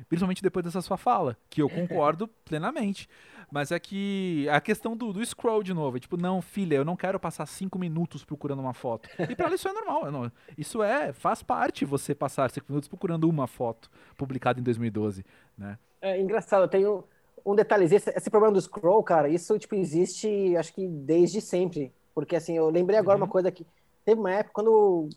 principalmente 0.08 0.42
depois 0.42 0.64
dessa 0.64 0.80
sua 0.80 0.96
fala, 0.96 1.36
que 1.48 1.62
eu 1.62 1.68
concordo 1.68 2.28
plenamente. 2.44 3.08
Mas 3.50 3.70
é 3.70 3.78
que 3.78 4.48
a 4.50 4.60
questão 4.60 4.96
do, 4.96 5.12
do 5.12 5.24
scroll 5.24 5.62
de 5.62 5.74
novo, 5.74 5.96
é 5.96 6.00
tipo, 6.00 6.16
não, 6.16 6.40
filha, 6.40 6.76
eu 6.76 6.84
não 6.84 6.96
quero 6.96 7.20
passar 7.20 7.46
cinco 7.46 7.78
minutos 7.78 8.24
procurando 8.24 8.60
uma 8.60 8.74
foto. 8.74 9.08
E 9.18 9.36
para 9.36 9.46
ela 9.46 9.54
isso 9.54 9.68
é 9.68 9.72
normal, 9.72 10.10
não, 10.10 10.32
isso 10.56 10.82
é, 10.82 11.12
faz 11.12 11.42
parte 11.42 11.84
você 11.84 12.14
passar 12.14 12.50
cinco 12.50 12.66
minutos 12.68 12.88
procurando 12.88 13.28
uma 13.28 13.46
foto 13.46 13.90
publicada 14.16 14.58
em 14.58 14.62
2012, 14.62 15.24
né? 15.56 15.78
É 16.00 16.20
engraçado, 16.20 16.62
eu 16.64 16.68
tenho 16.68 17.04
um 17.44 17.54
detalhezinho, 17.54 17.98
esse, 17.98 18.10
esse, 18.10 18.30
problema 18.30 18.54
do 18.54 18.60
scroll, 18.60 19.02
cara, 19.02 19.28
isso, 19.28 19.58
tipo, 19.58 19.74
existe, 19.74 20.56
acho 20.56 20.72
que 20.72 20.86
desde 20.86 21.40
sempre. 21.40 21.92
Porque, 22.14 22.36
assim, 22.36 22.56
eu 22.56 22.70
lembrei 22.70 22.98
agora 22.98 23.18
uhum. 23.18 23.24
uma 23.24 23.30
coisa 23.30 23.50
que 23.50 23.66
teve 24.04 24.20
uma 24.20 24.32
época, 24.32 24.54
quando 24.54 25.08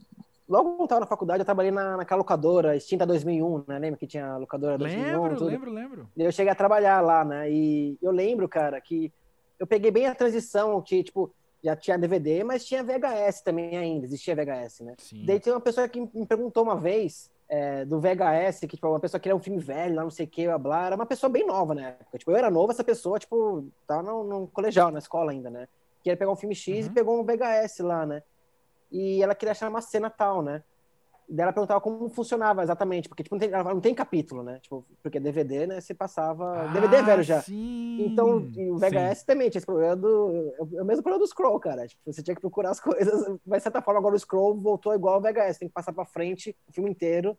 logo 0.48 0.72
quando 0.72 0.82
eu 0.82 0.88
tava 0.88 1.02
na 1.02 1.08
faculdade, 1.08 1.41
eu 1.41 1.45
trabalhei 1.45 1.72
na, 1.72 1.98
naquela 1.98 2.20
locadora, 2.20 2.76
extinta 2.76 3.06
2001, 3.06 3.66
né? 3.68 3.80
Lembra 3.80 4.00
que 4.00 4.08
tinha 4.08 4.34
a 4.34 4.38
locadora 4.38 4.78
2001? 4.78 5.06
Lembro, 5.06 5.38
tudo. 5.38 5.50
lembro, 5.50 5.72
lembro. 5.72 6.10
Eu 6.16 6.32
cheguei 6.32 6.52
a 6.52 6.56
trabalhar 6.56 7.02
lá, 7.02 7.26
né? 7.26 7.52
E 7.52 7.98
eu 8.02 8.12
lembro, 8.12 8.48
cara, 8.48 8.80
que 8.80 9.12
eu 9.60 9.68
peguei 9.68 9.91
bem 9.91 10.06
a 10.06 10.16
transição, 10.16 10.82
que, 10.82 11.04
tipo, 11.04 11.34
já 11.64 11.76
tinha 11.76 11.98
DVD, 11.98 12.43
mas 12.43 12.66
tinha 12.66 12.84
VHS 12.84 13.41
também 13.41 13.76
ainda, 13.78 14.06
existia 14.06 14.36
VHS, 14.36 14.82
né? 14.82 14.95
Sim. 14.98 15.26
Daí 15.26 15.39
tinha 15.39 15.56
uma 15.56 15.62
pessoa 15.62 15.88
que 15.88 16.00
me 16.00 16.26
perguntou 16.26 16.64
uma 16.64 16.76
vez 16.76 17.30
é, 17.50 17.86
do 17.86 18.00
VHS, 18.00 18.62
que, 18.62 18.76
tipo, 18.76 18.88
uma 18.88 19.00
pessoa 19.00 19.20
queria 19.20 19.36
um 19.36 19.39
filme 19.39 19.60
velho, 19.60 19.95
lá 19.95 20.04
não 20.04 20.12
sei 20.12 20.26
o 20.26 20.30
que, 20.30 20.45
blá, 20.45 20.58
blá, 20.58 20.86
era 20.88 20.95
uma 20.95 21.06
pessoa 21.06 21.30
bem 21.30 21.45
nova 21.45 21.74
na 21.74 21.89
época. 21.89 22.18
Tipo, 22.18 22.32
eu 22.32 22.38
era 22.38 22.52
novo, 22.52 22.72
essa 22.72 22.84
pessoa, 22.84 23.20
tipo, 23.20 23.68
tava 23.88 24.04
no, 24.04 24.24
no 24.24 24.48
colegial, 24.48 24.91
na 24.91 25.00
escola 25.00 25.32
ainda, 25.32 25.50
né? 25.50 25.68
Queria 26.04 26.18
pegar 26.18 26.32
um 26.32 26.36
filme 26.36 26.56
X 26.56 26.86
uhum. 26.86 26.91
e 26.91 26.93
pegou 26.93 27.20
um 27.20 27.24
VHS 27.24 27.80
lá, 27.80 28.06
né? 28.06 28.22
E 28.92 29.22
ela 29.22 29.36
queria 29.36 29.52
achar 29.52 29.70
uma 29.70 29.82
cena 29.82 30.10
tal, 30.10 30.42
né? 30.42 30.64
dela 31.28 31.52
perguntava 31.52 31.82
como 31.82 32.08
funcionava 32.10 32.64
exatamente, 32.64 33.10
porque 33.10 33.24
tipo, 33.24 33.36
não, 33.36 33.40
tem, 33.40 33.50
não 33.50 33.82
tem 33.82 33.94
capítulo, 33.94 34.44
né? 34.44 34.60
Tipo, 34.62 34.86
porque 35.04 35.20
DVD, 35.20 35.68
né, 35.68 35.82
se 35.82 35.94
passava. 35.94 36.64
Ah, 36.64 36.68
DVD 36.68 36.96
é 36.96 37.04
velho 37.04 37.24
já. 37.24 37.42
Sim, 37.42 38.06
então, 38.06 38.50
o 38.56 38.78
VHS 38.78 39.20
sim. 39.20 39.26
também 39.26 39.50
tinha 39.50 39.60
esse 39.60 39.66
problema 39.66 39.96
do. 39.96 40.54
É 40.76 40.82
o 40.82 40.86
mesmo 40.86 41.04
problema 41.04 41.20
do 41.20 41.28
scroll, 41.28 41.60
cara. 41.60 41.88
Tipo, 41.88 42.02
você 42.06 42.24
tinha 42.24 42.36
que 42.36 42.42
procurar 42.42 42.70
as 42.70 42.80
coisas. 42.80 43.38
Mas, 43.46 43.60
de 43.60 43.64
certa 43.64 43.82
forma, 43.82 44.00
agora 44.00 44.16
o 44.16 44.20
scroll 44.20 44.56
voltou 44.56 44.94
igual 44.94 45.16
ao 45.16 45.22
VHS. 45.22 45.58
Tem 45.60 45.68
que 45.68 45.74
passar 45.74 45.92
pra 45.92 46.06
frente 46.06 46.56
o 46.68 46.72
filme 46.72 46.92
inteiro 46.92 47.38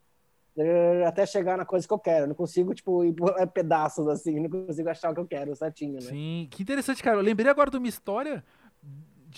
eh, 0.57 1.05
até 1.07 1.25
chegar 1.25 1.57
na 1.57 1.65
coisa 1.65 1.87
que 1.87 1.95
eu 1.95 1.99
quero. 1.99 2.25
Eu 2.25 2.29
não 2.29 2.35
consigo, 2.35 2.75
tipo, 2.75 3.05
ir 3.05 3.15
pedaços 3.55 4.07
assim, 4.09 4.39
não 4.39 4.51
consigo 4.51 4.89
achar 4.91 5.11
o 5.11 5.15
que 5.15 5.21
eu 5.21 5.27
quero 5.27 5.57
certinho, 5.57 5.95
né? 5.95 6.01
Sim, 6.01 6.49
que 6.51 6.63
interessante, 6.63 7.03
cara. 7.03 7.17
Eu 7.17 7.23
lembrei 7.23 7.51
agora 7.51 7.71
de 7.71 7.79
uma 7.79 7.89
história 7.89 8.45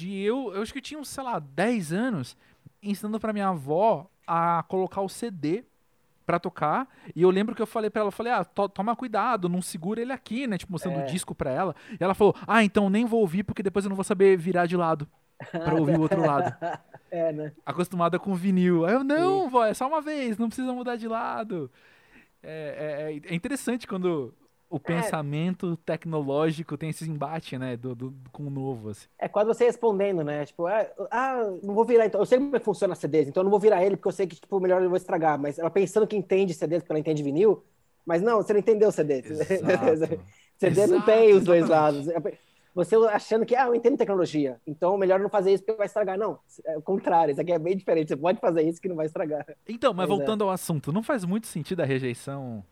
de 0.01 0.18
eu, 0.20 0.53
eu 0.55 0.62
acho 0.62 0.72
que 0.72 0.78
eu 0.78 0.82
tinha, 0.82 1.05
sei 1.05 1.22
lá, 1.22 1.38
10 1.38 1.92
anos, 1.92 2.36
ensinando 2.82 3.20
para 3.20 3.32
minha 3.32 3.48
avó 3.48 4.09
a 4.26 4.62
colocar 4.66 5.03
o 5.03 5.09
CD 5.09 5.64
para 6.24 6.38
tocar. 6.38 6.88
E 7.14 7.22
eu 7.22 7.30
lembro 7.30 7.55
que 7.55 7.61
eu 7.61 7.66
falei 7.66 7.90
para 7.90 8.01
ela, 8.01 8.09
eu 8.09 8.12
falei: 8.12 8.32
"Ah, 8.32 8.44
to 8.44 8.68
toma 8.68 8.96
cuidado, 8.96 9.48
não 9.48 9.61
segura 9.61 10.01
ele 10.01 10.12
aqui, 10.12 10.46
né?", 10.46 10.57
tipo 10.57 10.72
mostrando 10.72 11.01
é. 11.01 11.03
o 11.03 11.07
disco 11.07 11.34
para 11.34 11.51
ela. 11.51 11.74
E 11.92 12.03
ela 12.03 12.14
falou: 12.14 12.34
"Ah, 12.46 12.64
então 12.64 12.88
nem 12.88 13.05
vou 13.05 13.20
ouvir 13.20 13.42
porque 13.42 13.62
depois 13.62 13.84
eu 13.84 13.88
não 13.90 13.96
vou 13.96 14.05
saber 14.05 14.36
virar 14.36 14.66
de 14.66 14.76
lado 14.76 15.07
para 15.53 15.74
ouvir 15.74 15.96
o 15.96 16.03
outro 16.03 16.24
lado". 16.24 16.55
É, 17.12 17.32
né? 17.32 17.53
Acostumada 17.66 18.20
com 18.20 18.36
vinil. 18.36 18.86
Aí 18.86 18.94
eu: 18.94 19.03
"Não, 19.03 19.51
vó, 19.51 19.64
é 19.64 19.74
só 19.74 19.88
uma 19.88 20.01
vez, 20.01 20.38
não 20.38 20.46
precisa 20.46 20.72
mudar 20.72 20.94
de 20.94 21.09
lado". 21.09 21.68
É, 22.40 23.11
é, 23.20 23.32
é 23.32 23.34
interessante 23.34 23.84
quando 23.84 24.32
o 24.71 24.77
é. 24.77 24.79
pensamento 24.79 25.77
tecnológico 25.79 26.79
tem 26.79 26.91
esse 26.91 27.11
embate, 27.11 27.59
né, 27.59 27.77
do, 27.77 27.93
do, 27.95 28.14
com 28.31 28.45
o 28.45 28.51
novo. 28.51 28.91
Assim. 28.91 29.09
É 29.18 29.29
quase 29.29 29.49
você 29.49 29.64
respondendo, 29.64 30.23
né? 30.23 30.47
Tipo, 30.47 30.66
ah, 30.68 30.87
ah, 31.11 31.43
não 31.61 31.75
vou 31.75 31.85
virar 31.85 32.07
então. 32.07 32.21
Eu 32.21 32.27
sei 32.27 32.39
como 32.39 32.55
é 32.55 32.61
funciona 32.61 32.95
CDs, 32.95 33.27
então 33.27 33.41
eu 33.41 33.45
não 33.45 33.51
vou 33.51 33.59
virar 33.59 33.85
ele 33.85 33.97
porque 33.97 34.09
eu 34.09 34.12
sei 34.12 34.29
que, 34.29 34.37
tipo, 34.37 34.61
melhor 34.61 34.81
eu 34.81 34.89
vou 34.89 34.97
estragar. 34.97 35.37
Mas 35.39 35.59
ela 35.59 35.71
pensando 35.71 36.07
que 36.07 36.16
entende 36.16 36.55
CDs 36.55 36.83
porque 36.83 36.93
ela 36.93 37.01
entende 37.01 37.21
vinil, 37.21 37.64
mas 38.07 38.23
não, 38.23 38.37
você 38.37 38.53
não 38.53 38.61
entendeu 38.61 38.93
CD. 38.93 39.23
CD 39.23 39.55
Exato, 40.62 40.93
não 40.95 41.03
tem 41.03 41.35
os 41.35 41.43
dois 41.43 41.68
lados. 41.68 42.07
Você 42.73 42.95
achando 42.95 43.45
que, 43.45 43.57
ah, 43.57 43.66
eu 43.66 43.75
entendo 43.75 43.99
tecnologia, 43.99 44.61
então 44.64 44.97
melhor 44.97 45.18
não 45.18 45.29
fazer 45.29 45.53
isso 45.53 45.64
porque 45.64 45.77
vai 45.77 45.87
estragar. 45.87 46.16
Não, 46.16 46.39
é 46.64 46.79
o 46.79 46.83
contrário, 46.83 47.33
isso 47.33 47.41
aqui 47.41 47.51
é 47.51 47.59
bem 47.59 47.77
diferente. 47.77 48.11
Você 48.11 48.16
pode 48.16 48.39
fazer 48.39 48.62
isso 48.62 48.81
que 48.81 48.89
não 48.89 48.95
vai 48.95 49.07
estragar. 49.07 49.45
Então, 49.68 49.93
mas, 49.93 50.09
mas 50.09 50.16
voltando 50.16 50.45
é. 50.45 50.47
ao 50.47 50.53
assunto, 50.53 50.93
não 50.93 51.03
faz 51.03 51.25
muito 51.25 51.49
sentido 51.49 51.81
a 51.81 51.85
rejeição 51.85 52.64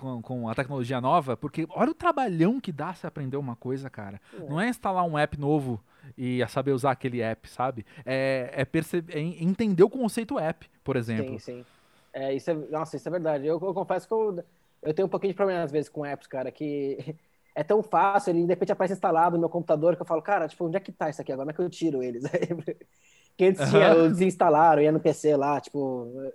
com, 0.00 0.22
com 0.22 0.48
a 0.48 0.54
tecnologia 0.54 0.98
nova, 0.98 1.36
porque 1.36 1.66
olha 1.68 1.90
o 1.90 1.94
trabalhão 1.94 2.58
que 2.58 2.72
dá 2.72 2.94
se 2.94 3.06
aprender 3.06 3.36
uma 3.36 3.54
coisa, 3.54 3.90
cara. 3.90 4.18
É. 4.34 4.48
Não 4.48 4.58
é 4.58 4.66
instalar 4.66 5.04
um 5.04 5.18
app 5.18 5.38
novo 5.38 5.78
e 6.16 6.42
saber 6.48 6.72
usar 6.72 6.92
aquele 6.92 7.20
app, 7.20 7.48
sabe? 7.50 7.84
É, 8.06 8.50
é, 8.54 8.64
perceber, 8.64 9.14
é 9.14 9.20
entender 9.20 9.82
o 9.82 9.90
conceito 9.90 10.38
app, 10.38 10.66
por 10.82 10.96
exemplo. 10.96 11.38
Sim, 11.38 11.58
sim. 11.58 11.66
É, 12.14 12.34
isso 12.34 12.50
é, 12.50 12.54
nossa, 12.54 12.96
isso 12.96 13.06
é 13.06 13.12
verdade. 13.12 13.46
Eu, 13.46 13.60
eu 13.62 13.74
confesso 13.74 14.08
que 14.08 14.14
eu, 14.14 14.42
eu 14.82 14.94
tenho 14.94 15.06
um 15.06 15.10
pouquinho 15.10 15.34
de 15.34 15.36
problema 15.36 15.62
às 15.62 15.70
vezes 15.70 15.90
com 15.90 16.04
apps, 16.04 16.26
cara, 16.26 16.50
que 16.50 17.14
é 17.54 17.62
tão 17.62 17.82
fácil, 17.82 18.30
ele 18.30 18.42
de 18.42 18.48
repente 18.48 18.72
aparece 18.72 18.94
instalado 18.94 19.36
no 19.36 19.40
meu 19.40 19.50
computador 19.50 19.96
que 19.96 20.02
eu 20.02 20.06
falo, 20.06 20.22
cara, 20.22 20.48
tipo, 20.48 20.64
onde 20.64 20.78
é 20.78 20.80
que 20.80 20.92
tá 20.92 21.10
isso 21.10 21.20
aqui 21.20 21.30
agora? 21.30 21.44
Como 21.44 21.50
é 21.50 21.54
que 21.54 21.74
eu 21.74 21.78
tiro 21.78 22.02
eles? 22.02 22.24
que 23.36 23.44
antes 23.44 23.60
uhum. 23.70 24.08
desinstalaram, 24.08 24.80
ia 24.80 24.92
no 24.92 24.98
PC 24.98 25.36
lá, 25.36 25.60
tipo, 25.60 26.32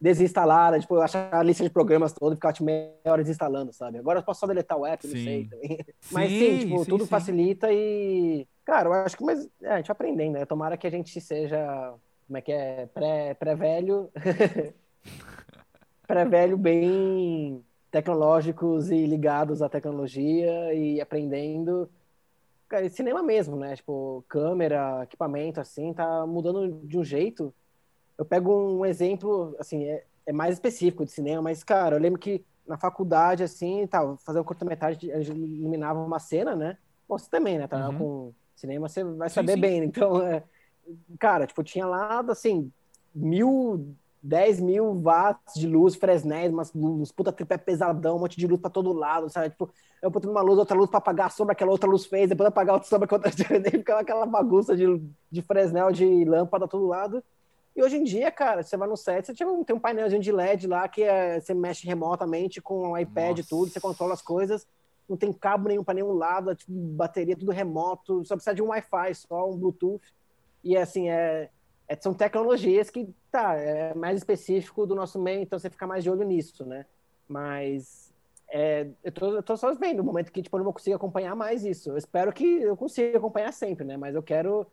desinstalar, 0.00 0.78
tipo, 0.80 0.96
achar 1.00 1.34
a 1.34 1.42
lista 1.42 1.64
de 1.64 1.70
programas 1.70 2.12
toda 2.12 2.34
e 2.34 2.36
ficar 2.36 2.52
tipo, 2.52 2.64
meia 2.64 2.92
hora 3.04 3.22
desinstalando, 3.22 3.72
sabe? 3.72 3.98
Agora 3.98 4.20
eu 4.20 4.22
posso 4.22 4.40
só 4.40 4.46
deletar 4.46 4.78
o 4.78 4.86
app, 4.86 5.06
sim. 5.06 5.14
não 5.14 5.24
sei 5.24 5.44
também. 5.46 5.78
Mas 6.12 6.30
sim, 6.30 6.58
tipo, 6.60 6.84
sim, 6.84 6.90
tudo 6.90 7.06
facilita 7.06 7.72
e. 7.72 8.46
Cara, 8.64 8.88
eu 8.88 8.92
acho 8.92 9.16
que 9.16 9.24
mas, 9.24 9.48
é, 9.62 9.72
a 9.72 9.76
gente 9.78 9.86
vai 9.86 9.92
aprendendo, 9.92 10.34
né? 10.34 10.44
Tomara 10.44 10.76
que 10.76 10.86
a 10.86 10.90
gente 10.90 11.18
seja. 11.20 11.94
Como 12.26 12.36
é 12.36 12.40
que 12.42 12.52
é? 12.52 12.86
Pré-velho. 13.38 14.10
Pré 14.12 14.74
Pré-velho 16.06 16.56
bem 16.56 17.64
tecnológicos 17.90 18.90
e 18.90 19.06
ligados 19.06 19.62
à 19.62 19.70
tecnologia 19.70 20.74
e 20.74 21.00
aprendendo. 21.00 21.88
Cara, 22.68 22.86
cinema 22.90 23.22
mesmo, 23.22 23.56
né? 23.56 23.74
Tipo, 23.74 24.22
câmera, 24.28 25.02
equipamento, 25.02 25.60
assim, 25.60 25.94
tá 25.94 26.26
mudando 26.26 26.86
de 26.86 26.98
um 26.98 27.04
jeito 27.04 27.54
eu 28.18 28.24
pego 28.24 28.52
um 28.52 28.84
exemplo, 28.84 29.54
assim, 29.60 29.84
é, 29.84 30.04
é, 30.26 30.32
mais 30.32 30.54
específico 30.54 31.04
de 31.04 31.12
cinema, 31.12 31.40
mas, 31.40 31.62
cara, 31.62 31.96
eu 31.96 32.00
lembro 32.00 32.18
que 32.18 32.44
na 32.66 32.76
faculdade, 32.76 33.44
assim, 33.44 33.86
tá, 33.86 34.16
fazer 34.18 34.40
um 34.40 34.44
curta-metragem, 34.44 35.12
a 35.12 35.22
gente 35.22 35.38
iluminava 35.38 36.00
uma 36.00 36.18
cena, 36.18 36.56
né? 36.56 36.76
Bom, 37.08 37.16
você 37.16 37.30
também, 37.30 37.56
né? 37.56 37.66
Tá 37.68 37.88
uhum. 37.88 37.98
com 37.98 38.34
cinema, 38.56 38.88
você 38.88 39.04
vai 39.04 39.30
saber 39.30 39.52
sim, 39.52 39.54
sim. 39.54 39.60
bem. 39.60 39.82
Então, 39.88 40.20
é, 40.26 40.42
cara, 41.18 41.46
tipo, 41.46 41.62
tinha 41.62 41.86
lá, 41.86 42.20
assim, 42.28 42.70
mil, 43.14 43.94
dez 44.20 44.60
mil 44.60 44.92
watts 45.00 45.54
de 45.54 45.66
luz, 45.66 45.94
Fresnel, 45.94 46.50
umas 46.50 46.72
luz, 46.74 47.12
puta 47.12 47.32
tripé 47.32 47.56
pesadão, 47.56 48.16
um 48.16 48.20
monte 48.20 48.36
de 48.36 48.46
luz 48.46 48.60
pra 48.60 48.68
todo 48.68 48.92
lado, 48.92 49.30
sabe? 49.30 49.50
Tipo, 49.50 49.70
eu 50.02 50.10
botando 50.10 50.32
uma 50.32 50.42
luz, 50.42 50.58
outra 50.58 50.76
luz 50.76 50.90
pra 50.90 50.98
apagar 50.98 51.28
a 51.28 51.30
sombra, 51.30 51.52
aquela 51.52 51.70
outra 51.70 51.88
luz 51.88 52.04
fez, 52.04 52.28
depois 52.28 52.48
apagar 52.48 52.74
outra 52.74 52.88
sombra, 52.88 53.06
que 53.06 53.14
outra... 53.14 53.30
ficava 53.30 54.00
aquela 54.00 54.26
bagunça 54.26 54.76
de, 54.76 55.00
de 55.30 55.42
Fresnel, 55.42 55.92
de 55.92 56.24
lâmpada 56.24 56.68
todo 56.68 56.86
lado. 56.86 57.22
E 57.78 57.82
hoje 57.82 57.96
em 57.96 58.02
dia, 58.02 58.28
cara, 58.28 58.60
você 58.60 58.76
vai 58.76 58.88
no 58.88 58.96
set, 58.96 59.26
você 59.26 59.32
tipo, 59.32 59.64
tem 59.64 59.76
um 59.76 59.78
painelzinho 59.78 60.20
de 60.20 60.32
LED 60.32 60.66
lá 60.66 60.88
que 60.88 61.04
é, 61.04 61.38
você 61.38 61.54
mexe 61.54 61.86
remotamente 61.86 62.60
com 62.60 62.88
o 62.88 62.98
iPad 62.98 63.38
e 63.38 63.44
tudo, 63.44 63.70
você 63.70 63.78
controla 63.78 64.14
as 64.14 64.20
coisas, 64.20 64.66
não 65.08 65.16
tem 65.16 65.32
cabo 65.32 65.68
nenhum 65.68 65.84
para 65.84 65.94
nenhum 65.94 66.12
lado, 66.12 66.56
tipo, 66.56 66.72
bateria 66.72 67.36
tudo 67.36 67.52
remoto, 67.52 68.24
só 68.24 68.34
precisa 68.34 68.52
de 68.52 68.60
um 68.60 68.70
Wi-Fi, 68.70 69.14
só 69.14 69.48
um 69.48 69.56
Bluetooth. 69.56 70.02
E 70.64 70.76
assim, 70.76 71.08
é, 71.08 71.50
é, 71.86 71.96
são 72.00 72.12
tecnologias 72.12 72.90
que, 72.90 73.08
tá, 73.30 73.54
é 73.54 73.94
mais 73.94 74.18
específico 74.18 74.84
do 74.84 74.96
nosso 74.96 75.22
meio, 75.22 75.40
então 75.42 75.56
você 75.56 75.70
fica 75.70 75.86
mais 75.86 76.02
de 76.02 76.10
olho 76.10 76.24
nisso, 76.24 76.66
né? 76.66 76.84
Mas 77.28 78.12
é, 78.50 78.88
eu, 79.04 79.12
tô, 79.12 79.36
eu 79.36 79.42
tô 79.42 79.56
só 79.56 79.72
vendo 79.74 80.00
o 80.00 80.04
momento 80.04 80.32
que 80.32 80.42
tipo, 80.42 80.56
eu 80.56 80.58
não 80.58 80.64
vou 80.64 80.72
conseguir 80.72 80.96
acompanhar 80.96 81.36
mais 81.36 81.64
isso. 81.64 81.90
Eu 81.90 81.96
espero 81.96 82.32
que 82.32 82.44
eu 82.44 82.76
consiga 82.76 83.18
acompanhar 83.18 83.52
sempre, 83.52 83.84
né? 83.84 83.96
Mas 83.96 84.16
eu 84.16 84.22
quero. 84.22 84.66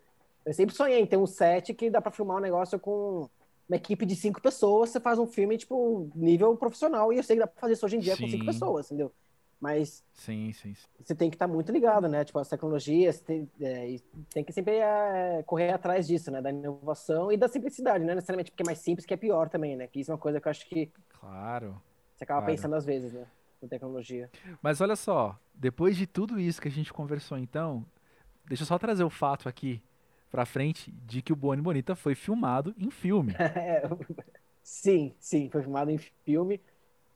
Eu 0.45 0.53
sempre 0.53 0.75
sonhei 0.75 0.99
em 0.99 1.05
ter 1.05 1.17
um 1.17 1.25
set 1.25 1.73
que 1.73 1.89
dá 1.89 1.99
para 1.99 2.11
filmar 2.11 2.37
um 2.37 2.41
negócio 2.41 2.79
com 2.79 3.29
uma 3.67 3.75
equipe 3.75 4.05
de 4.05 4.15
cinco 4.15 4.41
pessoas, 4.41 4.91
você 4.91 4.99
faz 4.99 5.17
um 5.17 5.25
filme, 5.25 5.57
tipo, 5.57 6.09
nível 6.15 6.55
profissional, 6.55 7.11
e 7.11 7.17
eu 7.17 7.23
sei 7.23 7.35
que 7.35 7.41
dá 7.41 7.47
pra 7.47 7.61
fazer 7.61 7.73
isso 7.73 7.85
hoje 7.85 7.97
em 7.97 7.99
dia 7.99 8.15
Sim. 8.15 8.23
com 8.23 8.29
cinco 8.29 8.45
pessoas, 8.45 8.85
entendeu? 8.85 9.11
Mas 9.59 10.03
sim, 10.13 10.51
sim, 10.53 10.75
sim. 10.75 10.87
você 10.99 11.15
tem 11.15 11.29
que 11.29 11.35
estar 11.35 11.47
tá 11.47 11.53
muito 11.53 11.71
ligado, 11.71 12.07
né? 12.07 12.23
Tipo, 12.23 12.37
as 12.39 12.47
tecnologias, 12.47 13.19
tem, 13.21 13.49
é, 13.59 13.95
tem 14.29 14.43
que 14.43 14.51
sempre 14.51 14.75
é, 14.75 15.41
correr 15.43 15.71
atrás 15.71 16.05
disso, 16.05 16.29
né? 16.29 16.41
Da 16.41 16.51
inovação 16.51 17.31
e 17.31 17.37
da 17.37 17.47
simplicidade, 17.47 18.03
não 18.03 18.11
é 18.11 18.15
necessariamente 18.15 18.51
porque 18.51 18.61
é 18.61 18.65
mais 18.65 18.79
simples 18.79 19.05
que 19.05 19.13
é 19.13 19.17
pior 19.17 19.49
também, 19.49 19.75
né? 19.75 19.87
Que 19.87 20.01
isso 20.01 20.11
é 20.11 20.13
uma 20.13 20.19
coisa 20.19 20.39
que 20.39 20.47
eu 20.47 20.51
acho 20.51 20.67
que. 20.67 20.91
Claro. 21.19 21.81
Você 22.15 22.25
acaba 22.25 22.41
claro. 22.41 22.53
pensando 22.53 22.75
às 22.75 22.85
vezes, 22.85 23.13
né? 23.13 23.25
Com 23.59 23.67
tecnologia. 23.67 24.29
Mas 24.61 24.81
olha 24.81 24.95
só, 24.95 25.39
depois 25.53 25.95
de 25.97 26.05
tudo 26.05 26.39
isso 26.39 26.61
que 26.61 26.67
a 26.67 26.71
gente 26.71 26.93
conversou, 26.93 27.37
então, 27.37 27.83
deixa 28.45 28.63
eu 28.63 28.67
só 28.67 28.77
trazer 28.77 29.05
o 29.05 29.09
fato 29.09 29.49
aqui 29.49 29.81
pra 30.35 30.45
frente 30.45 30.91
de 30.91 31.21
que 31.21 31.31
o 31.31 31.35
Boni 31.35 31.61
Bonita 31.61 31.95
foi 31.95 32.13
filmado 32.13 32.75
em 32.77 32.91
filme. 32.91 33.33
É, 33.55 33.83
sim, 34.61 35.13
sim, 35.17 35.49
foi 35.49 35.61
filmado 35.61 35.89
em 35.89 35.97
filme. 35.97 36.59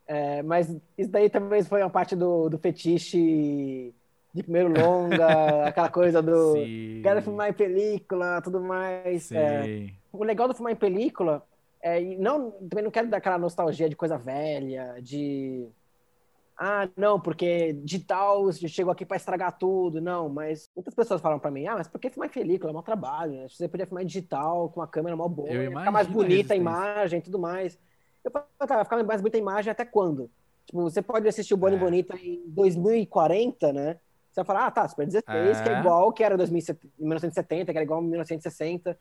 É, 0.08 0.42
mas 0.42 0.74
isso 0.98 1.10
daí 1.10 1.30
também 1.30 1.62
foi 1.64 1.82
uma 1.82 1.90
parte 1.90 2.16
do, 2.16 2.48
do 2.48 2.58
fetiche 2.58 3.94
de 4.34 4.44
primeiro 4.44 4.70
longa, 4.70 5.68
aquela 5.68 5.90
coisa 5.90 6.22
do 6.22 6.54
Sim. 6.54 7.02
quero 7.04 7.22
filmar 7.22 7.50
em 7.50 7.54
película, 7.54 8.42
tudo 8.42 8.62
mais. 8.62 9.30
É, 9.34 9.90
o 10.14 10.24
legal 10.24 10.48
do 10.48 10.54
filmar 10.54 10.72
em 10.72 10.78
película 10.78 11.46
é, 11.82 12.00
não, 12.16 12.52
também 12.52 12.84
não 12.86 12.92
quero 12.92 13.10
dar 13.10 13.18
aquela 13.18 13.38
nostalgia 13.38 13.90
de 13.90 13.96
coisa 13.98 14.18
velha, 14.18 14.96
de 15.02 15.68
ah, 16.62 16.90
não, 16.98 17.18
porque 17.18 17.72
digital 17.72 18.52
chegou 18.52 18.92
aqui 18.92 19.06
para 19.06 19.16
estragar 19.16 19.58
tudo. 19.58 20.02
Não, 20.02 20.28
mas 20.28 20.70
muitas 20.76 20.94
pessoas 20.94 21.22
falam 21.22 21.40
para 21.40 21.50
mim, 21.50 21.66
ah, 21.66 21.76
mas 21.78 21.88
por 21.88 22.02
que 22.02 22.10
filmar 22.10 22.28
em 22.28 22.34
película? 22.34 22.70
É 22.70 22.74
mau 22.74 22.84
trabalho, 22.84 23.32
né? 23.32 23.48
Você 23.48 23.66
podia 23.70 23.86
filmar 23.86 24.04
em 24.04 24.08
digital, 24.08 24.70
com 24.70 24.82
a 24.82 24.88
câmera 24.88 25.16
mó 25.16 25.30
boa, 25.30 25.48
ficar 25.48 25.92
mais 25.92 26.08
bonita 26.08 26.54
a, 26.54 26.56
a 26.56 26.58
imagem 26.58 27.20
e 27.20 27.22
tudo 27.22 27.40
mais. 27.40 27.80
Eu 28.26 28.30
falo, 28.30 28.46
tá, 28.58 28.76
vai 28.76 28.84
ficar 28.84 29.02
mais 29.06 29.22
bonita 29.22 29.38
a 29.38 29.40
imagem 29.40 29.72
até 29.72 29.86
quando? 29.86 30.30
Tipo, 30.66 30.82
você 30.82 31.02
pode 31.02 31.30
assistir 31.30 31.54
o 31.54 31.58
Boni 31.58 31.78
é. 31.78 31.80
Bonita 31.80 32.18
em 32.18 32.44
2040, 32.48 33.72
né? 33.72 33.98
Você 34.30 34.42
vai 34.42 34.46
falar, 34.46 34.66
ah, 34.68 34.72
tá, 34.72 34.86
Super 34.86 35.06
16, 35.06 35.60
é. 35.60 35.64
que 35.64 35.70
é 35.70 35.80
igual 35.80 36.12
que 36.12 36.24
era 36.26 36.36
em 36.36 36.38
1970, 37.00 37.72
que 37.72 37.78
era 37.78 37.84
igual 37.86 38.04
em 38.04 38.08
1960. 38.08 39.00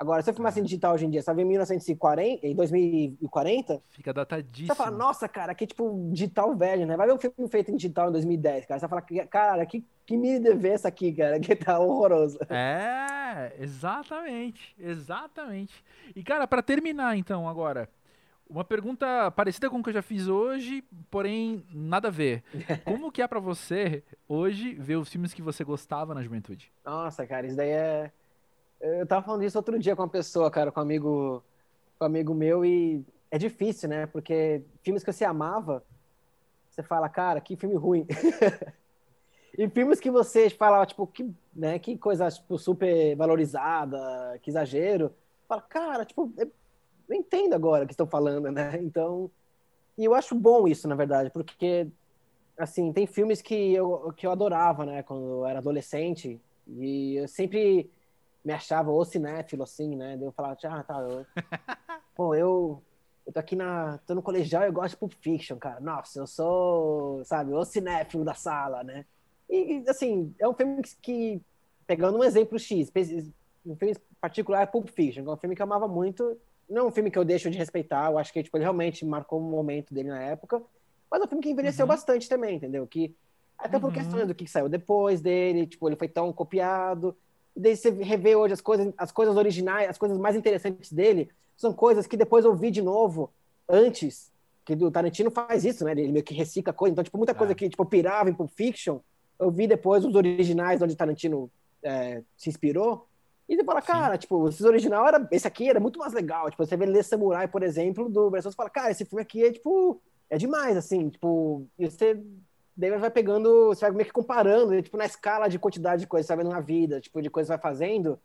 Agora, 0.00 0.22
se 0.22 0.30
eu 0.30 0.34
filmasse 0.34 0.58
em 0.58 0.62
digital 0.62 0.94
hoje 0.94 1.04
em 1.04 1.10
dia, 1.10 1.20
ver 1.20 1.42
em 1.42 1.44
1940, 1.44 2.46
em 2.46 2.54
2040. 2.54 3.82
Fica 3.90 4.14
datadíssimo. 4.14 4.74
Você 4.74 4.74
fala, 4.74 4.96
nossa, 4.96 5.28
cara, 5.28 5.54
que 5.54 5.66
tipo 5.66 6.08
digital 6.10 6.56
velho, 6.56 6.86
né? 6.86 6.96
Vai 6.96 7.06
ver 7.06 7.12
um 7.12 7.18
filme 7.18 7.50
feito 7.50 7.70
em 7.70 7.76
digital 7.76 8.08
em 8.08 8.12
2010, 8.12 8.64
cara. 8.64 8.80
Você 8.80 8.86
vai 8.86 9.02
falar, 9.02 9.26
cara, 9.26 9.66
que, 9.66 9.84
que 10.06 10.16
mini 10.16 10.40
DV 10.40 10.68
essa 10.70 10.88
aqui, 10.88 11.12
cara, 11.12 11.38
que 11.38 11.54
tá 11.54 11.78
horroroso. 11.78 12.38
É, 12.48 13.52
exatamente, 13.58 14.74
exatamente. 14.78 15.84
E, 16.16 16.22
cara, 16.22 16.46
para 16.46 16.62
terminar 16.62 17.14
então 17.18 17.46
agora, 17.46 17.86
uma 18.48 18.64
pergunta 18.64 19.30
parecida 19.32 19.68
com 19.68 19.80
o 19.80 19.82
que 19.82 19.90
eu 19.90 19.94
já 19.94 20.02
fiz 20.02 20.28
hoje, 20.28 20.82
porém 21.10 21.62
nada 21.70 22.08
a 22.08 22.10
ver. 22.10 22.42
Como 22.86 23.12
que 23.12 23.20
é 23.20 23.28
para 23.28 23.38
você 23.38 24.02
hoje 24.26 24.72
ver 24.74 24.96
os 24.96 25.10
filmes 25.10 25.34
que 25.34 25.42
você 25.42 25.62
gostava 25.62 26.14
na 26.14 26.22
juventude? 26.22 26.72
Nossa, 26.82 27.26
cara, 27.26 27.46
isso 27.46 27.56
daí 27.56 27.68
é. 27.68 28.10
Eu 28.80 29.06
tava 29.06 29.24
falando 29.24 29.44
isso 29.44 29.58
outro 29.58 29.78
dia 29.78 29.94
com 29.94 30.02
uma 30.02 30.08
pessoa, 30.08 30.50
cara, 30.50 30.72
com 30.72 30.80
um 30.80 30.82
amigo, 30.82 31.44
com 31.98 32.04
um 32.04 32.06
amigo 32.06 32.34
meu, 32.34 32.64
e 32.64 33.04
é 33.30 33.36
difícil, 33.36 33.88
né? 33.88 34.06
Porque 34.06 34.62
filmes 34.82 35.04
que 35.04 35.12
você 35.12 35.24
amava, 35.24 35.84
você 36.70 36.82
fala, 36.82 37.08
cara, 37.08 37.40
que 37.40 37.56
filme 37.56 37.76
ruim. 37.76 38.06
e 39.56 39.68
filmes 39.68 40.00
que 40.00 40.10
você 40.10 40.48
fala, 40.48 40.86
tipo, 40.86 41.06
que, 41.06 41.30
né, 41.54 41.78
que 41.78 41.98
coisa 41.98 42.30
tipo, 42.30 42.58
super 42.58 43.14
valorizada, 43.16 44.38
que 44.42 44.50
exagero. 44.50 45.12
Fala, 45.46 45.62
cara, 45.62 46.04
tipo, 46.04 46.32
eu 46.38 46.50
entendo 47.10 47.54
agora 47.54 47.84
o 47.84 47.86
que 47.86 47.92
estão 47.92 48.06
falando, 48.06 48.50
né? 48.50 48.78
Então, 48.80 49.30
e 49.98 50.04
eu 50.04 50.14
acho 50.14 50.34
bom 50.34 50.66
isso, 50.66 50.88
na 50.88 50.94
verdade, 50.94 51.28
porque, 51.30 51.86
assim, 52.56 52.92
tem 52.92 53.06
filmes 53.06 53.42
que 53.42 53.74
eu, 53.74 54.12
que 54.16 54.26
eu 54.26 54.30
adorava, 54.30 54.86
né, 54.86 55.02
quando 55.02 55.22
eu 55.22 55.46
era 55.46 55.58
adolescente, 55.58 56.40
e 56.66 57.16
eu 57.16 57.28
sempre 57.28 57.90
me 58.44 58.52
achava 58.52 58.90
o 58.90 59.04
cinéfilo, 59.04 59.62
assim, 59.62 59.96
né? 59.96 60.16
Daí 60.16 60.26
eu 60.26 60.32
falava, 60.32 60.56
ah, 60.64 60.82
tá, 60.82 60.98
eu... 61.00 61.26
pô, 62.14 62.34
eu, 62.34 62.82
eu 63.26 63.32
tô 63.32 63.38
aqui 63.38 63.54
na, 63.54 63.98
tô 64.06 64.14
no 64.14 64.22
colegial 64.22 64.62
e 64.62 64.66
eu 64.66 64.72
gosto 64.72 64.90
de 64.90 64.96
Pulp 64.96 65.12
Fiction, 65.20 65.58
cara. 65.58 65.80
Nossa, 65.80 66.18
eu 66.18 66.26
sou, 66.26 67.24
sabe, 67.24 67.52
o 67.52 67.64
cinéfilo 67.64 68.24
da 68.24 68.34
sala, 68.34 68.82
né? 68.82 69.04
E, 69.48 69.84
assim, 69.88 70.34
é 70.38 70.48
um 70.48 70.54
filme 70.54 70.82
que, 71.02 71.42
pegando 71.86 72.18
um 72.18 72.24
exemplo 72.24 72.58
X, 72.58 72.90
um 73.66 73.76
filme 73.76 73.96
particular, 74.20 74.66
Pulp 74.68 74.88
Fiction, 74.88 75.24
que 75.24 75.28
é 75.28 75.32
um 75.32 75.36
filme 75.36 75.56
que 75.56 75.62
eu 75.62 75.66
amava 75.66 75.88
muito, 75.88 76.38
não 76.68 76.82
é 76.82 76.84
um 76.84 76.92
filme 76.92 77.10
que 77.10 77.18
eu 77.18 77.24
deixo 77.24 77.50
de 77.50 77.58
respeitar, 77.58 78.10
eu 78.10 78.16
acho 78.18 78.32
que 78.32 78.42
tipo, 78.42 78.56
ele 78.56 78.64
realmente 78.64 79.04
marcou 79.04 79.40
um 79.40 79.50
momento 79.50 79.92
dele 79.92 80.08
na 80.08 80.22
época, 80.22 80.62
mas 81.10 81.20
é 81.20 81.24
um 81.24 81.28
filme 81.28 81.42
que 81.42 81.50
envelheceu 81.50 81.84
uhum. 81.84 81.88
bastante 81.88 82.28
também, 82.28 82.56
entendeu? 82.56 82.86
Que, 82.86 83.14
até 83.58 83.78
por 83.78 83.88
uhum. 83.88 83.92
questões 83.92 84.26
do 84.28 84.34
que 84.34 84.46
saiu 84.46 84.68
depois 84.68 85.20
dele, 85.20 85.66
tipo, 85.66 85.88
ele 85.88 85.96
foi 85.96 86.08
tão 86.08 86.32
copiado, 86.32 87.16
e 87.60 87.62
daí 87.62 87.76
você 87.76 87.90
revê 87.90 88.34
hoje 88.34 88.54
as 88.54 88.60
coisas, 88.62 88.90
as 88.96 89.12
coisas 89.12 89.36
originais, 89.36 89.90
as 89.90 89.98
coisas 89.98 90.16
mais 90.16 90.34
interessantes 90.34 90.90
dele, 90.90 91.28
são 91.54 91.74
coisas 91.74 92.06
que 92.06 92.16
depois 92.16 92.46
eu 92.46 92.54
vi 92.54 92.70
de 92.70 92.80
novo, 92.80 93.30
antes, 93.68 94.32
que 94.64 94.72
o 94.72 94.90
Tarantino 94.90 95.30
faz 95.30 95.62
isso, 95.62 95.84
né? 95.84 95.92
Ele 95.92 96.10
meio 96.10 96.24
que 96.24 96.32
recicla 96.32 96.72
coisa, 96.72 96.92
então, 96.92 97.04
tipo, 97.04 97.18
muita 97.18 97.34
coisa 97.34 97.52
ah. 97.52 97.56
que, 97.56 97.68
tipo, 97.68 97.84
pirava 97.84 98.30
em 98.30 98.34
Pulp 98.34 98.50
Fiction, 98.50 99.00
eu 99.38 99.50
vi 99.50 99.66
depois 99.66 100.06
os 100.06 100.14
originais 100.14 100.80
onde 100.80 100.96
Tarantino 100.96 101.50
é, 101.82 102.22
se 102.34 102.48
inspirou, 102.48 103.06
e 103.46 103.56
você 103.56 103.64
fala, 103.64 103.82
cara, 103.82 104.14
Sim. 104.14 104.20
tipo, 104.20 104.48
esse 104.48 104.64
original 104.64 105.08
era. 105.08 105.28
Esse 105.32 105.46
aqui 105.48 105.68
era 105.68 105.80
muito 105.80 105.98
mais 105.98 106.12
legal. 106.12 106.48
Tipo, 106.48 106.64
você 106.64 106.76
vê 106.76 106.86
Lê 106.86 107.02
Samurai, 107.02 107.48
por 107.48 107.64
exemplo, 107.64 108.08
do 108.08 108.30
Brasil, 108.30 108.48
você 108.48 108.56
fala, 108.56 108.70
cara, 108.70 108.92
esse 108.92 109.04
filme 109.04 109.20
aqui 109.20 109.44
é, 109.44 109.50
tipo, 109.50 110.00
é 110.30 110.38
demais, 110.38 110.76
assim, 110.76 111.08
tipo, 111.08 111.66
e 111.76 111.90
você. 111.90 112.22
Daí 112.76 112.96
vai 112.96 113.10
pegando, 113.10 113.68
você 113.68 113.82
vai 113.82 113.90
meio 113.90 114.06
que 114.06 114.12
comparando, 114.12 114.72
né, 114.72 114.82
tipo, 114.82 114.96
na 114.96 115.04
escala 115.04 115.48
de 115.48 115.58
quantidade 115.58 116.00
de 116.00 116.06
coisas 116.06 116.26
que 116.26 116.32
você 116.32 116.36
vai 116.36 116.44
vendo 116.44 116.54
na 116.54 116.60
vida, 116.60 117.00
tipo, 117.00 117.20
de 117.20 117.28
coisas 117.28 117.48
que 117.48 117.60
vai 117.60 117.70
fazendo. 117.70 118.18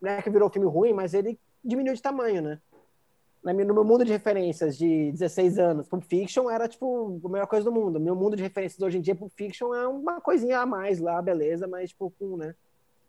Não 0.00 0.10
é 0.10 0.22
que 0.22 0.30
virou 0.30 0.48
um 0.48 0.52
filme 0.52 0.68
ruim, 0.68 0.92
mas 0.92 1.14
ele 1.14 1.38
diminuiu 1.64 1.94
de 1.94 2.02
tamanho, 2.02 2.42
né? 2.42 2.60
No 3.44 3.74
meu 3.74 3.84
mundo 3.84 4.04
de 4.04 4.12
referências 4.12 4.78
de 4.78 5.10
16 5.10 5.58
anos, 5.58 5.88
Pulp 5.88 6.04
Fiction 6.04 6.48
era, 6.48 6.68
tipo, 6.68 7.20
a 7.24 7.28
melhor 7.28 7.46
coisa 7.48 7.64
do 7.64 7.72
mundo. 7.72 7.98
Meu 7.98 8.14
mundo 8.14 8.36
de 8.36 8.42
referências 8.42 8.80
hoje 8.80 8.98
em 8.98 9.00
dia, 9.00 9.16
Pulp 9.16 9.32
Fiction 9.34 9.74
é 9.74 9.86
uma 9.88 10.20
coisinha 10.20 10.60
a 10.60 10.66
mais 10.66 11.00
lá, 11.00 11.20
beleza, 11.20 11.66
mas, 11.66 11.90
tipo, 11.90 12.12
com, 12.18 12.36
né? 12.36 12.54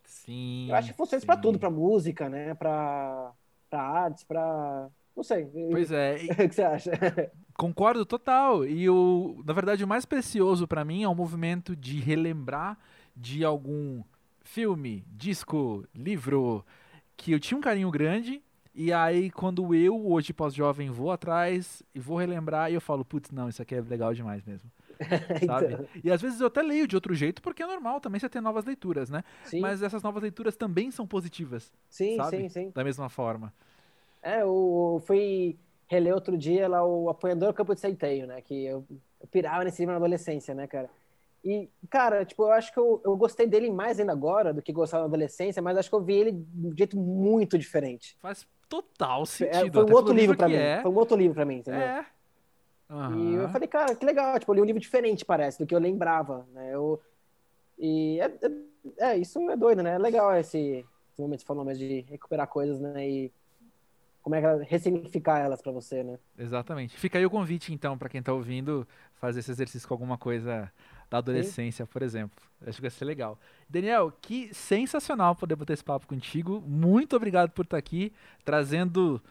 Sim. 0.06 0.70
Eu 0.70 0.76
acho 0.76 0.92
que 0.92 0.98
funciona 0.98 1.24
para 1.24 1.38
tudo, 1.38 1.60
para 1.60 1.70
música, 1.70 2.30
né? 2.30 2.56
Para 2.56 3.32
artes, 3.72 4.24
para 4.24 4.90
não 5.16 5.24
sei. 5.24 5.46
Pois 5.46 5.92
é. 5.92 6.16
o 6.44 6.50
que 6.50 6.56
você 6.56 6.64
acha? 6.64 6.92
Concordo 7.56 8.06
total. 8.06 8.66
E 8.66 8.90
o, 8.90 9.42
na 9.46 9.54
verdade, 9.54 9.84
o 9.84 9.88
mais 9.88 10.06
precioso 10.06 10.68
para 10.68 10.84
mim 10.84 11.04
é 11.04 11.08
o 11.08 11.16
movimento 11.16 11.76
de 11.76 12.00
relembrar 12.00 12.78
de 13.16 13.44
algum 13.44 14.04
filme, 14.42 15.06
disco, 15.08 15.86
livro 15.94 16.66
que 17.16 17.32
eu 17.32 17.40
tinha 17.40 17.58
um 17.58 17.62
carinho 17.62 17.92
grande 17.92 18.42
e 18.76 18.92
aí, 18.92 19.30
quando 19.30 19.76
eu, 19.76 20.08
hoje 20.08 20.34
pós-jovem, 20.34 20.90
vou 20.90 21.12
atrás 21.12 21.84
e 21.94 22.00
vou 22.00 22.18
relembrar, 22.18 22.72
e 22.72 22.74
eu 22.74 22.82
falo, 22.82 23.06
putz, 23.06 23.30
não, 23.30 23.48
isso 23.48 23.62
aqui 23.62 23.76
é 23.76 23.82
legal 23.82 24.16
demais 24.16 24.44
mesmo. 24.44 24.72
sabe? 25.46 25.74
então... 25.74 25.86
E 26.04 26.10
às 26.10 26.20
vezes 26.20 26.42
eu 26.42 26.48
até 26.48 26.64
leio 26.64 26.88
de 26.88 26.96
outro 26.96 27.14
jeito, 27.14 27.40
porque 27.40 27.62
é 27.62 27.68
normal 27.68 28.02
também 28.02 28.20
você 28.20 28.28
ter 28.28 28.42
novas 28.42 28.66
leituras, 28.66 29.12
né? 29.12 29.24
Sim. 29.44 29.60
Mas 29.60 29.84
essas 29.84 30.02
novas 30.02 30.24
leituras 30.24 30.56
também 30.56 30.90
são 30.90 31.06
positivas. 31.06 31.72
Sim, 31.88 32.16
sabe? 32.16 32.38
sim, 32.38 32.50
sim. 32.50 32.72
Da 32.74 32.84
mesma 32.84 33.10
forma. 33.10 33.54
É, 34.24 34.42
eu 34.42 35.04
fui 35.06 35.58
reler 35.88 36.14
outro 36.14 36.38
dia 36.38 36.68
lá 36.68 36.86
o 36.86 37.10
Apoiador 37.10 37.54
Campo 37.54 37.76
de 37.76 37.82
Centeio, 37.82 38.26
né? 38.26 38.42
Que 38.42 38.66
eu, 38.66 38.86
eu 39.20 39.28
pirava 39.28 39.64
nesse 39.64 39.82
livro 39.82 39.92
na 39.92 39.98
adolescência, 39.98 40.56
né, 40.56 40.66
cara? 40.66 40.90
E, 41.44 41.70
cara, 41.90 42.24
tipo, 42.24 42.44
eu 42.44 42.54
acho 42.54 42.72
que 42.72 42.80
eu, 42.80 43.02
eu 43.04 43.18
gostei 43.18 43.46
dele 43.46 43.70
mais 43.70 44.00
ainda 44.00 44.14
agora 44.14 44.54
do 44.54 44.62
que 44.62 44.72
gostava 44.72 45.04
na 45.04 45.08
adolescência, 45.08 45.62
mas 45.62 45.78
acho 45.78 45.90
que 45.90 45.96
eu 45.96 46.02
vi 46.02 46.14
ele 46.14 46.32
de 46.32 46.68
um 46.68 46.78
jeito 46.78 46.98
muito 46.98 47.58
diferente. 47.58 48.18
Faz 48.22 48.48
total 48.70 49.26
sentido. 49.26 49.80
É, 49.80 49.84
foi 49.84 49.92
um 49.92 49.96
outro 49.96 50.14
livro 50.14 50.38
para 50.38 50.48
mim. 50.48 50.56
É. 50.56 50.82
Foi 50.82 50.90
um 50.90 50.96
outro 50.96 51.18
livro 51.18 51.36
para 51.36 51.46
mim, 51.46 51.58
entendeu? 51.58 51.82
É. 51.82 52.06
Uhum. 52.90 53.32
E 53.32 53.36
eu 53.36 53.50
falei, 53.50 53.68
cara, 53.68 53.94
que 53.94 54.06
legal, 54.06 54.40
tipo, 54.40 54.52
eu 54.52 54.56
li 54.56 54.62
um 54.62 54.66
livro 54.66 54.80
diferente, 54.80 55.26
parece, 55.26 55.60
do 55.60 55.66
que 55.66 55.76
eu 55.76 55.80
lembrava, 55.80 56.48
né? 56.54 56.74
Eu, 56.74 57.02
e 57.78 58.20
é, 58.22 58.26
é, 58.26 59.12
é 59.12 59.18
isso 59.18 59.40
é 59.50 59.58
doido, 59.58 59.84
né? 59.84 59.96
É 59.96 59.98
legal 59.98 60.34
esse, 60.36 60.86
esse 61.12 61.22
momento 61.22 61.40
que 61.40 61.44
você 61.44 61.48
falou 61.48 61.66
mesmo 61.66 61.86
de 61.86 62.02
recuperar 62.02 62.48
coisas, 62.48 62.80
né? 62.80 63.08
E, 63.08 63.32
como 64.24 64.36
é 64.36 64.42
que 64.42 64.64
ressignificar 64.64 65.40
elas 65.40 65.62
para 65.62 65.72
você, 65.74 66.02
né? 66.02 66.18
Exatamente. 66.40 66.98
Fica 66.98 67.18
aí 67.20 67.26
o 67.26 67.30
convite, 67.30 67.74
então, 67.74 67.98
para 67.98 68.08
quem 68.08 68.20
está 68.20 68.32
ouvindo, 68.32 68.88
fazer 69.16 69.42
esse 69.42 69.52
exercício 69.52 69.86
com 69.86 69.94
alguma 69.94 70.18
coisa 70.18 70.72
da 71.10 71.18
adolescência, 71.18 71.86
Sim. 71.86 71.92
por 71.92 72.02
exemplo. 72.02 72.42
Acho 72.66 72.78
que 72.78 72.84
vai 72.84 72.90
ser 72.90 73.04
legal. 73.04 73.38
Daniel, 73.70 74.14
que 74.22 74.54
sensacional 74.54 75.36
poder 75.36 75.58
bater 75.58 75.74
esse 75.74 75.84
papo 75.84 76.08
contigo. 76.08 76.64
Muito 76.66 77.18
obrigado 77.18 77.52
por 77.52 77.66
estar 77.66 77.78
aqui, 77.78 78.14
trazendo 78.46 79.22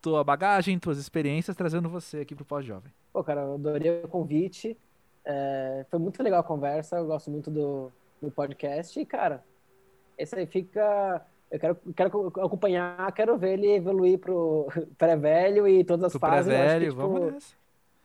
tua 0.00 0.22
bagagem, 0.22 0.78
tuas 0.78 0.98
experiências, 0.98 1.56
trazendo 1.56 1.88
você 1.88 2.18
aqui 2.18 2.32
para 2.32 2.44
o 2.44 2.46
Pós-Jovem. 2.46 2.92
Pô, 3.12 3.24
cara, 3.24 3.40
eu 3.40 3.54
adorei 3.54 4.04
o 4.04 4.08
convite. 4.08 4.78
É, 5.24 5.84
foi 5.90 5.98
muito 5.98 6.22
legal 6.22 6.38
a 6.38 6.44
conversa, 6.44 6.98
eu 6.98 7.06
gosto 7.06 7.32
muito 7.32 7.50
do, 7.50 7.90
do 8.22 8.30
podcast. 8.30 8.98
E, 9.00 9.04
cara, 9.04 9.42
esse 10.16 10.36
aí 10.36 10.46
fica 10.46 11.26
eu 11.50 11.60
quero, 11.60 11.76
quero 11.94 12.28
acompanhar, 12.44 13.12
quero 13.12 13.36
ver 13.38 13.54
ele 13.54 13.74
evoluir 13.74 14.18
pro 14.18 14.68
pré-velho 14.98 15.66
e 15.68 15.84
todas 15.84 16.06
as 16.06 16.12
pro 16.12 16.20
fases. 16.20 16.52
Pré-velho, 16.52 16.90
tipo, 16.90 16.96
vamos 16.96 17.32
nessa. 17.32 17.54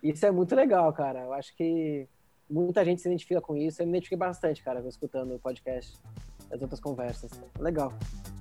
Isso 0.04 0.26
é 0.26 0.32
muito 0.32 0.56
legal, 0.56 0.92
cara. 0.94 1.20
Eu 1.22 1.34
acho 1.34 1.56
que 1.56 2.08
muita 2.50 2.84
gente 2.84 3.02
se 3.02 3.08
identifica 3.08 3.42
com 3.42 3.56
isso. 3.56 3.82
Eu 3.82 3.86
me 3.86 3.94
identifiquei 3.94 4.18
bastante, 4.18 4.64
cara, 4.64 4.80
escutando 4.88 5.36
o 5.36 5.40
podcast, 5.40 6.00
as 6.52 6.62
outras 6.62 6.80
conversas. 6.80 7.32
Legal. 7.60 7.94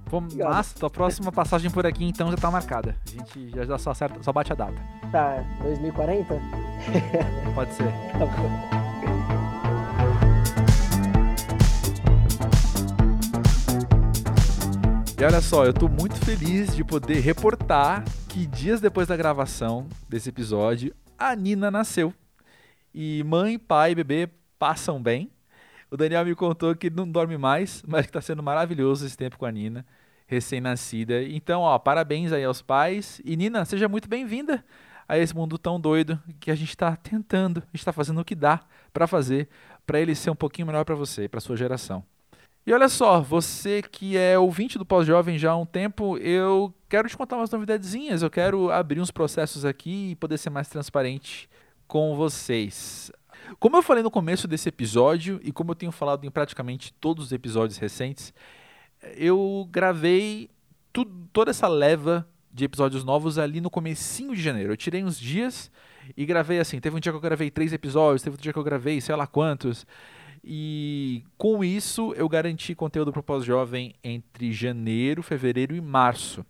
Vamos, 0.07 0.35
massa, 0.35 0.77
tua 0.77 0.91
próxima 0.91 1.31
passagem 1.31 1.71
por 1.71 1.87
aqui 1.87 2.05
então 2.05 2.31
já 2.31 2.37
tá 2.37 2.51
marcada. 2.51 2.97
A 3.07 3.11
gente 3.11 3.51
já, 3.51 3.65
já 3.65 3.79
só, 3.79 3.93
acerta, 3.93 4.21
só 4.23 4.33
bate 4.33 4.53
a 4.53 4.57
data. 4.57 4.83
Tá, 5.13 5.37
2040? 5.63 6.35
Pode 7.55 7.73
ser. 7.75 7.85
Tá 8.19 8.27
bom. 8.27 8.80
E 15.21 15.23
olha 15.23 15.43
só, 15.43 15.67
eu 15.67 15.75
tô 15.75 15.87
muito 15.87 16.17
feliz 16.25 16.75
de 16.75 16.83
poder 16.83 17.21
reportar 17.21 18.03
que 18.27 18.47
dias 18.47 18.81
depois 18.81 19.07
da 19.07 19.15
gravação 19.15 19.87
desse 20.09 20.31
episódio, 20.31 20.95
a 21.19 21.37
Nina 21.37 21.71
nasceu. 21.71 22.15
E 22.95 23.23
mãe, 23.25 23.59
pai 23.59 23.91
e 23.91 23.95
bebê 23.97 24.31
passam 24.59 24.99
bem. 25.03 25.31
O 25.91 25.97
Daniel 25.99 26.25
me 26.25 26.35
contou 26.35 26.75
que 26.75 26.89
não 26.89 27.07
dorme 27.07 27.37
mais, 27.37 27.83
mas 27.87 28.07
que 28.07 28.13
tá 28.13 28.23
sendo 28.23 28.43
maravilhoso 28.43 29.05
esse 29.05 29.15
tempo 29.15 29.37
com 29.37 29.45
a 29.45 29.53
Nina, 29.53 29.85
recém-nascida. 30.27 31.23
Então, 31.23 31.61
ó, 31.61 31.79
parabéns 31.79 32.33
aí 32.33 32.45
aos 32.45 32.63
pais. 32.63 33.21
E 33.23 33.37
Nina, 33.37 33.67
seja 33.67 33.91
muito 33.91 34.09
bem-vinda 34.09 34.65
a 35.07 35.19
esse 35.19 35.37
mundo 35.37 35.59
tão 35.59 35.79
doido 35.79 36.19
que 36.41 36.51
a 36.51 36.55
gente 36.55 36.71
está 36.71 36.97
tentando, 36.97 37.59
a 37.59 37.67
gente 37.67 37.81
está 37.81 37.93
fazendo 37.93 38.23
o 38.23 38.25
que 38.25 38.35
dá 38.35 38.63
para 38.91 39.07
fazer 39.07 39.51
para 39.87 40.01
ele 40.01 40.15
ser 40.15 40.31
um 40.31 40.35
pouquinho 40.35 40.67
melhor 40.67 40.87
para 40.87 40.95
você 40.95 41.25
e 41.25 41.29
para 41.29 41.41
sua 41.41 41.59
geração. 41.59 42.03
E 42.67 42.73
olha 42.73 42.89
só, 42.89 43.21
você 43.21 43.83
que 43.83 44.17
é 44.17 44.39
ouvinte 44.39 44.79
do 44.79 44.85
Pós-Jovem 44.85 45.39
já 45.39 45.53
há 45.53 45.57
um 45.57 45.65
tempo, 45.65 46.19
eu 46.19 46.73
quero 46.89 47.09
te 47.09 47.17
contar 47.17 47.37
umas 47.37 47.51
novidadezinhas, 47.51 48.23
eu 48.23 48.31
quero 48.31 48.71
abrir 48.71 49.01
uns 49.01 49.11
processos 49.11 49.65
aqui 49.65 50.11
e 50.11 50.17
poder 50.17 50.37
ser 50.37 50.51
mais 50.51 50.69
transparente 50.69 51.49
com 51.89 52.15
vocês. 52.15 53.11
Como 53.59 53.77
eu 53.77 53.83
falei 53.83 54.03
no 54.03 54.11
começo 54.11 54.47
desse 54.47 54.69
episódio 54.69 55.41
e 55.43 55.51
como 55.51 55.71
eu 55.71 55.75
tenho 55.75 55.91
falado 55.91 56.25
em 56.25 56.31
praticamente 56.31 56.93
todos 56.93 57.27
os 57.27 57.33
episódios 57.33 57.79
recentes, 57.79 58.33
eu 59.17 59.67
gravei 59.71 60.51
tudo, 60.93 61.29
toda 61.33 61.51
essa 61.51 61.67
leva 61.67 62.29
de 62.53 62.65
episódios 62.65 63.05
novos 63.05 63.39
ali 63.39 63.61
no 63.61 63.71
comecinho 63.71 64.35
de 64.35 64.43
janeiro. 64.43 64.73
Eu 64.73 64.77
tirei 64.77 65.03
uns 65.03 65.19
dias 65.19 65.71
e 66.17 66.27
gravei 66.27 66.59
assim. 66.59 66.79
Teve 66.81 66.97
um 66.97 67.01
dia 67.01 67.13
que 67.13 67.17
eu 67.17 67.21
gravei 67.21 67.51
três 67.51 67.73
episódios, 67.73 68.23
teve 68.23 68.37
um 68.37 68.41
dia 68.41 68.53
que 68.53 68.59
eu 68.59 68.65
gravei 68.65 69.01
sei 69.01 69.15
lá 69.15 69.27
quantos. 69.27 69.87
E 70.43 71.23
com 71.37 71.63
isso 71.63 72.15
eu 72.15 72.29
garanti 72.29 72.75
conteúdo 72.75 73.13
para 73.13 73.21
o 73.21 73.23
pós-jovem 73.23 73.95
entre 74.03 74.53
janeiro, 74.53 75.23
fevereiro 75.23 75.75
e 75.75 75.81
março. 75.81 76.45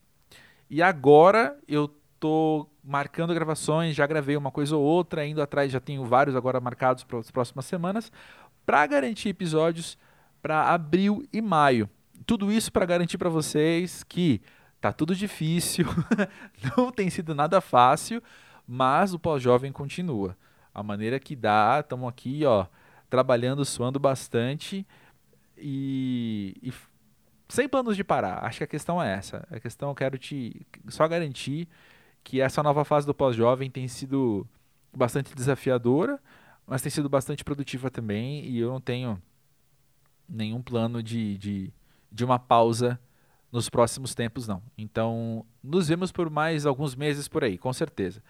E 0.69 0.81
agora 0.81 1.59
eu 1.67 1.89
tô 2.21 2.69
marcando 2.85 3.35
gravações, 3.35 3.97
já 3.97 4.07
gravei 4.07 4.37
uma 4.37 4.51
coisa 4.51 4.77
ou 4.77 4.83
outra, 4.83 5.27
indo 5.27 5.43
atrás 5.43 5.73
já 5.73 5.81
tenho 5.81 6.05
vários 6.05 6.37
agora 6.37 6.61
marcados 6.61 7.03
para 7.03 7.19
as 7.19 7.31
próximas 7.31 7.65
semanas, 7.65 8.13
para 8.65 8.87
garantir 8.87 9.31
episódios 9.31 9.99
para 10.41 10.73
abril 10.73 11.27
e 11.33 11.41
maio. 11.41 11.89
Tudo 12.25 12.53
isso 12.53 12.71
para 12.71 12.87
garantir 12.87 13.19
para 13.19 13.29
vocês 13.29 14.05
que 14.05 14.41
tá 14.81 14.93
tudo 14.93 15.15
difícil, 15.15 15.87
não 16.77 16.93
tem 16.93 17.11
sido 17.11 17.35
nada 17.35 17.61
fácil, 17.61 18.23
mas 18.67 19.13
o 19.13 19.19
pós-jovem 19.19 19.73
continua. 19.73 20.37
A 20.73 20.83
maneira 20.83 21.19
que 21.19 21.35
dá, 21.35 21.81
estamos 21.81 22.09
aqui, 22.09 22.45
ó, 22.45 22.67
trabalhando, 23.11 23.65
suando 23.65 23.99
bastante 23.99 24.87
e, 25.59 26.57
e, 26.63 26.73
sem 27.49 27.69
planos 27.69 27.97
de 27.97 28.05
parar. 28.05 28.45
Acho 28.45 28.59
que 28.59 28.65
a 28.65 28.69
questão 28.69 29.03
é 29.03 29.13
essa. 29.13 29.47
A 29.51 29.59
questão 29.61 29.91
eu 29.91 29.95
quero 29.95 30.17
te 30.17 30.67
só 30.89 31.07
garantir 31.07 31.69
que 32.23 32.41
essa 32.41 32.63
nova 32.63 32.85
fase 32.85 33.07
do 33.07 33.15
pós-jovem 33.15 33.71
tem 33.71 33.89
sido 33.89 34.47
bastante 34.97 35.35
desafiadora, 35.35 36.21
mas 36.67 36.81
tem 36.81 36.91
sido 36.91 37.09
bastante 37.09 37.45
produtiva 37.45 37.91
também 37.91 38.45
e 38.45 38.59
eu 38.59 38.71
não 38.71 38.81
tenho 38.81 39.21
nenhum 40.29 40.63
plano 40.63 41.03
de, 41.03 41.37
de, 41.37 41.73
de 42.11 42.25
uma 42.25 42.39
pausa 42.39 42.99
nos 43.51 43.69
próximos 43.69 44.15
tempos, 44.15 44.47
não. 44.47 44.63
Então, 44.79 45.45
nos 45.63 45.89
vemos 45.89 46.13
por 46.13 46.31
mais 46.31 46.65
alguns 46.65 46.95
meses 46.95 47.27
por 47.27 47.43
aí, 47.43 47.59
com 47.59 47.73
certeza. 47.73 48.23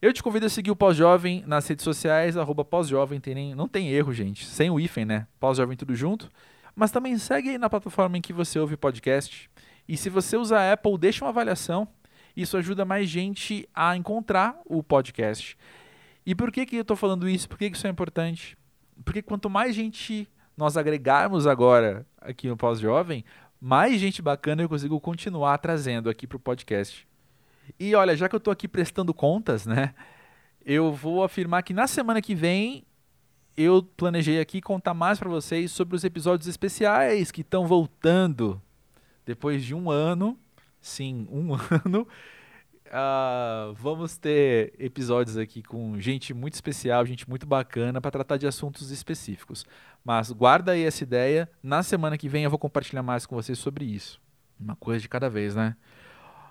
Eu 0.00 0.12
te 0.12 0.22
convido 0.22 0.46
a 0.46 0.48
seguir 0.48 0.70
o 0.70 0.76
Pós-Jovem 0.76 1.42
nas 1.44 1.66
redes 1.66 1.82
sociais, 1.82 2.36
arroba 2.36 2.64
Pós-Jovem, 2.64 3.20
não 3.56 3.66
tem 3.66 3.90
erro, 3.90 4.12
gente, 4.12 4.46
sem 4.46 4.70
o 4.70 4.78
hífen, 4.78 5.04
né? 5.04 5.26
Pós-Jovem 5.40 5.76
tudo 5.76 5.92
junto. 5.92 6.30
Mas 6.72 6.92
também 6.92 7.18
segue 7.18 7.48
aí 7.50 7.58
na 7.58 7.68
plataforma 7.68 8.16
em 8.16 8.20
que 8.20 8.32
você 8.32 8.60
ouve 8.60 8.76
podcast. 8.76 9.50
E 9.88 9.96
se 9.96 10.08
você 10.08 10.36
usa 10.36 10.56
a 10.56 10.72
Apple, 10.72 10.96
deixa 10.96 11.24
uma 11.24 11.30
avaliação. 11.30 11.88
Isso 12.36 12.56
ajuda 12.56 12.84
mais 12.84 13.08
gente 13.08 13.68
a 13.74 13.96
encontrar 13.96 14.56
o 14.64 14.84
podcast. 14.84 15.58
E 16.24 16.32
por 16.32 16.52
que, 16.52 16.64
que 16.64 16.76
eu 16.76 16.82
estou 16.82 16.96
falando 16.96 17.28
isso? 17.28 17.48
Por 17.48 17.58
que, 17.58 17.68
que 17.68 17.76
isso 17.76 17.88
é 17.88 17.90
importante? 17.90 18.56
Porque 19.04 19.20
quanto 19.20 19.50
mais 19.50 19.74
gente 19.74 20.28
nós 20.56 20.76
agregarmos 20.76 21.44
agora 21.44 22.06
aqui 22.20 22.46
no 22.46 22.56
Pós-Jovem, 22.56 23.24
mais 23.60 24.00
gente 24.00 24.22
bacana 24.22 24.62
eu 24.62 24.68
consigo 24.68 25.00
continuar 25.00 25.58
trazendo 25.58 26.08
aqui 26.08 26.24
para 26.24 26.36
o 26.36 26.40
podcast. 26.40 27.07
E 27.78 27.94
olha, 27.94 28.16
já 28.16 28.28
que 28.28 28.34
eu 28.34 28.38
estou 28.38 28.52
aqui 28.52 28.68
prestando 28.68 29.12
contas, 29.12 29.66
né? 29.66 29.94
Eu 30.64 30.92
vou 30.92 31.24
afirmar 31.24 31.62
que 31.62 31.72
na 31.72 31.86
semana 31.86 32.20
que 32.20 32.34
vem 32.34 32.84
eu 33.56 33.82
planejei 33.82 34.40
aqui 34.40 34.60
contar 34.60 34.94
mais 34.94 35.18
para 35.18 35.28
vocês 35.28 35.72
sobre 35.72 35.96
os 35.96 36.04
episódios 36.04 36.46
especiais 36.46 37.32
que 37.32 37.40
estão 37.40 37.66
voltando 37.66 38.62
depois 39.26 39.64
de 39.64 39.74
um 39.74 39.90
ano. 39.90 40.38
Sim, 40.80 41.26
um 41.30 41.54
ano. 41.84 42.06
Uh, 42.86 43.74
vamos 43.74 44.16
ter 44.16 44.72
episódios 44.78 45.36
aqui 45.36 45.62
com 45.62 46.00
gente 46.00 46.32
muito 46.32 46.54
especial, 46.54 47.04
gente 47.04 47.28
muito 47.28 47.46
bacana 47.46 48.00
para 48.00 48.10
tratar 48.10 48.36
de 48.36 48.46
assuntos 48.46 48.90
específicos. 48.90 49.66
Mas 50.04 50.30
guarda 50.30 50.72
aí 50.72 50.84
essa 50.84 51.02
ideia. 51.02 51.50
Na 51.62 51.82
semana 51.82 52.16
que 52.16 52.28
vem 52.28 52.44
eu 52.44 52.50
vou 52.50 52.58
compartilhar 52.58 53.02
mais 53.02 53.26
com 53.26 53.34
vocês 53.34 53.58
sobre 53.58 53.84
isso. 53.84 54.20
Uma 54.58 54.76
coisa 54.76 55.00
de 55.00 55.08
cada 55.08 55.28
vez, 55.28 55.54
né? 55.54 55.76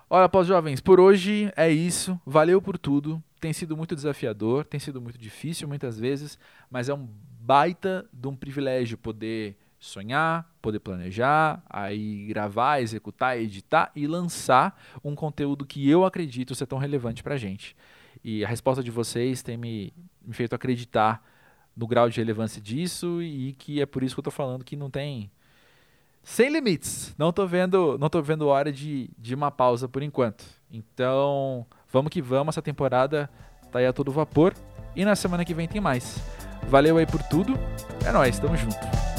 Olha, 0.10 0.30
pós-jovens, 0.30 0.80
por 0.80 1.01
hoje 1.01 1.51
é 1.53 1.70
isso. 1.70 2.18
Valeu 2.26 2.62
por 2.62 2.78
tudo. 2.78 3.22
Tem 3.41 3.51
sido 3.51 3.76
muito 3.76 3.93
desafiador, 3.93 4.64
tem 4.64 4.80
sido 4.80 5.01
muito 5.01 5.18
difícil 5.18 5.68
muitas 5.68 5.99
vezes, 5.99 6.39
mas 6.72 6.88
é 6.88 6.93
um 6.93 7.10
baita 7.41 8.08
de 8.14 8.26
um 8.30 8.36
privilégio 8.36 8.97
poder 8.97 9.58
sonhar, 9.78 10.49
poder 10.62 10.80
planejar, 10.80 11.62
aí 11.70 12.26
gravar, 12.26 12.82
executar, 12.82 13.38
editar 13.38 13.91
e 13.93 14.08
lançar 14.08 14.82
um 15.03 15.14
conteúdo 15.14 15.66
que 15.66 15.89
eu 15.89 16.05
acredito 16.05 16.55
ser 16.55 16.68
tão 16.68 16.78
relevante 16.78 17.22
para 17.22 17.36
a 17.36 17.38
gente. 17.38 17.76
E 18.24 18.45
a 18.45 18.47
resposta 18.47 18.82
de 18.82 18.89
vocês 18.89 19.43
tem 19.43 19.58
me, 19.58 19.93
me 20.26 20.34
feito 20.34 20.55
acreditar 20.55 21.22
no 21.76 21.86
grau 21.86 22.10
de 22.10 22.18
relevância 22.18 22.62
disso 22.62 23.22
e 23.22 23.51
que 23.60 23.82
é 23.82 23.86
por 23.86 24.03
isso 24.03 24.16
que 24.16 24.20
eu 24.20 24.22
estou 24.22 24.34
falando 24.34 24.64
que 24.64 24.78
não 24.78 24.89
tem 24.89 25.30
sem 26.28 26.49
limites. 26.49 27.15
Não 27.17 27.32
tô 27.32 27.47
vendo, 27.47 27.97
não 27.97 28.09
tô 28.09 28.21
vendo 28.21 28.47
hora 28.47 28.71
de, 28.71 29.09
de 29.17 29.34
uma 29.34 29.49
pausa 29.49 29.88
por 29.88 30.03
enquanto. 30.03 30.43
Então, 30.69 31.65
vamos 31.89 32.11
que 32.11 32.21
vamos, 32.21 32.53
essa 32.53 32.61
temporada 32.61 33.30
tá 33.71 33.80
aí 33.80 33.88
a 33.88 33.93
todo 33.93 34.11
vapor 34.11 34.53
e 34.93 35.05
na 35.05 35.15
semana 35.15 35.45
que 35.45 35.53
vem 35.53 35.69
tem 35.69 35.80
mais. 35.80 36.21
Valeu 36.67 36.97
aí 36.97 37.05
por 37.05 37.23
tudo. 37.23 37.57
É 38.05 38.11
nóis, 38.11 38.38
tamo 38.38 38.57
junto. 38.57 39.16